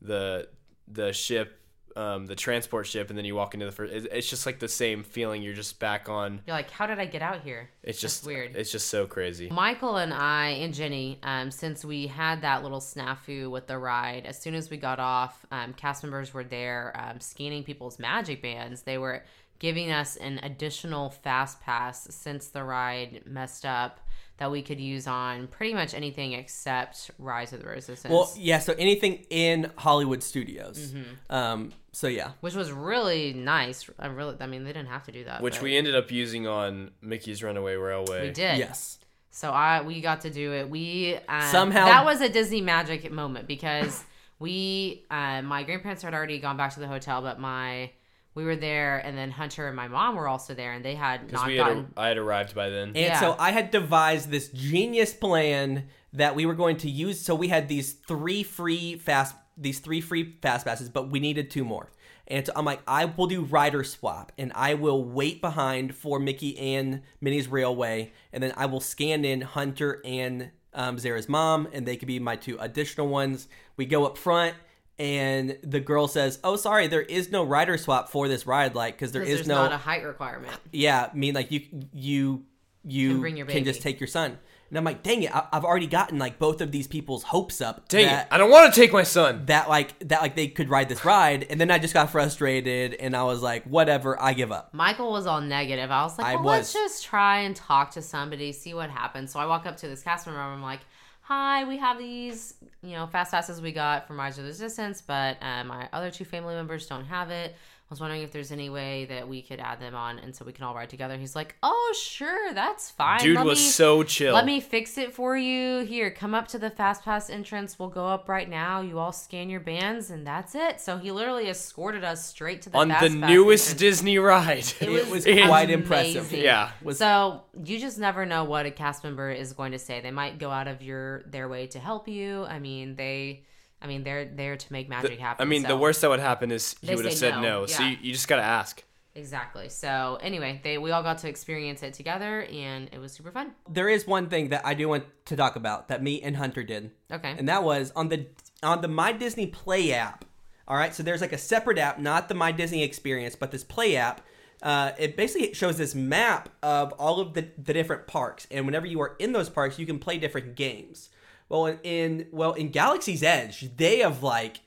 the 0.00 0.48
the 0.88 1.12
ship 1.12 1.60
um 1.96 2.26
the 2.26 2.34
transport 2.34 2.84
ship 2.88 3.08
and 3.08 3.16
then 3.16 3.24
you 3.24 3.36
walk 3.36 3.54
into 3.54 3.64
the 3.66 3.70
first 3.72 3.92
it- 3.94 4.08
it's 4.10 4.28
just 4.28 4.46
like 4.46 4.58
the 4.58 4.66
same 4.68 5.04
feeling 5.04 5.40
you're 5.42 5.54
just 5.54 5.78
back 5.78 6.08
on 6.08 6.40
You're 6.46 6.56
like, 6.56 6.68
"How 6.70 6.86
did 6.88 6.98
I 6.98 7.06
get 7.06 7.22
out 7.22 7.42
here?" 7.42 7.70
it's 7.84 8.00
That's 8.02 8.14
just 8.14 8.26
weird. 8.26 8.56
it's 8.56 8.72
just 8.72 8.88
so 8.88 9.06
crazy 9.06 9.48
Michael 9.50 9.96
and 9.98 10.12
I 10.12 10.48
and 10.62 10.74
Jenny, 10.74 11.18
um, 11.22 11.52
since 11.52 11.84
we 11.84 12.08
had 12.08 12.42
that 12.42 12.64
little 12.64 12.80
snafu 12.80 13.48
with 13.48 13.68
the 13.68 13.78
ride, 13.78 14.26
as 14.26 14.36
soon 14.42 14.54
as 14.56 14.70
we 14.70 14.76
got 14.76 14.98
off, 14.98 15.46
um, 15.52 15.72
cast 15.74 16.02
members 16.02 16.34
were 16.34 16.42
there 16.44 16.92
um, 16.96 17.20
scanning 17.20 17.62
people's 17.62 18.00
magic 18.00 18.42
bands. 18.42 18.82
They 18.82 18.98
were 18.98 19.22
giving 19.64 19.90
us 19.90 20.16
an 20.16 20.38
additional 20.42 21.08
fast 21.08 21.58
pass 21.62 22.06
since 22.10 22.48
the 22.48 22.62
ride 22.62 23.22
messed 23.24 23.64
up 23.64 23.98
that 24.36 24.50
we 24.50 24.60
could 24.60 24.78
use 24.78 25.06
on 25.06 25.46
pretty 25.46 25.72
much 25.72 25.94
anything 25.94 26.34
except 26.34 27.10
Rise 27.18 27.54
of 27.54 27.62
the 27.62 27.68
Resistance. 27.68 28.12
Well, 28.12 28.30
yeah. 28.36 28.58
So 28.58 28.74
anything 28.78 29.24
in 29.30 29.70
Hollywood 29.76 30.22
studios. 30.22 30.92
Mm-hmm. 30.92 31.34
Um. 31.34 31.72
So 31.92 32.08
yeah. 32.08 32.32
which 32.42 32.54
was 32.54 32.72
really 32.72 33.32
nice. 33.32 33.88
I 33.98 34.08
really, 34.08 34.36
I 34.38 34.46
mean, 34.46 34.64
they 34.64 34.72
didn't 34.74 34.90
have 34.90 35.04
to 35.04 35.12
do 35.12 35.24
that, 35.24 35.40
which 35.40 35.54
but 35.54 35.62
we 35.62 35.78
ended 35.78 35.94
up 35.94 36.12
using 36.12 36.46
on 36.46 36.90
Mickey's 37.00 37.42
Runaway 37.42 37.76
Railway 37.76 38.26
we 38.26 38.32
did. 38.34 38.58
Yes. 38.58 38.98
So 39.30 39.50
I 39.50 39.80
we 39.80 40.02
got 40.02 40.20
to 40.22 40.30
do 40.30 40.52
it. 40.52 40.68
We 40.68 41.16
um, 41.26 41.40
Somehow- 41.50 41.86
that 41.86 42.04
was 42.04 42.20
a 42.20 42.28
Disney 42.28 42.60
magic 42.60 43.10
moment 43.10 43.46
because 43.46 44.04
we 44.38 45.06
uh, 45.10 45.40
my 45.40 45.62
grandparents 45.62 46.02
had 46.02 46.12
already 46.12 46.38
gone 46.38 46.58
back 46.58 46.74
to 46.74 46.80
the 46.80 46.86
hotel, 46.86 47.22
but 47.22 47.40
my 47.40 47.92
we 48.34 48.44
were 48.44 48.56
there, 48.56 48.98
and 48.98 49.16
then 49.16 49.30
Hunter 49.30 49.68
and 49.68 49.76
my 49.76 49.88
mom 49.88 50.16
were 50.16 50.26
also 50.26 50.54
there, 50.54 50.72
and 50.72 50.84
they 50.84 50.94
had 50.96 51.32
not 51.32 51.46
we 51.46 51.56
had 51.56 51.66
gotten. 51.66 51.92
I 51.96 52.08
had 52.08 52.18
arrived 52.18 52.54
by 52.54 52.68
then 52.68 52.88
And 52.88 52.96
Yeah. 52.96 53.20
so 53.20 53.36
I 53.38 53.52
had 53.52 53.70
devised 53.70 54.30
this 54.30 54.48
genius 54.48 55.14
plan 55.14 55.86
that 56.12 56.34
we 56.34 56.46
were 56.46 56.54
going 56.54 56.76
to 56.78 56.90
use. 56.90 57.20
So 57.20 57.34
we 57.34 57.48
had 57.48 57.68
these 57.68 57.92
three 57.92 58.42
free 58.42 58.96
fast, 58.96 59.36
these 59.56 59.78
three 59.78 60.00
free 60.00 60.36
fast 60.42 60.66
passes, 60.66 60.88
but 60.88 61.10
we 61.10 61.20
needed 61.20 61.50
two 61.50 61.64
more. 61.64 61.90
And 62.26 62.46
so 62.46 62.52
I'm 62.56 62.64
like, 62.64 62.80
I 62.88 63.04
will 63.04 63.26
do 63.26 63.42
rider 63.42 63.84
swap, 63.84 64.32
and 64.38 64.50
I 64.54 64.74
will 64.74 65.04
wait 65.04 65.40
behind 65.40 65.94
for 65.94 66.18
Mickey 66.18 66.58
and 66.58 67.02
Minnie's 67.20 67.48
Railway, 67.48 68.12
and 68.32 68.42
then 68.42 68.52
I 68.56 68.66
will 68.66 68.80
scan 68.80 69.24
in 69.24 69.42
Hunter 69.42 70.00
and 70.04 70.50
um, 70.72 70.98
Zara's 70.98 71.28
mom, 71.28 71.68
and 71.72 71.86
they 71.86 71.96
could 71.96 72.08
be 72.08 72.18
my 72.18 72.34
two 72.36 72.56
additional 72.58 73.08
ones. 73.08 73.46
We 73.76 73.84
go 73.84 74.06
up 74.06 74.16
front. 74.18 74.54
And 74.98 75.58
the 75.62 75.80
girl 75.80 76.06
says, 76.06 76.38
"Oh, 76.44 76.54
sorry, 76.56 76.86
there 76.86 77.02
is 77.02 77.32
no 77.32 77.42
rider 77.42 77.76
swap 77.76 78.08
for 78.08 78.28
this 78.28 78.46
ride, 78.46 78.74
like, 78.76 78.94
because 78.94 79.10
there 79.12 79.22
'cause 79.22 79.30
is 79.30 79.36
there's 79.38 79.48
no 79.48 79.56
not 79.64 79.72
a 79.72 79.76
height 79.76 80.04
requirement. 80.04 80.52
yeah, 80.72 81.08
I 81.12 81.16
mean 81.16 81.34
like 81.34 81.50
you 81.50 81.62
you 81.92 82.44
you 82.84 83.10
Can 83.10 83.20
bring 83.20 83.36
your 83.36 83.46
can 83.46 83.64
just 83.64 83.82
take 83.82 83.98
your 83.98 84.06
son. 84.06 84.38
And 84.70 84.78
I'm 84.78 84.84
like, 84.84 85.02
dang 85.02 85.22
it, 85.22 85.34
I, 85.34 85.46
I've 85.52 85.64
already 85.64 85.86
gotten 85.86 86.18
like 86.18 86.38
both 86.38 86.60
of 86.60 86.72
these 86.72 86.86
people's 86.86 87.22
hopes 87.22 87.60
up. 87.60 87.88
dang 87.88 88.06
that, 88.06 88.26
it 88.26 88.32
I 88.34 88.38
don't 88.38 88.50
want 88.50 88.72
to 88.74 88.80
take 88.80 88.92
my 88.92 89.02
son 89.04 89.46
that 89.46 89.68
like 89.68 89.98
that 90.08 90.20
like 90.22 90.36
they 90.36 90.48
could 90.48 90.68
ride 90.68 90.88
this 90.88 91.04
ride, 91.04 91.46
and 91.50 91.60
then 91.60 91.70
I 91.70 91.78
just 91.78 91.94
got 91.94 92.10
frustrated, 92.10 92.94
and 92.94 93.16
I 93.16 93.22
was 93.24 93.42
like, 93.42 93.64
whatever, 93.64 94.20
I 94.20 94.32
give 94.32 94.52
up. 94.52 94.72
Michael 94.74 95.10
was 95.12 95.26
all 95.26 95.40
negative. 95.40 95.90
I 95.90 96.02
was 96.04 96.18
like, 96.18 96.26
I 96.26 96.34
well, 96.36 96.44
was. 96.44 96.52
let's 96.58 96.72
just 96.72 97.04
try 97.04 97.40
and 97.40 97.54
talk 97.54 97.90
to 97.92 98.02
somebody, 98.02 98.52
see 98.52 98.74
what 98.74 98.90
happens. 98.90 99.32
So 99.32 99.38
I 99.40 99.46
walk 99.46 99.66
up 99.66 99.76
to 99.78 99.88
this 99.88 100.02
cast 100.02 100.26
member. 100.26 100.40
I'm 100.40 100.62
like, 100.62 100.80
hi, 101.24 101.64
we 101.64 101.78
have 101.78 101.96
these, 101.96 102.52
you 102.82 102.92
know, 102.92 103.06
fast 103.06 103.30
passes 103.30 103.58
we 103.62 103.72
got 103.72 104.06
from 104.06 104.18
Rise 104.18 104.38
of 104.38 104.44
Resistance, 104.44 105.00
but 105.00 105.38
uh, 105.40 105.64
my 105.64 105.88
other 105.90 106.10
two 106.10 106.26
family 106.26 106.54
members 106.54 106.86
don't 106.86 107.06
have 107.06 107.30
it. 107.30 107.56
I 107.90 107.92
was 107.94 108.00
wondering 108.00 108.22
if 108.22 108.32
there's 108.32 108.50
any 108.50 108.70
way 108.70 109.04
that 109.04 109.28
we 109.28 109.42
could 109.42 109.60
add 109.60 109.78
them 109.78 109.94
on 109.94 110.18
and 110.18 110.34
so 110.34 110.44
we 110.46 110.52
can 110.52 110.64
all 110.64 110.74
ride 110.74 110.88
together. 110.88 111.18
He's 111.18 111.36
like, 111.36 111.54
oh, 111.62 111.94
sure, 111.96 112.52
that's 112.54 112.90
fine. 112.90 113.20
dude 113.20 113.36
Let 113.36 113.44
was 113.44 113.58
me- 113.58 113.64
so 113.66 114.02
chill 114.02 114.32
Let 114.34 114.46
me 114.46 114.58
fix 114.60 114.96
it 114.96 115.12
for 115.12 115.36
you. 115.36 115.80
Here, 115.84 116.10
come 116.10 116.34
up 116.34 116.48
to 116.48 116.58
the 116.58 116.70
fast 116.70 117.04
pass 117.04 117.28
entrance. 117.28 117.78
We'll 117.78 117.90
go 117.90 118.06
up 118.08 118.26
right 118.28 118.48
now. 118.48 118.80
You 118.80 118.98
all 118.98 119.12
scan 119.12 119.50
your 119.50 119.60
bands, 119.60 120.10
and 120.10 120.26
that's 120.26 120.54
it. 120.54 120.80
So 120.80 120.96
he 120.96 121.12
literally 121.12 121.48
escorted 121.50 122.02
us 122.04 122.24
straight 122.26 122.62
to 122.62 122.70
the 122.70 122.78
on 122.78 122.88
fast 122.88 123.02
the 123.12 123.20
pass 123.20 123.30
newest 123.30 123.64
entrance. 123.72 123.80
Disney 123.80 124.18
ride 124.18 124.58
It 124.58 124.82
It 124.82 124.88
was, 124.90 125.10
was 125.10 125.24
quite 125.24 125.64
amazing. 125.70 125.70
impressive. 125.70 126.32
yeah 126.32 126.70
Was 126.82 126.98
So 126.98 127.42
you 127.64 127.78
just 127.78 127.98
never 127.98 128.24
know 128.24 128.44
what 128.44 128.64
a 128.64 128.70
cast 128.70 129.04
member 129.04 129.30
is 129.30 129.52
going 129.52 129.72
to 129.72 129.78
say. 129.78 130.00
They 130.00 130.10
might 130.10 130.38
go 130.38 130.50
out 130.50 130.68
of 130.68 130.80
your 130.82 131.22
their 131.26 131.48
way 131.48 131.66
to 131.68 131.78
help 131.78 132.08
you. 132.08 132.44
I 132.46 132.58
mean, 132.60 132.96
they, 132.96 133.44
I 133.84 133.86
mean, 133.86 134.02
they're 134.02 134.24
there 134.24 134.56
to 134.56 134.72
make 134.72 134.88
magic 134.88 135.20
happen. 135.20 135.46
I 135.46 135.48
mean, 135.48 135.62
the 135.62 135.76
worst 135.76 136.00
that 136.00 136.08
would 136.08 136.18
happen 136.20 136.50
is 136.50 136.74
he 136.80 136.94
would 136.94 137.04
have 137.04 137.14
said 137.14 137.34
no, 137.36 137.42
no. 137.42 137.66
So 137.66 137.82
you, 137.82 137.98
you 138.00 138.12
just 138.14 138.26
gotta 138.26 138.42
ask. 138.42 138.82
Exactly. 139.14 139.68
So 139.68 140.18
anyway, 140.22 140.60
they 140.64 140.78
we 140.78 140.90
all 140.90 141.02
got 141.02 141.18
to 141.18 141.28
experience 141.28 141.82
it 141.82 141.92
together, 141.92 142.44
and 142.50 142.88
it 142.92 142.98
was 142.98 143.12
super 143.12 143.30
fun. 143.30 143.52
there 143.68 143.88
is 143.90 144.06
one 144.06 144.28
thing 144.28 144.48
that 144.48 144.64
I 144.64 144.72
do 144.74 144.88
want 144.88 145.04
to 145.26 145.36
talk 145.36 145.54
about 145.54 145.88
that 145.88 146.02
me 146.02 146.20
and 146.22 146.36
Hunter 146.36 146.64
did, 146.64 146.90
Okay. 147.12 147.34
and 147.38 147.46
that 147.48 147.62
was 147.62 147.92
on 147.94 148.08
the 148.08 148.26
on 148.62 148.80
the 148.80 148.88
My 148.88 149.12
Disney 149.12 149.46
Play 149.46 149.92
app. 149.92 150.24
All 150.66 150.78
right, 150.78 150.94
so 150.94 151.02
there's 151.02 151.20
like 151.20 151.34
a 151.34 151.38
separate 151.38 151.76
app, 151.76 151.98
not 151.98 152.28
the 152.28 152.34
My 152.34 152.50
Disney 152.50 152.82
Experience, 152.82 153.36
but 153.36 153.50
this 153.50 153.62
Play 153.62 153.96
app. 153.96 154.22
Uh, 154.62 154.92
it 154.98 155.14
basically 155.14 155.52
shows 155.52 155.76
this 155.76 155.94
map 155.94 156.48
of 156.62 156.92
all 156.92 157.20
of 157.20 157.34
the, 157.34 157.48
the 157.62 157.74
different 157.74 158.06
parks, 158.06 158.46
and 158.50 158.64
whenever 158.64 158.86
you 158.86 158.98
are 159.02 159.14
in 159.18 159.32
those 159.32 159.50
parks, 159.50 159.78
you 159.78 159.84
can 159.84 159.98
play 159.98 160.16
different 160.16 160.54
games. 160.54 161.10
Well, 161.48 161.66
in, 161.66 161.78
in 161.82 162.26
well 162.32 162.52
in 162.52 162.70
Galaxy's 162.70 163.22
Edge, 163.22 163.76
they 163.76 163.98
have 163.98 164.22
like 164.22 164.60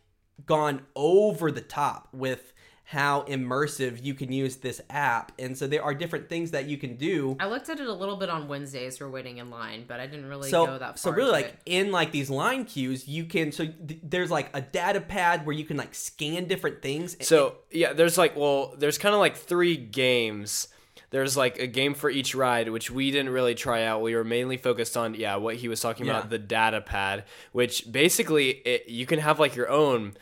gone 0.46 0.82
over 0.96 1.52
the 1.52 1.62
top 1.62 2.10
with 2.14 2.54
how 2.88 3.24
immersive 3.24 4.02
you 4.02 4.14
can 4.14 4.32
use 4.32 4.56
this 4.58 4.80
app. 4.90 5.34
And 5.38 5.58
so 5.58 5.68
there 5.68 5.84
are 5.84 5.94
different 5.94 6.30
things 6.30 6.52
that 6.52 6.68
you 6.68 6.78
can 6.78 6.96
do. 6.96 7.36
I 7.38 7.48
looked 7.48 7.68
at 7.68 7.82
it 7.82 7.88
a 7.88 7.94
little 7.94 8.16
bit 8.16 8.30
on 8.30 8.48
Wednesdays 8.48 8.98
for 8.98 9.10
waiting 9.10 9.40
in 9.40 9.50
line, 9.50 9.84
but 9.86 10.00
I 10.00 10.08
didn't 10.08 10.28
really 10.28 10.50
so, 10.50 10.66
go 10.66 10.78
that 10.78 10.98
far. 10.98 10.98
So 10.98 11.12
really 11.12 11.28
into 11.28 11.34
like 11.34 11.46
it. 11.48 11.60
in 11.66 11.92
like 11.92 12.14
these 12.14 12.30
line 12.30 12.64
queues, 12.64 13.06
you 13.06 13.26
can 13.26 13.52
so 13.52 13.66
th- 13.66 14.00
there's 14.04 14.32
like 14.32 14.50
a 14.54 14.62
data 14.62 15.02
pad 15.02 15.46
where 15.46 15.54
you 15.54 15.66
can 15.66 15.76
like 15.76 15.94
scan 15.94 16.46
different 16.46 16.82
things. 16.82 17.18
So 17.28 17.58
yeah, 17.72 17.92
there's 17.92 18.18
like 18.18 18.38
well, 18.38 18.74
there's 18.78 18.98
kind 18.98 19.14
of 19.14 19.20
like 19.20 19.36
three 19.36 19.76
games. 19.76 20.70
There's 21.10 21.38
like 21.38 21.58
a 21.60 21.68
game 21.68 21.94
for 21.94 22.10
each 22.10 22.36
ride, 22.36 22.70
which 22.70 22.92
we 22.92 23.12
didn't 23.12 23.32
really 23.32 23.56
try 23.56 23.84
out. 23.84 24.02
We 24.02 24.14
were 24.16 24.24
mainly 24.26 24.58
focused 24.58 24.98
on 24.98 25.16
yeah, 25.16 25.38
what 25.38 25.56
he 25.56 25.68
was 25.68 25.80
talking 25.80 26.06
Yeah. 26.06 26.18
about, 26.20 26.30
the 26.30 26.38
data 26.40 26.82
pad, 26.82 27.24
which 27.54 27.90
basically 27.92 28.50
it, 28.50 28.90
you 28.90 29.06
can 29.06 29.20
have 29.20 29.40
like 29.40 29.56
your 29.56 29.70
own 29.70 30.14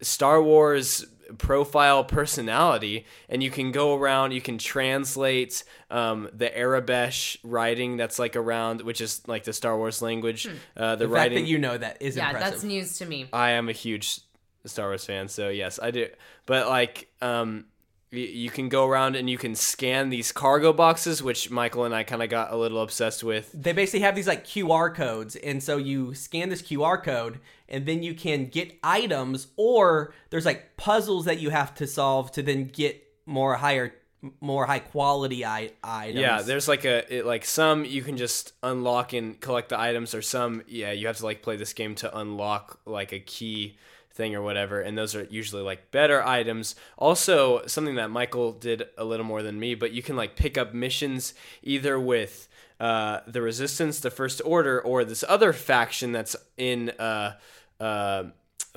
Star 0.00 0.42
Wars 0.42 1.04
profile 1.38 2.04
personality, 2.04 3.06
and 3.28 3.42
you 3.42 3.50
can 3.50 3.72
go 3.72 3.94
around. 3.94 4.32
You 4.32 4.40
can 4.40 4.58
translate 4.58 5.64
um, 5.90 6.28
the 6.32 6.48
Aurebesh 6.50 7.36
writing 7.42 7.96
that's 7.96 8.18
like 8.18 8.36
around, 8.36 8.82
which 8.82 9.00
is 9.00 9.26
like 9.28 9.44
the 9.44 9.52
Star 9.52 9.76
Wars 9.76 10.02
language. 10.02 10.46
Uh, 10.76 10.96
the, 10.96 11.06
the 11.06 11.12
fact 11.12 11.12
writing 11.14 11.44
that 11.44 11.48
you 11.50 11.58
know 11.58 11.78
that 11.78 12.02
is 12.02 12.16
yeah, 12.16 12.30
impressive. 12.30 12.50
that's 12.52 12.64
news 12.64 12.98
to 12.98 13.06
me. 13.06 13.28
I 13.32 13.50
am 13.52 13.68
a 13.68 13.72
huge 13.72 14.20
Star 14.66 14.88
Wars 14.88 15.04
fan, 15.06 15.28
so 15.28 15.48
yes, 15.48 15.78
I 15.82 15.90
do. 15.90 16.08
But 16.46 16.68
like, 16.68 17.08
um, 17.22 17.64
y- 17.64 17.71
you 18.12 18.50
can 18.50 18.68
go 18.68 18.86
around 18.86 19.16
and 19.16 19.28
you 19.30 19.38
can 19.38 19.54
scan 19.54 20.10
these 20.10 20.32
cargo 20.32 20.72
boxes, 20.72 21.22
which 21.22 21.50
Michael 21.50 21.84
and 21.84 21.94
I 21.94 22.02
kind 22.02 22.22
of 22.22 22.28
got 22.28 22.52
a 22.52 22.56
little 22.56 22.82
obsessed 22.82 23.24
with. 23.24 23.50
they 23.54 23.72
basically 23.72 24.00
have 24.00 24.14
these 24.14 24.28
like 24.28 24.44
QR 24.44 24.94
codes, 24.94 25.34
and 25.36 25.62
so 25.62 25.78
you 25.78 26.14
scan 26.14 26.50
this 26.50 26.60
QR 26.62 27.02
code, 27.02 27.40
and 27.68 27.86
then 27.86 28.02
you 28.02 28.14
can 28.14 28.46
get 28.46 28.78
items, 28.82 29.46
or 29.56 30.12
there's 30.30 30.44
like 30.44 30.76
puzzles 30.76 31.24
that 31.24 31.40
you 31.40 31.50
have 31.50 31.74
to 31.76 31.86
solve 31.86 32.30
to 32.32 32.42
then 32.42 32.66
get 32.66 33.02
more 33.24 33.54
higher, 33.54 33.94
more 34.40 34.66
high 34.66 34.80
quality 34.80 35.44
I- 35.44 35.72
items. 35.82 36.20
Yeah, 36.20 36.42
there's 36.42 36.68
like 36.68 36.84
a 36.84 37.12
it, 37.16 37.24
like 37.24 37.46
some 37.46 37.84
you 37.86 38.02
can 38.02 38.18
just 38.18 38.52
unlock 38.62 39.14
and 39.14 39.40
collect 39.40 39.70
the 39.70 39.80
items, 39.80 40.14
or 40.14 40.20
some 40.20 40.62
yeah 40.68 40.92
you 40.92 41.06
have 41.06 41.16
to 41.16 41.24
like 41.24 41.40
play 41.40 41.56
this 41.56 41.72
game 41.72 41.94
to 41.96 42.18
unlock 42.18 42.78
like 42.84 43.12
a 43.12 43.20
key 43.20 43.78
thing 44.12 44.34
or 44.34 44.42
whatever, 44.42 44.80
and 44.80 44.96
those 44.96 45.14
are 45.14 45.24
usually 45.24 45.62
like 45.62 45.90
better 45.90 46.22
items. 46.22 46.74
Also, 46.96 47.66
something 47.66 47.96
that 47.96 48.10
Michael 48.10 48.52
did 48.52 48.84
a 48.96 49.04
little 49.04 49.26
more 49.26 49.42
than 49.42 49.58
me, 49.58 49.74
but 49.74 49.92
you 49.92 50.02
can 50.02 50.16
like 50.16 50.36
pick 50.36 50.56
up 50.58 50.74
missions 50.74 51.34
either 51.62 51.98
with 51.98 52.48
uh, 52.80 53.20
the 53.26 53.40
Resistance, 53.40 54.00
the 54.00 54.10
First 54.10 54.42
Order, 54.44 54.80
or 54.80 55.04
this 55.04 55.24
other 55.28 55.52
faction 55.52 56.12
that's 56.12 56.34
in 56.56 56.90
uh, 56.90 57.36
uh, 57.80 58.24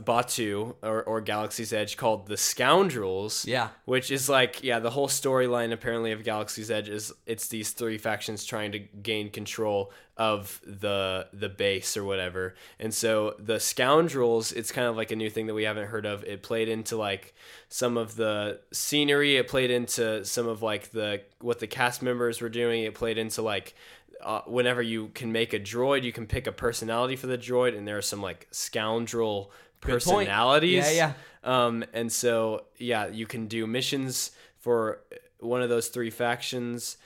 Batuu 0.01 0.75
or, 0.83 1.03
or 1.03 1.21
Galaxy's 1.21 1.71
Edge 1.71 1.95
called 1.95 2.27
the 2.27 2.37
Scoundrels. 2.37 3.45
Yeah. 3.45 3.69
Which 3.85 4.11
is 4.11 4.27
like, 4.27 4.63
yeah, 4.63 4.79
the 4.79 4.89
whole 4.89 5.07
storyline 5.07 5.71
apparently 5.71 6.11
of 6.11 6.23
Galaxy's 6.23 6.69
Edge 6.69 6.89
is 6.89 7.13
it's 7.25 7.47
these 7.47 7.71
three 7.71 7.97
factions 7.97 8.43
trying 8.43 8.71
to 8.73 8.79
gain 8.79 9.29
control 9.29 9.91
of 10.17 10.61
the 10.65 11.27
the 11.33 11.49
base 11.49 11.97
or 11.97 12.03
whatever. 12.03 12.55
And 12.79 12.93
so 12.93 13.35
the 13.39 13.59
Scoundrels, 13.59 14.51
it's 14.51 14.71
kind 14.71 14.87
of 14.87 14.95
like 14.95 15.11
a 15.11 15.15
new 15.15 15.29
thing 15.29 15.47
that 15.47 15.53
we 15.53 15.63
haven't 15.63 15.87
heard 15.87 16.05
of. 16.05 16.23
It 16.23 16.43
played 16.43 16.69
into 16.69 16.97
like 16.97 17.33
some 17.69 17.97
of 17.97 18.15
the 18.15 18.59
scenery, 18.71 19.37
it 19.37 19.47
played 19.47 19.71
into 19.71 20.23
some 20.25 20.47
of 20.47 20.61
like 20.61 20.91
the 20.91 21.21
what 21.39 21.59
the 21.59 21.67
cast 21.67 22.01
members 22.01 22.41
were 22.41 22.49
doing, 22.49 22.83
it 22.83 22.95
played 22.95 23.17
into 23.17 23.41
like 23.41 23.75
uh, 24.21 24.41
whenever 24.45 24.81
you 24.81 25.09
can 25.09 25.31
make 25.31 25.53
a 25.53 25.59
droid, 25.59 26.03
you 26.03 26.11
can 26.11 26.25
pick 26.25 26.47
a 26.47 26.51
personality 26.51 27.15
for 27.15 27.27
the 27.27 27.37
droid, 27.37 27.77
and 27.77 27.87
there 27.87 27.97
are 27.97 28.01
some 28.01 28.21
like 28.21 28.47
scoundrel. 28.51 29.51
Personalities. 29.81 30.95
Yeah, 30.95 31.13
Um, 31.43 31.83
and 31.93 32.11
so 32.11 32.65
yeah, 32.77 33.07
you 33.07 33.25
can 33.25 33.47
do 33.47 33.67
missions 33.67 34.31
for 34.57 35.01
one 35.39 35.61
of 35.61 35.69
those 35.69 35.89
three 35.89 36.09
factions. 36.09 36.97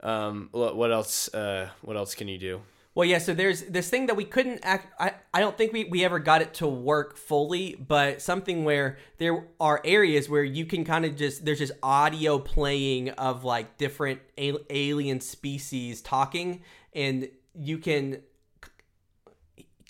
Um, 0.00 0.48
what 0.52 0.76
what 0.76 0.90
else? 0.90 1.32
Uh, 1.32 1.68
what 1.82 1.96
else 1.96 2.14
can 2.14 2.28
you 2.28 2.38
do? 2.38 2.62
Well, 2.94 3.08
yeah, 3.08 3.18
so 3.18 3.32
there's 3.32 3.62
this 3.62 3.88
thing 3.88 4.06
that 4.06 4.16
we 4.16 4.24
couldn't 4.26 4.60
act. 4.62 4.92
I, 5.00 5.14
I 5.32 5.40
don't 5.40 5.56
think 5.56 5.72
we, 5.72 5.84
we 5.84 6.04
ever 6.04 6.18
got 6.18 6.42
it 6.42 6.52
to 6.54 6.66
work 6.66 7.16
fully, 7.16 7.74
but 7.74 8.20
something 8.20 8.64
where 8.64 8.98
there 9.16 9.46
are 9.58 9.80
areas 9.82 10.28
where 10.28 10.44
you 10.44 10.66
can 10.66 10.84
kind 10.84 11.06
of 11.06 11.16
just, 11.16 11.42
there's 11.46 11.60
just 11.60 11.72
audio 11.82 12.38
playing 12.38 13.08
of 13.10 13.44
like 13.44 13.78
different 13.78 14.20
al- 14.36 14.60
alien 14.68 15.20
species 15.20 16.02
talking, 16.02 16.62
and 16.94 17.30
you 17.54 17.78
can 17.78 18.20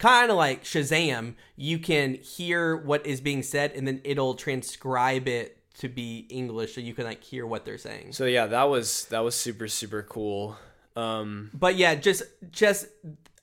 kind 0.03 0.31
of 0.31 0.37
like 0.37 0.65
Shazam, 0.65 1.35
you 1.57 1.79
can 1.79 2.15
hear 2.15 2.77
what 2.77 3.07
is 3.07 3.21
being 3.21 3.43
said, 3.43 3.73
and 3.73 3.87
then 3.87 4.01
it'll 4.05 4.35
transcribe 4.35 5.29
it 5.29 5.59
to 5.79 5.89
be 5.89 6.27
English 6.29 6.75
so 6.75 6.81
you 6.81 6.93
can 6.93 7.05
like 7.05 7.23
hear 7.23 7.47
what 7.47 7.65
they're 7.65 7.79
saying. 7.79 8.13
So 8.13 8.27
yeah, 8.27 8.47
that 8.47 8.65
was 8.65 9.07
that 9.07 9.21
was 9.21 9.35
super 9.35 9.69
super 9.69 10.03
cool. 10.03 10.57
Um, 10.97 11.51
But 11.55 11.77
yeah, 11.77 11.95
just 11.95 12.25
just 12.51 12.87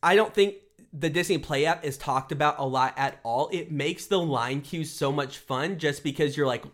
I 0.03 0.15
don't 0.15 0.33
think 0.33 0.55
the 0.91 1.09
Disney 1.09 1.37
Play 1.37 1.65
app 1.65 1.85
is 1.85 1.97
talked 1.97 2.31
about 2.31 2.59
a 2.59 2.65
lot 2.65 2.93
at 2.97 3.19
all. 3.23 3.49
It 3.51 3.71
makes 3.71 4.05
the 4.05 4.19
line 4.19 4.61
queue 4.61 4.83
so 4.83 5.11
much 5.11 5.37
fun 5.37 5.79
just 5.79 6.03
because 6.03 6.35
you're 6.35 6.47
like 6.47 6.65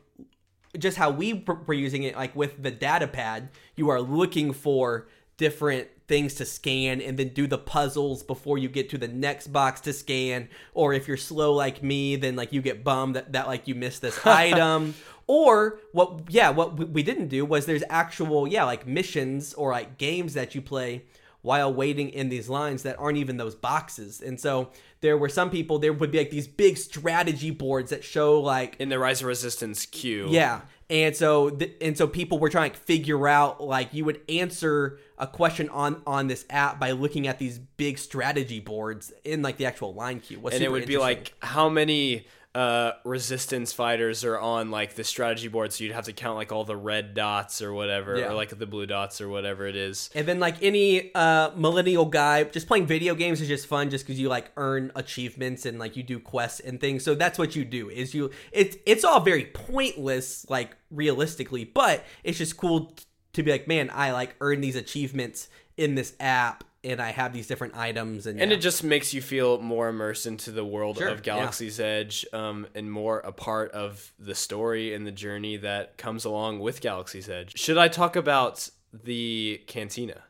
just 0.78 0.98
how 0.98 1.10
we 1.10 1.46
were 1.68 1.74
using 1.74 2.04
it 2.04 2.16
like 2.16 2.36
with 2.36 2.62
the 2.62 2.72
data 2.72 3.08
pad, 3.08 3.50
you 3.76 3.90
are 3.90 4.02
looking 4.02 4.52
for 4.52 5.08
different 5.38 5.88
things 6.08 6.36
to 6.36 6.46
scan 6.46 7.02
and 7.02 7.18
then 7.18 7.30
do 7.30 7.48
the 7.48 7.58
puzzles 7.58 8.22
before 8.24 8.58
you 8.58 8.70
get 8.70 8.90
to 8.92 8.98
the 8.98 9.08
next 9.08 9.48
box 9.48 9.82
to 9.82 9.92
scan 9.92 10.48
or 10.76 10.94
if 10.94 11.08
you're 11.08 11.18
slow 11.18 11.52
like 11.54 11.82
me 11.82 12.16
then 12.16 12.36
like 12.36 12.54
you 12.54 12.62
get 12.62 12.84
bummed 12.84 13.16
that, 13.16 13.34
that 13.34 13.48
like 13.48 13.68
you 13.68 13.74
missed 13.74 14.02
this 14.04 14.20
item 14.26 14.94
or 15.28 15.80
what 15.94 16.22
yeah 16.30 16.50
what 16.52 16.78
we- 16.78 16.86
we 16.86 17.02
didn't 17.04 17.28
do 17.28 17.44
was 17.44 17.66
there's 17.66 17.84
actual 17.90 18.48
yeah 18.48 18.64
like 18.64 18.86
missions 18.86 19.54
or 19.56 19.72
like 19.72 19.98
games 19.98 20.36
that 20.36 20.54
you 20.54 20.62
play 20.62 21.02
while 21.42 21.74
waiting 21.74 22.10
in 22.10 22.30
these 22.30 22.50
lines 22.50 22.84
that 22.84 22.98
aren't 23.00 23.18
even 23.18 23.38
those 23.38 23.56
boxes 23.56 24.22
and 24.22 24.40
so 24.40 24.70
there 25.02 25.18
were 25.18 25.30
some 25.30 25.50
people 25.50 25.80
there 25.80 25.94
would 25.94 26.12
be 26.12 26.20
like 26.20 26.30
these 26.32 26.48
big 26.48 26.78
strategy 26.78 27.50
boards 27.52 27.90
that 27.90 28.04
show 28.04 28.40
like 28.40 28.76
in 28.80 28.90
the 28.90 28.98
Rise 28.98 29.22
of 29.22 29.28
Resistance 29.28 29.86
queue. 29.88 30.28
yeah. 30.30 30.62
And 30.90 31.16
so 31.16 31.50
th- 31.50 31.74
and 31.82 31.98
so 31.98 32.08
people 32.08 32.38
were 32.38 32.50
trying 32.50 32.72
to 32.72 32.78
figure 32.78 33.28
out 33.28 33.62
like 33.62 33.94
you 33.94 34.06
would 34.06 34.22
answer 34.30 35.00
a 35.18 35.26
question 35.26 35.70
on 35.70 36.02
on 36.06 36.28
this 36.28 36.46
app 36.50 36.80
by 36.80 36.92
looking 36.92 37.28
at 37.28 37.40
these 37.40 37.58
big 37.58 37.98
strategy 37.98 38.60
boards 38.60 39.12
in 39.24 39.42
like 39.42 39.58
the 39.58 39.66
actual 39.66 39.94
line 39.94 40.20
queue. 40.20 40.40
Was 40.40 40.54
and 40.54 40.64
it 40.64 40.72
would 40.72 40.86
be 40.86 40.98
like 40.98 41.34
how 41.40 41.70
many 41.70 42.28
uh, 42.56 42.94
resistance 43.04 43.74
fighters 43.74 44.24
are 44.24 44.40
on 44.40 44.72
like 44.72 44.96
the 44.96 45.04
strategy 45.04 45.50
board 45.50 45.74
so 45.74 45.84
you'd 45.84 45.94
have 45.94 46.06
to 46.06 46.14
count 46.14 46.38
like 46.38 46.52
all 46.54 46.64
the 46.64 46.76
red 46.76 47.14
dots 47.14 47.62
or 47.62 47.74
whatever 47.74 48.18
Yeah. 48.18 48.32
or 48.32 48.34
like 48.34 48.58
the 48.58 48.66
blue 48.66 48.86
dots 48.86 49.20
or 49.20 49.28
whatever 49.28 49.68
it 49.68 49.76
is 49.76 50.10
And 50.16 50.26
then 50.26 50.40
like 50.40 50.64
any 50.64 51.14
uh 51.14 51.52
millennial 51.56 52.06
guy, 52.06 52.46
just 52.46 52.66
playing 52.68 52.88
video 52.88 53.14
games 53.14 53.42
is 53.42 53.50
just 53.50 53.68
fun 53.68 53.90
just 53.90 54.06
because 54.06 54.18
you 54.20 54.30
like 54.30 54.52
earn 54.56 54.92
achievements 54.96 55.66
and 55.66 55.80
like 55.80 55.98
you 55.98 56.04
do 56.04 56.18
quests 56.18 56.62
and 56.62 56.80
things. 56.80 57.04
So 57.04 57.14
that's 57.14 57.38
what 57.38 57.56
you 57.58 57.66
do 57.66 57.90
is 57.90 58.14
you 58.14 58.32
it's 58.54 58.78
it's 58.86 59.04
all 59.04 59.20
very 59.20 59.46
pointless 59.46 60.46
like 60.50 60.78
realistically, 60.92 61.66
but 61.66 62.04
it's 62.24 62.38
just 62.38 62.56
cool 62.58 62.96
to 63.34 63.44
be 63.44 63.52
like, 63.52 63.68
man, 63.68 63.92
I 63.94 64.14
like 64.14 64.36
earn 64.40 64.62
these 64.62 64.78
achievements 64.78 65.50
in 65.76 65.96
this 65.96 66.14
app 66.22 66.64
and 66.86 67.02
I 67.02 67.12
have 67.12 67.34
these 67.34 67.48
different 67.48 67.76
items 67.76 68.28
and 68.28 68.40
and 68.40 68.52
yeah. 68.52 68.58
it 68.58 68.62
just 68.62 68.84
makes 68.84 69.14
you 69.14 69.22
feel 69.22 69.60
more 69.60 69.90
immersed 69.90 70.26
into 70.26 70.52
the 70.52 70.64
world 70.64 70.98
Sure, 70.98 71.10
of 71.10 71.24
Galaxy's 71.24 71.80
Edge 71.80 72.26
um, 72.32 72.68
and 72.76 72.92
more 72.92 73.20
a 73.20 73.32
part 73.32 73.72
of 73.72 74.14
the 74.20 74.36
story 74.36 74.94
and 74.94 75.06
the 75.06 75.12
journey 75.12 75.58
that 75.58 75.98
comes 75.98 76.26
along 76.26 76.60
with 76.60 76.82
Galaxy's 76.82 77.28
Edge. 77.28 77.58
Should 77.58 77.78
I 77.78 77.88
talk 77.88 78.16
about 78.16 78.70
the 78.94 79.62
cantina? 79.68 80.22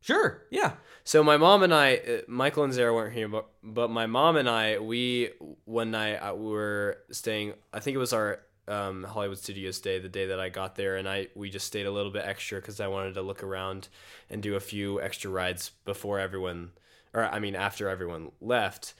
Sure, 0.00 0.42
yeah. 0.50 0.72
So 1.04 1.22
my 1.22 1.36
mom 1.36 1.62
and 1.62 1.72
I, 1.72 1.96
uh, 1.96 2.18
Michael 2.26 2.64
and 2.64 2.72
Zara 2.72 2.92
weren't 2.92 3.14
here, 3.14 3.28
but 3.28 3.46
but 3.62 3.88
my 3.90 4.06
mom 4.06 4.36
and 4.36 4.48
I, 4.48 4.78
we 4.78 5.30
one 5.64 5.92
night 5.92 6.16
uh, 6.16 6.34
we 6.34 6.50
were 6.50 6.98
staying. 7.10 7.54
I 7.72 7.80
think 7.80 7.94
it 7.94 7.98
was 7.98 8.12
our 8.12 8.40
um, 8.68 9.04
Hollywood 9.04 9.38
Studios 9.38 9.80
day, 9.80 9.98
the 9.98 10.08
day 10.08 10.26
that 10.26 10.40
I 10.40 10.48
got 10.48 10.76
there, 10.76 10.96
and 10.96 11.08
I 11.08 11.28
we 11.34 11.50
just 11.50 11.66
stayed 11.66 11.86
a 11.86 11.90
little 11.90 12.10
bit 12.10 12.24
extra 12.24 12.60
because 12.60 12.80
I 12.80 12.86
wanted 12.86 13.14
to 13.14 13.22
look 13.22 13.42
around 13.42 13.88
and 14.30 14.42
do 14.42 14.54
a 14.54 14.60
few 14.60 15.00
extra 15.00 15.30
rides 15.30 15.70
before 15.84 16.18
everyone, 16.18 16.70
or 17.12 17.24
I 17.24 17.38
mean 17.38 17.56
after 17.56 17.88
everyone 17.88 18.32
left. 18.40 18.94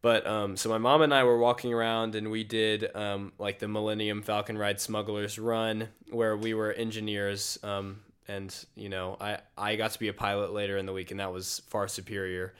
But 0.00 0.26
um, 0.26 0.56
so 0.56 0.68
my 0.68 0.78
mom 0.78 1.02
and 1.02 1.14
I 1.14 1.22
were 1.22 1.38
walking 1.38 1.72
around, 1.72 2.16
and 2.16 2.30
we 2.30 2.42
did 2.42 2.94
um, 2.96 3.32
like 3.38 3.60
the 3.60 3.68
Millennium 3.68 4.22
Falcon 4.22 4.58
Ride 4.58 4.80
Smugglers 4.80 5.38
Run, 5.38 5.88
where 6.10 6.36
we 6.36 6.54
were 6.54 6.72
engineers. 6.72 7.58
Um, 7.62 8.00
and 8.26 8.54
you 8.74 8.88
know, 8.88 9.16
I 9.20 9.38
I 9.56 9.76
got 9.76 9.92
to 9.92 9.98
be 9.98 10.08
a 10.08 10.12
pilot 10.12 10.52
later 10.52 10.76
in 10.76 10.86
the 10.86 10.92
week, 10.92 11.10
and 11.10 11.20
that 11.20 11.32
was 11.32 11.62
far 11.68 11.86
superior. 11.86 12.54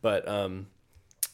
But 0.00 0.26
um, 0.28 0.68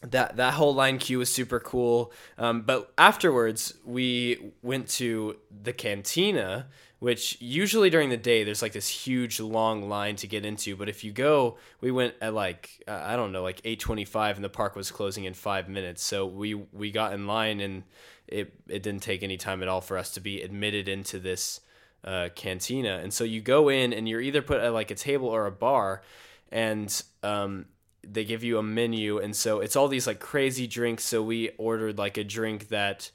that 0.03 0.37
that 0.37 0.55
whole 0.55 0.75
line 0.75 0.99
queue 0.99 1.19
was 1.19 1.33
super 1.33 1.61
cool. 1.61 2.13
Um, 2.39 2.63
but 2.63 2.93
afterwards, 2.99 3.75
we 3.85 4.53
went 4.63 4.89
to 4.91 5.37
the 5.51 5.73
cantina, 5.73 6.67
which 6.99 7.41
usually 7.41 7.91
during 7.91 8.11
the 8.11 8.17
day 8.17 8.45
there's 8.45 8.63
like 8.63 8.73
this 8.73 8.89
huge 8.89 9.41
long 9.41 9.89
line 9.89 10.17
to 10.17 10.27
get 10.27 10.45
into. 10.45 10.77
But 10.77 10.89
if 10.89 11.05
you 11.05 11.13
go, 11.13 11.59
we 11.81 11.91
went 11.91 12.15
at 12.21 12.35
like 12.35 12.83
uh, 12.89 13.01
I 13.03 13.17
don't 13.17 13.33
know, 13.33 13.43
like 13.43 13.61
eight 13.65 13.81
twenty 13.81 14.05
five, 14.05 14.37
and 14.37 14.45
the 14.45 14.49
park 14.49 14.77
was 14.77 14.91
closing 14.91 15.25
in 15.25 15.35
five 15.35 15.69
minutes. 15.69 16.03
So 16.03 16.27
we 16.27 16.55
we 16.55 16.91
got 16.91 17.13
in 17.13 17.27
line, 17.27 17.61
and 17.61 17.85
it 18.27 18.53
it 18.69 18.83
didn't 18.83 19.03
take 19.03 19.23
any 19.23 19.37
time 19.37 19.63
at 19.63 19.69
all 19.69 19.81
for 19.81 19.97
us 19.97 20.11
to 20.13 20.21
be 20.21 20.43
admitted 20.43 20.89
into 20.89 21.19
this 21.21 21.61
uh, 22.05 22.29
cantina. 22.35 22.99
And 23.03 23.15
so 23.15 23.23
you 23.23 23.41
go 23.41 23.69
in, 23.69 23.93
and 23.93 24.09
you're 24.09 24.21
either 24.21 24.43
put 24.43 24.61
at 24.61 24.73
like 24.73 24.91
a 24.91 24.97
table 24.97 25.29
or 25.29 25.47
a 25.47 25.53
bar, 25.53 26.03
and 26.51 27.03
um, 27.23 27.67
they 28.07 28.25
give 28.25 28.43
you 28.43 28.59
a 28.59 28.63
menu 28.63 29.19
and 29.19 29.35
so 29.35 29.61
it's 29.61 29.77
all 29.77 29.89
these 29.89 30.07
like 30.07 30.21
crazy 30.21 30.67
drinks. 30.67 31.05
So 31.05 31.23
we 31.23 31.51
ordered 31.59 31.99
like 31.99 32.17
a 32.17 32.25
drink 32.25 32.69
that 32.69 33.11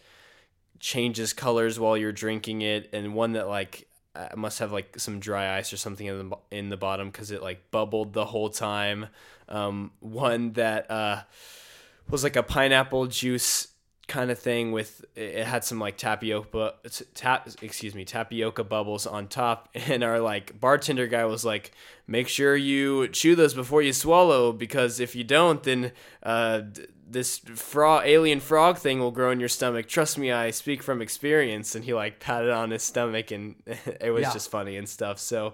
changes 0.80 1.34
colors 1.34 1.80
while 1.80 1.98
you're 1.98 2.12
drinking 2.12 2.62
it 2.62 2.90
and 2.94 3.14
one 3.16 3.34
that 3.34 3.48
like 3.48 3.88
must 4.36 4.60
have 4.60 4.72
like 4.72 5.00
some 5.00 5.20
dry 5.20 5.58
ice 5.58 5.72
or 5.72 5.78
something 5.78 6.08
in 6.08 6.30
the 6.30 6.38
in 6.52 6.70
the 6.70 6.78
bottom 6.78 7.12
cuz 7.12 7.32
it 7.32 7.42
like 7.42 7.70
bubbled 7.72 8.14
the 8.14 8.26
whole 8.26 8.50
time. 8.50 9.08
Um 9.50 9.92
one 10.00 10.54
that 10.54 10.90
uh 10.90 11.24
was 12.10 12.24
like 12.24 12.36
a 12.36 12.44
pineapple 12.44 13.08
juice 13.08 13.68
kind 14.08 14.32
of 14.32 14.40
thing 14.40 14.72
with 14.72 15.04
it 15.16 15.46
had 15.46 15.64
some 15.66 15.80
like 15.80 15.98
tapioca 15.98 16.74
tap 17.14 17.48
excuse 17.62 17.94
me 17.94 18.06
tapioca 18.06 18.64
bubbles 18.64 19.06
on 19.06 19.28
top 19.28 19.68
and 19.76 20.02
our 20.04 20.20
like 20.22 20.58
bartender 20.60 21.08
guy 21.08 21.26
was 21.26 21.44
like 21.44 21.72
make 22.08 22.30
sure 22.30 22.56
you 22.56 23.08
chew 23.10 23.36
those 23.36 23.54
before 23.54 23.82
you 23.82 23.92
swallow 23.92 24.54
because 24.54 25.02
if 25.02 25.14
you 25.14 25.26
don't 25.26 25.64
then 25.64 25.92
uh 26.24 26.62
this 27.10 27.38
frog 27.40 28.04
alien 28.06 28.40
frog 28.40 28.78
thing 28.78 29.00
will 29.00 29.12
grow 29.12 29.32
in 29.32 29.40
your 29.40 29.48
stomach. 29.48 29.88
Trust 29.88 30.18
me 30.18 30.30
i 30.30 30.52
speak 30.52 30.84
from 30.84 31.02
experience. 31.02 31.74
And 31.74 31.86
he 31.86 31.94
like 31.94 32.20
patted 32.20 32.50
on 32.50 32.72
his 32.72 32.84
stomach 32.84 33.32
and 33.32 33.56
it 34.02 34.12
was 34.12 34.24
Yeah. 34.24 34.34
just 34.34 34.52
funny 34.52 34.76
and 34.76 34.90
stuff. 34.90 35.18
So 35.18 35.54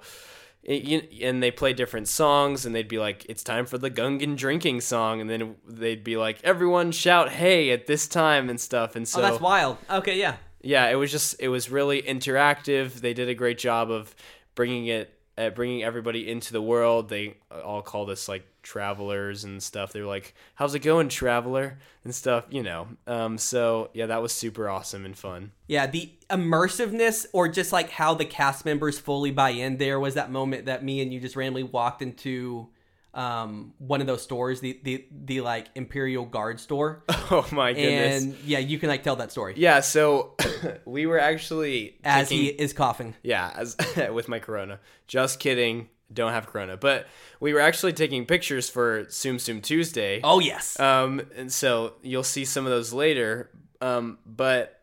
it, 0.64 0.84
you, 0.84 1.28
and 1.28 1.44
they 1.44 1.52
play 1.52 1.74
different 1.74 2.08
songs 2.08 2.66
and 2.66 2.74
they'd 2.74 2.88
be 2.88 3.00
like 3.00 3.26
it's 3.28 3.44
time 3.44 3.66
for 3.66 3.78
the 3.78 3.92
gungan 3.92 4.38
drinking 4.38 4.82
song 4.82 5.20
and 5.20 5.30
then 5.30 5.56
they'd 5.68 6.04
be 6.04 6.16
like 6.16 6.40
everyone 6.44 6.92
shout 6.92 7.30
hey 7.30 7.72
at 7.72 7.86
this 7.86 8.08
time 8.08 8.50
and 8.50 8.60
stuff 8.60 8.96
and 8.96 9.08
so 9.08 9.20
oh, 9.20 9.22
that's 9.22 9.42
wild. 9.42 9.78
Okay, 9.90 10.18
yeah. 10.18 10.38
yeah 10.62 10.90
it 10.90 10.96
was 10.96 11.12
just 11.12 11.36
it 11.40 11.50
was 11.50 11.70
really 11.70 12.02
interactive 12.02 12.94
they 13.02 13.14
did 13.14 13.28
a 13.28 13.36
great 13.36 13.58
job 13.58 13.92
of 13.92 14.16
bringing 14.56 14.88
it 14.88 15.14
uh, 15.38 15.50
bringing 15.50 15.84
everybody 15.84 16.30
into 16.30 16.54
the 16.54 16.62
world 16.62 17.10
they 17.10 17.36
all 17.64 17.82
call 17.82 18.06
this 18.06 18.30
like 18.30 18.46
travelers 18.64 19.44
and 19.44 19.62
stuff 19.62 19.94
they 19.94 20.00
were 20.02 20.08
like 20.08 20.34
how's 20.56 20.74
it 20.74 20.80
going 20.80 21.10
traveler 21.10 21.78
and 22.04 22.16
stuff 22.16 22.46
you 22.50 22.64
know 22.64 22.88
um, 23.08 23.38
so 23.38 23.90
yeah 23.94 24.06
that 24.08 24.22
was 24.22 24.32
super 24.32 24.68
awesome 24.70 25.06
and 25.06 25.18
fun 25.18 25.52
Yeah, 25.68 25.86
the 25.88 26.12
immersiveness 26.30 27.26
or 27.34 27.48
just 27.48 27.72
like 27.74 27.90
how 27.90 28.14
the 28.14 28.26
cast 28.26 28.66
members 28.66 28.98
fully 29.00 29.32
buy 29.32 29.50
in 29.52 29.78
there 29.78 30.00
was 30.00 30.14
that 30.16 30.32
moment 30.32 30.66
that 30.66 30.84
me 30.84 31.02
and 31.02 31.14
you 31.14 31.20
just 31.20 31.36
randomly 31.36 31.64
walked 31.64 32.02
into 32.02 32.70
um 33.14 33.74
one 33.78 34.02
of 34.02 34.08
those 34.08 34.24
stores, 34.24 34.60
the 34.60 34.80
the 34.84 35.06
the 35.12 35.42
like 35.42 35.68
Imperial 35.76 36.26
Guard 36.26 36.60
store. 36.60 37.04
oh 37.10 37.46
my 37.52 37.72
goodness 37.74 38.24
and 38.24 38.36
yeah, 38.44 38.58
you 38.58 38.80
can 38.80 38.90
like 38.90 39.04
tell 39.04 39.18
that 39.18 39.32
story. 39.32 39.54
yeah 39.56 39.82
so 39.82 40.36
we 40.86 41.06
were 41.06 41.20
actually 41.20 41.98
As 42.04 42.30
taking- 42.30 42.44
he 42.46 42.50
is 42.50 42.74
coughing. 42.74 43.14
Yeah, 43.22 43.52
as 43.56 43.78
with 44.12 44.28
my 44.28 44.40
corona. 44.40 44.80
Just 45.08 45.40
kidding. 45.40 45.90
Don't 46.14 46.32
have 46.32 46.48
corona. 46.48 46.78
But 46.78 47.08
we 47.40 47.54
were 47.54 47.60
actually 47.60 47.94
taking 47.94 48.26
pictures 48.26 48.70
for 48.70 49.06
Tsum 49.06 49.36
Tsum 49.36 49.62
Tuesday. 49.62 50.22
Oh 50.24 50.40
yes. 50.40 50.80
Um, 50.80 51.22
and 51.36 51.52
so 51.52 51.94
you'll 52.02 52.24
see 52.24 52.46
some 52.46 52.66
of 52.66 52.72
those 52.72 52.94
later. 52.94 53.50
Um, 53.82 54.18
but 54.26 54.80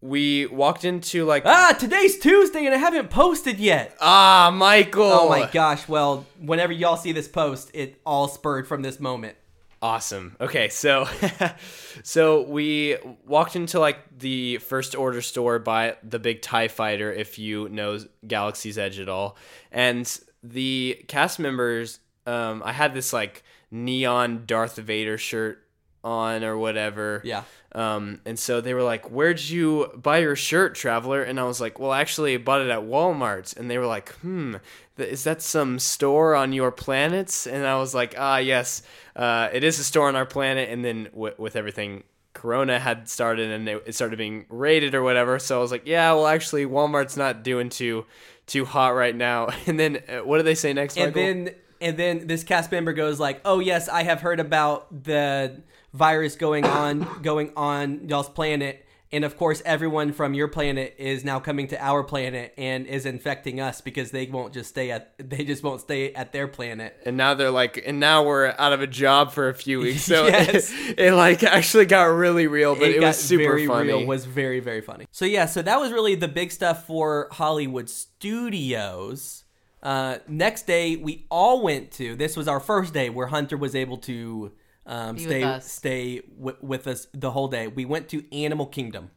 we 0.00 0.46
walked 0.46 0.84
into 0.84 1.24
like 1.24 1.44
ah, 1.44 1.76
today's 1.78 2.18
Tuesday 2.18 2.64
and 2.66 2.74
I 2.74 2.78
haven't 2.78 3.10
posted 3.10 3.58
yet. 3.58 3.96
ah 4.00 4.50
Michael. 4.54 5.02
Oh 5.02 5.28
my 5.28 5.48
gosh. 5.50 5.88
Well, 5.88 6.26
whenever 6.40 6.72
y'all 6.72 6.96
see 6.96 7.12
this 7.12 7.28
post, 7.28 7.70
it 7.74 8.00
all 8.04 8.28
spurred 8.28 8.66
from 8.66 8.82
this 8.82 9.00
moment. 9.00 9.36
Awesome. 9.80 10.34
Okay, 10.40 10.70
so 10.70 11.06
so 12.02 12.42
we 12.42 12.96
walked 13.24 13.54
into 13.54 13.78
like 13.78 13.98
the 14.18 14.58
first 14.58 14.96
order 14.96 15.22
store 15.22 15.60
by 15.60 15.96
the 16.02 16.18
big 16.18 16.42
TIE 16.42 16.66
fighter, 16.66 17.12
if 17.12 17.38
you 17.38 17.68
know 17.68 17.98
Galaxy's 18.26 18.76
Edge 18.76 18.98
at 18.98 19.08
all. 19.08 19.36
And 19.70 20.18
the 20.42 21.04
cast 21.08 21.38
members, 21.38 22.00
um, 22.26 22.62
I 22.64 22.72
had 22.72 22.94
this 22.94 23.12
like 23.12 23.42
neon 23.70 24.44
Darth 24.46 24.76
Vader 24.76 25.18
shirt 25.18 25.64
on 26.04 26.44
or 26.44 26.56
whatever. 26.56 27.20
Yeah. 27.24 27.42
Um, 27.72 28.20
and 28.24 28.38
so 28.38 28.60
they 28.60 28.72
were 28.72 28.82
like, 28.82 29.10
Where'd 29.10 29.40
you 29.40 29.88
buy 29.96 30.18
your 30.18 30.36
shirt, 30.36 30.74
traveler? 30.74 31.22
And 31.22 31.38
I 31.38 31.44
was 31.44 31.60
like, 31.60 31.78
Well, 31.78 31.92
actually, 31.92 32.34
I 32.34 32.38
bought 32.38 32.60
it 32.62 32.70
at 32.70 32.80
Walmart. 32.80 33.56
And 33.56 33.70
they 33.70 33.78
were 33.78 33.86
like, 33.86 34.10
Hmm, 34.16 34.56
th- 34.96 35.08
is 35.10 35.24
that 35.24 35.42
some 35.42 35.78
store 35.78 36.34
on 36.34 36.52
your 36.52 36.70
planet? 36.70 37.46
And 37.50 37.66
I 37.66 37.76
was 37.76 37.94
like, 37.94 38.14
Ah, 38.16 38.38
yes, 38.38 38.82
uh, 39.16 39.48
it 39.52 39.64
is 39.64 39.78
a 39.78 39.84
store 39.84 40.08
on 40.08 40.16
our 40.16 40.26
planet. 40.26 40.70
And 40.70 40.84
then 40.84 41.04
w- 41.12 41.34
with 41.36 41.56
everything, 41.56 42.04
Corona 42.38 42.78
had 42.78 43.08
started 43.08 43.50
and 43.50 43.68
it 43.68 43.94
started 43.96 44.16
being 44.16 44.46
raided 44.48 44.94
or 44.94 45.02
whatever. 45.02 45.40
So 45.40 45.58
I 45.58 45.60
was 45.60 45.72
like, 45.72 45.86
Yeah, 45.86 46.12
well, 46.12 46.26
actually, 46.28 46.66
Walmart's 46.66 47.16
not 47.16 47.42
doing 47.42 47.68
too 47.68 48.06
too 48.46 48.64
hot 48.64 48.94
right 48.94 49.14
now. 49.14 49.48
And 49.66 49.78
then 49.78 50.02
uh, 50.08 50.18
what 50.18 50.38
do 50.38 50.44
they 50.44 50.54
say 50.54 50.72
next? 50.72 50.96
and 50.96 51.14
Michael? 51.14 51.22
then 51.22 51.54
and 51.80 51.96
then 51.96 52.26
this 52.26 52.44
cast 52.44 52.72
member 52.72 52.92
goes 52.92 53.20
like, 53.20 53.40
"Oh 53.44 53.58
yes, 53.60 53.88
I 53.88 54.02
have 54.02 54.20
heard 54.20 54.40
about 54.40 55.04
the 55.04 55.60
virus 55.92 56.36
going 56.36 56.64
on 56.64 57.22
going 57.22 57.52
on 57.56 58.08
y'all's 58.08 58.28
planet." 58.28 58.84
And 59.10 59.24
of 59.24 59.38
course, 59.38 59.62
everyone 59.64 60.12
from 60.12 60.34
your 60.34 60.48
planet 60.48 60.94
is 60.98 61.24
now 61.24 61.40
coming 61.40 61.66
to 61.68 61.82
our 61.82 62.04
planet 62.04 62.52
and 62.58 62.86
is 62.86 63.06
infecting 63.06 63.58
us 63.58 63.80
because 63.80 64.10
they 64.10 64.26
won't 64.26 64.52
just 64.52 64.68
stay 64.68 64.90
at 64.90 65.14
they 65.30 65.44
just 65.44 65.62
won't 65.62 65.80
stay 65.80 66.12
at 66.12 66.32
their 66.32 66.46
planet. 66.46 66.94
and 67.06 67.16
now 67.16 67.32
they're 67.34 67.50
like 67.50 67.82
and 67.86 67.98
now 68.00 68.22
we're 68.22 68.54
out 68.58 68.72
of 68.74 68.82
a 68.82 68.86
job 68.86 69.32
for 69.32 69.48
a 69.48 69.54
few 69.54 69.80
weeks 69.84 70.02
so 70.04 70.26
Yes. 70.26 70.70
it, 70.72 70.98
it 70.98 71.14
like 71.14 71.42
actually 71.42 71.86
got 71.86 72.04
really 72.04 72.46
real 72.46 72.74
but 72.74 72.88
it, 72.90 73.00
got 73.00 73.06
was 73.08 73.18
super 73.18 73.44
very 73.44 73.66
funny 73.66 73.88
real. 73.94 74.06
Was 74.06 74.26
very 74.26 74.60
very 74.60 74.82
funny. 74.82 75.06
So 75.10 75.24
yeah, 75.24 75.46
so 75.46 75.62
that 75.62 75.80
was 75.80 75.90
really 75.90 76.14
the 76.14 76.28
big 76.28 76.52
stuff 76.52 76.86
for 76.86 77.28
Hollywood 77.32 77.88
Studios. 77.88 79.44
Uh, 79.82 80.18
next 80.26 80.66
day, 80.66 80.96
we 80.96 81.24
all 81.30 81.62
went 81.62 81.92
to. 81.92 82.16
This 82.16 82.36
was 82.36 82.48
our 82.48 82.60
first 82.60 82.92
day 82.92 83.10
where 83.10 83.28
Hunter 83.28 83.56
was 83.56 83.74
able 83.74 83.96
to 83.98 84.52
um, 84.88 85.14
Be 85.16 85.22
stay 85.22 85.38
with 85.44 85.44
us. 85.54 85.70
stay 85.72 86.20
w- 86.38 86.56
with 86.60 86.86
us 86.88 87.06
the 87.14 87.30
whole 87.30 87.46
day. 87.48 87.68
We 87.68 87.84
went 87.84 88.08
to 88.08 88.24
Animal 88.36 88.66
Kingdom. 88.66 89.10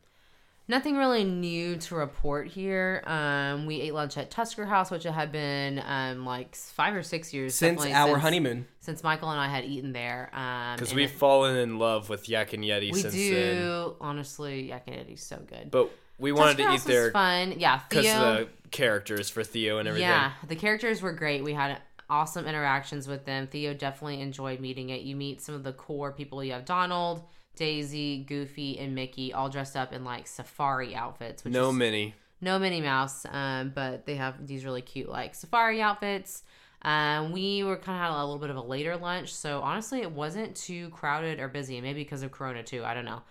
Nothing 0.68 0.96
really 0.96 1.26
new 1.26 1.76
to 1.78 1.96
report 1.96 2.48
here. 2.48 3.04
Um, 3.06 3.66
we 3.66 3.82
ate 3.82 3.94
lunch 3.94 4.16
at 4.18 4.32
Tusker 4.32 4.66
House, 4.66 4.90
which 4.90 5.04
had 5.04 5.32
been 5.32 5.82
um, 5.86 6.26
like 6.26 6.56
five 6.56 6.96
or 6.96 7.04
six 7.04 7.34
years 7.34 7.56
Since 7.56 7.82
definitely 7.84 7.94
our 8.14 8.18
honeymoon. 8.20 8.68
Since 8.80 9.04
Michael 9.04 9.32
and 9.32 9.40
I 9.42 9.48
had 9.50 9.66
eaten 9.66 9.92
there. 9.92 10.30
Um, 10.34 10.76
because 10.76 10.92
and 10.92 10.98
we've 10.98 11.10
it- 11.12 11.18
fallen 11.18 11.58
in 11.58 11.78
love 11.80 12.10
with 12.10 12.30
yak 12.30 12.54
and 12.54 12.64
yeti 12.64 12.92
we 12.94 13.02
since 13.02 13.14
do 13.14 13.34
then 13.34 13.92
honestly. 14.00 14.70
Yak 14.70 14.84
and 14.88 14.96
Yeti's 14.96 15.24
so 15.24 15.38
good. 15.46 15.72
but 15.72 15.90
we 16.20 16.32
wanted 16.32 16.58
Tusker 16.58 16.64
to 16.64 16.70
House 16.70 16.86
eat 16.86 16.88
there 16.88 17.12
fun. 17.12 17.56
Yeah, 17.58 17.82
because 17.90 18.06
the 18.06 18.48
characters 18.70 19.30
for 19.30 19.44
theo 19.44 19.80
and 19.80 19.88
everything 19.90 20.08
Yeah, 20.08 20.32
the 20.48 20.56
characters 20.56 21.02
were 21.02 21.12
great. 21.12 21.44
We 21.44 21.54
had 21.54 21.80
awesome 22.12 22.46
interactions 22.46 23.08
with 23.08 23.26
them. 23.26 23.48
Theo 23.48 23.74
definitely 23.74 24.22
enjoyed 24.22 24.60
meeting 24.60 24.90
it. 24.90 25.02
You 25.02 25.16
meet 25.16 25.42
some 25.42 25.56
of 25.56 25.64
the 25.64 25.74
core 25.74 26.12
people. 26.12 26.44
You 26.44 26.52
have 26.52 26.66
Donald, 26.66 27.24
Daisy, 27.56 28.24
Goofy, 28.28 28.78
and 28.78 28.94
Mickey 28.94 29.34
all 29.34 29.50
dressed 29.50 29.76
up 29.76 29.94
in 29.94 30.04
like 30.04 30.28
safari 30.28 30.94
outfits. 30.94 31.44
Which 31.44 31.54
no 31.54 31.70
is, 31.70 31.76
mini 31.76 32.14
no 32.42 32.58
Minnie 32.60 32.82
Mouse, 32.82 33.26
um, 33.30 33.72
but 33.74 34.06
they 34.06 34.16
have 34.16 34.46
these 34.46 34.66
really 34.66 34.82
cute 34.82 35.10
like 35.10 35.36
safari 35.36 35.82
outfits. 35.82 36.44
Um, 36.82 37.32
we 37.32 37.64
were 37.64 37.78
kind 37.78 37.96
of 37.96 38.02
had 38.02 38.12
a 38.12 38.18
little 38.26 38.40
bit 38.40 38.50
of 38.50 38.56
a 38.56 38.62
later 38.62 38.98
lunch, 38.98 39.34
so 39.34 39.62
honestly, 39.62 40.02
it 40.02 40.12
wasn't 40.12 40.56
too 40.56 40.90
crowded 40.90 41.40
or 41.40 41.48
busy. 41.48 41.80
Maybe 41.80 42.04
because 42.04 42.24
of 42.24 42.32
Corona 42.32 42.64
too. 42.64 42.84
I 42.84 42.94
don't 42.94 43.06
know. 43.06 43.22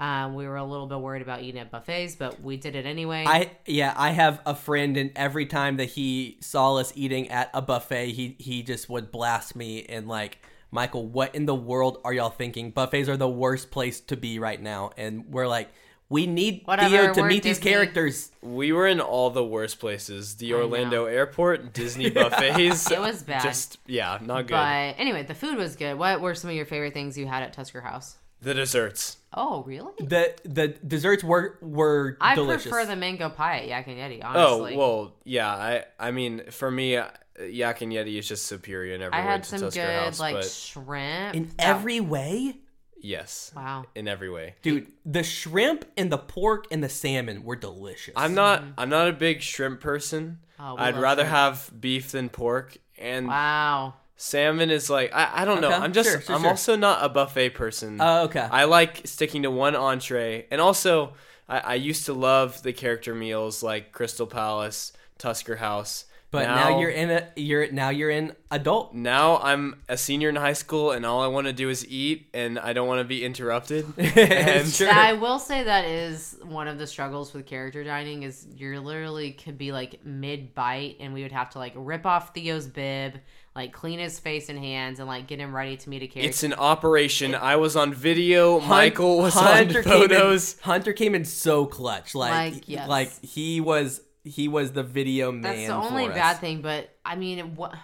Um, 0.00 0.34
we 0.34 0.46
were 0.46 0.56
a 0.56 0.64
little 0.64 0.86
bit 0.86 1.00
worried 1.00 1.22
about 1.22 1.42
eating 1.42 1.60
at 1.60 1.70
buffets, 1.72 2.14
but 2.14 2.40
we 2.40 2.56
did 2.56 2.76
it 2.76 2.86
anyway. 2.86 3.24
I 3.26 3.50
yeah, 3.66 3.92
I 3.96 4.10
have 4.10 4.40
a 4.46 4.54
friend, 4.54 4.96
and 4.96 5.10
every 5.16 5.46
time 5.46 5.76
that 5.78 5.86
he 5.86 6.38
saw 6.40 6.76
us 6.76 6.92
eating 6.94 7.28
at 7.30 7.50
a 7.52 7.60
buffet, 7.62 8.12
he 8.12 8.36
he 8.38 8.62
just 8.62 8.88
would 8.88 9.10
blast 9.10 9.56
me 9.56 9.84
and 9.88 10.06
like, 10.06 10.38
Michael, 10.70 11.06
what 11.06 11.34
in 11.34 11.46
the 11.46 11.54
world 11.54 12.00
are 12.04 12.12
y'all 12.12 12.30
thinking? 12.30 12.70
Buffets 12.70 13.08
are 13.08 13.16
the 13.16 13.28
worst 13.28 13.70
place 13.72 14.00
to 14.02 14.16
be 14.16 14.38
right 14.38 14.60
now, 14.62 14.90
and 14.96 15.24
we're 15.32 15.48
like, 15.48 15.68
we 16.08 16.26
need 16.28 16.62
Whatever, 16.64 16.88
Theo 16.88 17.14
to 17.14 17.20
we're 17.22 17.28
meet 17.28 17.42
these 17.42 17.56
Disney. 17.58 17.70
characters. 17.72 18.30
we 18.40 18.70
were 18.72 18.86
in 18.86 19.00
all 19.00 19.30
the 19.30 19.44
worst 19.44 19.80
places 19.80 20.36
the 20.36 20.50
know. 20.50 20.58
orlando 20.58 21.04
airport 21.06 21.74
disney 21.74 22.08
buffets 22.18 22.90
It 22.90 22.98
was 23.00 23.22
bad. 23.24 23.42
just 23.42 23.78
yeah 23.86 24.18
not 24.22 24.42
good 24.46 24.54
But 24.54 24.94
anyway, 24.98 25.24
the 25.24 25.34
food 25.34 25.58
was 25.58 25.74
good. 25.76 25.98
What 25.98 26.20
were 26.20 26.34
some 26.34 26.50
of 26.50 26.56
your 26.56 26.64
favorite 26.66 26.94
things 26.94 27.18
you 27.18 27.26
had 27.26 27.42
at 27.42 27.52
Tusker 27.52 27.80
House? 27.82 28.17
The 28.42 28.54
desserts 28.54 29.16
Oh, 29.34 29.62
really? 29.64 29.92
The 29.98 30.34
the 30.44 30.68
desserts 30.68 31.22
were 31.22 31.58
were 31.60 32.16
I 32.20 32.34
delicious. 32.34 32.62
prefer 32.62 32.86
the 32.86 32.96
mango 32.96 33.28
pie 33.28 33.58
at 33.58 33.68
Yak 33.68 33.86
and 33.86 33.96
Yeti, 33.98 34.20
oh 34.24 34.62
well 34.76 35.14
yeah 35.24 35.50
i 35.52 35.84
i 35.98 36.10
mean 36.10 36.42
for 36.50 36.70
me 36.70 36.96
uh, 36.96 37.08
yak 37.46 37.82
and 37.82 37.92
yeti 37.92 38.18
is 38.18 38.26
just 38.26 38.46
superior 38.46 38.94
in 38.94 39.02
every 39.02 39.16
I 39.18 39.20
way 39.20 39.26
had 39.30 39.42
to 39.44 39.48
some 39.50 39.60
Tusker 39.60 39.80
good 39.82 40.00
House, 40.04 40.18
like 40.18 40.34
but 40.36 40.44
shrimp. 40.46 41.34
in 41.36 41.44
that- 41.58 41.60
every 41.60 42.00
way. 42.00 42.56
Yes. 43.00 43.52
Wow. 43.54 43.84
In 43.94 44.08
every 44.08 44.28
way. 44.28 44.56
Dude, 44.60 44.88
the 45.06 45.22
shrimp 45.22 45.84
and 45.96 46.10
the 46.10 46.18
pork 46.18 46.66
and 46.72 46.82
the 46.82 46.88
salmon 46.88 47.44
were 47.44 47.54
delicious. 47.54 48.14
I'm 48.16 48.34
not 48.34 48.64
I'm 48.76 48.88
not 48.88 49.06
a 49.06 49.12
big 49.12 49.40
shrimp 49.40 49.80
person. 49.80 50.38
Oh, 50.58 50.74
we 50.74 50.80
I'd 50.80 50.94
love 50.94 51.02
rather 51.04 51.22
shrimp. 51.22 51.30
have 51.36 51.70
beef 51.80 52.10
than 52.10 52.28
pork 52.28 52.76
and 52.98 53.28
Wow. 53.28 53.94
Salmon 54.18 54.68
is 54.70 54.90
like 54.90 55.14
I, 55.14 55.30
I 55.42 55.44
don't 55.46 55.60
know. 55.62 55.68
Okay, 55.68 55.76
I'm 55.76 55.92
just 55.94 56.10
sure, 56.10 56.20
sure, 56.20 56.34
I'm 56.34 56.42
sure. 56.42 56.50
also 56.50 56.76
not 56.76 57.02
a 57.04 57.08
buffet 57.08 57.50
person. 57.50 57.98
Oh, 58.00 58.24
okay. 58.24 58.40
I 58.50 58.64
like 58.64 59.02
sticking 59.06 59.44
to 59.44 59.50
one 59.50 59.74
entree 59.74 60.46
and 60.50 60.60
also 60.60 61.14
I, 61.48 61.58
I 61.60 61.74
used 61.76 62.04
to 62.06 62.12
love 62.12 62.62
the 62.62 62.72
character 62.74 63.14
meals 63.14 63.62
like 63.62 63.92
Crystal 63.92 64.26
Palace, 64.26 64.92
Tusker 65.16 65.56
House. 65.56 66.04
but 66.30 66.42
now, 66.44 66.78
you're 66.78 66.90
in 66.90 67.10
a 67.10 67.26
you're 67.36 67.70
now 67.72 67.88
you're 67.88 68.10
in 68.10 68.34
adult. 68.50 68.92
now 68.92 69.38
I'm 69.38 69.80
a 69.88 69.96
senior 69.96 70.28
in 70.28 70.36
high 70.36 70.52
school 70.52 70.90
and 70.90 71.06
all 71.06 71.22
I 71.22 71.26
want 71.28 71.46
to 71.46 71.54
do 71.54 71.70
is 71.70 71.86
eat 71.88 72.28
and 72.34 72.58
I 72.58 72.74
don't 72.74 72.86
want 72.88 72.98
to 73.00 73.04
be 73.04 73.24
interrupted. 73.24 73.86
and 73.98 74.68
Sure. 74.68 74.90
I 74.90 75.14
will 75.14 75.38
say 75.38 75.62
that 75.62 75.86
is 75.86 76.36
one 76.44 76.68
of 76.68 76.76
the 76.78 76.86
struggles 76.86 77.32
with 77.32 77.46
character 77.46 77.82
dining 77.82 78.24
is 78.24 78.46
you're 78.56 78.78
literally 78.80 79.32
could 79.32 79.56
be 79.56 79.72
like 79.72 80.04
mid 80.04 80.54
bite 80.54 80.96
and 81.00 81.14
we 81.14 81.22
would 81.22 81.32
have 81.32 81.48
to 81.50 81.58
like 81.58 81.72
rip 81.76 82.04
off 82.04 82.34
Theo's 82.34 82.66
bib, 82.66 83.20
like 83.56 83.72
clean 83.72 83.98
his 83.98 84.18
face 84.20 84.48
and 84.48 84.58
hands 84.58 84.98
and 85.00 85.08
like 85.08 85.26
get 85.26 85.38
him 85.40 85.54
ready 85.54 85.76
to 85.76 85.88
meet 85.90 86.02
a 86.02 86.06
character. 86.06 86.28
it's 86.28 86.42
an 86.42 86.54
operation. 86.54 87.34
I 87.34 87.56
was 87.56 87.74
on 87.76 87.92
video. 87.92 88.60
Hun- 88.60 88.68
Michael 88.68 89.18
was 89.18 89.34
Hunter 89.34 89.78
on 89.78 89.84
came 89.84 89.92
in- 90.02 90.08
photos. 90.08 90.60
Hunter 90.60 90.92
came 90.92 91.14
in 91.14 91.24
so 91.24 91.66
clutch, 91.66 92.14
like 92.14 92.54
Like, 92.54 92.68
yes. 92.68 92.88
like 92.88 93.24
he 93.24 93.60
was 93.60 94.00
he 94.24 94.46
was 94.48 94.72
the 94.72 94.82
video 94.82 95.32
man. 95.32 95.42
That's 95.42 95.66
the 95.68 95.74
only 95.74 96.06
for 96.06 96.12
bad 96.12 96.34
us. 96.34 96.40
thing, 96.40 96.60
but 96.60 96.90
I 97.04 97.16
mean, 97.16 97.54
what? 97.56 97.74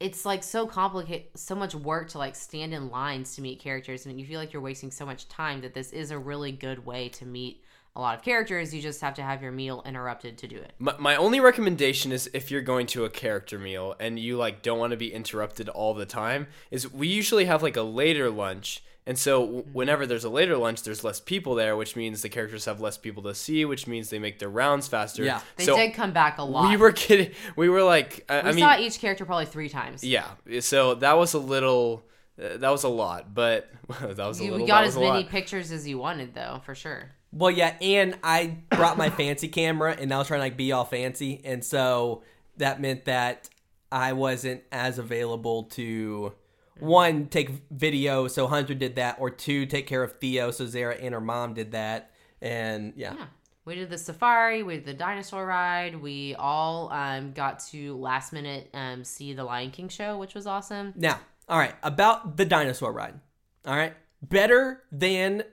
It's 0.00 0.24
like 0.26 0.42
so 0.42 0.66
complicated, 0.66 1.28
so 1.36 1.54
much 1.54 1.74
work 1.74 2.10
to 2.10 2.18
like 2.18 2.34
stand 2.34 2.74
in 2.74 2.90
lines 2.90 3.36
to 3.36 3.42
meet 3.42 3.60
characters, 3.60 4.06
and 4.06 4.20
you 4.20 4.26
feel 4.26 4.38
like 4.38 4.52
you're 4.52 4.60
wasting 4.62 4.90
so 4.90 5.06
much 5.06 5.28
time. 5.28 5.62
That 5.62 5.72
this 5.74 5.92
is 5.92 6.10
a 6.10 6.18
really 6.18 6.52
good 6.52 6.84
way 6.84 7.08
to 7.10 7.24
meet 7.26 7.62
a 7.96 8.00
lot 8.00 8.16
of 8.16 8.22
characters. 8.24 8.74
You 8.74 8.82
just 8.82 9.00
have 9.02 9.14
to 9.14 9.22
have 9.22 9.42
your 9.42 9.52
meal 9.52 9.82
interrupted 9.86 10.38
to 10.38 10.48
do 10.48 10.56
it. 10.56 10.72
My, 10.78 10.94
my 10.98 11.16
only 11.16 11.40
recommendation 11.40 12.10
is 12.12 12.28
if 12.34 12.50
you're 12.50 12.60
going 12.62 12.86
to 12.88 13.04
a 13.04 13.10
character 13.10 13.58
meal 13.58 13.94
and 14.00 14.18
you 14.18 14.36
like 14.36 14.62
don't 14.62 14.78
want 14.78 14.90
to 14.92 14.96
be 14.96 15.12
interrupted 15.12 15.68
all 15.68 15.94
the 15.94 16.06
time 16.06 16.46
is 16.70 16.92
we 16.92 17.06
usually 17.08 17.44
have 17.44 17.62
like 17.62 17.76
a 17.76 17.82
later 17.82 18.30
lunch 18.30 18.82
and 19.06 19.18
so 19.18 19.44
w- 19.44 19.64
whenever 19.72 20.06
there's 20.06 20.24
a 20.24 20.30
later 20.30 20.56
lunch 20.56 20.82
there's 20.82 21.04
less 21.04 21.20
people 21.20 21.54
there 21.54 21.76
which 21.76 21.94
means 21.94 22.22
the 22.22 22.28
characters 22.28 22.64
have 22.64 22.80
less 22.80 22.96
people 22.96 23.22
to 23.22 23.34
see 23.34 23.64
which 23.64 23.86
means 23.86 24.08
they 24.10 24.18
make 24.18 24.38
their 24.38 24.48
rounds 24.48 24.88
faster 24.88 25.22
Yeah. 25.22 25.40
They 25.56 25.64
so 25.66 25.76
did 25.76 25.92
come 25.94 26.12
back 26.12 26.38
a 26.38 26.42
lot. 26.42 26.70
we 26.70 26.76
were 26.76 26.90
kidding 27.04 27.30
we 27.54 27.68
were 27.68 27.82
like 27.82 28.24
I, 28.28 28.36
We 28.36 28.48
I 28.48 28.52
mean 28.52 28.58
saw 28.60 28.78
each 28.78 28.98
character 28.98 29.24
probably 29.24 29.46
three 29.46 29.68
times. 29.68 30.02
yeah 30.02 30.26
so 30.60 30.94
that 30.96 31.16
was 31.18 31.34
a 31.34 31.38
little 31.38 32.02
uh, 32.42 32.56
that 32.56 32.70
was 32.70 32.82
a 32.82 32.88
lot 32.88 33.32
but 33.34 33.70
that 34.00 34.18
was 34.26 34.40
a 34.40 34.44
You 34.44 34.52
little 34.52 34.66
got 34.66 34.84
as 34.84 34.96
many 34.96 35.06
lot. 35.22 35.28
pictures 35.28 35.70
as 35.70 35.86
you 35.86 35.98
wanted, 35.98 36.34
though, 36.34 36.60
for 36.64 36.74
sure. 36.74 37.10
Well, 37.34 37.50
yeah, 37.50 37.76
and 37.80 38.16
I 38.22 38.58
brought 38.70 38.96
my 38.96 39.10
fancy 39.10 39.48
camera, 39.48 39.96
and 39.98 40.14
I 40.14 40.18
was 40.18 40.28
trying 40.28 40.38
to 40.38 40.44
like 40.44 40.56
be 40.56 40.70
all 40.70 40.84
fancy, 40.84 41.40
and 41.44 41.64
so 41.64 42.22
that 42.58 42.80
meant 42.80 43.06
that 43.06 43.48
I 43.90 44.12
wasn't 44.12 44.62
as 44.70 44.98
available 44.98 45.64
to 45.64 46.32
one 46.78 47.26
take 47.26 47.50
video, 47.70 48.28
so 48.28 48.46
Hunter 48.46 48.74
did 48.74 48.96
that, 48.96 49.16
or 49.18 49.30
two 49.30 49.66
take 49.66 49.88
care 49.88 50.02
of 50.02 50.18
Theo, 50.20 50.52
so 50.52 50.66
Zara 50.66 50.94
and 50.94 51.12
her 51.12 51.20
mom 51.20 51.54
did 51.54 51.72
that, 51.72 52.12
and 52.40 52.92
yeah, 52.96 53.14
Yeah. 53.14 53.26
We 53.64 53.74
did 53.76 53.88
the 53.88 53.96
safari, 53.96 54.62
we 54.62 54.74
did 54.74 54.84
the 54.84 54.92
dinosaur 54.92 55.46
ride. 55.46 55.96
We 55.96 56.34
all 56.38 56.92
um, 56.92 57.32
got 57.32 57.60
to 57.70 57.96
last 57.96 58.30
minute 58.30 58.68
um, 58.74 59.04
see 59.04 59.32
the 59.32 59.42
Lion 59.42 59.70
King 59.70 59.88
show, 59.88 60.18
which 60.18 60.34
was 60.34 60.46
awesome. 60.46 60.92
Now, 60.94 61.18
all 61.48 61.58
right, 61.58 61.74
about 61.82 62.36
the 62.36 62.44
dinosaur 62.44 62.92
ride. 62.92 63.18
All 63.66 63.74
right, 63.74 63.94
better 64.22 64.82
than 64.92 65.44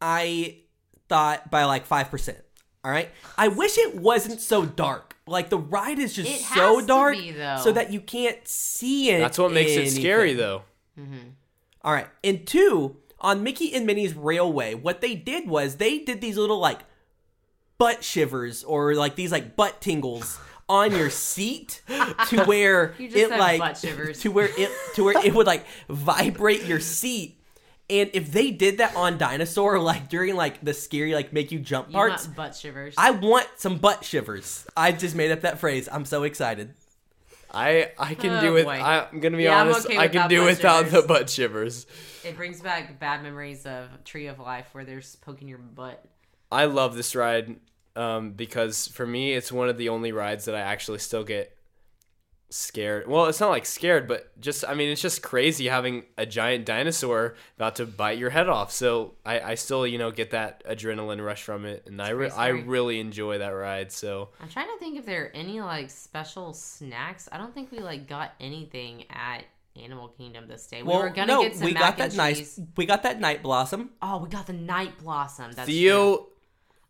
I 0.00 0.60
thought 1.08 1.50
by 1.50 1.64
like 1.64 1.86
five 1.86 2.10
percent. 2.10 2.38
All 2.84 2.90
right, 2.90 3.08
I 3.38 3.48
wish 3.48 3.78
it 3.78 3.94
wasn't 3.96 4.40
so 4.40 4.66
dark. 4.66 5.16
Like 5.26 5.48
the 5.48 5.58
ride 5.58 5.98
is 5.98 6.12
just 6.14 6.28
It 6.30 6.40
so 6.40 6.74
has 6.76 6.82
to 6.82 6.86
dark, 6.86 7.16
be, 7.16 7.30
though. 7.30 7.56
so 7.62 7.72
that 7.72 7.90
you 7.90 8.00
can't 8.00 8.46
see 8.46 9.08
it. 9.10 9.20
that's 9.20 9.38
what 9.38 9.52
makes 9.52 9.70
it 9.72 9.88
scary 9.90 10.30
anything. 10.30 10.36
though 10.46 10.62
mm-hmm. 11.00 11.28
All 11.82 11.92
right, 11.94 12.06
and 12.22 12.46
two 12.46 12.96
on 13.20 13.42
Mickey 13.42 13.72
and 13.74 13.86
Minnie's 13.86 14.14
Railway, 14.14 14.74
what 14.74 15.00
they 15.00 15.14
did 15.14 15.48
was 15.48 15.76
they 15.76 15.98
did 16.00 16.20
these 16.20 16.36
little 16.36 16.58
like 16.58 16.80
butt 17.78 18.04
shivers 18.04 18.64
or 18.64 18.94
like 18.94 19.16
these 19.16 19.32
like 19.32 19.56
butt 19.56 19.80
tingles 19.80 20.38
on 20.68 20.92
your 20.92 21.08
seat 21.10 21.80
to 22.28 22.44
where 22.46 22.94
You 22.98 23.06
just 23.08 23.16
it 23.18 23.28
said 23.30 23.38
like 23.40 23.60
butt 23.60 23.78
shivers. 23.78 24.20
to 24.20 24.28
where 24.30 24.48
it 24.58 24.70
to 24.94 25.04
where 25.04 25.24
it 25.26 25.34
would 25.34 25.46
like 25.46 25.64
vibrate 25.88 26.64
your 26.64 26.80
seat. 26.80 27.40
And 27.90 28.10
if 28.14 28.32
they 28.32 28.50
did 28.50 28.78
that 28.78 28.96
on 28.96 29.18
dinosaur, 29.18 29.78
like 29.92 30.08
during 30.08 30.36
like 30.36 30.64
the 30.64 30.72
scary 30.74 31.14
like 31.14 31.32
make 31.32 31.52
you 31.52 31.58
jump 31.58 31.88
You 31.88 31.94
parts, 31.94 32.24
want 32.26 32.36
butt 32.36 32.56
shivers. 32.56 32.94
I 32.96 33.10
want 33.10 33.46
some 33.56 33.76
butt 33.78 34.04
shivers. 34.04 34.66
I 34.76 34.92
just 34.92 35.14
made 35.14 35.30
up 35.30 35.42
that 35.42 35.58
phrase. 35.58 35.88
I'm 35.90 36.04
so 36.04 36.22
excited. 36.22 36.74
I 37.52 37.92
I 37.98 38.14
can 38.14 38.30
Oh, 38.38 38.40
do 38.40 38.56
it. 38.56 38.64
boy. 38.64 38.72
I'm 38.72 39.20
gonna 39.20 39.36
be 39.36 39.44
Yeah, 39.44 39.60
honest. 39.60 39.86
okay 39.86 39.98
I 39.98 40.08
can 40.08 40.28
do 40.28 40.38
butt 40.40 40.46
without 40.46 40.86
the 40.86 41.02
butt 41.02 41.30
shivers. 41.30 41.86
it 42.24 42.36
brings 42.36 42.60
back 42.60 42.98
bad 42.98 43.22
memories 43.22 43.64
of 43.66 43.86
Tree 44.04 44.26
of 44.26 44.38
Life 44.40 44.66
where 44.72 44.84
they're 44.84 45.02
poking 45.20 45.46
your 45.48 45.58
butt. 45.58 46.04
I 46.50 46.64
love 46.64 46.96
this 46.96 47.14
ride 47.14 47.56
um, 47.96 48.32
because 48.32 48.88
for 48.88 49.06
me, 49.06 49.34
it's 49.34 49.52
one 49.52 49.68
of 49.68 49.76
the 49.78 49.88
only 49.90 50.10
rides 50.10 50.46
that 50.46 50.54
I 50.54 50.60
actually 50.60 50.98
still 50.98 51.22
get 51.22 51.53
scared. 52.50 53.08
Well, 53.08 53.26
it's 53.26 53.40
not 53.40 53.50
like 53.50 53.66
scared, 53.66 54.06
but 54.06 54.38
just 54.40 54.64
I 54.66 54.74
mean, 54.74 54.90
it's 54.90 55.00
just 55.00 55.22
crazy 55.22 55.66
having 55.66 56.04
a 56.16 56.26
giant 56.26 56.66
dinosaur 56.66 57.34
about 57.56 57.76
to 57.76 57.86
bite 57.86 58.18
your 58.18 58.30
head 58.30 58.48
off. 58.48 58.70
So 58.72 59.14
I, 59.24 59.40
I 59.40 59.54
still 59.54 59.86
you 59.86 59.98
know 59.98 60.10
get 60.10 60.30
that 60.30 60.64
adrenaline 60.64 61.24
rush 61.24 61.42
from 61.42 61.64
it, 61.64 61.84
and 61.86 62.00
I 62.00 62.10
re- 62.10 62.30
I 62.30 62.48
really 62.48 63.00
enjoy 63.00 63.38
that 63.38 63.48
ride. 63.48 63.92
So 63.92 64.30
I'm 64.40 64.48
trying 64.48 64.68
to 64.68 64.78
think 64.78 64.98
if 64.98 65.06
there 65.06 65.24
are 65.24 65.30
any 65.34 65.60
like 65.60 65.90
special 65.90 66.52
snacks. 66.52 67.28
I 67.32 67.38
don't 67.38 67.54
think 67.54 67.72
we 67.72 67.80
like 67.80 68.06
got 68.06 68.32
anything 68.40 69.04
at 69.10 69.44
Animal 69.76 70.08
Kingdom 70.08 70.46
this 70.46 70.66
day. 70.66 70.82
We 70.82 70.88
well, 70.88 71.02
were 71.02 71.10
gonna 71.10 71.26
no, 71.26 71.42
get 71.42 71.56
some 71.56 71.64
we 71.64 71.72
mac 71.72 71.96
got 71.96 72.00
and 72.00 72.12
that 72.12 72.16
nice. 72.16 72.60
We 72.76 72.86
got 72.86 73.02
that 73.02 73.20
night 73.20 73.42
blossom. 73.42 73.90
Oh, 74.00 74.18
we 74.18 74.28
got 74.28 74.46
the 74.46 74.52
Night 74.52 74.98
Blossom. 74.98 75.52
That's 75.52 75.68
Theo. 75.68 76.16
true. 76.16 76.26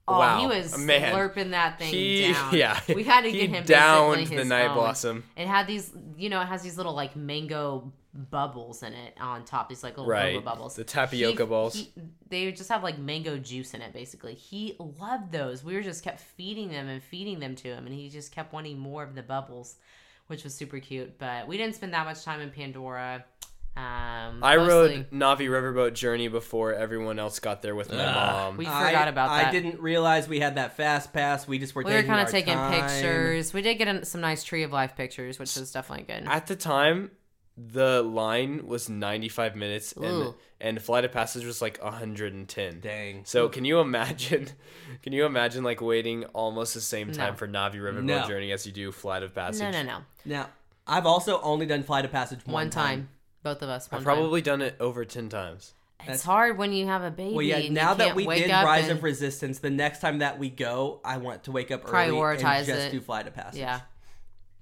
Oh, 0.07 0.19
wow, 0.19 0.39
he 0.39 0.47
was 0.47 0.77
man. 0.79 1.15
slurping 1.15 1.51
that 1.53 1.79
thing 1.79 1.91
He 1.93 2.33
down. 2.33 2.55
yeah, 2.55 2.79
we 2.95 3.05
had 3.05 3.23
to 3.23 3.33
get 3.33 3.49
him 3.51 3.65
downed 3.65 4.17
basically 4.17 4.37
the 4.37 4.45
night 4.45 4.67
own. 4.69 4.75
blossom. 4.75 5.25
It 5.37 5.47
had 5.47 5.67
these, 5.67 5.91
you 6.19 6.29
know, 6.29 6.41
it 6.43 6.47
has 6.47 6.63
these 6.63 6.77
little 6.77 6.93
like 6.95 7.17
mango 7.17 7.91
bubbles 8.13 8.83
in 8.83 8.93
it 8.93 9.15
on 9.21 9.45
top. 9.45 9.69
These 9.69 9.83
like 9.83 9.97
little 9.97 10.11
Right, 10.11 10.45
bubbles. 10.45 10.77
the 10.77 10.85
tapioca 10.85 11.43
He- 11.45 11.49
balls. 11.49 11.75
he- 11.75 11.93
they 12.29 12.53
just 12.53 12.69
have 12.69 12.83
like 12.83 12.99
mango 12.99 13.39
juice 13.39 13.73
in 13.75 13.81
it. 13.83 13.93
Basically, 13.93 14.35
he 14.35 14.77
loved 14.79 15.33
those. 15.33 15.65
We 15.65 15.75
were 15.75 15.83
just 15.83 16.05
kept 16.05 16.21
feeding 16.21 16.69
them 16.71 16.87
and 16.89 17.03
feeding 17.03 17.39
them 17.41 17.55
to 17.57 17.69
him, 17.69 17.87
and 17.87 17.95
he 17.95 18.11
just 18.11 18.31
kept 18.31 18.53
wanting 18.53 18.79
more 18.79 19.03
of 19.03 19.15
the 19.15 19.23
bubbles, 19.23 19.77
which 20.27 20.45
was 20.45 20.55
super 20.55 20.79
cute. 20.81 21.19
But 21.19 21.49
we 21.49 21.57
didn't 21.57 21.75
spend 21.77 21.95
that 21.95 22.05
much 22.05 22.23
time 22.25 22.41
in 22.41 22.51
Pandora. 22.51 23.25
Um, 23.77 24.39
I 24.45 24.57
mostly- 24.57 24.99
rode 24.99 25.11
Navi 25.11 25.49
Riverboat 25.49 25.95
Journey 25.95 26.29
before 26.29 26.73
everyone 26.75 27.19
else 27.19 27.41
got 27.41 27.61
there 27.63 27.75
with 27.75 27.91
my 27.91 27.97
mom. 28.05 28.57
We 28.57 28.67
forgot 28.67 28.95
I, 28.95 29.09
about 29.09 29.29
that. 29.31 29.49
I 29.49 29.51
didn't 29.51 29.81
realize 29.81 30.29
we 30.29 30.39
had 30.39 30.55
that 30.57 30.77
fast 30.77 31.13
pass. 31.13 31.49
We 31.49 31.59
just 31.59 31.75
were 31.75 31.83
We 31.83 31.87
were 31.91 31.97
taking 31.99 32.07
kind 32.09 32.21
our 32.21 32.27
of 32.27 32.31
taking 32.31 32.55
time. 32.55 32.73
pictures. 32.89 33.53
We 33.53 33.63
did 33.63 33.75
get 33.77 33.89
in 33.89 34.05
some 34.05 34.21
nice 34.21 34.45
tree 34.45 34.63
of 34.63 34.73
life 34.73 34.95
pictures, 34.95 35.39
which 35.41 35.57
was 35.57 35.73
definitely 35.73 36.05
good. 36.05 36.29
At 36.29 36.47
the 36.47 36.55
time, 36.55 37.11
the 37.57 38.03
line 38.03 38.67
was 38.67 38.89
95 38.89 39.57
minutes 39.57 39.93
and 39.93 40.05
Ooh. 40.05 40.35
and 40.61 40.81
Flight 40.81 41.05
of 41.05 41.11
Passage 41.13 41.45
was 41.45 41.61
like 41.61 41.79
110. 41.83 42.81
Dang. 42.81 43.25
So 43.25 43.49
can 43.49 43.65
you 43.65 43.81
imagine? 43.81 44.49
Can 45.03 45.13
you 45.13 45.25
imagine 45.27 45.65
like 45.65 45.81
waiting 45.81 46.25
almost 46.27 46.75
the 46.75 46.81
same 46.81 47.11
time 47.13 47.33
No. 47.33 47.37
for 47.37 47.49
Navi 47.49 47.75
Riverboat 47.77 48.05
No. 48.05 48.27
Journey 48.29 48.53
as 48.53 48.67
you 48.67 48.73
do 48.73 48.93
Flight 48.93 49.23
of 49.25 49.35
Passage? 49.35 49.61
No, 49.63 49.71
no, 49.71 49.83
no. 49.83 49.99
Now, 50.25 50.49
I've 50.87 51.07
also 51.07 51.41
only 51.41 51.67
done 51.67 51.83
Flight 51.83 52.05
of 52.05 52.13
Passage 52.13 52.41
one, 52.45 52.53
One 52.55 52.71
time. 52.71 53.09
Both 53.45 53.63
of 53.63 53.69
us. 53.69 53.89
One 53.91 54.01
I've 54.01 54.05
time. 54.05 54.17
probably 54.17 54.43
done 54.43 54.61
it 54.63 54.75
over 54.81 55.05
10 55.05 55.29
times. 55.29 55.75
It's 56.07 56.25
hard 56.25 56.59
when 56.59 56.73
you 56.73 56.87
have 56.87 57.03
a 57.03 57.11
baby. 57.11 57.33
Well, 57.35 57.43
yeah. 57.43 57.59
and 57.59 57.75
Now 57.75 57.95
that 57.95 58.05
can't 58.07 58.17
we 58.17 58.27
did 58.27 58.51
Rise 58.51 58.89
and- 58.89 58.99
of 58.99 59.05
Resistance, 59.05 59.61
the 59.61 59.71
next 59.71 60.01
time 60.01 60.19
that 60.19 60.39
we 60.39 60.51
go, 60.51 61.01
I 61.05 61.19
want 61.19 61.45
to 61.45 61.53
wake 61.53 61.71
up 61.71 61.83
early 61.87 62.11
Prioritize 62.11 62.59
and 62.59 62.67
just 62.67 62.81
it. 62.89 62.91
do 62.91 63.01
Flight 63.01 63.27
of 63.29 63.35
Passage. 63.35 63.61
Yeah, 63.61 63.81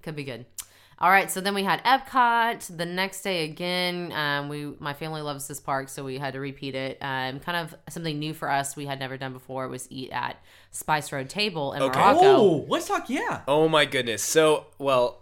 could 0.03 0.15
be 0.15 0.23
good. 0.23 0.45
All 0.99 1.09
right, 1.09 1.29
so 1.29 1.41
then 1.41 1.53
we 1.53 1.63
had 1.63 1.83
Epcot 1.83 2.77
the 2.77 2.85
next 2.85 3.23
day 3.23 3.43
again. 3.43 4.13
Um, 4.13 4.47
we 4.47 4.73
my 4.79 4.93
family 4.93 5.21
loves 5.21 5.47
this 5.47 5.59
park, 5.59 5.89
so 5.89 6.05
we 6.05 6.17
had 6.17 6.31
to 6.33 6.39
repeat 6.39 6.75
it. 6.75 6.97
Um, 7.01 7.39
kind 7.41 7.57
of 7.57 7.75
something 7.89 8.17
new 8.19 8.33
for 8.33 8.49
us 8.49 8.77
we 8.77 8.85
had 8.85 8.99
never 8.99 9.17
done 9.17 9.33
before 9.33 9.67
was 9.67 9.87
eat 9.89 10.11
at 10.11 10.37
Spice 10.71 11.11
Road 11.11 11.29
Table 11.29 11.73
in 11.73 11.81
Okay. 11.81 11.99
Morocco. 11.99 12.19
Oh, 12.23 12.65
let's 12.69 12.87
talk. 12.87 13.09
Yeah. 13.09 13.41
Oh 13.49 13.67
my 13.67 13.83
goodness. 13.83 14.23
So, 14.23 14.67
well, 14.77 15.19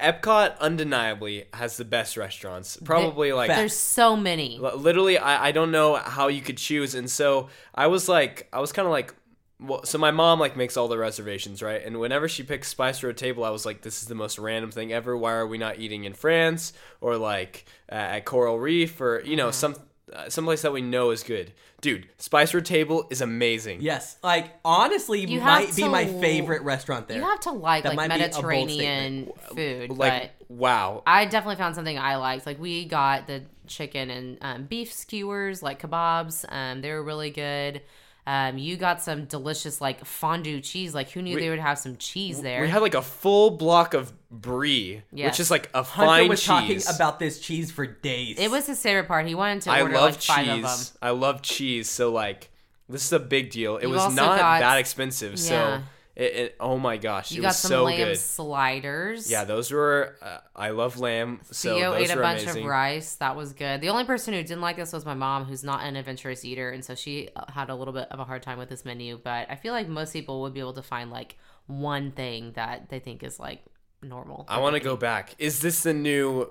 Epcot 0.00 0.58
undeniably 0.58 1.44
has 1.54 1.76
the 1.76 1.84
best 1.84 2.16
restaurants. 2.16 2.76
Probably 2.82 3.32
like 3.32 3.48
There's 3.48 3.76
so 3.76 4.16
many. 4.16 4.58
Literally 4.58 5.18
I, 5.18 5.48
I 5.48 5.52
don't 5.52 5.70
know 5.70 5.96
how 5.96 6.28
you 6.28 6.42
could 6.42 6.56
choose 6.56 6.94
and 6.94 7.10
so 7.10 7.48
i 7.74 7.86
was 7.86 8.08
like 8.08 8.48
i 8.52 8.60
was 8.60 8.72
kind 8.72 8.86
of 8.86 8.92
like 8.92 9.14
well, 9.58 9.84
so 9.84 9.96
my 9.96 10.10
mom 10.10 10.38
like 10.38 10.54
makes 10.54 10.76
all 10.76 10.88
the 10.88 10.98
reservations 10.98 11.62
right 11.62 11.82
and 11.84 11.98
whenever 11.98 12.28
she 12.28 12.42
picks 12.42 12.68
spice 12.68 13.02
road 13.02 13.16
table 13.16 13.44
i 13.44 13.50
was 13.50 13.64
like 13.64 13.82
this 13.82 14.02
is 14.02 14.08
the 14.08 14.14
most 14.14 14.38
random 14.38 14.70
thing 14.70 14.92
ever 14.92 15.16
why 15.16 15.32
are 15.32 15.46
we 15.46 15.56
not 15.56 15.78
eating 15.78 16.04
in 16.04 16.12
france 16.12 16.72
or 17.00 17.16
like 17.16 17.64
uh, 17.90 17.94
at 17.94 18.24
coral 18.24 18.58
reef 18.58 19.00
or 19.00 19.22
you 19.24 19.36
know 19.36 19.50
some 19.50 19.74
uh, 20.12 20.28
someplace 20.28 20.62
that 20.62 20.72
we 20.72 20.82
know 20.82 21.10
is 21.10 21.22
good. 21.22 21.52
Dude, 21.80 22.08
Spice 22.18 22.54
Road 22.54 22.64
Table 22.64 23.06
is 23.10 23.20
amazing. 23.20 23.80
Yes, 23.80 24.16
like 24.22 24.52
honestly, 24.64 25.20
You 25.24 25.40
have 25.40 25.62
might 25.62 25.76
be 25.76 25.82
to 25.82 25.88
my 25.88 26.04
l- 26.04 26.20
favorite 26.20 26.62
restaurant 26.62 27.08
there. 27.08 27.18
You 27.18 27.24
have 27.24 27.40
to 27.40 27.50
like 27.52 27.82
That 27.82 27.90
like 27.94 28.08
might 28.08 28.08
be 28.16 28.22
a 28.24 28.28
bold 28.28 28.44
Mediterranean 28.44 29.32
food, 29.54 29.90
Like 29.90 30.32
but 30.38 30.46
wow. 30.48 31.02
I 31.06 31.24
definitely 31.26 31.56
found 31.56 31.74
something 31.74 31.98
I 31.98 32.16
liked. 32.16 32.46
Like 32.46 32.58
we 32.60 32.84
got 32.84 33.26
the 33.26 33.42
chicken 33.66 34.10
and 34.10 34.38
um, 34.40 34.64
beef 34.64 34.92
skewers, 34.92 35.62
like 35.62 35.82
kebabs. 35.82 36.44
Um, 36.50 36.80
they 36.80 36.90
were 36.92 37.02
really 37.02 37.30
good. 37.30 37.82
Um, 38.28 38.58
you 38.58 38.76
got 38.76 39.00
some 39.00 39.26
delicious 39.26 39.80
like 39.80 40.04
fondue 40.04 40.60
cheese. 40.60 40.94
Like 40.94 41.10
who 41.10 41.22
knew 41.22 41.38
they 41.38 41.48
would 41.48 41.60
have 41.60 41.78
some 41.78 41.96
cheese 41.96 42.42
there? 42.42 42.60
We 42.62 42.68
had 42.68 42.82
like 42.82 42.94
a 42.94 43.02
full 43.02 43.50
block 43.50 43.94
of 43.94 44.12
brie, 44.30 45.02
Yes. 45.12 45.32
which 45.32 45.40
is 45.40 45.50
like 45.50 45.70
a 45.74 45.82
Hunter 45.84 46.06
fine 46.10 46.28
was 46.28 46.40
cheese. 46.40 46.46
talking 46.48 46.82
about 46.96 47.18
this 47.20 47.38
cheese 47.38 47.70
for 47.70 47.86
days. 47.86 48.38
it 48.40 48.50
was 48.50 48.66
his 48.66 48.82
favorite 48.82 49.06
part. 49.06 49.26
He 49.26 49.34
wanted 49.36 49.62
to 49.62 49.70
I 49.70 49.82
order 49.82 49.94
love 49.94 50.10
like 50.12 50.20
five 50.22 50.40
of 50.48 50.62
them. 50.62 50.62
cheese. 50.62 50.98
I 51.00 51.10
love 51.10 51.42
cheese. 51.42 51.88
So 51.88 52.10
like, 52.10 52.50
this 52.88 53.04
is 53.04 53.12
a 53.12 53.20
big 53.20 53.50
deal. 53.50 53.76
It 53.76 53.84
You 53.84 53.90
was 53.90 54.12
not 54.14 54.38
got- 54.38 54.58
that 54.60 54.78
expensive. 54.78 55.38
So 55.38 55.54
Yeah. 55.54 55.80
It, 56.16 56.22
it, 56.34 56.56
oh 56.58 56.78
my 56.78 56.96
gosh, 56.96 57.30
You 57.30 57.42
got 57.42 57.54
some 57.54 57.68
so 57.68 57.84
lamb 57.84 57.98
good. 57.98 58.18
sliders. 58.18 59.30
Yeah, 59.30 59.44
those 59.44 59.70
were. 59.70 60.16
Uh, 60.22 60.38
I 60.56 60.70
love 60.70 60.98
lamb. 60.98 61.40
So 61.50 61.76
Theo 61.76 61.94
ate 61.94 62.10
a 62.10 62.16
bunch 62.16 62.42
amazing. 62.42 62.62
of 62.62 62.68
rice. 62.68 63.16
That 63.16 63.36
was 63.36 63.52
good. 63.52 63.82
The 63.82 63.90
only 63.90 64.04
person 64.04 64.32
who 64.32 64.42
didn't 64.42 64.62
like 64.62 64.76
this 64.76 64.94
was 64.94 65.04
my 65.04 65.12
mom, 65.12 65.44
who's 65.44 65.62
not 65.62 65.84
an 65.84 65.94
adventurous 65.94 66.42
eater, 66.44 66.70
and 66.70 66.82
so 66.82 66.94
she 66.94 67.28
uh, 67.36 67.44
had 67.52 67.68
a 67.68 67.74
little 67.74 67.92
bit 67.92 68.08
of 68.10 68.18
a 68.18 68.24
hard 68.24 68.42
time 68.42 68.58
with 68.58 68.70
this 68.70 68.84
menu. 68.84 69.20
But 69.22 69.50
I 69.50 69.56
feel 69.56 69.74
like 69.74 69.88
most 69.88 70.14
people 70.14 70.40
would 70.42 70.54
be 70.54 70.60
able 70.60 70.72
to 70.72 70.82
find 70.82 71.10
like 71.10 71.36
one 71.66 72.12
thing 72.12 72.52
that 72.56 72.88
they 72.88 72.98
think 72.98 73.22
is 73.22 73.38
like 73.38 73.62
normal. 74.02 74.46
I 74.48 74.58
want 74.60 74.74
to 74.74 74.80
go 74.80 74.96
back. 74.96 75.34
Is 75.38 75.60
this 75.60 75.82
the 75.82 75.92
new 75.92 76.50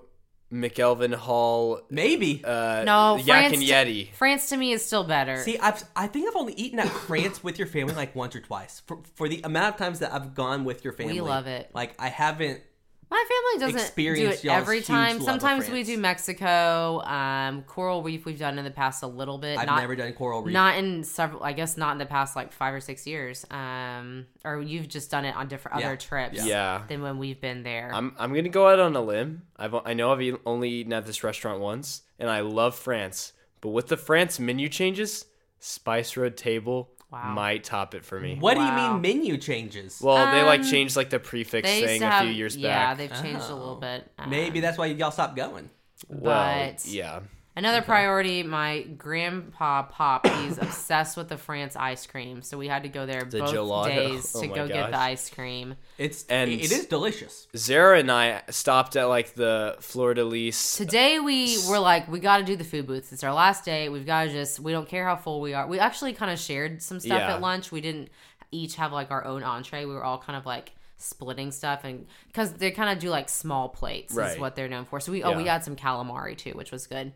McElvin 0.51 1.13
Hall? 1.13 1.81
maybe. 1.89 2.41
Uh, 2.43 2.83
No, 2.85 3.15
Yak 3.17 3.25
France 3.25 3.53
and 3.53 3.61
to- 3.61 3.67
Yeti. 3.67 4.13
France 4.13 4.49
to 4.49 4.57
me 4.57 4.71
is 4.71 4.85
still 4.85 5.03
better. 5.03 5.37
See, 5.37 5.57
I've 5.57 5.83
I 5.95 6.07
think 6.07 6.27
I've 6.27 6.35
only 6.35 6.53
eaten 6.53 6.79
at 6.79 6.87
France 6.89 7.43
with 7.43 7.57
your 7.57 7.67
family 7.67 7.93
like 7.93 8.15
once 8.15 8.35
or 8.35 8.41
twice. 8.41 8.81
For, 8.85 8.99
for 9.15 9.27
the 9.27 9.41
amount 9.43 9.73
of 9.75 9.77
times 9.79 9.99
that 9.99 10.13
I've 10.13 10.33
gone 10.35 10.63
with 10.65 10.83
your 10.83 10.93
family, 10.93 11.13
We 11.13 11.21
love 11.21 11.47
it. 11.47 11.69
Like 11.73 11.95
I 11.99 12.09
haven't. 12.09 12.61
My 13.09 13.23
family 13.29 13.73
doesn't 13.73 13.95
do 13.95 14.27
it 14.29 14.45
every 14.45 14.81
time. 14.81 15.21
Sometimes 15.21 15.69
we 15.69 15.83
do 15.83 15.97
Mexico, 15.97 17.01
um, 17.01 17.61
coral 17.63 18.01
reef. 18.01 18.25
We've 18.25 18.39
done 18.39 18.57
in 18.57 18.65
the 18.65 18.71
past 18.71 19.03
a 19.03 19.07
little 19.07 19.37
bit. 19.37 19.57
I've 19.59 19.67
not, 19.67 19.79
never 19.79 19.95
done 19.95 20.11
coral 20.13 20.41
reef. 20.41 20.53
Not 20.53 20.77
in 20.77 21.03
several. 21.03 21.43
I 21.43 21.53
guess 21.53 21.77
not 21.77 21.91
in 21.91 21.97
the 21.99 22.05
past 22.05 22.35
like 22.35 22.51
five 22.51 22.73
or 22.73 22.79
six 22.81 23.05
years. 23.05 23.45
Um, 23.51 24.25
or 24.43 24.59
you've 24.61 24.87
just 24.87 25.11
done 25.11 25.25
it 25.25 25.35
on 25.35 25.47
different 25.47 25.79
Yeah. 25.79 25.87
other 25.87 25.97
trips. 25.97 26.43
Yeah. 26.45 26.83
Than 26.87 27.01
when 27.01 27.19
we've 27.19 27.39
been 27.39 27.63
there. 27.63 27.91
I'm 27.93 28.15
I'm 28.17 28.33
gonna 28.33 28.49
go 28.49 28.67
out 28.67 28.79
on 28.79 28.95
a 28.95 29.01
limb. 29.01 29.43
I've 29.55 29.75
I 29.75 29.93
know 29.93 30.11
I've 30.11 30.37
only 30.45 30.69
eaten 30.69 30.93
at 30.93 31.05
this 31.05 31.23
restaurant 31.23 31.59
once, 31.59 32.01
and 32.19 32.29
I 32.29 32.39
love 32.41 32.75
France. 32.75 33.33
But 33.61 33.69
with 33.69 33.87
the 33.87 33.97
France 33.97 34.39
menu 34.39 34.67
changes, 34.67 35.25
Spice 35.59 36.17
Road 36.17 36.37
Table 36.37 36.89
Wow. 37.11 37.31
might 37.33 37.63
top 37.63 37.93
it 37.95 38.03
for 38.03 38.19
me. 38.19 38.35
what 38.39 38.55
do 38.55 38.61
you 38.61 38.71
mean 38.71 38.99
menu 39.01 39.37
changes? 39.37 40.01
Well, 40.01 40.31
they 40.33 40.41
like 40.43 40.61
Um, 40.61 40.65
changed 40.65 40.95
like 40.97 41.09
the 41.09 41.19
prefix 41.19 41.67
they 41.69 41.75
used 41.79 41.87
thing 41.87 42.01
to 42.01 42.07
a 42.07 42.09
have, 42.09 42.23
few 42.25 42.33
years 42.33 42.55
back. 42.55 42.63
yeah, 42.63 42.87
back. 42.87 42.97
they've 42.97 43.21
changed 43.21 43.45
a 43.49 43.53
Oh. 43.53 43.57
little 43.57 43.75
bit. 43.75 44.11
Um, 44.17 44.29
maybe 44.29 44.59
that's 44.59 44.77
why 44.77 44.87
y'all 44.87 45.11
stopped 45.11 45.35
going. 45.35 45.69
well, 46.09 46.71
but- 46.73 46.85
yeah. 46.85 47.19
Another 47.57 47.81
priority, 47.81 48.43
my 48.43 48.81
grandpa 48.81 49.83
Pop, 49.83 50.27
he's 50.27 50.57
obsessed 50.57 51.15
with 51.15 51.29
the 51.29 51.37
France 51.37 51.77
ice 51.77 52.05
cream. 52.05 52.41
So 52.41 52.57
we 52.57 52.67
had 52.67 52.83
to 52.83 52.89
go 52.89 53.05
there 53.05 53.23
The 53.23 53.39
both 53.39 53.53
gelato. 53.53 53.85
days 53.87 54.31
Oh 54.35 54.41
to 54.41 54.47
my 54.49 54.55
go 54.55 54.67
get 54.67 54.91
the 54.91 54.97
ice 54.99 55.29
cream. 55.29 55.75
It's 55.97 56.25
And- 56.27 56.51
it 56.51 56.69
is 56.71 56.85
delicious. 56.87 57.47
Zara 57.55 57.99
and 57.99 58.11
I 58.11 58.41
stopped 58.49 58.97
at 58.97 59.05
like 59.05 59.35
the 59.35 59.77
Fleur 59.79 60.13
de 60.15 60.25
Lis. 60.25 60.75
Today 60.75 61.19
we 61.19 61.57
were 61.69 61.79
like, 61.79 62.09
we 62.11 62.19
got 62.19 62.39
to 62.39 62.43
do 62.43 62.57
the 62.57 62.65
food 62.65 62.87
booths. 62.87 63.13
It's 63.13 63.23
our 63.23 63.33
last 63.33 63.63
day. 63.63 63.87
We've 63.87 64.05
got 64.05 64.25
to 64.25 64.31
just, 64.31 64.59
we 64.59 64.73
don't 64.73 64.89
care 64.89 65.05
how 65.05 65.15
full 65.15 65.39
we 65.39 65.53
are. 65.53 65.65
We 65.65 65.79
actually 65.79 66.11
kind 66.11 66.31
of 66.31 66.39
shared 66.39 66.81
some 66.81 66.99
stuff 66.99 67.19
Yeah. 67.19 67.35
at 67.35 67.41
lunch. 67.41 67.71
We 67.71 67.79
didn't 67.79 68.09
each 68.51 68.75
have 68.75 68.91
like 68.91 69.11
our 69.11 69.23
own 69.23 69.43
entree. 69.43 69.85
We 69.85 69.93
were 69.93 70.03
all 70.03 70.17
kind 70.17 70.35
of 70.37 70.45
like 70.45 70.73
splitting 70.97 71.51
stuff 71.51 71.85
and 71.85 72.05
because 72.27 72.53
they 72.53 72.71
kind 72.71 72.89
of 72.89 72.99
do 72.99 73.09
like 73.09 73.27
small 73.29 73.69
plates 73.69 74.17
is 74.17 74.37
what 74.39 74.55
they're 74.57 74.67
known 74.67 74.83
for. 74.85 74.99
So 74.99 75.13
we, 75.13 75.23
oh, 75.23 75.37
we 75.37 75.45
Yeah. 75.45 75.53
had 75.53 75.63
some 75.63 75.77
calamari 75.77 76.37
too, 76.37 76.51
which 76.51 76.71
was 76.71 76.85
good. 76.87 77.13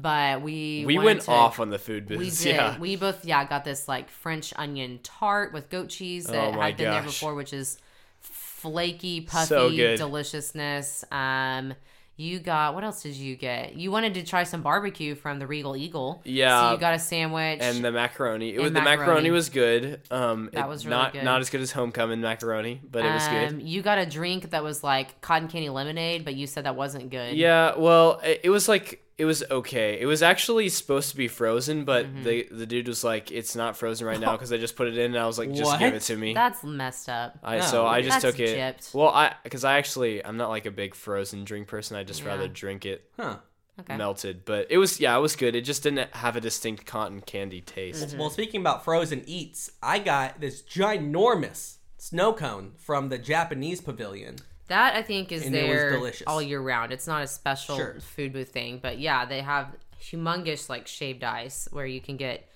But 0.00 0.42
we 0.42 0.84
We 0.86 0.98
went 0.98 1.22
to- 1.22 1.30
off 1.30 1.60
on 1.60 1.70
the 1.70 1.78
food 1.78 2.06
business. 2.06 2.40
We 2.40 2.44
did. 2.50 2.56
Yeah. 2.56 2.78
We 2.78 2.96
both 2.96 3.24
yeah 3.24 3.44
got 3.44 3.64
this 3.64 3.88
like 3.88 4.08
French 4.10 4.52
onion 4.56 5.00
tart 5.02 5.52
with 5.52 5.68
goat 5.70 5.88
cheese 5.88 6.26
that 6.26 6.54
Oh 6.54 6.60
had 6.60 6.76
been 6.76 6.90
there 6.90 7.02
before, 7.02 7.34
which 7.34 7.52
is 7.52 7.78
flaky, 8.20 9.20
puffy 9.22 9.46
So 9.46 9.70
good. 9.70 9.96
deliciousness. 9.98 11.04
Um, 11.10 11.74
you 12.16 12.38
got 12.38 12.74
what 12.74 12.84
else 12.84 13.02
did 13.02 13.14
you 13.14 13.34
get? 13.34 13.76
You 13.76 13.90
wanted 13.90 14.12
to 14.14 14.22
try 14.22 14.44
some 14.44 14.60
barbecue 14.60 15.14
from 15.14 15.38
the 15.38 15.46
Regal 15.46 15.74
Eagle. 15.74 16.20
Yeah. 16.26 16.60
So 16.68 16.74
you 16.74 16.78
got 16.78 16.92
a 16.94 16.98
sandwich. 16.98 17.60
and 17.62 17.82
the 17.82 17.90
macaroni. 17.90 18.52
It 18.54 18.60
was 18.60 18.72
the 18.72 18.82
macaroni. 18.82 19.30
was 19.30 19.48
good. 19.48 20.02
Um, 20.10 20.50
That 20.52 20.66
it- 20.66 20.68
was 20.68 20.84
really 20.84 20.98
not 20.98 21.12
good. 21.14 21.24
not 21.24 21.40
as 21.40 21.48
good 21.48 21.62
as 21.62 21.72
homecoming 21.72 22.20
macaroni, 22.20 22.78
but 22.90 23.06
it 23.06 23.10
was 23.14 23.26
good. 23.28 23.48
um, 23.54 23.60
you 23.60 23.80
got 23.80 23.96
a 23.96 24.04
drink 24.04 24.50
that 24.50 24.62
was 24.62 24.84
like 24.84 25.22
cotton 25.22 25.48
candy 25.48 25.70
lemonade, 25.70 26.26
but 26.26 26.34
you 26.34 26.46
said 26.46 26.64
that 26.64 26.76
wasn't 26.76 27.08
good. 27.10 27.36
Yeah, 27.36 27.72
well, 27.78 28.20
it, 28.22 28.40
it 28.44 28.50
was 28.50 28.68
like 28.68 29.02
it 29.20 29.24
was 29.26 29.44
okay. 29.50 29.98
It 30.00 30.06
was 30.06 30.22
actually 30.22 30.68
supposed 30.70 31.10
to 31.10 31.16
be 31.16 31.28
frozen, 31.28 31.84
but 31.84 32.06
Mm-hmm. 32.06 32.22
the 32.24 32.48
the 32.50 32.66
dude 32.66 32.88
was 32.88 33.04
like, 33.04 33.30
"It's 33.30 33.54
not 33.54 33.76
frozen 33.76 34.06
right 34.06 34.18
now 34.18 34.32
because 34.36 34.52
I 34.52 34.56
just 34.56 34.74
put 34.76 34.88
it 34.88 34.96
in." 34.98 35.12
And 35.14 35.18
I 35.18 35.26
was 35.26 35.38
like, 35.38 35.52
"Just 35.52 35.78
give 35.78 35.94
it 35.94 36.02
to 36.02 36.16
me." 36.16 36.34
That's 36.34 36.64
messed 36.64 37.08
up. 37.08 37.38
I 37.42 37.58
No, 37.58 37.64
so 37.66 37.86
I 37.86 38.00
just 38.02 38.20
That's 38.22 38.34
took 38.36 38.40
it. 38.40 38.58
gypped. 38.58 38.94
Well, 38.94 39.08
I 39.10 39.34
because 39.44 39.64
I 39.64 39.78
actually 39.78 40.24
I'm 40.24 40.36
not 40.36 40.48
like 40.48 40.66
a 40.66 40.70
big 40.70 40.94
frozen 40.94 41.44
drink 41.44 41.68
person. 41.68 41.96
I 41.96 42.04
just 42.04 42.24
rather 42.24 42.48
drink 42.48 42.84
it 42.86 43.10
Huh. 43.18 43.36
Okay. 43.78 43.96
melted. 43.96 44.44
But 44.44 44.66
it 44.70 44.78
was 44.78 45.00
yeah, 45.00 45.16
it 45.16 45.20
was 45.20 45.36
good. 45.36 45.54
It 45.54 45.62
just 45.62 45.82
didn't 45.82 46.12
have 46.14 46.36
a 46.36 46.40
distinct 46.40 46.84
cotton 46.86 47.20
candy 47.22 47.60
taste. 47.60 48.08
Mm-hmm. 48.08 48.18
Well, 48.18 48.30
speaking 48.30 48.60
about 48.60 48.84
frozen 48.84 49.22
eats, 49.26 49.70
I 49.82 49.98
got 50.00 50.40
this 50.40 50.62
ginormous 50.62 51.76
snow 51.96 52.32
cone 52.32 52.72
from 52.76 53.08
the 53.08 53.18
Japanese 53.18 53.80
pavilion. 53.80 54.36
That 54.70 54.94
I 54.94 55.02
think 55.02 55.32
is 55.32 55.44
And 55.46 55.54
there 55.54 55.90
delicious. 55.90 56.26
all 56.28 56.40
year 56.40 56.60
round. 56.60 56.92
It's 56.92 57.08
not 57.08 57.24
a 57.24 57.26
special 57.26 57.76
Sure. 57.76 57.98
food 58.00 58.32
booth 58.32 58.50
thing, 58.50 58.78
but 58.80 59.00
yeah, 59.00 59.24
they 59.26 59.40
have 59.40 59.74
humongous 60.00 60.68
like 60.68 60.86
shaved 60.86 61.24
ice 61.24 61.68
where 61.72 61.86
you 61.86 62.00
can 62.00 62.16
get 62.16 62.48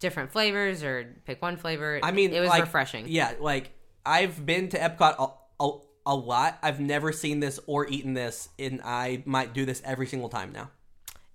different 0.00 0.32
flavors 0.32 0.82
or 0.82 1.14
pick 1.26 1.42
one 1.42 1.58
flavor. 1.58 2.00
I 2.02 2.10
mean, 2.10 2.32
it 2.32 2.40
was 2.40 2.48
like, 2.48 2.62
refreshing. 2.62 3.04
Yeah, 3.08 3.34
like 3.38 3.70
I've 4.06 4.46
been 4.46 4.70
to 4.70 4.78
Epcot 4.78 5.16
a, 5.18 5.62
a, 5.64 5.78
a 6.06 6.16
lot. 6.16 6.58
I've 6.62 6.80
never 6.80 7.12
seen 7.12 7.40
this 7.40 7.60
or 7.66 7.86
eaten 7.86 8.14
this, 8.14 8.48
and 8.58 8.80
I 8.82 9.22
might 9.26 9.52
do 9.52 9.66
this 9.66 9.82
every 9.84 10.06
single 10.06 10.30
time 10.30 10.52
now. 10.52 10.70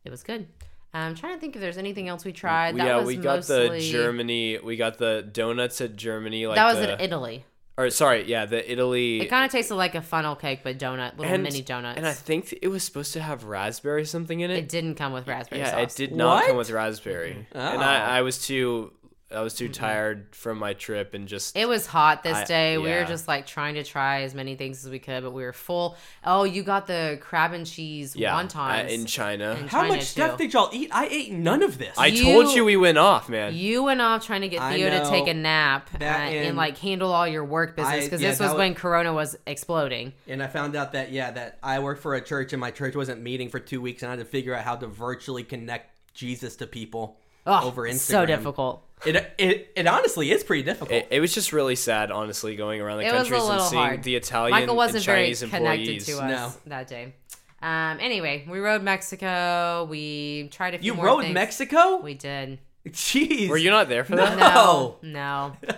It 0.03 0.09
was 0.09 0.23
good. 0.23 0.47
I'm 0.95 1.13
trying 1.13 1.35
to 1.35 1.39
think 1.39 1.55
if 1.55 1.61
there's 1.61 1.77
anything 1.77 2.07
else 2.07 2.25
we 2.25 2.31
tried. 2.33 2.75
That 2.75 2.85
yeah, 2.87 2.97
was 2.97 3.05
we 3.05 3.17
got 3.17 3.37
mostly, 3.37 3.79
the 3.81 3.91
Germany. 3.91 4.57
We 4.63 4.77
got 4.77 4.97
the 4.97 5.27
donuts 5.31 5.79
at 5.79 5.95
Germany. 5.95 6.47
Like 6.47 6.55
That 6.55 6.73
was 6.73 6.77
the, 6.83 6.93
in 6.93 6.99
Italy. 7.01 7.45
Or 7.77 7.89
sorry, 7.89 8.23
yeah, 8.25 8.45
the 8.45 8.71
Italy. 8.71 9.21
It 9.21 9.27
kind 9.29 9.45
of 9.45 9.51
tasted 9.51 9.75
like 9.75 9.95
a 9.95 10.01
funnel 10.01 10.35
cake, 10.35 10.59
but 10.63 10.77
donut, 10.77 11.17
little 11.17 11.37
mini 11.39 11.61
donuts. 11.61 11.97
And 11.97 12.05
I 12.05 12.13
think 12.13 12.53
it 12.61 12.67
was 12.67 12.83
supposed 12.83 13.13
to 13.13 13.21
have 13.21 13.45
raspberry 13.45 14.05
something 14.05 14.39
in 14.39 14.51
it. 14.51 14.57
it 14.57 14.69
didn't 14.69 14.95
come 14.95 15.11
with 15.13 15.27
raspberry 15.27 15.61
yeah, 15.61 15.71
sauce. 15.71 15.93
it 15.93 15.97
did 15.97 16.15
not 16.15 16.45
come 16.45 16.57
with 16.57 16.69
raspberry. 16.69 17.31
Mm-hmm. 17.53 17.57
And 17.57 17.81
Oh. 17.81 17.85
I, 17.85 18.17
I 18.17 18.21
was 18.21 18.45
too 18.45 18.91
I 19.33 19.41
was 19.41 19.53
too 19.53 19.69
tired 19.69 20.27
from 20.35 20.59
my 20.59 20.73
trip 20.73 21.13
and 21.13 21.27
just 21.27 21.55
It 21.57 21.67
was 21.67 21.85
hot 21.87 22.23
this 22.23 22.37
I- 22.37 22.43
day. 22.45 22.77
We 22.77 22.89
were 22.89 23.03
just 23.05 23.27
like 23.27 23.45
trying 23.47 23.75
to 23.75 23.83
try 23.83 24.21
as 24.21 24.33
many 24.35 24.55
things 24.55 24.85
as 24.85 24.91
we 24.91 24.99
could, 24.99 25.23
but 25.23 25.31
we 25.31 25.43
were 25.43 25.53
full. 25.53 25.97
Oh, 26.23 26.43
you 26.43 26.63
got 26.63 26.87
the 26.87 27.17
crab 27.21 27.53
and 27.53 27.65
cheese 27.65 28.15
yeah 28.15 28.35
uh, 28.37 28.43
wontons 28.43 28.89
in 28.89 29.05
China. 29.05 29.57
in 29.59 29.67
How 29.67 29.81
China, 29.81 29.93
much 29.95 30.03
stuff 30.03 30.37
did 30.37 30.53
y'all 30.53 30.69
eat? 30.71 30.89
I 30.93 31.07
ate 31.07 31.31
none 31.31 31.63
of 31.63 31.77
this. 31.77 31.97
I 31.97 32.07
You- 32.07 32.23
told 32.23 32.55
you 32.55 32.63
we 32.65 32.77
went 32.77 32.97
off, 32.97 33.29
man. 33.29 33.55
You 33.55 33.83
went 33.83 34.01
off 34.01 34.25
trying 34.25 34.41
to 34.41 34.49
get 34.49 34.61
Theo 34.71 34.89
to 34.89 35.09
take 35.09 35.27
a 35.27 35.33
nap 35.33 35.89
uh, 35.99 36.03
and, 36.03 36.47
and- 36.49 36.57
like 36.57 36.77
handle 36.77 37.11
all 37.11 37.27
your 37.27 37.43
work 37.45 37.75
business 37.75 38.05
because 38.05 38.21
yeah, 38.21 38.29
this 38.29 38.39
was 38.39 38.49
was- 38.51 38.57
when 38.59 38.75
Corona 38.75 39.13
was 39.13 39.35
exploding. 39.47 40.13
and 40.27 40.43
I 40.43 40.47
found 40.47 40.75
out 40.75 40.91
that 40.93 41.11
yeah, 41.11 41.31
that 41.31 41.57
I 41.63 41.79
work 41.79 41.99
for 41.99 42.15
a 42.15 42.21
church, 42.21 42.53
and 42.53 42.59
my 42.59 42.71
church 42.71 42.95
wasn't 42.95 43.21
meeting 43.21 43.49
for 43.49 43.59
two 43.59 43.81
weeks, 43.81 44.03
and 44.03 44.09
I 44.11 44.15
had 44.15 44.19
to 44.19 44.25
figure 44.25 44.53
out 44.53 44.63
how 44.63 44.75
to 44.75 44.87
virtually 44.87 45.43
connect 45.43 45.89
Jesus 46.13 46.55
to 46.57 46.67
people 46.67 47.17
Oh, 47.45 47.67
over 47.67 47.83
Instagram. 47.83 47.97
so 47.99 48.25
difficult. 48.25 48.83
It, 49.05 49.15
it 49.37 49.71
it 49.75 49.85
honestly 49.87 50.31
is 50.31 50.43
pretty 50.45 50.63
difficult. 50.63 50.91
It, 50.91 51.07
it 51.11 51.19
was 51.19 51.33
just 51.33 51.51
really 51.51 51.75
sad, 51.75 52.09
honestly, 52.09 52.55
going 52.55 52.79
around 52.79 52.99
the 52.99 53.05
It 53.07 53.11
was 53.13 53.27
a 53.27 53.31
countries 53.31 53.41
and 53.41 53.49
little 53.49 53.65
seeing 53.65 53.83
hard. 53.83 54.03
the 54.03 54.15
Italian 54.15 54.51
Michael 54.51 54.75
wasn't 54.77 54.97
and 54.97 55.05
very 55.05 55.23
Chinese 55.25 55.39
connected 55.41 55.61
employees. 55.89 56.05
to 56.05 56.19
us 56.23 56.29
No. 56.29 56.53
that 56.67 56.87
day. 56.87 57.13
Um, 57.61 57.97
anyway, 57.99 58.45
we 58.49 58.59
rode 58.59 58.81
Mexico. 58.83 59.87
We 59.89 60.47
tried 60.51 60.75
a 60.75 60.79
few 60.79 60.91
you 60.91 60.95
more 60.95 61.05
rode 61.05 61.21
things. 61.23 61.33
Mexico? 61.33 61.97
We 61.97 62.13
did. 62.13 62.59
Jeez. 62.89 63.47
Were 63.47 63.57
you 63.57 63.69
not 63.69 63.87
there 63.87 64.03
for 64.03 64.17
that? 64.17 64.37
No. 64.37 64.97
No, 65.01 65.53
no. 65.63 65.75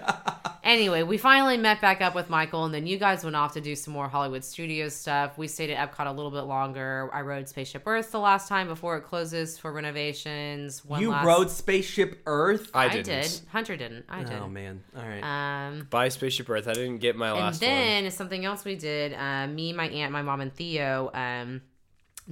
anyway, 0.63 1.03
we 1.03 1.19
finally 1.19 1.55
met 1.55 1.79
back 1.79 2.01
up 2.01 2.15
with 2.15 2.31
Michael, 2.31 2.65
and 2.65 2.73
then 2.73 2.87
you 2.87 2.97
guys 2.97 3.23
went 3.23 3.35
off 3.35 3.53
to 3.53 3.61
do 3.61 3.75
some 3.75 3.93
more 3.93 4.07
Hollywood 4.09 4.43
Studios 4.43 4.95
stuff. 4.95 5.37
We 5.37 5.47
stayed 5.47 5.69
at 5.69 5.91
Epcot 5.91 6.07
a 6.07 6.11
little 6.11 6.31
bit 6.31 6.41
longer. 6.41 7.11
I 7.13 7.21
rode 7.21 7.47
Spaceship 7.47 7.83
Earth 7.85 8.11
the 8.11 8.19
last 8.19 8.47
time 8.49 8.67
before 8.67 8.97
it 8.97 9.01
closes 9.01 9.59
for 9.59 9.71
renovations. 9.71 10.83
One 10.83 10.99
You 10.99 11.11
last... 11.11 11.25
rode 11.27 11.51
Spaceship 11.51 12.23
Earth? 12.25 12.71
I 12.73 12.85
I 12.85 12.89
didn't. 12.89 13.05
did. 13.21 13.39
Hunter 13.51 13.77
didn't. 13.77 14.05
I 14.09 14.23
did. 14.23 14.39
Oh 14.39 14.47
man. 14.49 14.83
All 14.97 15.03
right. 15.03 15.21
Um, 15.67 15.87
Buy 15.91 16.09
Spaceship 16.09 16.49
Earth. 16.49 16.67
I 16.67 16.73
didn't 16.73 16.97
get 16.97 17.15
my 17.15 17.29
and 17.29 17.37
last 17.39 17.61
one. 17.61 17.69
then 17.69 18.09
something 18.09 18.45
else 18.45 18.65
we 18.65 18.75
did. 18.75 19.13
Uh, 19.13 19.45
me, 19.45 19.73
my 19.73 19.89
aunt, 19.89 20.11
my 20.11 20.23
mom, 20.23 20.41
and 20.41 20.51
Theo 20.51 21.11
um, 21.13 21.61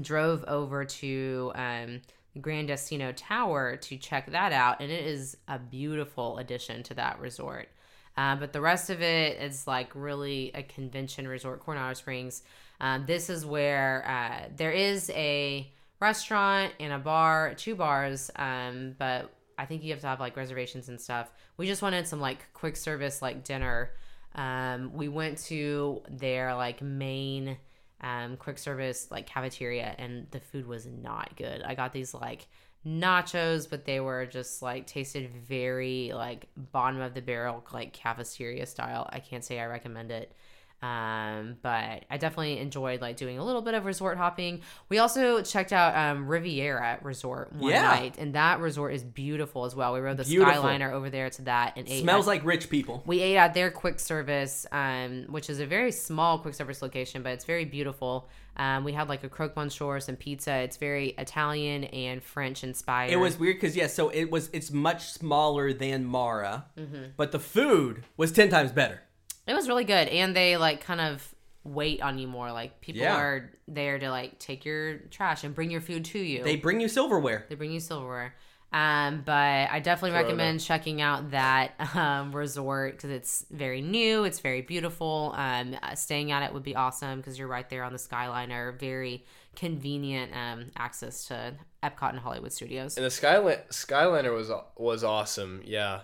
drove 0.01 0.43
over 0.45 0.83
to 0.85 1.51
um, 1.53 2.01
Grand 2.41 2.68
Destino 2.68 3.11
Tower 3.11 3.77
to 3.77 3.97
check 3.97 4.31
that 4.31 4.51
out, 4.51 4.81
and 4.81 4.91
it 4.91 5.05
is 5.05 5.38
a 5.47 5.60
beautiful 5.60 6.38
addition 6.38 6.84
to 6.84 6.93
that 6.95 7.19
resort. 7.19 7.69
Uh, 8.15 8.35
but 8.35 8.53
the 8.53 8.61
rest 8.61 8.89
of 8.89 9.01
it 9.01 9.41
is 9.41 9.68
like 9.68 9.89
really 9.95 10.51
a 10.53 10.64
convention 10.64 11.27
resort, 11.27 11.60
Coronado 11.60 11.93
Springs. 11.93 12.43
Um, 12.80 13.05
this 13.05 13.30
is 13.30 13.45
where 13.45 14.05
uh, 14.07 14.49
there 14.55 14.72
is 14.72 15.10
a 15.11 15.72
restaurant 15.99 16.73
and 16.80 16.93
a 16.93 16.99
bar, 16.99 17.53
two 17.55 17.76
bars, 17.76 18.30
um, 18.35 18.95
but 18.99 19.34
I 19.57 19.65
think 19.65 19.84
you 19.84 19.91
have 19.91 20.01
to 20.01 20.07
have 20.07 20.19
like 20.19 20.35
reservations 20.35 20.89
and 20.89 20.99
stuff. 20.99 21.31
We 21.57 21.68
just 21.68 21.81
wanted 21.81 22.07
some 22.07 22.19
like 22.19 22.51
quick 22.53 22.76
service 22.76 23.22
like 23.22 23.43
dinner. 23.43 23.91
Um, 24.35 24.93
we 24.93 25.07
went 25.07 25.38
to 25.45 26.01
their 26.10 26.55
like 26.55 26.81
main 26.81 27.57
um, 28.03 28.38
quick 28.38 28.57
service 28.57 29.07
like 29.09 29.25
cafeteria, 29.25 29.95
and 29.97 30.27
the 30.31 30.39
food 30.39 30.67
was 30.67 30.85
not 30.85 31.35
good. 31.35 31.63
I 31.63 31.73
got 31.73 31.93
these 31.93 32.13
like 32.13 32.47
nachos, 32.85 33.69
but 33.69 33.85
they 33.85 33.99
were 34.01 34.25
just 34.25 34.61
like 34.61 34.85
tasted 34.85 35.31
very 35.47 36.11
like 36.13 36.47
bottom 36.57 37.01
of 37.01 37.13
the 37.13 37.21
barrel, 37.21 37.63
like 37.73 37.93
cafeteria 37.93 38.65
style. 38.65 39.09
I 39.11 39.19
can't 39.19 39.43
say 39.43 39.59
I 39.59 39.65
recommend 39.65 40.11
it. 40.11 40.35
Um, 40.84 41.55
but 41.61 42.03
I 42.10 42.18
definitely 42.19 42.60
enjoyed 42.60 42.99
like 42.99 43.15
doing 43.15 43.38
a 43.39 43.45
little 43.45 43.61
bit 43.61 43.73
of 43.73 43.85
resort 43.85 44.18
hopping. 44.18 44.61
We 44.89 44.97
also 44.97 45.41
checked 45.41 45.72
out 45.72 45.95
um, 45.95 46.27
Riviera 46.27 46.99
Resort 47.01 47.53
one 47.53 47.72
Yeah. 47.72 47.84
night, 47.84 48.15
and 48.18 48.35
that 48.35 48.60
resort 48.60 48.93
is 48.93 49.01
beautiful 49.03 49.64
as 49.64 49.73
well. 49.76 49.93
We 49.93 50.01
rode 50.01 50.18
the 50.18 50.26
Beautiful. 50.26 50.61
Skyliner 50.61 50.91
over 50.91 51.10
there 51.10 51.30
to 51.30 51.41
that 51.43 51.77
and 51.77 51.88
ate. 51.88 52.01
Smells 52.01 52.26
at- 52.27 52.31
like 52.31 52.45
rich 52.45 52.69
people. 52.69 53.01
we 53.05 53.22
ate 53.22 53.38
at 53.38 53.53
their 53.53 53.72
quick 53.72 53.97
service, 53.99 54.65
um, 54.73 55.26
which 55.30 55.49
is 55.49 55.60
a 55.61 55.65
very 55.65 55.91
small 55.93 56.38
quick 56.38 56.53
service 56.53 56.81
location, 56.81 57.23
but 57.23 57.31
it's 57.31 57.45
very 57.45 57.64
beautiful. 57.65 58.27
Um, 58.57 58.84
we 58.84 58.91
had 58.91 59.07
like 59.07 59.23
a 59.23 59.30
croque 59.30 59.55
monsieur, 59.55 59.99
some 60.01 60.18
pizza. 60.18 60.53
It's 60.57 60.76
very 60.77 61.10
Italian 61.18 61.85
and 61.85 62.22
French 62.22 62.64
inspired. 62.64 63.11
It 63.11 63.15
was 63.15 63.39
weird 63.39 63.55
because 63.55 63.76
yeah, 63.76 63.88
so 63.88 64.10
it 64.10 64.30
was 64.30 64.49
it's 64.53 64.69
much 64.69 65.11
smaller 65.14 65.72
than 65.72 66.03
Mara, 66.03 66.65
Mm-hmm. 66.77 67.03
but 67.15 67.31
the 67.31 67.39
food 67.39 68.03
was 68.18 68.31
ten 68.34 68.49
times 68.49 68.72
better. 68.73 69.01
It 69.48 69.53
was 69.53 69.68
really 69.68 69.84
good, 69.86 70.07
and 70.07 70.36
they 70.36 70.57
like 70.57 70.82
kind 70.82 71.02
of 71.02 71.34
wait 71.64 72.02
on 72.02 72.18
you 72.18 72.28
more. 72.28 72.52
Like 72.52 72.82
people 72.82 73.02
Yeah. 73.02 73.15
are 73.18 73.52
there 73.68 73.99
to 73.99 74.10
like 74.10 74.40
take 74.40 74.65
your 74.65 74.98
trash 75.11 75.44
and 75.44 75.53
bring 75.56 75.72
your 75.72 75.82
food 75.82 76.06
to 76.06 76.20
you. 76.20 76.44
They 76.44 76.56
bring 76.56 76.82
you 76.82 76.88
silverware. 76.88 77.45
They 77.49 77.56
bring 77.56 77.72
you 77.72 77.80
silverware. 77.80 78.36
Um, 78.72 79.22
but 79.24 79.70
I 79.70 79.80
definitely 79.82 80.11
Corona. 80.11 80.24
recommend 80.26 80.60
checking 80.60 80.99
out 80.99 81.30
that 81.32 81.74
um, 81.95 82.36
resort 82.36 82.94
because 82.94 83.11
it's 83.11 83.45
very 83.52 83.82
new. 83.82 84.24
It's 84.24 84.40
very 84.40 84.61
beautiful. 84.64 85.34
Um, 85.38 85.76
uh, 85.84 85.94
staying 85.94 86.32
at 86.32 86.41
it 86.41 86.52
would 86.53 86.64
be 86.64 86.76
awesome 86.76 87.20
because 87.20 87.38
you're 87.38 87.48
right 87.48 87.70
there 87.70 87.84
on 87.84 87.94
the 87.94 87.99
Skyliner. 87.99 88.78
Very 88.80 89.26
convenient 89.56 90.32
um, 90.36 90.65
access 90.76 91.26
to 91.26 91.53
Epcot 91.84 92.10
and 92.10 92.20
Hollywood 92.20 92.52
Studios. 92.52 92.98
And 92.98 93.06
the 93.06 93.11
Skyline 93.11 93.60
Skyliner 93.70 94.34
was 94.34 94.52
was 94.76 95.03
awesome. 95.03 95.61
Yeah. 95.64 96.02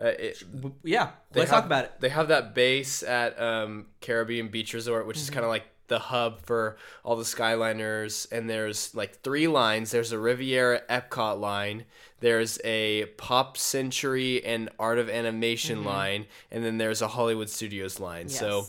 Uh, 0.00 0.06
it, 0.06 0.42
Yeah, 0.84 1.10
let's 1.34 1.50
have- 1.50 1.60
talk 1.60 1.66
about 1.66 1.84
it. 1.86 1.92
They 2.00 2.08
have 2.10 2.28
that 2.28 2.54
base 2.54 3.02
at 3.02 3.40
um, 3.40 3.86
Caribbean 4.00 4.48
Beach 4.48 4.72
Resort, 4.74 5.06
which 5.06 5.16
is 5.18 5.28
kind 5.30 5.44
of 5.44 5.50
like 5.50 5.64
the 5.88 5.98
hub 5.98 6.40
for 6.42 6.76
all 7.02 7.16
the 7.16 7.24
Skyliners. 7.24 8.30
And 8.30 8.48
there's 8.48 8.94
like 8.94 9.20
three 9.22 9.48
lines. 9.48 9.90
There's 9.90 10.12
a 10.12 10.18
Riviera 10.18 10.82
Epcot 10.88 11.40
line. 11.40 11.84
There's 12.20 12.60
a 12.64 13.06
Pop 13.16 13.56
Century 13.56 14.44
and 14.44 14.68
Art 14.78 14.98
of 14.98 15.08
Animation 15.08 15.84
line, 15.84 16.26
and 16.50 16.64
then 16.64 16.78
there's 16.78 17.00
a 17.02 17.08
Hollywood 17.08 17.48
Studios 17.50 17.98
line. 18.00 18.28
So. 18.28 18.66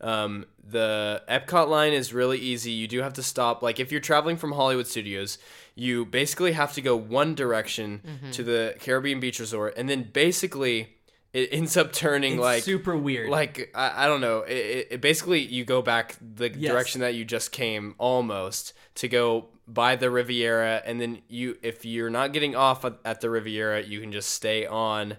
Um, 0.00 0.46
the 0.62 1.22
Epcot 1.28 1.68
line 1.68 1.92
is 1.92 2.12
really 2.14 2.38
easy. 2.38 2.70
You 2.70 2.86
do 2.86 3.02
have 3.02 3.14
to 3.14 3.22
stop. 3.22 3.62
Like 3.62 3.80
if 3.80 3.90
you're 3.90 4.00
traveling 4.00 4.36
from 4.36 4.52
Hollywood 4.52 4.86
Studios, 4.86 5.38
you 5.86 6.04
basically 6.04 6.52
have 6.52 6.72
to 6.74 6.80
go 6.82 6.96
one 6.96 7.34
direction 7.34 8.02
Mm-hmm. 8.04 8.30
to 8.32 8.42
the 8.42 8.74
Caribbean 8.80 9.20
Beach 9.20 9.38
Resort, 9.38 9.74
and 9.76 9.88
then 9.88 10.08
basically 10.12 10.94
it 11.32 11.50
ends 11.52 11.76
up 11.76 11.92
turning 11.92 12.34
It's 12.34 12.40
like 12.42 12.62
super 12.64 12.96
weird. 12.96 13.28
like 13.30 13.70
I, 13.74 14.04
I 14.04 14.06
don't 14.06 14.20
know. 14.20 14.38
It, 14.40 14.56
it, 14.56 14.88
it 14.92 15.00
basically 15.00 15.40
you 15.40 15.64
go 15.64 15.80
back 15.82 16.16
the 16.20 16.50
Yes. 16.50 16.70
direction 16.72 17.00
that 17.02 17.14
you 17.14 17.24
just 17.24 17.52
came 17.52 17.94
almost 17.98 18.72
to 18.96 19.08
go 19.08 19.46
by 19.66 19.94
the 19.96 20.10
Riviera, 20.10 20.82
and 20.84 21.00
then 21.00 21.18
you 21.28 21.56
if 21.62 21.84
you're 21.84 22.10
not 22.10 22.32
getting 22.32 22.56
off 22.56 22.84
at, 22.84 22.94
at 23.04 23.20
the 23.20 23.30
Riviera, 23.30 23.82
you 23.82 24.00
can 24.00 24.10
just 24.12 24.30
stay 24.30 24.66
on. 24.66 25.16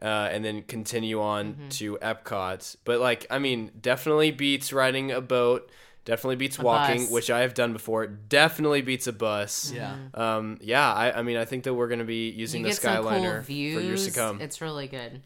Uh, 0.00 0.28
and 0.32 0.44
then 0.44 0.62
continue 0.62 1.20
on 1.20 1.54
Mm-hmm. 1.54 1.68
to 1.68 1.96
Epcot. 2.02 2.74
But 2.84 2.98
like, 2.98 3.24
I 3.30 3.38
mean, 3.38 3.70
definitely 3.80 4.32
beats 4.32 4.72
riding 4.72 5.12
a 5.12 5.20
boat. 5.20 5.70
Definitely 6.04 6.36
beats 6.36 6.58
walking, 6.58 7.02
bus. 7.02 7.10
which 7.10 7.30
I 7.30 7.40
have 7.40 7.54
done 7.54 7.72
before. 7.72 8.06
Definitely 8.06 8.82
beats 8.82 9.06
a 9.06 9.12
bus. 9.12 9.70
yeah. 9.74 9.96
Um. 10.14 10.58
Yeah. 10.60 10.92
I. 10.92 11.18
I 11.18 11.22
mean, 11.22 11.36
I 11.36 11.44
think 11.44 11.64
that 11.64 11.74
we're 11.74 11.88
gonna 11.88 12.04
be 12.04 12.28
using 12.30 12.60
You 12.62 12.64
the 12.66 12.70
get 12.72 12.80
some 12.82 13.02
cool 13.02 13.12
Skyliner 13.12 13.44
for 13.44 13.52
years 13.52 14.06
to 14.06 14.12
come, 14.12 14.40
It's 14.40 14.60
really 14.60 14.88
good. 14.88 15.22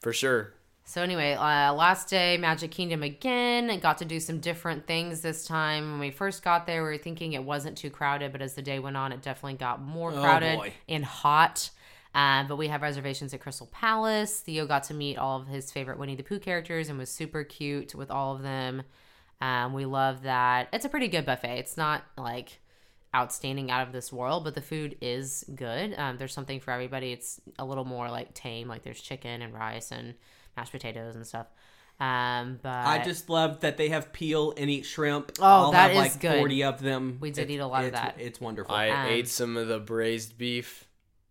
for 0.00 0.12
sure. 0.12 0.52
So 0.88 1.02
anyway, 1.02 1.32
uh, 1.34 1.72
last 1.74 2.08
day, 2.10 2.36
Magic 2.38 2.70
Kingdom 2.70 3.02
again. 3.02 3.70
I 3.70 3.76
got 3.76 3.98
to 3.98 4.04
do 4.04 4.20
some 4.20 4.38
different 4.38 4.86
things 4.86 5.20
this 5.20 5.44
time. 5.44 5.90
When 5.92 6.00
we 6.00 6.10
first 6.12 6.44
got 6.44 6.64
there, 6.66 6.84
we 6.84 6.90
were 6.90 6.98
thinking 6.98 7.32
it 7.32 7.42
wasn't 7.42 7.76
too 7.76 7.90
crowded, 7.90 8.30
but 8.30 8.40
as 8.40 8.54
the 8.54 8.62
day 8.62 8.78
went 8.78 8.96
on, 8.96 9.10
it 9.10 9.20
definitely 9.20 9.58
got 9.58 9.80
more 9.82 10.12
Oh, 10.12 10.20
crowded 10.22 10.56
boy. 10.58 10.72
and 10.88 11.04
hot. 11.04 11.70
Um, 12.14 12.46
but 12.46 12.54
we 12.56 12.68
have 12.68 12.82
reservations 12.82 13.34
at 13.34 13.40
Crystal 13.40 13.66
Palace. 13.66 14.38
Theo 14.40 14.64
got 14.64 14.84
to 14.84 14.94
meet 14.94 15.18
all 15.18 15.40
of 15.40 15.48
his 15.48 15.72
favorite 15.72 15.98
Winnie 15.98 16.14
the 16.14 16.22
Pooh 16.22 16.38
characters 16.38 16.88
and 16.88 16.98
was 16.98 17.10
super 17.10 17.42
cute 17.42 17.94
with 17.96 18.10
all 18.10 18.36
of 18.36 18.42
them. 18.42 18.84
Um, 19.40 19.72
we 19.74 19.84
love 19.84 20.22
that. 20.22 20.68
It's 20.72 20.84
a 20.84 20.88
pretty 20.88 21.08
good 21.08 21.26
buffet. 21.26 21.58
It's 21.58 21.76
not 21.76 22.02
like 22.16 22.60
outstanding 23.14 23.70
out 23.70 23.86
of 23.86 23.92
this 23.92 24.12
world, 24.12 24.44
but 24.44 24.54
the 24.54 24.60
food 24.62 24.96
is 25.00 25.44
good. 25.54 25.94
Um, 25.98 26.16
there's 26.18 26.32
something 26.32 26.60
for 26.60 26.70
everybody. 26.70 27.12
It's 27.12 27.40
a 27.58 27.64
little 27.64 27.84
more 27.84 28.10
like 28.10 28.34
tame. 28.34 28.68
Like 28.68 28.82
there's 28.82 29.00
chicken 29.00 29.42
and 29.42 29.52
rice 29.54 29.90
and 29.92 30.14
mashed 30.56 30.72
potatoes 30.72 31.16
and 31.16 31.26
stuff. 31.26 31.46
Um, 31.98 32.58
but 32.62 32.68
I 32.86 33.02
just 33.02 33.30
love 33.30 33.60
that 33.60 33.78
they 33.78 33.88
have 33.88 34.12
peel 34.12 34.52
and 34.58 34.68
eat 34.68 34.84
shrimp. 34.84 35.32
Oh, 35.38 35.44
I'll 35.44 35.72
that 35.72 35.90
have 35.90 35.90
is 35.92 35.96
like 36.12 36.20
good. 36.20 36.38
forty 36.38 36.62
of 36.62 36.80
them. 36.82 37.16
We 37.20 37.30
did 37.30 37.42
It's- 37.42 37.54
eat 37.54 37.60
a 37.60 37.66
lot 37.66 37.82
of 37.82 37.88
it's- 37.88 38.02
that. 38.02 38.20
It's 38.20 38.38
wonderful. 38.40 38.74
I 38.74 38.88
Um, 38.90 39.06
ate 39.06 39.28
some 39.28 39.56
of 39.56 39.68
the 39.68 39.78
braised 39.78 40.36
beef, 40.36 40.86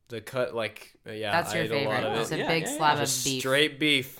the 0.07 0.22
cut 0.22 0.56
like 0.56 0.94
uh, 1.07 1.11
yeah. 1.11 1.32
that's 1.32 1.53
I 1.53 1.57
your 1.61 1.65
ate 1.65 1.72
a 1.86 1.88
lot 1.90 1.95
favorite. 1.98 2.14
of 2.14 2.19
It's 2.22 2.32
it. 2.32 2.36
a 2.36 2.38
Yeah, 2.40 2.48
big 2.48 2.64
yeah, 2.64 2.69
yeah. 2.72 2.77
slab 2.77 2.98
Just 2.98 3.19
of 3.19 3.32
beef. 3.32 3.40
straight 3.41 3.80
beef. 3.80 4.19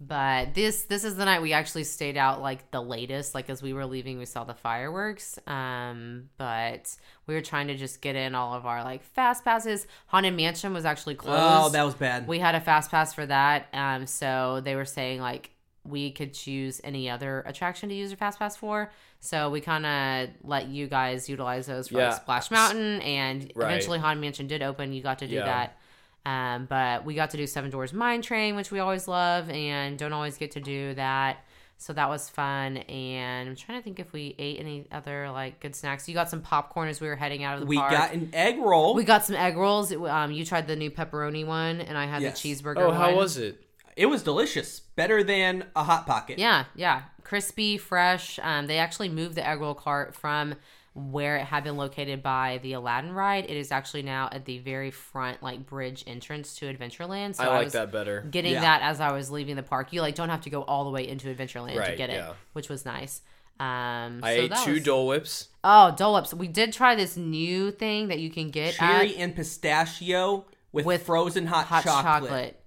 But 0.00 0.54
this 0.54 0.84
this 0.84 1.02
is 1.02 1.16
the 1.16 1.24
night 1.24 1.42
we 1.42 1.52
actually 1.52 1.82
stayed 1.84 2.16
out 2.16 2.40
like 2.40 2.70
the 2.70 2.80
latest. 2.80 3.34
Like 3.34 3.50
as 3.50 3.62
we 3.62 3.72
were 3.72 3.84
leaving, 3.84 4.18
we 4.18 4.26
saw 4.26 4.44
the 4.44 4.54
fireworks. 4.54 5.38
Um, 5.46 6.28
but 6.36 6.94
we 7.26 7.34
were 7.34 7.40
trying 7.40 7.66
to 7.66 7.76
just 7.76 8.00
get 8.00 8.14
in 8.14 8.34
all 8.36 8.54
of 8.54 8.64
our 8.64 8.84
like 8.84 9.02
fast 9.02 9.44
passes. 9.44 9.86
Haunted 10.06 10.34
Mansion 10.36 10.72
was 10.72 10.84
actually 10.84 11.16
closed. 11.16 11.40
oh, 11.42 11.68
that 11.70 11.82
was 11.82 11.94
bad. 11.94 12.28
we 12.28 12.38
had 12.38 12.54
a 12.54 12.60
fast 12.60 12.90
pass 12.92 13.12
for 13.12 13.26
that. 13.26 13.66
Um, 13.72 14.06
so 14.06 14.60
they 14.62 14.76
were 14.76 14.84
saying 14.84 15.20
like 15.20 15.50
we 15.84 16.12
could 16.12 16.34
choose 16.34 16.80
any 16.84 17.08
other 17.08 17.42
attraction 17.46 17.88
to 17.88 17.94
use 17.94 18.12
a 18.12 18.16
fast 18.16 18.38
pass 18.38 18.56
for. 18.56 18.92
So 19.20 19.50
we 19.50 19.60
kind 19.60 19.84
of 19.86 20.28
let 20.44 20.68
you 20.68 20.86
guys 20.86 21.28
utilize 21.28 21.66
those 21.66 21.88
for 21.88 21.94
Yeah. 21.98 22.10
like 22.10 22.20
Splash 22.20 22.50
Mountain, 22.52 23.00
and 23.00 23.50
Right. 23.56 23.66
eventually 23.70 23.98
Haunted 23.98 24.20
Mansion 24.20 24.46
did 24.46 24.62
open. 24.62 24.92
You 24.92 25.02
got 25.02 25.18
to 25.20 25.26
do 25.26 25.36
Yeah. 25.36 25.44
that. 25.46 25.77
Um, 26.28 26.66
but 26.66 27.04
we 27.04 27.14
got 27.14 27.30
to 27.30 27.36
do 27.36 27.46
Seven 27.46 27.70
Dwarfs 27.70 27.92
Mine 27.92 28.20
Train, 28.22 28.54
which 28.56 28.70
we 28.70 28.78
always 28.80 29.08
love, 29.08 29.48
and 29.50 29.98
don't 29.98 30.12
always 30.12 30.36
get 30.36 30.50
to 30.52 30.60
do 30.60 30.94
that. 30.94 31.38
So 31.80 31.92
that 31.92 32.08
was 32.08 32.28
fun. 32.28 32.78
And 32.78 33.48
I'm 33.48 33.54
trying 33.56 33.78
to 33.78 33.84
think 33.84 34.00
if 34.00 34.12
we 34.12 34.34
ate 34.38 34.58
any 34.58 34.86
other 34.90 35.30
like 35.30 35.60
good 35.60 35.76
snacks. 35.76 36.08
You 36.08 36.14
got 36.14 36.28
some 36.28 36.42
popcorn 36.42 36.88
as 36.88 37.00
we 37.00 37.06
were 37.06 37.14
heading 37.16 37.44
out 37.44 37.54
of 37.54 37.60
the 37.60 37.66
we 37.66 37.76
park. 37.76 37.92
got 37.92 38.12
an 38.12 38.30
egg 38.32 38.58
roll. 38.58 38.94
we 38.94 39.04
got 39.04 39.24
some 39.24 39.36
egg 39.36 39.56
rolls. 39.56 39.92
It- 39.92 40.00
Um, 40.00 40.32
you 40.32 40.44
tried 40.44 40.66
the 40.66 40.76
new 40.76 40.90
pepperoni 40.90 41.46
one, 41.46 41.80
and 41.80 41.96
I 41.96 42.06
had 42.06 42.20
Yes. 42.22 42.42
the 42.42 42.48
cheeseburger. 42.54 42.78
Oh, 42.78 42.90
how 42.92 43.06
one. 43.08 43.16
was 43.16 43.36
it? 43.38 43.62
it 43.96 44.06
was 44.06 44.22
delicious. 44.22 44.80
Better 44.80 45.22
than 45.24 45.64
a 45.74 45.82
hot 45.84 46.06
pocket. 46.06 46.38
Yeah, 46.38 46.64
yeah, 46.76 47.02
crispy, 47.24 47.78
fresh. 47.78 48.38
Um, 48.42 48.66
they 48.68 48.78
actually 48.78 49.08
moved 49.08 49.34
the 49.36 49.44
egg 49.48 49.60
roll 49.60 49.74
cart 49.74 50.14
from 50.14 50.54
where 50.98 51.36
it 51.36 51.44
had 51.44 51.64
been 51.64 51.76
located 51.76 52.22
by 52.22 52.58
the 52.62 52.72
Aladdin 52.74 53.12
ride. 53.12 53.44
It 53.44 53.56
is 53.56 53.70
actually 53.72 54.02
now 54.02 54.28
at 54.32 54.44
the 54.44 54.58
very 54.58 54.90
front, 54.90 55.42
like 55.42 55.64
bridge 55.66 56.04
entrance 56.06 56.56
to 56.56 56.72
Adventureland. 56.72 57.36
So 57.36 57.44
I 57.44 57.48
like 57.48 57.64
was 57.64 57.72
that 57.74 57.92
better. 57.92 58.22
Getting 58.30 58.52
Yeah. 58.54 58.60
that 58.62 58.82
as 58.82 59.00
I 59.00 59.12
was 59.12 59.30
leaving 59.30 59.56
the 59.56 59.62
park, 59.62 59.92
you 59.92 60.00
like 60.02 60.14
don't 60.14 60.28
have 60.30 60.42
to 60.42 60.50
go 60.50 60.62
all 60.62 60.84
the 60.84 60.90
way 60.90 61.06
into 61.08 61.32
Adventureland 61.34 61.84
to 61.86 61.96
get 61.96 62.10
it, 62.10 62.14
yeah. 62.14 62.32
which 62.52 62.68
was 62.68 62.84
nice. 62.84 63.22
Um, 63.60 64.20
I 64.22 64.36
so 64.36 64.42
ate 64.42 64.50
that 64.50 64.64
two 64.64 64.74
was- 64.74 64.82
Dole 64.84 65.06
Whips. 65.08 65.48
Oh, 65.64 65.94
Dole 65.96 66.14
Whips. 66.14 66.32
We 66.34 66.46
did 66.48 66.72
try 66.72 66.94
this 66.94 67.16
new 67.16 67.70
thing 67.72 68.08
that 68.08 68.18
you 68.20 68.30
can 68.30 68.50
get 68.50 68.74
Cherry 68.74 69.14
at 69.16 69.20
and 69.20 69.34
pistachio 69.34 70.44
with, 70.72 70.86
With 70.86 71.02
frozen 71.04 71.46
hot, 71.46 71.66
hot 71.66 71.82
chocolate. 71.82 72.04
chocolate. 72.30 72.62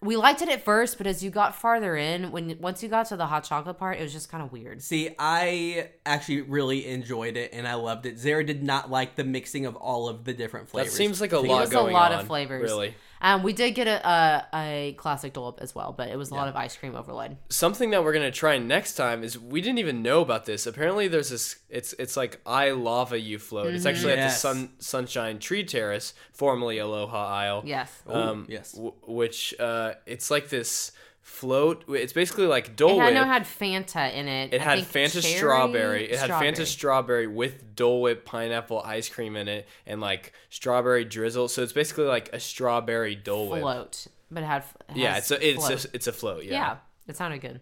We 0.00 0.16
liked 0.16 0.42
it 0.42 0.48
at 0.48 0.64
first, 0.64 0.96
but 0.96 1.08
as 1.08 1.24
you 1.24 1.30
got 1.30 1.56
farther 1.56 1.96
in, 1.96 2.30
when 2.30 2.56
once 2.60 2.84
you 2.84 2.88
got 2.88 3.06
to 3.06 3.16
the 3.16 3.26
hot 3.26 3.42
chocolate 3.42 3.78
part, 3.78 3.98
it 3.98 4.02
was 4.02 4.12
just 4.12 4.30
kind 4.30 4.44
of 4.44 4.52
weird. 4.52 4.80
See, 4.80 5.10
I 5.18 5.90
actually 6.06 6.42
really 6.42 6.86
enjoyed 6.86 7.36
it 7.36 7.52
and 7.52 7.66
I 7.66 7.74
loved 7.74 8.06
it. 8.06 8.16
Zara 8.16 8.44
did 8.44 8.62
not 8.62 8.90
like 8.90 9.16
the 9.16 9.24
mixing 9.24 9.66
of 9.66 9.74
all 9.74 10.08
of 10.08 10.24
the 10.24 10.32
different 10.32 10.68
flavors. 10.68 10.92
That 10.92 10.96
seems 10.96 11.20
like 11.20 11.32
a 11.32 11.40
See, 11.40 11.48
lot 11.48 11.60
was 11.62 11.70
a 11.70 11.74
going 11.74 11.92
lot 11.92 12.12
of 12.12 12.26
flavors. 12.28 12.62
Really. 12.62 12.94
Um, 13.20 13.42
we 13.42 13.52
did 13.52 13.72
get 13.72 13.86
a, 13.86 14.08
a 14.08 14.44
a 14.54 14.92
classic 14.94 15.32
dollop 15.32 15.60
as 15.60 15.74
well, 15.74 15.92
but 15.96 16.08
it 16.08 16.16
was 16.16 16.30
a 16.30 16.34
lot 16.34 16.48
of 16.48 16.56
ice 16.56 16.76
cream 16.76 16.94
overload. 16.94 17.36
Something 17.48 17.90
that 17.90 18.04
we're 18.04 18.12
gonna 18.12 18.30
try 18.30 18.58
next 18.58 18.94
time 18.94 19.24
is 19.24 19.38
we 19.38 19.60
didn't 19.60 19.78
even 19.78 20.02
know 20.02 20.20
about 20.20 20.44
this. 20.46 20.66
Apparently, 20.66 21.08
there's 21.08 21.30
this. 21.30 21.56
It's 21.68 21.92
it's 21.94 22.16
like 22.16 22.40
I 22.46 22.70
lava 22.70 23.18
you 23.18 23.38
float. 23.38 23.74
It's 23.74 23.86
actually 23.86 24.12
at 24.12 24.28
the 24.28 24.34
Sun 24.34 24.70
Sunshine 24.78 25.38
Tree 25.38 25.64
Terrace, 25.64 26.14
formerly 26.32 26.78
Aloha 26.78 27.26
Isle. 27.26 27.62
Yes. 27.64 28.02
Um, 28.06 28.46
yes. 28.48 28.72
w- 28.72 28.94
which 29.06 29.54
uh, 29.58 29.94
it's 30.06 30.30
like 30.30 30.48
this 30.48 30.92
float. 31.28 31.84
It's 31.88 32.12
basically 32.12 32.46
like 32.46 32.68
It 32.68 32.76
Dole 32.76 32.98
had 32.98 33.06
Whip. 33.06 33.14
no 33.14 33.24
had 33.24 33.42
Fanta 33.44 34.12
in 34.12 34.26
it. 34.26 34.54
It 34.54 34.60
I 34.60 34.64
had 34.64 34.78
Fanta 34.80 35.20
cherry- 35.22 35.36
strawberry. 35.36 36.10
It 36.10 36.18
had. 36.18 36.30
Fanta 36.30 36.66
strawberry 36.66 37.26
with 37.26 37.76
Dole 37.76 38.00
Whip 38.02 38.24
pineapple 38.24 38.80
ice 38.82 39.08
cream 39.08 39.36
in 39.36 39.46
it, 39.46 39.68
and 39.86 40.00
like 40.00 40.32
strawberry 40.50 41.04
drizzle. 41.04 41.48
So 41.48 41.62
it's 41.62 41.72
basically 41.72 42.06
like 42.06 42.30
a 42.32 42.40
strawberry 42.40 43.14
Dole 43.14 43.50
Whip. 43.50 43.60
float, 43.60 44.06
but 44.30 44.42
it 44.42 44.46
had 44.46 44.64
it 44.88 44.96
Yeah, 44.96 45.16
it's 45.18 45.30
a 45.30 45.46
it's 45.48 45.66
float. 45.66 45.84
a, 45.84 45.90
it's 45.94 46.06
a 46.06 46.12
float. 46.12 46.44
Yeah. 46.44 46.52
yeah, 46.52 46.76
it 47.06 47.16
sounded 47.16 47.40
good. 47.40 47.60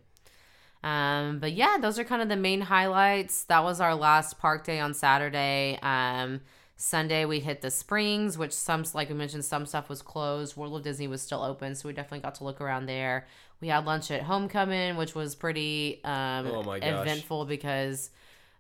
Um, 0.83 1.41
but 1.41 1.53
yeah, 1.53 1.79
those 1.81 1.99
are 1.99 2.05
kind 2.05 2.23
of 2.23 2.29
the 2.29 2.37
main 2.37 2.61
highlights. 2.63 3.45
That 3.45 3.65
was 3.65 3.81
our 3.81 3.95
last 3.95 4.39
park 4.39 4.65
day 4.65 4.79
on 4.79 4.95
Saturday. 4.95 5.79
Um, 5.83 6.41
Sunday 6.77 7.25
we 7.25 7.41
hit 7.41 7.63
the 7.63 7.71
Springs, 7.71 8.37
which 8.37 8.53
some 8.53 8.85
like 8.93 9.09
we 9.09 9.15
mentioned, 9.15 9.45
some 9.45 9.65
stuff 9.65 9.89
was 9.89 10.03
closed. 10.03 10.57
World 10.57 10.77
of 10.77 10.83
Disney 10.83 11.09
was 11.09 11.23
still 11.23 11.43
open, 11.43 11.75
so 11.75 11.89
we 11.89 11.95
definitely 11.95 12.21
got 12.21 12.35
to 12.37 12.45
look 12.45 12.61
around 12.61 12.87
there. 12.87 13.27
We 13.63 13.69
had 13.69 13.87
lunch 13.87 14.11
at 14.11 14.23
Homecoming, 14.23 14.97
which 14.97 15.15
was 15.15 15.35
pretty 15.35 16.01
um, 16.05 16.47
Oh 16.47 16.73
eventful 16.73 17.47
because 17.47 18.11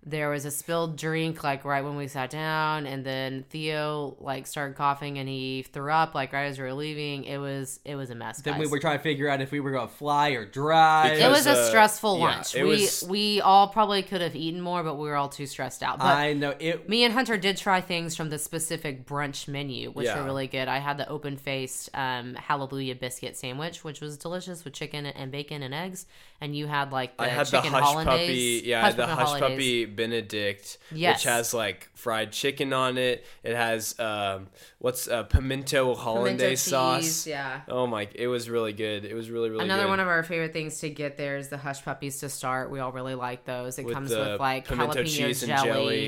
there 0.04 0.28
was 0.30 0.44
a 0.44 0.50
spilled 0.52 0.96
drink 0.96 1.42
like 1.42 1.64
right 1.64 1.82
when 1.82 1.96
we 1.96 2.06
sat 2.06 2.30
down 2.30 2.86
and 2.86 3.04
then 3.04 3.44
theo 3.50 4.16
like 4.20 4.46
started 4.46 4.76
coughing 4.76 5.18
and 5.18 5.28
he 5.28 5.64
threw 5.72 5.90
up 5.90 6.14
like 6.14 6.32
right 6.32 6.44
as 6.44 6.58
we 6.58 6.64
were 6.64 6.72
leaving 6.74 7.24
it 7.24 7.38
was 7.38 7.80
it 7.84 7.96
was 7.96 8.10
a 8.10 8.14
mess 8.14 8.40
Then 8.40 8.56
we 8.58 8.68
were 8.68 8.78
trying 8.78 8.98
to 8.98 9.02
figure 9.02 9.28
out 9.28 9.40
if 9.40 9.50
we 9.50 9.58
were 9.58 9.72
going 9.72 9.88
to 9.88 9.92
fly 9.94 10.28
or 10.30 10.44
drive. 10.44 11.12
it 11.12 11.16
Because, 11.16 11.32
was 11.38 11.46
a 11.48 11.52
uh, 11.60 11.68
stressful 11.68 12.18
yeah, 12.18 12.24
lunch 12.24 12.54
we 12.54 12.62
was- 12.62 13.04
we 13.08 13.40
all 13.40 13.66
probably 13.68 14.02
could 14.04 14.20
have 14.20 14.36
eaten 14.36 14.60
more 14.60 14.84
but 14.84 14.94
we 14.94 15.08
were 15.08 15.16
all 15.16 15.28
too 15.28 15.46
stressed 15.46 15.82
out 15.82 15.98
but 15.98 16.06
I 16.06 16.34
know 16.34 16.54
it. 16.58 16.88
me 16.88 17.02
and 17.02 17.12
hunter 17.12 17.36
did 17.36 17.56
try 17.56 17.80
things 17.80 18.14
from 18.14 18.28
the 18.30 18.38
specific 18.38 19.06
brunch 19.06 19.48
menu 19.48 19.90
which 19.90 20.06
Yeah. 20.06 20.18
were 20.20 20.24
really 20.24 20.46
good 20.46 20.68
i 20.68 20.78
had 20.78 20.98
the 20.98 21.08
open 21.08 21.36
faced 21.36 21.90
um, 21.94 22.34
hallelujah 22.34 22.94
biscuit 22.94 23.36
sandwich 23.36 23.82
which 23.82 24.00
was 24.00 24.16
delicious 24.18 24.64
with 24.64 24.72
chicken 24.72 25.06
and 25.06 25.32
bacon 25.32 25.64
and 25.64 25.74
eggs 25.74 26.06
and 26.40 26.54
you 26.54 26.66
had 26.68 26.92
like 26.92 27.16
the 27.16 27.24
I 27.24 27.28
had 27.28 27.46
the 27.46 27.60
hush 27.62 27.82
hollandaise 27.82 28.28
puppy, 28.28 28.62
yeah, 28.68 28.80
hush 28.82 28.94
the 28.94 29.06
hush 29.06 29.26
hollandaise. 29.26 29.50
puppy 29.50 29.85
Benedict, 29.94 30.78
Yes. 30.90 31.18
which 31.18 31.24
has 31.30 31.54
like 31.54 31.88
fried 31.94 32.32
chicken 32.32 32.72
on 32.72 32.98
it. 32.98 33.24
It 33.44 33.54
has 33.54 33.98
um, 34.00 34.48
what's 34.78 35.06
uh, 35.06 35.22
pimento 35.24 35.94
hollandaise 35.94 36.64
cheese, 36.64 36.70
sauce. 36.72 37.26
yeah. 37.26 37.60
Oh 37.68 37.86
my! 37.86 38.08
It 38.14 38.26
was 38.26 38.50
really 38.50 38.72
good. 38.72 39.04
It 39.04 39.14
was 39.14 39.30
really 39.30 39.50
really 39.50 39.64
Another 39.64 39.84
good. 39.84 39.90
one 39.90 40.00
of 40.00 40.08
our 40.08 40.22
favorite 40.22 40.52
things 40.52 40.80
to 40.80 40.90
get 40.90 41.16
there 41.16 41.36
is 41.36 41.48
the 41.48 41.58
hush 41.58 41.84
puppies 41.84 42.18
to 42.20 42.28
start. 42.28 42.70
We 42.70 42.80
all 42.80 42.92
really 42.92 43.14
like 43.14 43.44
those. 43.44 43.78
It 43.78 43.84
With 43.84 43.94
comes 43.94 44.10
with 44.10 44.40
like 44.40 44.66
pimento 44.66 45.02
jalapeno 45.02 45.06
cheese 45.06 45.42
and 45.42 45.52
jelly, 45.52 45.64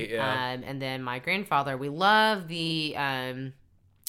jelly, 0.06 0.12
yeah. 0.14 0.52
um, 0.55 0.62
and 0.64 0.80
then 0.82 1.02
my 1.02 1.18
grandfather. 1.18 1.76
We 1.76 1.88
love 1.90 2.48
the 2.48 2.94
um, 2.96 3.52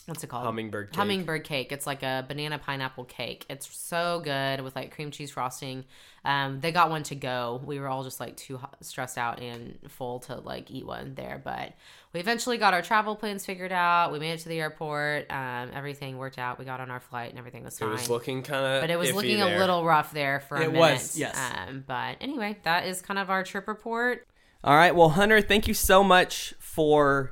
what's 0.10 0.23
it 0.23 0.27
called? 0.27 0.45
Hummingbird 0.45 0.90
cake. 0.91 0.95
Hummingbird 0.98 1.44
cake. 1.44 1.72
It's 1.72 1.88
like 1.88 2.03
a 2.03 2.26
banana 2.27 2.60
pineapple 2.60 3.06
cake. 3.06 3.45
It's 3.49 3.73
so 3.76 4.22
good 4.23 4.61
with 4.61 4.76
like 4.76 4.94
cream 4.94 5.11
cheese 5.11 5.31
frosting. 5.31 5.86
Um, 6.26 6.60
they 6.60 6.72
got 6.73 6.90
one 6.90 7.03
to 7.03 7.15
go. 7.15 7.61
We 7.64 7.80
were 7.80 7.88
all 7.88 8.03
just 8.03 8.19
like 8.19 8.36
too 8.36 8.60
stressed 8.81 9.18
out 9.18 9.40
and 9.40 9.77
full 9.88 10.19
to 10.22 10.36
like 10.36 10.69
eat 10.69 10.86
one 10.86 11.15
there, 11.15 11.41
but 11.44 11.73
we 12.11 12.19
eventually 12.19 12.57
got 12.57 12.73
our 12.73 12.81
travel 12.81 13.15
plans 13.15 13.45
figured 13.45 13.72
out. 13.72 14.11
We 14.11 14.19
made 14.19 14.31
it 14.34 14.40
to 14.40 14.49
the 14.49 14.60
airport. 14.60 15.31
Um, 15.31 15.72
everything 15.73 16.18
worked 16.18 16.38
out. 16.38 16.60
We 16.60 16.65
got 16.65 16.81
on 16.81 16.91
our 16.91 16.99
flight 16.99 17.30
and 17.30 17.40
everything 17.40 17.64
was 17.64 17.80
fine. 17.80 17.90
it 17.90 17.91
was 17.94 18.10
looking 18.10 18.44
kind 18.44 18.65
of, 18.65 18.81
but 18.81 18.90
it 18.90 18.98
was 18.99 19.14
looking 19.14 19.41
a 19.41 19.57
little 19.57 19.86
rough 19.86 20.11
there 20.11 20.41
for 20.41 20.57
a 20.57 20.61
It 20.64 20.68
minute. 20.73 20.80
was, 20.80 21.18
yes. 21.18 21.40
Um, 21.68 21.86
but 21.88 22.18
anyway, 22.19 22.57
that 22.64 22.86
is 22.86 23.02
kind 23.02 23.18
of 23.19 23.30
our 23.30 23.44
trip 23.44 23.68
report. 23.68 24.27
All 24.61 24.76
right. 24.76 24.94
Well, 24.94 25.10
Hunter, 25.10 25.40
thank 25.40 25.69
you 25.69 25.73
so 25.73 26.03
much 26.03 26.53
for 26.60 27.31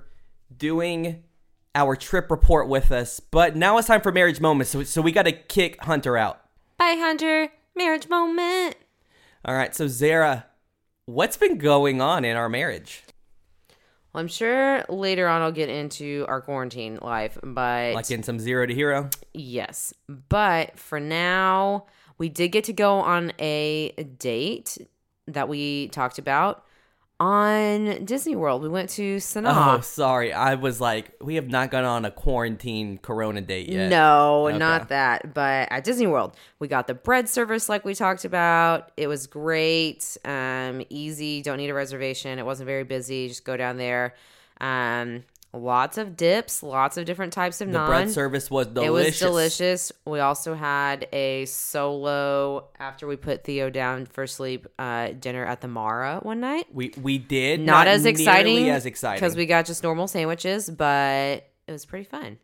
doing 0.55 1.23
our 1.77 1.95
trip 1.95 2.31
report 2.31 2.67
with 2.67 2.91
us. 2.91 3.19
But 3.19 3.55
now 3.55 3.77
it's 3.77 3.87
time 3.87 4.01
for 4.01 4.11
marriage 4.11 4.41
moments. 4.41 4.71
So, 4.71 4.83
so 4.83 5.01
we 5.01 5.11
got 5.11 5.23
to 5.23 5.31
kick 5.31 5.81
Hunter 5.83 6.17
out. 6.17 6.41
Bye, 6.77 6.95
Hunter. 6.97 7.49
Marriage 7.75 8.09
moment. 8.09 8.75
All 9.45 9.55
right. 9.55 9.73
So, 9.75 9.87
Zara, 9.87 10.47
what's 11.05 11.37
been 11.37 11.57
going 11.59 12.01
on 12.01 12.25
in 12.25 12.35
our 12.35 12.49
marriage? 12.49 13.03
Well, 14.13 14.21
I'm 14.21 14.27
sure 14.27 14.83
later 14.89 15.27
on 15.27 15.41
I'll 15.43 15.51
get 15.51 15.69
into 15.69 16.25
our 16.27 16.41
quarantine 16.41 16.97
life, 17.01 17.37
but 17.43 17.93
Like 17.93 18.09
in 18.09 18.23
some 18.23 18.39
zero 18.39 18.65
to 18.65 18.73
hero? 18.73 19.09
yes. 19.33 19.93
But 20.29 20.79
for 20.79 20.99
now, 20.99 21.85
we 22.17 22.29
did 22.29 22.49
get 22.49 22.63
to 22.65 22.73
go 22.73 22.95
on 22.99 23.31
a 23.37 23.91
date 24.17 24.79
that 25.27 25.47
we 25.47 25.89
talked 25.89 26.17
about 26.17 26.63
on 27.19 28.05
Disney 28.05 28.35
World. 28.35 28.61
We 28.61 28.69
went 28.69 28.89
to 28.91 29.19
Oh, 29.37 29.79
sorry. 29.81 30.33
I 30.33 30.55
was 30.55 30.79
like, 30.79 31.11
we 31.21 31.35
have 31.35 31.47
not 31.47 31.71
gone 31.71 31.83
on 31.83 32.05
a 32.05 32.11
quarantine 32.11 32.99
Corona 32.99 33.41
date 33.41 33.69
yet. 33.69 33.89
No, 33.89 34.47
Okay. 34.47 34.57
not 34.57 34.89
that. 34.89 35.33
But 35.33 35.67
at 35.71 35.83
Disney 35.83 36.07
World, 36.07 36.35
we 36.59 36.67
got 36.67 36.87
the 36.87 36.93
bread 36.93 37.27
service 37.27 37.69
like 37.69 37.85
we 37.85 37.95
talked 37.95 38.23
about. 38.25 38.91
It 38.97 39.07
was 39.07 39.25
great, 39.27 40.17
um, 40.25 40.83
easy. 40.89 41.41
Don't 41.41 41.57
need 41.57 41.69
a 41.69 41.73
reservation. 41.73 42.37
It 42.39 42.45
wasn't 42.45 42.67
very 42.67 42.83
busy. 42.83 43.27
Just 43.27 43.43
go 43.45 43.57
down 43.57 43.77
there. 43.77 44.13
Um, 44.61 45.23
lots 45.57 45.97
of 45.97 46.15
dips, 46.15 46.63
lots 46.63 46.97
of 46.97 47.05
different 47.05 47.33
types 47.33 47.61
of 47.61 47.71
The 47.71 47.77
naan. 47.79 47.87
bread 47.87 48.11
service 48.11 48.49
was 48.49 48.67
delicious. 48.67 49.21
It 49.21 49.25
was 49.25 49.31
delicious. 49.31 49.91
We 50.05 50.19
also 50.19 50.53
had 50.53 51.07
a 51.11 51.45
solo 51.45 52.69
after 52.79 53.07
we 53.07 53.15
put 53.15 53.43
Theo 53.43 53.69
down 53.69 54.05
for 54.05 54.27
sleep 54.27 54.67
uh, 54.79 55.09
dinner 55.19 55.45
at 55.45 55.61
the 55.61 55.67
Mara 55.67 56.19
one 56.21 56.39
night. 56.39 56.67
We 56.71 56.93
we 57.01 57.17
did 57.17 57.59
Not, 57.59 57.87
as 57.87 58.05
exciting 58.05 58.69
as 58.69 58.85
exciting 58.85 59.19
because 59.19 59.35
we 59.35 59.45
got 59.45 59.65
just 59.65 59.83
normal 59.83 60.07
sandwiches, 60.07 60.69
but 60.69 61.49
it 61.67 61.71
was 61.71 61.85
pretty 61.85 62.05
fun. 62.05 62.37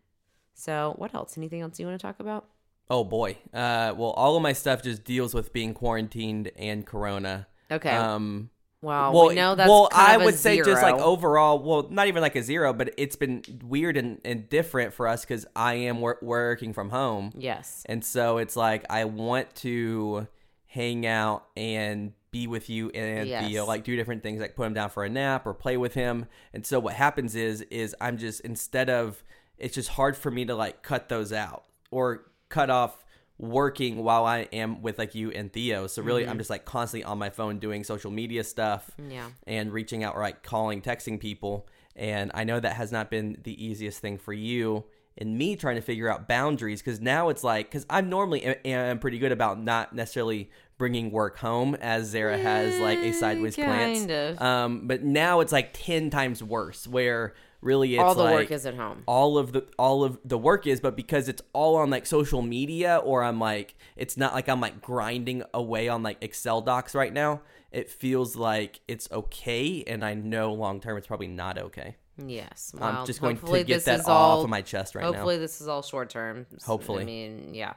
So, 0.53 0.93
what 0.97 1.13
else? 1.13 1.37
Anything 1.37 1.61
else 1.61 1.79
you 1.79 1.85
want 1.85 1.99
to 1.99 2.05
talk 2.05 2.19
about? 2.19 2.45
Oh 2.89 3.03
boy. 3.03 3.37
Uh, 3.53 3.93
well, 3.97 4.11
all 4.11 4.35
of 4.35 4.43
my 4.43 4.53
stuff 4.53 4.83
just 4.83 5.03
deals 5.03 5.33
with 5.33 5.53
being 5.53 5.73
quarantined 5.73 6.51
and 6.57 6.85
Corona. 6.85 7.47
Okay. 7.71 7.89
Um, 7.89 8.49
well, 8.83 9.13
well, 9.13 9.27
we 9.29 9.35
know 9.35 9.55
that's 9.55 9.67
well, 9.69 9.89
I 9.91 10.17
would 10.17 10.35
say 10.35 10.57
just 10.61 10.83
like 10.83 10.95
overall, 10.95 11.57
well, 11.59 11.87
not 11.89 12.07
even 12.07 12.21
like 12.21 12.35
a 12.35 12.43
zero, 12.43 12.73
but 12.73 12.93
it's 12.97 13.15
been 13.15 13.41
weird 13.63 13.97
and, 13.97 14.21
and 14.23 14.47
different 14.49 14.93
for 14.93 15.07
us 15.07 15.21
because 15.25 15.45
I 15.55 15.75
am 15.75 16.01
wor- 16.01 16.19
working 16.21 16.73
from 16.73 16.89
home, 16.89 17.31
Yes. 17.35 17.83
and 17.87 18.03
so 18.05 18.37
it's 18.37 18.55
like 18.55 18.85
I 18.89 19.05
want 19.05 19.55
to 19.55 20.27
hang 20.67 21.05
out 21.05 21.45
and 21.55 22.13
be 22.31 22.47
with 22.47 22.69
you 22.69 22.89
and 22.89 23.27
Yes. 23.29 23.47
Theo, 23.47 23.65
like 23.65 23.83
do 23.83 23.95
different 23.95 24.23
things, 24.23 24.41
like 24.41 24.55
put 24.55 24.65
him 24.65 24.73
down 24.73 24.89
for 24.89 25.03
a 25.05 25.09
nap 25.09 25.45
or 25.45 25.53
play 25.53 25.77
with 25.77 25.93
him. 25.93 26.25
And 26.53 26.65
so 26.65 26.79
what 26.79 26.93
happens 26.95 27.35
is, 27.35 27.61
is 27.69 27.95
I'm 28.01 28.17
just 28.17 28.41
instead 28.41 28.89
of 28.89 29.23
it's 29.57 29.75
just 29.75 29.89
hard 29.89 30.17
for 30.17 30.31
me 30.31 30.43
to 30.45 30.55
like 30.55 30.81
cut 30.81 31.09
those 31.09 31.31
out 31.31 31.63
or 31.91 32.25
cut 32.49 32.71
off 32.71 33.05
working 33.43 34.03
while 34.03 34.25
I 34.25 34.47
am 34.53 34.81
with 34.81 34.97
like 34.97 35.13
you 35.15 35.31
and 35.31 35.51
Theo. 35.51 35.87
So 35.87 36.01
really, 36.01 36.21
Mm-hmm. 36.23 36.31
I'm 36.31 36.37
just 36.37 36.49
like 36.49 36.65
constantly 36.65 37.03
on 37.03 37.17
my 37.17 37.29
phone 37.29 37.59
doing 37.59 37.83
social 37.83 38.09
media 38.11 38.43
stuff 38.43 38.89
Yeah. 39.09 39.27
and 39.45 39.71
reaching 39.73 40.03
out 40.03 40.15
or 40.15 40.21
like 40.21 40.43
calling, 40.43 40.81
texting 40.81 41.19
people. 41.19 41.67
And 41.95 42.31
I 42.33 42.43
know 42.45 42.59
that 42.59 42.73
has 42.75 42.91
not 42.91 43.11
been 43.11 43.37
the 43.43 43.63
easiest 43.63 43.99
thing 43.99 44.17
for 44.17 44.33
you 44.33 44.85
and 45.17 45.37
me 45.37 45.55
trying 45.55 45.75
to 45.75 45.81
figure 45.81 46.09
out 46.09 46.27
boundaries 46.27 46.81
because 46.81 46.99
now 46.99 47.29
it's 47.29 47.43
like 47.43 47.67
because 47.69 47.85
I'm 47.89 48.09
normally 48.09 48.43
a- 48.45 48.65
am 48.67 48.97
pretty 48.99 49.19
good 49.19 49.31
about 49.31 49.61
not 49.61 49.93
necessarily 49.93 50.49
bringing 50.79 51.11
work 51.11 51.37
home 51.37 51.75
as 51.75 52.07
Zara 52.07 52.37
has 52.37 52.79
like 52.79 52.97
a 52.97 53.11
sideways 53.13 53.55
kind 53.55 54.09
of. 54.09 54.41
Um, 54.41 54.87
but 54.87 55.03
now 55.03 55.41
it's 55.41 55.51
like 55.51 55.69
ten 55.73 56.09
times 56.09 56.41
worse 56.41 56.87
where 56.87 57.35
really 57.63 57.93
it's 57.95 58.01
All 58.03 58.13
the 58.15 58.23
like, 58.23 58.33
work 58.35 58.51
is 58.51 58.65
at 58.65 58.75
home. 58.75 59.03
all 59.07 59.37
of 59.37 59.53
the 59.53 59.65
all 59.79 60.03
of 60.03 60.19
the 60.25 60.37
work 60.37 60.67
is 60.67 60.79
but 60.81 60.95
because 60.95 61.27
it's 61.29 61.41
all 61.53 61.75
on 61.77 61.89
like 61.89 62.05
social 62.05 62.41
media 62.41 62.97
or 62.97 63.23
i'm 63.23 63.39
like 63.39 63.75
it's 63.95 64.17
not 64.17 64.33
like 64.33 64.49
i'm 64.49 64.59
like 64.61 64.81
grinding 64.81 65.43
away 65.53 65.87
on 65.87 66.03
like 66.03 66.17
excel 66.21 66.61
docs 66.61 66.93
right 66.93 67.13
now 67.13 67.41
it 67.71 67.89
feels 67.89 68.35
like 68.35 68.81
it's 68.87 69.09
okay 69.11 69.83
and 69.87 70.03
i 70.03 70.13
know 70.13 70.53
long 70.53 70.79
term 70.81 70.97
it's 70.97 71.07
probably 71.07 71.27
not 71.27 71.57
okay 71.57 71.95
Yes. 72.23 72.75
Well, 72.77 72.97
i'm 72.97 73.05
just 73.07 73.21
going 73.21 73.37
to 73.37 73.63
get 73.63 73.85
that 73.85 73.85
that 73.85 73.99
is 74.01 74.07
off 74.07 74.43
of 74.43 74.49
my 74.49 74.61
chest 74.61 74.93
right 74.93 75.03
Hopefully, 75.03 75.13
now 75.13 75.19
Hopefully, 75.21 75.37
this 75.39 75.61
is 75.61 75.67
all 75.67 75.81
short 75.81 76.11
term. 76.11 76.45
Hopefully. 76.63 77.01
I 77.01 77.05
mean, 77.05 77.53
yeah. 77.55 77.73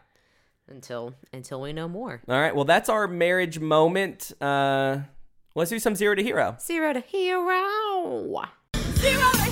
Until 0.68 1.14
until 1.32 1.60
we 1.62 1.72
know 1.72 1.88
more. 1.88 2.20
all 2.28 2.38
right 2.38 2.54
well 2.54 2.64
that's 2.66 2.88
our 2.90 3.06
marriage 3.08 3.58
moment 3.60 4.32
uh 4.42 4.98
let's 5.54 5.70
do 5.70 5.78
some 5.78 5.94
zero 5.94 6.14
to 6.16 6.22
hero 6.22 6.56
Zero 6.60 6.92
to 6.92 7.00
hero. 7.00 8.44
Zero 8.98 9.30
to 9.32 9.45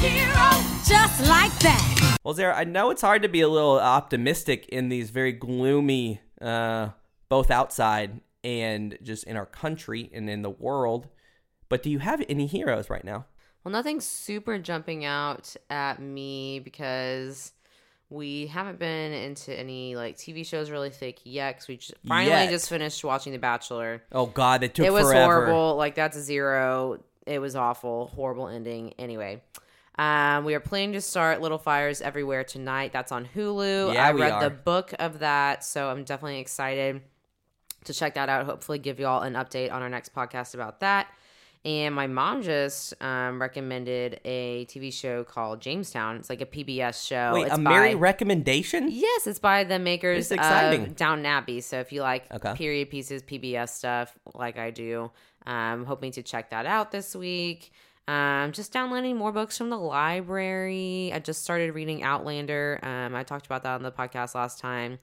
just 0.00 1.28
like 1.28 1.52
that. 1.58 2.16
Well, 2.24 2.32
Zara, 2.32 2.56
I 2.56 2.64
know 2.64 2.88
it's 2.90 3.02
hard 3.02 3.22
to 3.22 3.28
be 3.28 3.42
a 3.42 3.48
little 3.48 3.78
optimistic 3.78 4.66
in 4.70 4.88
these 4.88 5.10
very 5.10 5.32
gloomy, 5.32 6.20
uh, 6.40 6.90
both 7.28 7.50
outside 7.50 8.20
and 8.42 8.96
just 9.02 9.24
in 9.24 9.36
our 9.36 9.44
country 9.44 10.10
and 10.14 10.30
in 10.30 10.40
the 10.40 10.50
world. 10.50 11.08
But 11.68 11.82
do 11.82 11.90
you 11.90 11.98
have 11.98 12.24
any 12.30 12.46
heroes 12.46 12.88
right 12.88 13.04
now? 13.04 13.26
Well, 13.62 13.72
nothing's 13.72 14.06
super 14.06 14.58
jumping 14.58 15.04
out 15.04 15.54
at 15.68 16.00
me 16.00 16.60
because 16.60 17.52
we 18.08 18.46
haven't 18.46 18.78
been 18.78 19.12
into 19.12 19.52
any 19.58 19.96
like 19.96 20.16
TV 20.16 20.46
shows 20.46 20.70
really 20.70 20.88
thick 20.90 21.20
yet. 21.24 21.56
Because 21.56 21.68
we 21.68 21.76
just, 21.76 21.94
finally 22.08 22.30
Yet. 22.30 22.48
just 22.50 22.70
finished 22.70 23.04
watching 23.04 23.32
The 23.32 23.38
Bachelor. 23.38 24.02
Oh 24.12 24.26
God, 24.26 24.62
that 24.62 24.74
took 24.74 24.86
it 24.86 24.92
was 24.92 25.04
forever. 25.04 25.44
horrible. 25.44 25.76
Like 25.76 25.94
that's 25.94 26.16
a 26.16 26.22
zero. 26.22 27.04
It 27.26 27.38
was 27.38 27.54
awful. 27.54 28.06
Horrible 28.06 28.48
ending. 28.48 28.94
Anyway. 28.98 29.42
Um, 30.00 30.46
we 30.46 30.54
are 30.54 30.60
planning 30.60 30.94
to 30.94 31.00
start 31.02 31.42
Little 31.42 31.58
Fires 31.58 32.00
Everywhere 32.00 32.42
tonight. 32.42 32.90
That's 32.90 33.12
on 33.12 33.28
Hulu. 33.34 33.92
Yeah, 33.92 34.06
I 34.08 34.12
we 34.12 34.22
read 34.22 34.32
are. 34.32 34.44
the 34.44 34.48
book 34.48 34.94
of 34.98 35.18
that, 35.18 35.62
so 35.62 35.90
I'm 35.90 36.04
definitely 36.04 36.40
excited 36.40 37.02
to 37.84 37.92
check 37.92 38.14
that 38.14 38.30
out. 38.30 38.46
Hopefully, 38.46 38.78
give 38.78 38.98
you 38.98 39.06
all 39.06 39.20
an 39.20 39.34
update 39.34 39.70
on 39.70 39.82
our 39.82 39.90
next 39.90 40.14
podcast 40.14 40.54
about 40.54 40.80
that. 40.80 41.08
And 41.66 41.94
my 41.94 42.06
mom 42.06 42.40
just 42.40 42.94
um, 43.02 43.38
recommended 43.42 44.20
a 44.24 44.64
TV 44.70 44.90
show 44.90 45.22
called 45.22 45.60
Jamestown. 45.60 46.16
It's 46.16 46.30
like 46.30 46.40
a 46.40 46.46
PBS 46.46 47.06
show. 47.06 47.32
Wait, 47.34 47.48
it's 47.48 47.58
a 47.58 47.60
Mary 47.60 47.94
recommendation? 47.94 48.88
Yes, 48.90 49.26
it's 49.26 49.38
by 49.38 49.64
the 49.64 49.78
makers 49.78 50.20
It's 50.20 50.30
exciting. 50.32 50.84
of 50.84 50.96
Downton 50.96 51.26
Abbey. 51.26 51.60
So 51.60 51.78
if 51.78 51.92
you 51.92 52.00
like 52.00 52.24
Okay. 52.32 52.54
period 52.54 52.88
pieces, 52.88 53.22
PBS 53.22 53.68
stuff, 53.68 54.18
like 54.34 54.58
I 54.58 54.70
do, 54.70 55.10
I'm 55.44 55.84
hoping 55.84 56.12
to 56.12 56.22
check 56.22 56.48
that 56.48 56.64
out 56.64 56.90
this 56.90 57.14
week. 57.14 57.70
Um, 58.10 58.50
just 58.50 58.72
downloading 58.72 59.16
more 59.16 59.30
books 59.30 59.56
from 59.56 59.70
the 59.70 59.78
library. 59.78 61.12
I 61.14 61.20
just 61.20 61.44
started 61.44 61.76
reading 61.76 62.02
Outlander. 62.02 62.80
Um, 62.82 63.14
I 63.14 63.22
talked 63.22 63.46
about 63.46 63.62
that 63.62 63.74
on 63.74 63.84
the 63.84 63.92
podcast 63.92 64.34
last 64.34 64.58
time. 64.58 64.98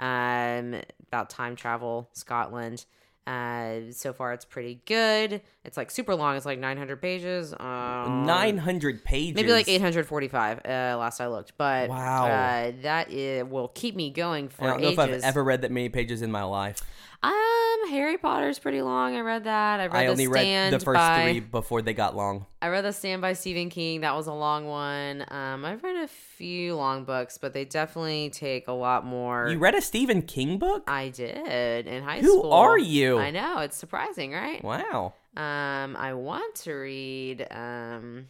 Um, 0.00 0.80
about 1.06 1.30
time 1.30 1.54
travel, 1.54 2.10
Scotland. 2.14 2.84
Uh, 3.28 3.92
so 3.92 4.12
far 4.12 4.32
it's 4.32 4.44
pretty 4.44 4.80
good. 4.86 5.40
It's 5.68 5.76
like 5.76 5.90
super 5.90 6.14
long. 6.14 6.34
It's 6.34 6.46
like 6.46 6.58
900 6.58 7.02
pages. 7.02 7.52
Um, 7.52 8.24
Nine 8.24 8.56
hundred 8.56 9.04
pages. 9.04 9.34
Maybe 9.34 9.52
like 9.52 9.68
845 9.68 10.60
uh, 10.64 10.96
last 10.98 11.20
I 11.20 11.26
looked, 11.26 11.58
but 11.58 11.90
Wow. 11.90 12.24
uh, 12.26 12.72
that 12.80 13.12
is, 13.12 13.44
will 13.44 13.68
keep 13.68 13.94
me 13.94 14.08
going 14.08 14.48
for 14.48 14.64
I 14.64 14.66
don't 14.68 14.80
know 14.80 14.88
ages. 14.88 14.98
if 14.98 15.14
I've 15.16 15.24
ever 15.24 15.44
read 15.44 15.60
that 15.62 15.70
many 15.70 15.90
pages 15.90 16.22
in 16.22 16.30
my 16.32 16.42
life. 16.42 16.80
Um, 17.22 17.90
Harry 17.90 18.16
Potter's 18.16 18.58
pretty 18.58 18.80
long. 18.80 19.14
I 19.14 19.20
read 19.20 19.44
that. 19.44 19.80
I 19.80 19.88
read 19.88 19.94
I 19.94 20.04
the 20.06 20.10
only 20.12 20.24
Stand 20.24 20.72
read 20.72 20.80
the 20.80 20.84
first 20.84 20.96
by, 20.96 21.22
three 21.22 21.40
before 21.40 21.82
they 21.82 21.92
got 21.92 22.16
long. 22.16 22.46
I 22.62 22.68
read 22.68 22.86
the 22.86 22.92
Stand 22.94 23.20
by 23.20 23.34
Stephen 23.34 23.68
King. 23.68 24.00
That 24.00 24.14
was 24.14 24.26
a 24.26 24.32
long 24.32 24.66
one. 24.66 25.26
Um, 25.28 25.66
I've 25.66 25.82
read 25.82 25.96
a 25.96 26.08
few 26.08 26.76
long 26.76 27.04
books, 27.04 27.36
but 27.36 27.52
they 27.52 27.66
definitely 27.66 28.30
take 28.30 28.68
a 28.68 28.72
lot 28.72 29.04
more. 29.04 29.48
You 29.50 29.58
read 29.58 29.74
a 29.74 29.82
Stephen 29.82 30.22
King 30.22 30.58
book? 30.58 30.84
I 30.86 31.10
did 31.10 31.86
in 31.86 32.04
high 32.04 32.20
Who 32.20 32.38
school. 32.38 32.42
Who 32.44 32.50
are 32.52 32.78
you? 32.78 33.18
I 33.18 33.32
know 33.32 33.58
it's 33.58 33.76
surprising, 33.76 34.32
right? 34.32 34.64
Wow. 34.64 35.12
Um, 35.38 35.96
I 35.96 36.14
want 36.14 36.56
to 36.56 36.72
read 36.72 37.46
um 37.50 38.26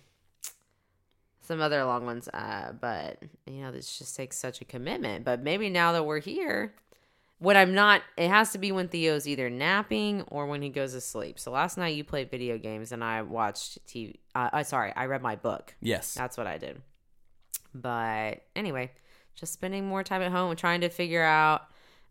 some 1.40 1.62
other 1.62 1.82
long 1.84 2.04
ones, 2.04 2.28
uh, 2.28 2.72
but 2.78 3.22
you 3.46 3.62
know, 3.62 3.72
this 3.72 3.98
just 3.98 4.14
takes 4.14 4.36
such 4.36 4.60
a 4.60 4.66
commitment. 4.66 5.24
But 5.24 5.42
maybe 5.42 5.70
now 5.70 5.92
that 5.92 6.04
we're 6.04 6.20
here, 6.20 6.74
when 7.38 7.56
I'm 7.56 7.74
not, 7.74 8.02
it 8.18 8.28
has 8.28 8.52
to 8.52 8.58
be 8.58 8.70
when 8.70 8.88
Theo's 8.88 9.26
either 9.26 9.48
napping 9.48 10.22
or 10.22 10.46
when 10.46 10.60
he 10.60 10.68
goes 10.68 10.92
to 10.92 11.00
sleep. 11.00 11.38
So 11.38 11.50
last 11.50 11.78
night 11.78 11.96
you 11.96 12.04
played 12.04 12.30
video 12.30 12.58
games 12.58 12.92
and 12.92 13.02
I 13.02 13.22
watched 13.22 13.84
TV. 13.86 14.16
Uh, 14.34 14.50
uh, 14.52 14.62
sorry, 14.62 14.92
I 14.94 15.06
read 15.06 15.22
my 15.22 15.36
book. 15.36 15.74
Yes. 15.80 16.12
That's 16.12 16.36
what 16.36 16.46
I 16.46 16.58
did. 16.58 16.82
But 17.74 18.42
anyway, 18.54 18.92
just 19.34 19.54
spending 19.54 19.86
more 19.86 20.04
time 20.04 20.20
at 20.20 20.30
home 20.30 20.54
trying 20.54 20.82
to 20.82 20.90
figure 20.90 21.24
out 21.24 21.62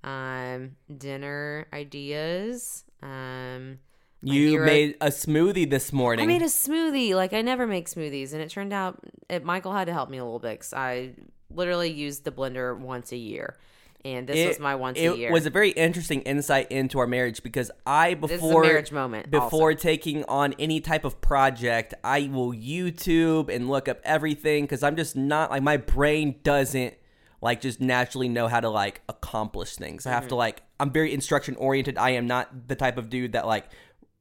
um 0.03 0.78
dinner 0.98 1.68
ideas. 1.74 2.86
Um 3.03 3.80
you 4.22 4.60
made 4.60 4.95
a 5.02 5.07
smoothie 5.07 5.69
this 5.69 5.94
morning. 5.94 6.23
I 6.23 6.27
made 6.27 6.41
a 6.41 6.45
smoothie. 6.45 7.14
Like 7.14 7.34
I 7.34 7.41
never 7.41 7.68
make 7.68 7.88
smoothies, 7.88 8.34
and 8.34 8.41
it 8.41 8.49
turned 8.49 8.73
out 8.73 8.99
it, 9.30 9.44
Michael 9.44 9.73
had 9.73 9.85
to 9.85 9.94
help 9.94 10.10
me 10.10 10.18
a 10.18 10.23
little 10.23 10.39
bit. 10.39 10.60
'cause 10.60 10.73
I 10.73 11.11
literally 11.53 11.91
used 11.91 12.23
the 12.23 12.31
blender 12.31 12.77
once 12.77 13.11
a 13.11 13.18
year, 13.18 13.56
and 14.03 14.27
this 14.27 14.48
was 14.48 14.60
my 14.60 14.76
once 14.76 14.98
a 14.98 15.15
year. 15.15 15.30
It 15.30 15.31
was 15.31 15.45
a 15.45 15.49
very 15.49 15.69
interesting 15.72 16.22
insight 16.23 16.72
into 16.72 16.99
our 16.99 17.07
marriage 17.07 17.44
because 17.44 17.72
I 17.85 18.15
before 18.15 18.64
marriage 18.64 18.91
moment 18.91 19.30
before 19.31 19.72
also. 19.72 19.81
taking 19.81 20.23
on 20.26 20.53
any 20.60 20.81
type 20.81 21.06
of 21.06 21.22
project, 21.22 21.94
I 22.03 22.30
will 22.31 22.52
YouTube 22.53 23.53
and 23.53 23.69
look 23.69 23.88
up 23.88 23.99
everything 24.03 24.64
because 24.65 24.84
I'm 24.84 24.95
just 24.95 25.15
not 25.15 25.52
like 25.52 25.61
my 25.64 25.77
brain 25.77 26.35
doesn't 26.44 26.95
like 27.39 27.61
just 27.61 27.80
naturally 27.80 28.27
know 28.27 28.48
how 28.48 28.60
to 28.60 28.69
like 28.69 29.02
accomplish 29.07 29.76
things. 29.76 30.06
I 30.07 30.10
have 30.10 30.23
Mm-hmm. 30.23 30.30
to 30.30 30.35
like 30.35 30.64
I'm 30.80 30.91
very 30.91 31.14
instruction 31.14 31.56
oriented. 31.56 31.98
I 31.98 32.11
am 32.11 32.27
not 32.27 32.68
the 32.68 32.76
type 32.76 32.98
of 32.98 33.10
dude 33.10 33.34
that 33.34 33.45
like 33.48 33.65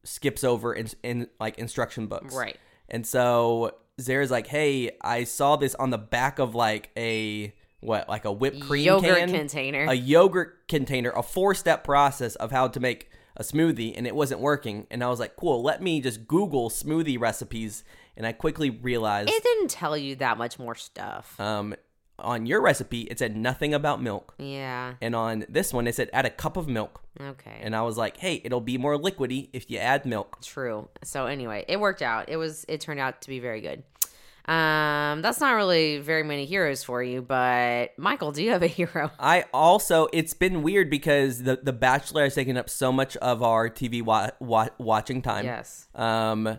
skips 0.07 0.45
over 0.45 0.73
in, 0.73 0.89
in 1.03 1.29
like 1.39 1.59
instruction 1.59 2.07
books. 2.07 2.35
Right. 2.35 2.57
And 2.89 3.07
so 3.07 3.75
Zara's 4.01 4.31
like, 4.31 4.47
"Hey, 4.47 4.93
I 5.03 5.25
saw 5.25 5.57
this 5.57 5.75
on 5.75 5.91
the 5.91 5.99
back 5.99 6.39
of 6.39 6.55
like 6.55 6.91
a 6.97 7.53
what, 7.81 8.09
like 8.09 8.25
a 8.25 8.33
whipped 8.33 8.61
cream 8.61 8.85
Yogurt 8.85 9.19
can? 9.19 9.31
container. 9.31 9.87
a 9.87 9.95
yogurt 9.95 10.67
container, 10.69 11.11
a 11.11 11.23
four-step 11.23 11.85
process 11.85 12.35
of 12.37 12.51
how 12.51 12.69
to 12.69 12.81
make 12.81 13.11
a 13.37 13.43
smoothie, 13.43 13.93
and 13.97 14.07
it 14.07 14.15
wasn't 14.15 14.41
working. 14.41 14.87
And 14.91 15.05
I 15.05 15.09
was 15.09 15.21
like, 15.21 15.37
"Cool, 15.37 15.63
let 15.63 15.83
me 15.83 16.01
just 16.01 16.27
Google 16.27 16.71
smoothie 16.71 17.21
recipes." 17.21 17.85
And 18.17 18.27
I 18.27 18.33
quickly 18.33 18.71
realized, 18.71 19.29
it 19.29 19.43
didn't 19.43 19.69
tell 19.69 19.95
you 19.97 20.17
that 20.17 20.39
much 20.39 20.59
more 20.59 20.75
stuff. 20.75 21.39
um, 21.39 21.75
on 22.19 22.47
your 22.47 22.61
recipe, 22.63 23.03
it 23.03 23.19
said 23.19 23.37
nothing 23.37 23.75
about 23.75 24.03
milk, 24.03 24.35
yeah. 24.39 24.95
and 25.01 25.15
on 25.15 25.45
this 25.49 25.73
one, 25.73 25.87
it 25.87 25.95
said 25.95 26.11
add 26.13 26.27
a 26.27 26.31
cup 26.31 26.57
of 26.57 26.69
milk. 26.69 27.03
Okay. 27.21 27.59
And 27.63 27.75
I 27.75 27.83
was 27.83 27.97
like, 27.97 28.17
"Hey, 28.19 28.41
it'll 28.45 28.61
be 28.61 28.79
more 28.79 28.99
liquidy 28.99 29.49
if 29.53 29.71
you 29.71 29.79
add 29.79 30.05
milk." 30.05 30.43
True. 30.43 30.89
So 31.03 31.27
anyway, 31.27 31.65
it 31.69 31.81
worked 31.81 32.03
out. 32.03 32.29
It 32.29 32.37
was. 32.37 32.65
It 32.69 32.81
turned 32.81 33.01
out 33.01 33.23
to 33.23 33.29
be 33.29 33.41
very 33.41 33.61
good. 33.61 33.83
Um, 34.47 35.23
that's 35.23 35.41
not 35.41 35.55
really 35.55 35.99
very 35.99 36.23
many 36.23 36.45
heroes 36.45 36.85
for 36.85 37.03
you, 37.03 37.21
but 37.21 37.99
Michael, 37.99 38.31
do 38.31 38.45
you 38.45 38.51
have 38.53 38.63
a 38.63 38.67
hero? 38.79 39.11
I 39.19 39.45
also 39.53 40.09
it's 40.13 40.35
been 40.35 40.63
weird 40.63 40.89
because 40.89 41.43
the 41.43 41.59
the 41.63 41.73
Bachelor 41.73 42.25
has 42.25 42.35
taken 42.35 42.57
up 42.57 42.71
so 42.71 42.93
much 42.93 43.17
of 43.17 43.43
our 43.43 43.69
TV 43.69 44.03
wa- 44.03 44.31
wa- 44.39 44.69
watching 44.79 45.21
time. 45.21 45.45
Yes. 45.47 45.89
Um, 45.95 46.59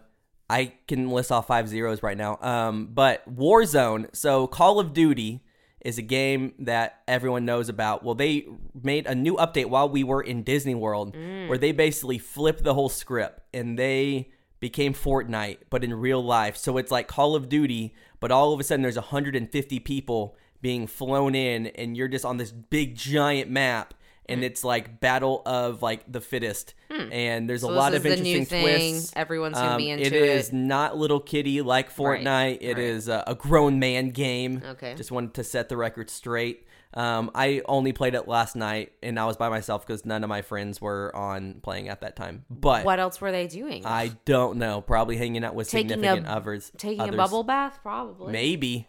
I 0.49 0.73
can 0.87 1.09
list 1.09 1.31
off 1.31 1.47
five 1.47 1.67
zeros 1.67 2.03
right 2.03 2.17
now. 2.17 2.37
Um, 2.41 2.89
but 2.91 3.23
Warzone. 3.33 4.13
So 4.15 4.47
Call 4.47 4.79
of 4.79 4.93
Duty 4.93 5.43
is 5.87 5.97
a 5.97 6.01
game 6.01 6.53
that 6.59 7.01
everyone 7.07 7.45
knows 7.45 7.69
about. 7.69 8.03
Well, 8.03 8.13
they 8.13 8.45
made 8.83 9.07
a 9.07 9.15
new 9.15 9.35
update 9.37 9.67
while 9.67 9.87
we 9.87 10.03
were 10.03 10.21
in 10.21 10.43
Disney 10.43 10.75
World, 10.75 11.15
mm. 11.15 11.47
where 11.47 11.57
they 11.57 11.71
basically 11.71 12.17
flipped 12.17 12.65
the 12.65 12.73
whole 12.73 12.89
script 12.89 13.39
and 13.53 13.79
they 13.79 14.29
became 14.59 14.93
Fortnite, 14.93 15.59
but 15.69 15.85
in 15.85 15.93
real 15.93 16.21
life. 16.21 16.57
So 16.57 16.77
it's 16.77 16.91
like 16.91 17.07
Call 17.07 17.35
of 17.35 17.47
Duty, 17.47 17.95
but 18.19 18.33
all 18.33 18.51
of 18.51 18.59
a 18.59 18.65
sudden 18.65 18.81
there's 18.81 18.97
150 18.97 19.79
people 19.79 20.35
being 20.61 20.87
flown 20.87 21.35
in, 21.35 21.67
and 21.67 21.95
you're 21.95 22.09
just 22.09 22.25
on 22.25 22.35
this 22.35 22.51
big 22.51 22.93
giant 22.93 23.49
map. 23.49 23.93
And 24.29 24.43
it's 24.43 24.63
like 24.63 24.99
battle 24.99 25.41
of 25.45 25.81
like 25.81 26.11
the 26.11 26.19
fittest, 26.19 26.73
and 26.89 27.49
there's 27.49 27.61
So 27.61 27.69
a 27.69 27.71
lot 27.71 27.93
of 27.93 28.05
interesting 28.05 28.39
new 28.39 28.45
thing. 28.45 28.63
twists. 28.91 29.13
Everyone's 29.15 29.55
gonna 29.55 29.77
be 29.77 29.91
Um, 29.91 29.99
it 29.99 30.07
It 30.07 30.13
is 30.13 30.51
not 30.51 30.97
little 30.97 31.21
kitty 31.21 31.61
like 31.61 31.95
Fortnite. 31.95 32.25
Right, 32.25 32.57
It 32.61 32.75
right. 32.75 32.77
is 32.79 33.07
a, 33.07 33.23
a 33.25 33.35
grown 33.35 33.79
man 33.79 34.09
game. 34.09 34.61
Okay. 34.71 34.95
Just 34.95 35.11
wanted 35.11 35.33
to 35.35 35.43
set 35.45 35.69
the 35.69 35.77
record 35.77 36.09
straight. 36.09 36.65
Um, 36.93 37.31
I 37.35 37.61
only 37.65 37.93
played 37.93 38.15
it 38.15 38.27
last 38.27 38.55
night, 38.55 38.91
and 39.03 39.19
I 39.19 39.25
was 39.25 39.37
by 39.37 39.49
myself 39.49 39.85
because 39.85 40.05
none 40.05 40.23
of 40.23 40.29
my 40.29 40.41
friends 40.41 40.81
were 40.81 41.15
on 41.15 41.59
playing 41.61 41.89
at 41.89 42.01
that 42.01 42.15
time. 42.15 42.43
But 42.49 42.85
What 42.85 42.99
else 42.99 43.21
were 43.21 43.31
they 43.31 43.47
doing? 43.47 43.85
I 43.85 44.11
don't 44.25 44.57
know. 44.57 44.81
Probably 44.81 45.15
hanging 45.17 45.43
out 45.45 45.53
with 45.55 45.69
Taking 45.69 45.91
a- 45.91 45.93
significant 45.95 46.27
others. 46.27 46.71
Taking 46.77 47.01
others. 47.01 47.13
a 47.13 47.17
bubble 47.17 47.43
bath, 47.43 47.79
probably. 47.81 48.31
Maybe. 48.33 48.87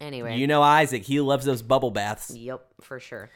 Anyway. 0.00 0.36
You 0.38 0.46
know 0.46 0.62
Isaac. 0.62 1.02
He 1.04 1.20
loves 1.20 1.44
those 1.44 1.62
bubble 1.62 1.90
baths. 1.90 2.30
Yep, 2.34 2.64
for 2.80 2.98
sure. 2.98 3.30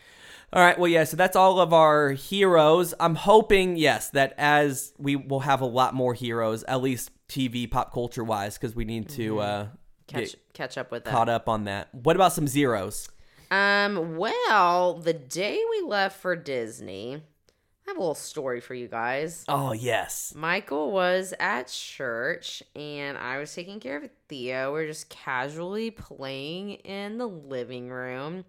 All 0.53 0.63
right. 0.63 0.79
Well, 0.79 0.89
yeah. 0.89 1.05
So 1.05 1.17
that's 1.17 1.37
all 1.37 1.61
of 1.61 1.73
our 1.73 2.11
heroes. 2.13 2.95
I'm 2.99 3.15
hoping, 3.17 3.77
yes, 3.77 4.11
that 4.11 4.35
as 4.39 4.93
we 4.99 5.15
will 5.17 5.41
have 5.41 5.61
a 5.61 5.67
lot 5.67 5.95
more 5.95 6.15
heroes, 6.15 6.65
at 6.65 6.81
least 6.81 7.11
TV 7.29 7.71
pop 7.71 7.93
culture 7.93 8.25
wise, 8.25 8.57
because 8.57 8.75
we 8.75 8.85
need 8.85 9.09
to 9.11 9.41
uh, 9.41 9.67
Mm-hmm. 10.09 10.21
Catch 10.21 10.37
catch 10.55 10.79
up 10.79 10.91
with 10.91 11.05
that. 11.05 11.11
caught 11.11 11.29
up 11.29 11.51
on 11.51 11.65
that. 11.65 11.95
What 11.95 12.17
about 12.17 12.33
some 12.33 12.47
zeros? 12.49 13.11
Um, 13.51 14.17
well, 14.17 14.95
the 14.95 15.13
day 15.13 15.61
we 15.71 15.87
left 15.87 16.19
for 16.21 16.35
Disney, 16.35 17.17
I 17.17 17.91
have 17.91 17.97
a 17.99 18.01
little 18.01 18.15
story 18.15 18.61
for 18.61 18.75
you 18.75 18.89
guys. 18.89 19.45
Oh 19.49 19.73
yes. 19.73 20.33
Michael 20.35 20.93
was 20.93 21.35
at 21.39 21.69
church 21.69 22.63
and 22.75 23.19
I 23.19 23.37
was 23.37 23.55
taking 23.55 23.81
care 23.81 23.99
of 23.99 24.09
Theo. 24.31 24.73
We 24.75 24.81
are 24.85 24.87
just 24.87 25.11
casually 25.11 25.91
playing 25.91 26.71
in 26.71 27.19
the 27.19 27.29
living 27.29 27.91
room. 27.91 28.47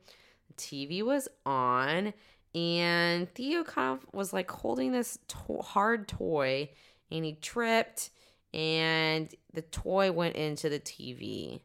TV 0.60 1.02
was 1.02 1.28
on 1.46 2.14
and 2.54 3.34
Theo 3.34 3.64
kind 3.64 3.98
of 4.00 4.06
was 4.14 4.34
like 4.34 4.50
holding 4.52 4.92
this 4.92 5.18
to- 5.28 5.62
hard 5.62 6.08
toy 6.08 6.70
and 7.12 7.24
he 7.26 7.34
tripped 7.34 8.10
and 8.54 9.34
the 9.54 9.62
toy 9.62 10.12
went 10.12 10.36
into 10.36 10.70
the 10.70 10.80
TV 10.80 11.62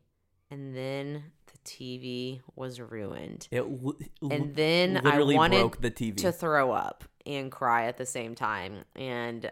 and 0.51 0.77
then 0.77 1.25
the 1.47 1.59
TV 1.65 2.41
was 2.55 2.81
ruined. 2.81 3.49
It 3.51 3.61
l- 3.61 3.97
And 4.31 4.55
then 4.55 5.01
I 5.05 5.19
wanted 5.23 5.73
the 5.81 5.91
TV. 5.91 6.17
to 6.19 6.31
throw 6.33 6.71
up 6.73 7.05
and 7.27 7.51
cry 7.51 7.87
at 7.87 7.97
the 7.97 8.07
same 8.07 8.35
time. 8.35 8.85
And 8.95 9.51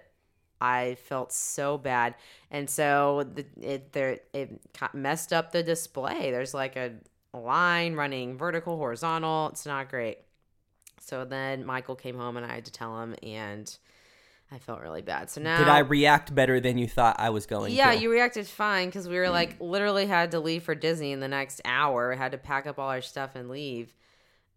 I 0.60 0.94
felt 0.94 1.32
so 1.32 1.76
bad, 1.76 2.14
and 2.48 2.70
so 2.70 3.24
the, 3.34 3.44
it 3.60 3.92
there 3.92 4.20
it 4.32 4.60
messed 4.94 5.32
up 5.32 5.50
the 5.50 5.64
display. 5.64 6.30
There's 6.30 6.54
like 6.54 6.76
a 6.76 6.92
line 7.34 7.94
running 7.94 8.36
vertical, 8.36 8.76
horizontal. 8.76 9.48
It's 9.48 9.66
not 9.66 9.88
great. 9.88 10.18
So 11.00 11.24
then 11.24 11.64
Michael 11.64 11.96
came 11.96 12.16
home, 12.16 12.36
and 12.36 12.46
I 12.46 12.54
had 12.54 12.66
to 12.66 12.72
tell 12.72 13.00
him, 13.02 13.16
and 13.22 13.76
I 14.52 14.58
felt 14.58 14.80
really 14.82 15.02
bad. 15.02 15.30
So 15.30 15.40
now 15.40 15.58
Did 15.58 15.68
I 15.68 15.78
react 15.78 16.34
better 16.34 16.60
than 16.60 16.76
you 16.76 16.86
thought 16.86 17.16
I 17.18 17.30
was 17.30 17.46
going 17.46 17.72
yeah, 17.72 17.92
to? 17.92 17.98
you 17.98 18.10
reacted 18.10 18.46
fine 18.46 18.88
because 18.88 19.08
we 19.08 19.16
were 19.16 19.30
like 19.30 19.56
literally 19.60 20.06
had 20.06 20.32
to 20.32 20.40
leave 20.40 20.62
for 20.62 20.74
Disney 20.74 21.12
in 21.12 21.20
the 21.20 21.28
next 21.28 21.62
hour. 21.64 22.12
Had 22.14 22.32
to 22.32 22.38
pack 22.38 22.66
up 22.66 22.78
all 22.78 22.90
our 22.90 23.00
stuff 23.00 23.34
and 23.34 23.48
leave. 23.48 23.94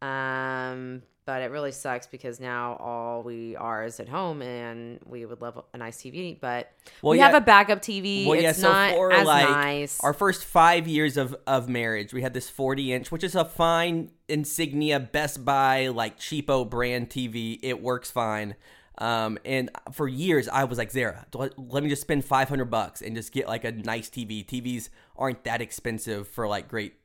Um, 0.02 1.02
but 1.26 1.42
it 1.42 1.50
really 1.50 1.72
sucks 1.72 2.06
because 2.06 2.40
now 2.40 2.76
all 2.76 3.24
we 3.24 3.56
are 3.56 3.84
is 3.84 4.00
at 4.00 4.08
home, 4.08 4.42
and 4.42 5.00
we 5.06 5.26
would 5.26 5.42
love 5.42 5.64
a 5.74 5.78
nice 5.78 5.98
TV. 5.98 6.40
But 6.40 6.72
Well, 7.02 7.12
we 7.12 7.18
yeah. 7.18 7.26
have 7.26 7.36
a 7.36 7.42
backup 7.42 7.82
TV. 7.82 8.28
Well, 8.28 8.40
yeah, 8.40 8.52
it's 8.52 8.62
so 8.62 8.72
not 8.72 8.92
for 8.94 9.12
as 9.12 9.26
like 9.26 9.50
nice. 9.50 10.00
our 10.02 10.14
first 10.14 10.46
five 10.46 10.88
years 10.88 11.18
of, 11.18 11.36
of 11.48 11.68
marriage, 11.68 12.14
we 12.14 12.22
had 12.22 12.34
this 12.34 12.50
40 12.50 12.94
inch, 12.94 13.12
which 13.12 13.24
is 13.24 13.36
a 13.36 13.46
fine 13.46 14.12
insignia 14.28 15.00
Best 15.00 15.44
Buy, 15.44 15.88
like 15.88 16.20
cheapo 16.20 16.70
brand 16.70 17.10
TV. 17.10 17.60
It 17.62 17.82
works 17.82 18.12
fine. 18.12 18.56
Um, 18.98 19.38
and 19.44 19.70
for 19.92 20.08
years, 20.08 20.48
I 20.48 20.64
was 20.64 20.78
like, 20.78 20.92
Zara, 20.92 21.26
let 21.34 21.84
me 21.84 21.90
just 21.90 22.02
spend 22.02 22.24
500 22.24 22.66
bucks 22.66 23.02
and 23.02 23.16
just 23.16 23.32
get 23.34 23.48
like 23.48 23.64
a 23.66 23.72
nice 23.72 24.10
TV. 24.10 24.46
TVs 24.46 24.90
aren't 25.18 25.44
that 25.44 25.62
expensive 25.62 26.28
for 26.28 26.48
like 26.48 26.68
great 26.68 26.96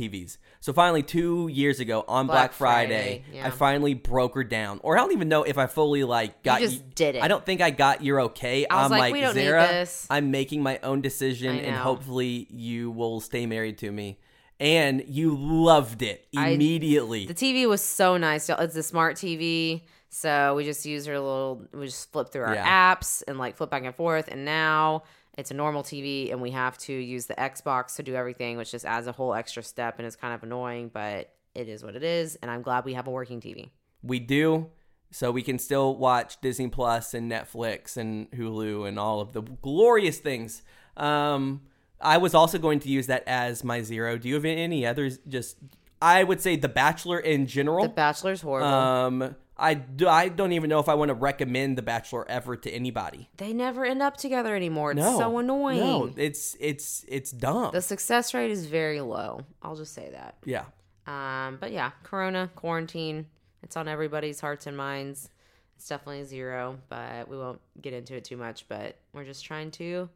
TVs. 0.00 0.38
So 0.60 0.72
finally, 0.72 1.02
two 1.02 1.48
years 1.48 1.80
ago 1.80 2.04
on 2.08 2.26
Black, 2.26 2.36
Black 2.36 2.52
Friday, 2.52 3.22
Friday, 3.22 3.24
yeah. 3.32 3.46
I 3.46 3.50
finally 3.50 3.94
broke 3.94 4.34
her 4.34 4.44
down. 4.44 4.80
Or 4.82 4.96
I 4.96 5.00
don't 5.00 5.12
even 5.12 5.28
know 5.28 5.42
if 5.42 5.58
I 5.58 5.66
fully 5.66 6.04
like 6.04 6.42
got 6.42 6.60
just 6.60 6.94
did 6.94 7.16
it. 7.16 7.22
I 7.22 7.28
don't 7.28 7.44
think 7.44 7.60
I 7.60 7.70
got 7.70 8.02
you're 8.04 8.20
okay. 8.22 8.66
I 8.66 8.84
am 8.84 8.90
like, 8.90 9.00
like, 9.00 9.12
"We 9.12 9.20
don't 9.20 9.34
need 9.36 9.44
Zara, 9.46 9.66
this." 9.66 10.06
I'm 10.10 10.30
making 10.30 10.62
my 10.62 10.78
own 10.82 11.00
decision, 11.00 11.58
and 11.58 11.76
hopefully 11.76 12.46
you 12.50 12.90
will 12.90 13.20
stay 13.20 13.46
married 13.46 13.78
to 13.78 13.90
me. 13.90 14.18
And 14.58 15.02
you 15.08 15.36
loved 15.38 16.02
it 16.02 16.26
I- 16.36 16.50
immediately. 16.50 17.26
The 17.26 17.34
TV 17.34 17.66
was 17.66 17.80
so 17.82 18.16
nice. 18.18 18.48
It's 18.50 18.76
a 18.76 18.82
smart 18.82 19.16
TV. 19.16 19.82
So 20.12 20.54
we 20.56 20.64
just 20.64 20.84
use 20.84 21.06
our 21.06 21.14
little, 21.20 21.66
we 21.72 21.86
just 21.86 22.10
flip 22.12 22.30
through 22.30 22.42
our 22.42 22.54
Yeah. 22.54 22.94
apps 22.94 23.22
and 23.28 23.38
like 23.38 23.56
flip 23.56 23.70
back 23.70 23.84
and 23.84 23.94
forth. 23.94 24.26
And 24.28 24.44
now 24.44 25.04
it's 25.40 25.50
a 25.50 25.54
normal 25.54 25.82
TV 25.82 26.30
and 26.30 26.40
we 26.40 26.50
have 26.50 26.76
to 26.78 26.92
use 26.92 27.26
the 27.26 27.34
Xbox 27.34 27.96
to 27.96 28.02
do 28.02 28.14
everything, 28.14 28.58
which 28.58 28.70
just 28.70 28.84
adds 28.84 29.06
a 29.06 29.12
whole 29.12 29.34
extra 29.34 29.62
step 29.62 29.98
and 29.98 30.06
is 30.06 30.14
kind 30.14 30.34
of 30.34 30.42
annoying, 30.42 30.90
but 30.92 31.32
it 31.54 31.68
is 31.68 31.82
what 31.82 31.96
it 31.96 32.04
is. 32.04 32.36
And 32.36 32.50
I'm 32.50 32.62
glad 32.62 32.84
we 32.84 32.94
have 32.94 33.08
a 33.08 33.10
working 33.10 33.40
TV. 33.40 33.70
we 34.02 34.20
do, 34.20 34.68
so 35.10 35.32
we 35.32 35.42
can 35.42 35.58
still 35.58 35.96
watch 35.96 36.40
Disney 36.40 36.68
Plus 36.68 37.14
and 37.14 37.30
Netflix 37.30 37.96
and 37.96 38.30
Hulu 38.30 38.86
and 38.86 38.98
all 38.98 39.20
of 39.20 39.32
the 39.32 39.40
glorious 39.40 40.18
things. 40.18 40.62
Um, 40.96 41.62
I 42.00 42.18
was 42.18 42.34
also 42.34 42.58
going 42.58 42.80
to 42.80 42.88
use 42.88 43.06
that 43.08 43.24
as 43.26 43.64
my 43.64 43.82
zero. 43.82 44.18
Do 44.18 44.28
you 44.28 44.34
have 44.34 44.44
any 44.44 44.86
others? 44.86 45.18
Just 45.26 45.56
I 46.02 46.24
would 46.24 46.40
say 46.40 46.56
The 46.56 46.68
Bachelor 46.68 47.18
in 47.18 47.46
general. 47.46 47.84
The 47.84 47.88
Bachelor's 47.90 48.40
horrible. 48.40 48.68
um, 48.68 49.36
I, 49.56 49.74
do, 49.74 50.08
I 50.08 50.28
don't 50.30 50.52
even 50.52 50.70
know 50.70 50.78
if 50.78 50.88
I 50.88 50.94
want 50.94 51.10
to 51.10 51.14
recommend 51.14 51.76
The 51.76 51.82
Bachelor 51.82 52.26
ever 52.30 52.56
to 52.56 52.70
anybody. 52.70 53.28
they 53.36 53.52
never 53.52 53.84
end 53.84 54.00
up 54.00 54.16
together 54.16 54.56
anymore. 54.56 54.92
It's 54.92 55.00
No, 55.00 55.18
so 55.18 55.36
annoying. 55.38 55.78
No, 55.80 56.10
it's 56.16 56.56
it's 56.58 57.04
it's 57.08 57.30
dumb. 57.30 57.70
The 57.72 57.82
success 57.82 58.32
rate 58.32 58.50
is 58.50 58.64
very 58.64 59.02
low. 59.02 59.42
I'll 59.62 59.76
just 59.76 59.92
say 59.92 60.08
that. 60.12 60.36
yeah. 60.46 60.64
Um, 61.06 61.58
but 61.60 61.72
yeah, 61.72 61.90
Corona, 62.04 62.50
quarantine, 62.54 63.26
it's 63.62 63.76
on 63.76 63.88
everybody's 63.88 64.40
hearts 64.40 64.66
and 64.66 64.76
minds. 64.76 65.28
It's 65.76 65.88
definitely 65.88 66.24
zero, 66.24 66.78
but 66.88 67.28
we 67.28 67.36
won't 67.36 67.60
get 67.82 67.92
into 67.92 68.14
it 68.14 68.24
too 68.24 68.36
much. 68.36 68.66
But 68.68 68.96
we're 69.12 69.24
just 69.24 69.44
trying 69.44 69.70
to 69.72 70.08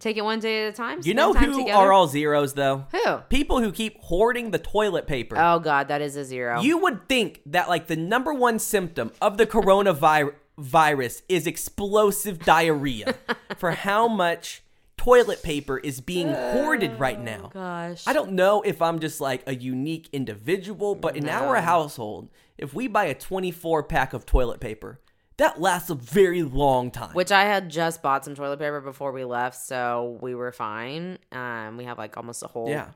take 0.00 0.16
it 0.16 0.24
one 0.24 0.40
day 0.40 0.66
at 0.66 0.72
a 0.72 0.76
time. 0.76 1.00
You 1.02 1.14
know 1.14 1.32
time 1.32 1.44
who 1.44 1.58
together. 1.58 1.78
are 1.78 1.92
all 1.92 2.08
zeros 2.08 2.54
though? 2.54 2.86
Who? 2.92 3.18
People 3.28 3.60
who 3.60 3.70
keep 3.70 4.00
hoarding 4.00 4.50
the 4.50 4.58
toilet 4.58 5.06
paper. 5.06 5.36
Oh 5.38 5.58
God, 5.58 5.88
that 5.88 6.00
is 6.00 6.16
a 6.16 6.24
zero. 6.24 6.60
You 6.60 6.78
would 6.78 7.08
think 7.08 7.42
that 7.46 7.68
like 7.68 7.86
the 7.86 7.96
number 7.96 8.32
one 8.32 8.58
symptom 8.58 9.12
of 9.20 9.36
the 9.36 9.46
coronavirus 9.46 11.22
is 11.28 11.46
explosive 11.46 12.40
diarrhea 12.40 13.14
for 13.56 13.72
how 13.72 14.08
much 14.08 14.62
toilet 14.96 15.42
paper 15.42 15.78
is 15.78 16.00
being 16.00 16.28
hoarded 16.28 16.98
right 16.98 17.18
oh, 17.18 17.22
now. 17.22 17.50
Gosh, 17.52 18.06
I 18.06 18.12
don't 18.12 18.32
know 18.32 18.62
if 18.62 18.82
I'm 18.82 18.98
just 18.98 19.20
like 19.20 19.42
a 19.46 19.54
unique 19.54 20.08
individual, 20.12 20.94
but 20.94 21.16
in 21.16 21.28
our 21.28 21.56
household, 21.60 22.28
if 22.58 22.74
we 22.74 22.88
buy 22.88 23.06
a 23.06 23.14
24 23.14 23.84
pack 23.84 24.12
of 24.12 24.26
toilet 24.26 24.60
paper, 24.60 25.00
that 25.40 25.58
lasts 25.60 25.88
a 25.88 25.94
very 25.94 26.42
long 26.42 26.90
time. 26.90 27.14
Which 27.14 27.32
I 27.32 27.44
had 27.44 27.70
just 27.70 28.02
bought 28.02 28.24
some 28.26 28.34
toilet 28.34 28.58
paper 28.58 28.80
before 28.80 29.10
we 29.10 29.24
left, 29.24 29.56
so 29.56 30.18
we 30.20 30.34
were 30.34 30.52
fine. 30.52 31.18
Um, 31.32 31.78
we 31.78 31.84
have 31.84 31.96
like 31.96 32.16
almost 32.18 32.42
a 32.42 32.46
whole 32.46 32.68
Yeah. 32.68 32.88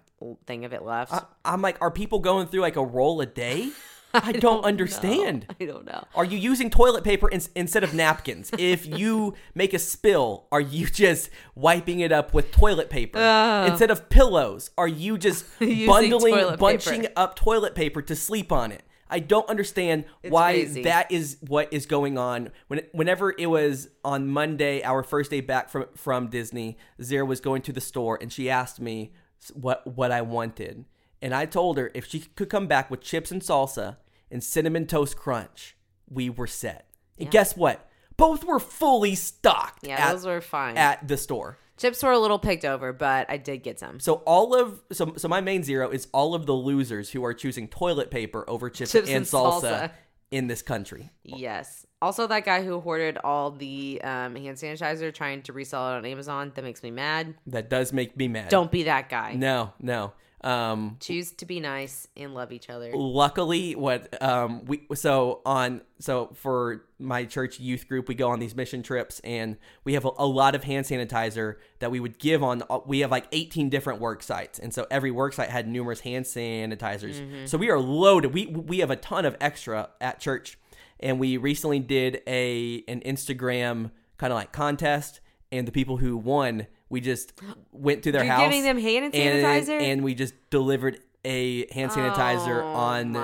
thing 0.46 0.66
of 0.66 0.74
it 0.74 0.82
left. 0.82 1.12
I, 1.12 1.22
I'm 1.44 1.62
like, 1.62 1.78
are 1.80 1.90
people 1.90 2.18
going 2.18 2.46
through 2.48 2.60
like 2.60 2.76
a 2.76 2.84
roll 2.84 3.20
a 3.22 3.26
day? 3.26 3.70
I, 4.14 4.30
don't, 4.32 4.64
understand. 4.64 5.46
I 5.58 5.64
don't 5.64 5.86
know. 5.86 6.04
Are 6.14 6.24
you 6.24 6.38
using 6.38 6.70
toilet 6.70 7.02
paper 7.02 7.28
in, 7.28 7.40
instead 7.56 7.82
of 7.82 7.94
napkins? 7.94 8.50
if 8.58 8.86
you 8.86 9.34
make 9.56 9.74
a 9.74 9.78
spill, 9.78 10.46
are 10.52 10.60
you 10.60 10.86
just 10.86 11.30
wiping 11.56 11.98
it 11.98 12.12
up 12.12 12.32
with 12.32 12.52
toilet 12.52 12.90
paper 12.90 13.18
instead 13.66 13.90
of 13.90 14.10
pillows? 14.10 14.70
Are 14.78 14.86
you 14.86 15.18
just 15.18 15.46
bundling, 15.58 16.56
bunching 16.58 17.00
paper. 17.02 17.12
up 17.16 17.34
toilet 17.34 17.74
paper 17.74 18.02
to 18.02 18.14
sleep 18.14 18.52
on 18.52 18.70
it? 18.70 18.82
I 19.08 19.18
don't 19.18 19.48
understand 19.48 20.04
why 20.22 20.52
crazy. 20.52 20.82
that 20.84 21.10
is 21.12 21.36
what 21.46 21.72
is 21.72 21.86
going 21.86 22.18
on. 22.18 22.50
When 22.68 22.82
whenever 22.92 23.34
it 23.38 23.46
was 23.46 23.88
on 24.04 24.28
Monday, 24.28 24.82
our 24.82 25.02
first 25.02 25.30
day 25.30 25.40
back 25.40 25.68
from 25.68 25.86
from 25.96 26.28
Disney, 26.28 26.78
Zara 27.02 27.24
was 27.24 27.40
going 27.40 27.62
to 27.62 27.72
the 27.72 27.80
store 27.80 28.18
and 28.20 28.32
she 28.32 28.48
asked 28.48 28.80
me 28.80 29.12
what 29.52 29.86
what 29.86 30.10
I 30.10 30.22
wanted, 30.22 30.84
and 31.20 31.34
I 31.34 31.46
told 31.46 31.78
her 31.78 31.90
if 31.94 32.06
she 32.06 32.20
could 32.20 32.48
come 32.48 32.66
back 32.66 32.90
with 32.90 33.00
chips 33.00 33.30
and 33.30 33.42
salsa 33.42 33.98
and 34.30 34.42
cinnamon 34.42 34.86
toast 34.86 35.16
crunch, 35.16 35.76
we 36.08 36.30
were 36.30 36.46
set. 36.46 36.88
And 37.18 37.30
guess 37.30 37.56
what? 37.56 37.88
Both 38.16 38.44
were 38.44 38.60
fully 38.60 39.14
stocked. 39.14 39.86
Yeah, 39.86 40.08
at, 40.08 40.12
those 40.12 40.26
were 40.26 40.40
fine. 40.40 40.76
at 40.76 41.06
the 41.06 41.16
store. 41.16 41.58
Chips 41.76 42.02
were 42.02 42.12
a 42.12 42.18
little 42.18 42.38
picked 42.38 42.64
over, 42.64 42.92
but 42.92 43.28
I 43.28 43.36
did 43.36 43.62
get 43.62 43.78
some. 43.80 43.98
So 44.00 44.14
all 44.26 44.54
of 44.54 44.80
so 44.92 45.14
so 45.16 45.28
my 45.28 45.40
main 45.40 45.62
zero 45.64 45.90
is 45.90 46.06
all 46.12 46.34
of 46.34 46.46
the 46.46 46.52
losers 46.52 47.10
who 47.10 47.24
are 47.24 47.34
choosing 47.34 47.66
toilet 47.68 48.10
paper 48.10 48.44
over 48.48 48.70
chips, 48.70 48.92
Chips 48.92 49.08
and, 49.08 49.18
and 49.18 49.26
salsa, 49.26 49.62
salsa. 49.62 49.90
in 50.30 50.46
this 50.46 50.62
country. 50.62 51.10
Yes. 51.24 51.84
Also, 52.00 52.26
that 52.26 52.44
guy 52.44 52.62
who 52.62 52.80
hoarded 52.80 53.18
all 53.24 53.50
the 53.50 54.00
um, 54.04 54.36
hand 54.36 54.56
sanitizer 54.56 55.12
trying 55.12 55.42
to 55.42 55.52
resell 55.52 55.88
it 55.90 55.96
on 55.96 56.04
Amazon, 56.04 56.52
that 56.54 56.62
makes 56.62 56.82
me 56.82 56.90
mad. 56.90 57.34
That 57.46 57.70
does 57.70 57.92
make 57.92 58.16
me 58.16 58.28
mad. 58.28 58.50
Don't 58.50 58.70
be 58.70 58.82
that 58.84 59.08
guy. 59.08 59.34
No, 59.34 59.72
no. 59.80 60.12
Um 60.44 60.98
Choose 61.00 61.32
to 61.32 61.46
be 61.46 61.58
nice 61.58 62.06
and 62.16 62.34
love 62.34 62.52
each 62.52 62.68
other. 62.70 62.92
luckily 62.94 63.74
what 63.74 64.20
um 64.22 64.64
we 64.66 64.86
so 64.94 65.40
on 65.46 65.80
so 65.98 66.30
for 66.34 66.84
my 66.98 67.24
church 67.24 67.58
youth 67.58 67.88
group 67.88 68.08
we 68.08 68.14
go 68.14 68.28
on 68.30 68.38
these 68.40 68.54
mission 68.54 68.82
trips 68.82 69.20
and 69.24 69.56
we 69.84 69.94
have 69.94 70.04
a, 70.04 70.10
a 70.18 70.26
lot 70.26 70.54
of 70.54 70.64
hand 70.64 70.84
sanitizer 70.86 71.56
that 71.78 71.90
we 71.90 71.98
would 72.00 72.18
give 72.18 72.42
on 72.42 72.62
uh, 72.68 72.78
we 72.86 73.00
have 73.00 73.10
like 73.10 73.26
18 73.32 73.68
different 73.70 74.00
work 74.00 74.22
sites. 74.22 74.58
And 74.58 74.72
so 74.74 74.86
every 74.90 75.10
work 75.10 75.32
site 75.32 75.48
had 75.50 75.66
numerous 75.66 76.00
hand 76.00 76.24
sanitizers. 76.26 77.48
So 77.48 77.58
we 77.58 77.70
are 77.70 77.78
loaded 77.80 78.32
we 78.34 78.46
we 78.46 78.78
have 78.80 78.90
a 78.90 78.96
ton 78.96 79.24
of 79.24 79.36
extra 79.40 79.90
at 80.00 80.20
church. 80.20 80.58
And 81.00 81.18
we 81.18 81.36
recently 81.36 81.80
did 81.80 82.22
a 82.26 82.84
an 82.88 83.00
Instagram 83.00 83.90
kind 84.16 84.32
of 84.32 84.36
like 84.36 84.52
contest 84.52 85.20
and 85.50 85.66
the 85.68 85.72
people 85.72 85.96
who 85.98 86.16
won 86.16 86.66
we 86.88 87.00
just 87.00 87.32
went 87.72 88.02
to 88.04 88.12
their 88.12 88.24
You're 88.24 88.32
house 88.34 88.44
giving 88.44 88.62
them 88.62 88.78
hand 88.78 89.12
sanitizer? 89.12 89.80
and 89.80 90.04
we 90.04 90.14
just 90.14 90.34
delivered 90.50 90.98
a 91.26 91.66
hand 91.72 91.90
sanitizer 91.90 92.62
Oh 92.62 92.66
on 92.66 93.16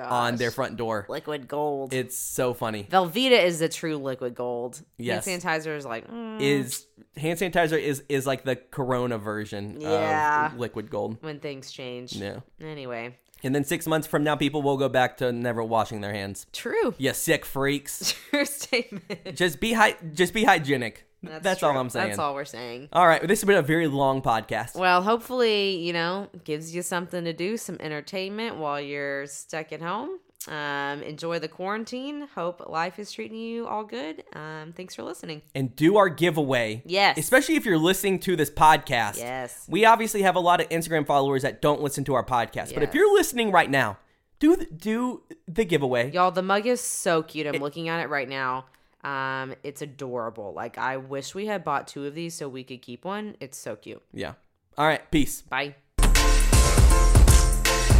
on 0.00 0.36
their 0.36 0.50
front 0.50 0.76
door. 0.78 1.04
Liquid 1.10 1.46
gold. 1.46 1.92
It's 1.92 2.16
so 2.16 2.54
funny. 2.54 2.84
Velveeta 2.90 3.42
is 3.44 3.58
the 3.58 3.68
true 3.68 3.98
liquid 3.98 4.34
gold. 4.34 4.80
Yes. 4.96 5.26
Hand 5.26 5.42
sanitizer 5.42 5.76
is 5.76 5.84
like, 5.84 6.08
mm, 6.10 6.40
Is 6.40 6.86
hand 7.16 7.38
sanitizer 7.38 7.78
is 7.78 8.02
is 8.08 8.26
like 8.26 8.44
the 8.44 8.56
Corona 8.56 9.18
version 9.18 9.76
Yeah. 9.80 10.46
of 10.52 10.58
liquid 10.58 10.88
gold. 10.90 11.18
when 11.20 11.38
things 11.38 11.70
change. 11.70 12.14
Yeah. 12.14 12.40
Anyway, 12.62 13.18
And 13.42 13.54
then 13.54 13.64
six 13.64 13.86
months 13.86 14.06
from 14.06 14.24
now, 14.24 14.36
people 14.36 14.62
will 14.62 14.78
go 14.78 14.88
back 14.88 15.18
to 15.18 15.30
never 15.30 15.62
washing 15.62 16.00
their 16.00 16.14
hands. 16.14 16.46
true. 16.52 16.94
You 16.96 17.12
sick 17.12 17.44
freaks. 17.44 18.14
True 18.30 18.46
statement. 18.46 19.34
just 19.34 19.60
be 19.60 19.74
hy- 19.74 19.96
just 20.14 20.32
be 20.32 20.44
hygienic. 20.44 21.06
That's, 21.42 21.62
all. 21.62 21.76
I'm 21.76 21.90
saying. 21.90 22.08
That's 22.08 22.18
all 22.18 22.34
we're 22.34 22.44
saying. 22.44 22.88
All 22.92 23.06
right, 23.06 23.20
this 23.26 23.40
has 23.40 23.46
been 23.46 23.56
a 23.56 23.62
very 23.62 23.86
long 23.86 24.22
podcast. 24.22 24.74
Well, 24.76 25.02
hopefully, 25.02 25.76
you 25.76 25.92
know, 25.92 26.28
gives 26.44 26.74
you 26.74 26.82
something 26.82 27.24
to 27.24 27.32
do, 27.32 27.56
some 27.56 27.76
entertainment 27.80 28.56
while 28.56 28.80
you're 28.80 29.26
stuck 29.26 29.72
at 29.72 29.80
home. 29.82 30.18
Um, 30.46 31.02
enjoy 31.02 31.38
the 31.38 31.48
quarantine. 31.48 32.28
Hope 32.34 32.68
life 32.68 32.98
is 32.98 33.10
treating 33.10 33.38
you 33.38 33.66
all 33.66 33.82
good. 33.84 34.24
Um, 34.34 34.74
thanks 34.76 34.94
for 34.94 35.02
listening. 35.02 35.40
and 35.54 35.74
do 35.74 35.96
our 35.96 36.10
giveaway. 36.10 36.82
Yes. 36.84 37.16
Especially 37.16 37.56
if 37.56 37.64
you're 37.64 37.78
listening 37.78 38.18
to 38.20 38.36
this 38.36 38.50
podcast. 38.50 39.16
Yes. 39.16 39.64
We 39.68 39.86
obviously 39.86 40.20
have 40.22 40.36
a 40.36 40.40
lot 40.40 40.60
of 40.60 40.68
Instagram 40.68 41.06
followers 41.06 41.42
that 41.42 41.62
don't 41.62 41.80
listen 41.80 42.04
to 42.04 42.14
our 42.14 42.24
podcast. 42.24 42.74
But 42.74 42.82
if 42.82 42.92
you're 42.94 43.12
listening 43.14 43.52
right 43.52 43.70
now, 43.70 43.96
do 44.38 44.56
the, 44.56 44.66
do 44.66 45.22
the 45.48 45.64
giveaway. 45.64 46.10
Y'all, 46.10 46.30
the 46.30 46.42
mug 46.42 46.66
is 46.66 46.80
so 46.82 47.22
cute. 47.22 47.46
I'm 47.46 47.62
looking 47.62 47.88
at 47.88 48.00
it 48.00 48.10
right 48.10 48.28
now. 48.28 48.66
Um, 49.04 49.54
it's 49.62 49.82
adorable. 49.82 50.52
Like 50.54 50.78
I 50.78 50.96
wish 50.96 51.34
we 51.34 51.46
had 51.46 51.62
bought 51.62 51.86
two 51.86 52.06
of 52.06 52.14
these 52.14 52.34
so 52.34 52.48
we 52.48 52.64
could 52.64 52.82
keep 52.82 53.04
one. 53.04 53.36
It's 53.40 53.58
so 53.58 53.76
cute. 53.76 54.02
Yeah. 54.12 54.34
All 54.78 54.86
right. 54.86 55.08
Peace. 55.10 55.42
Bye. 55.42 55.76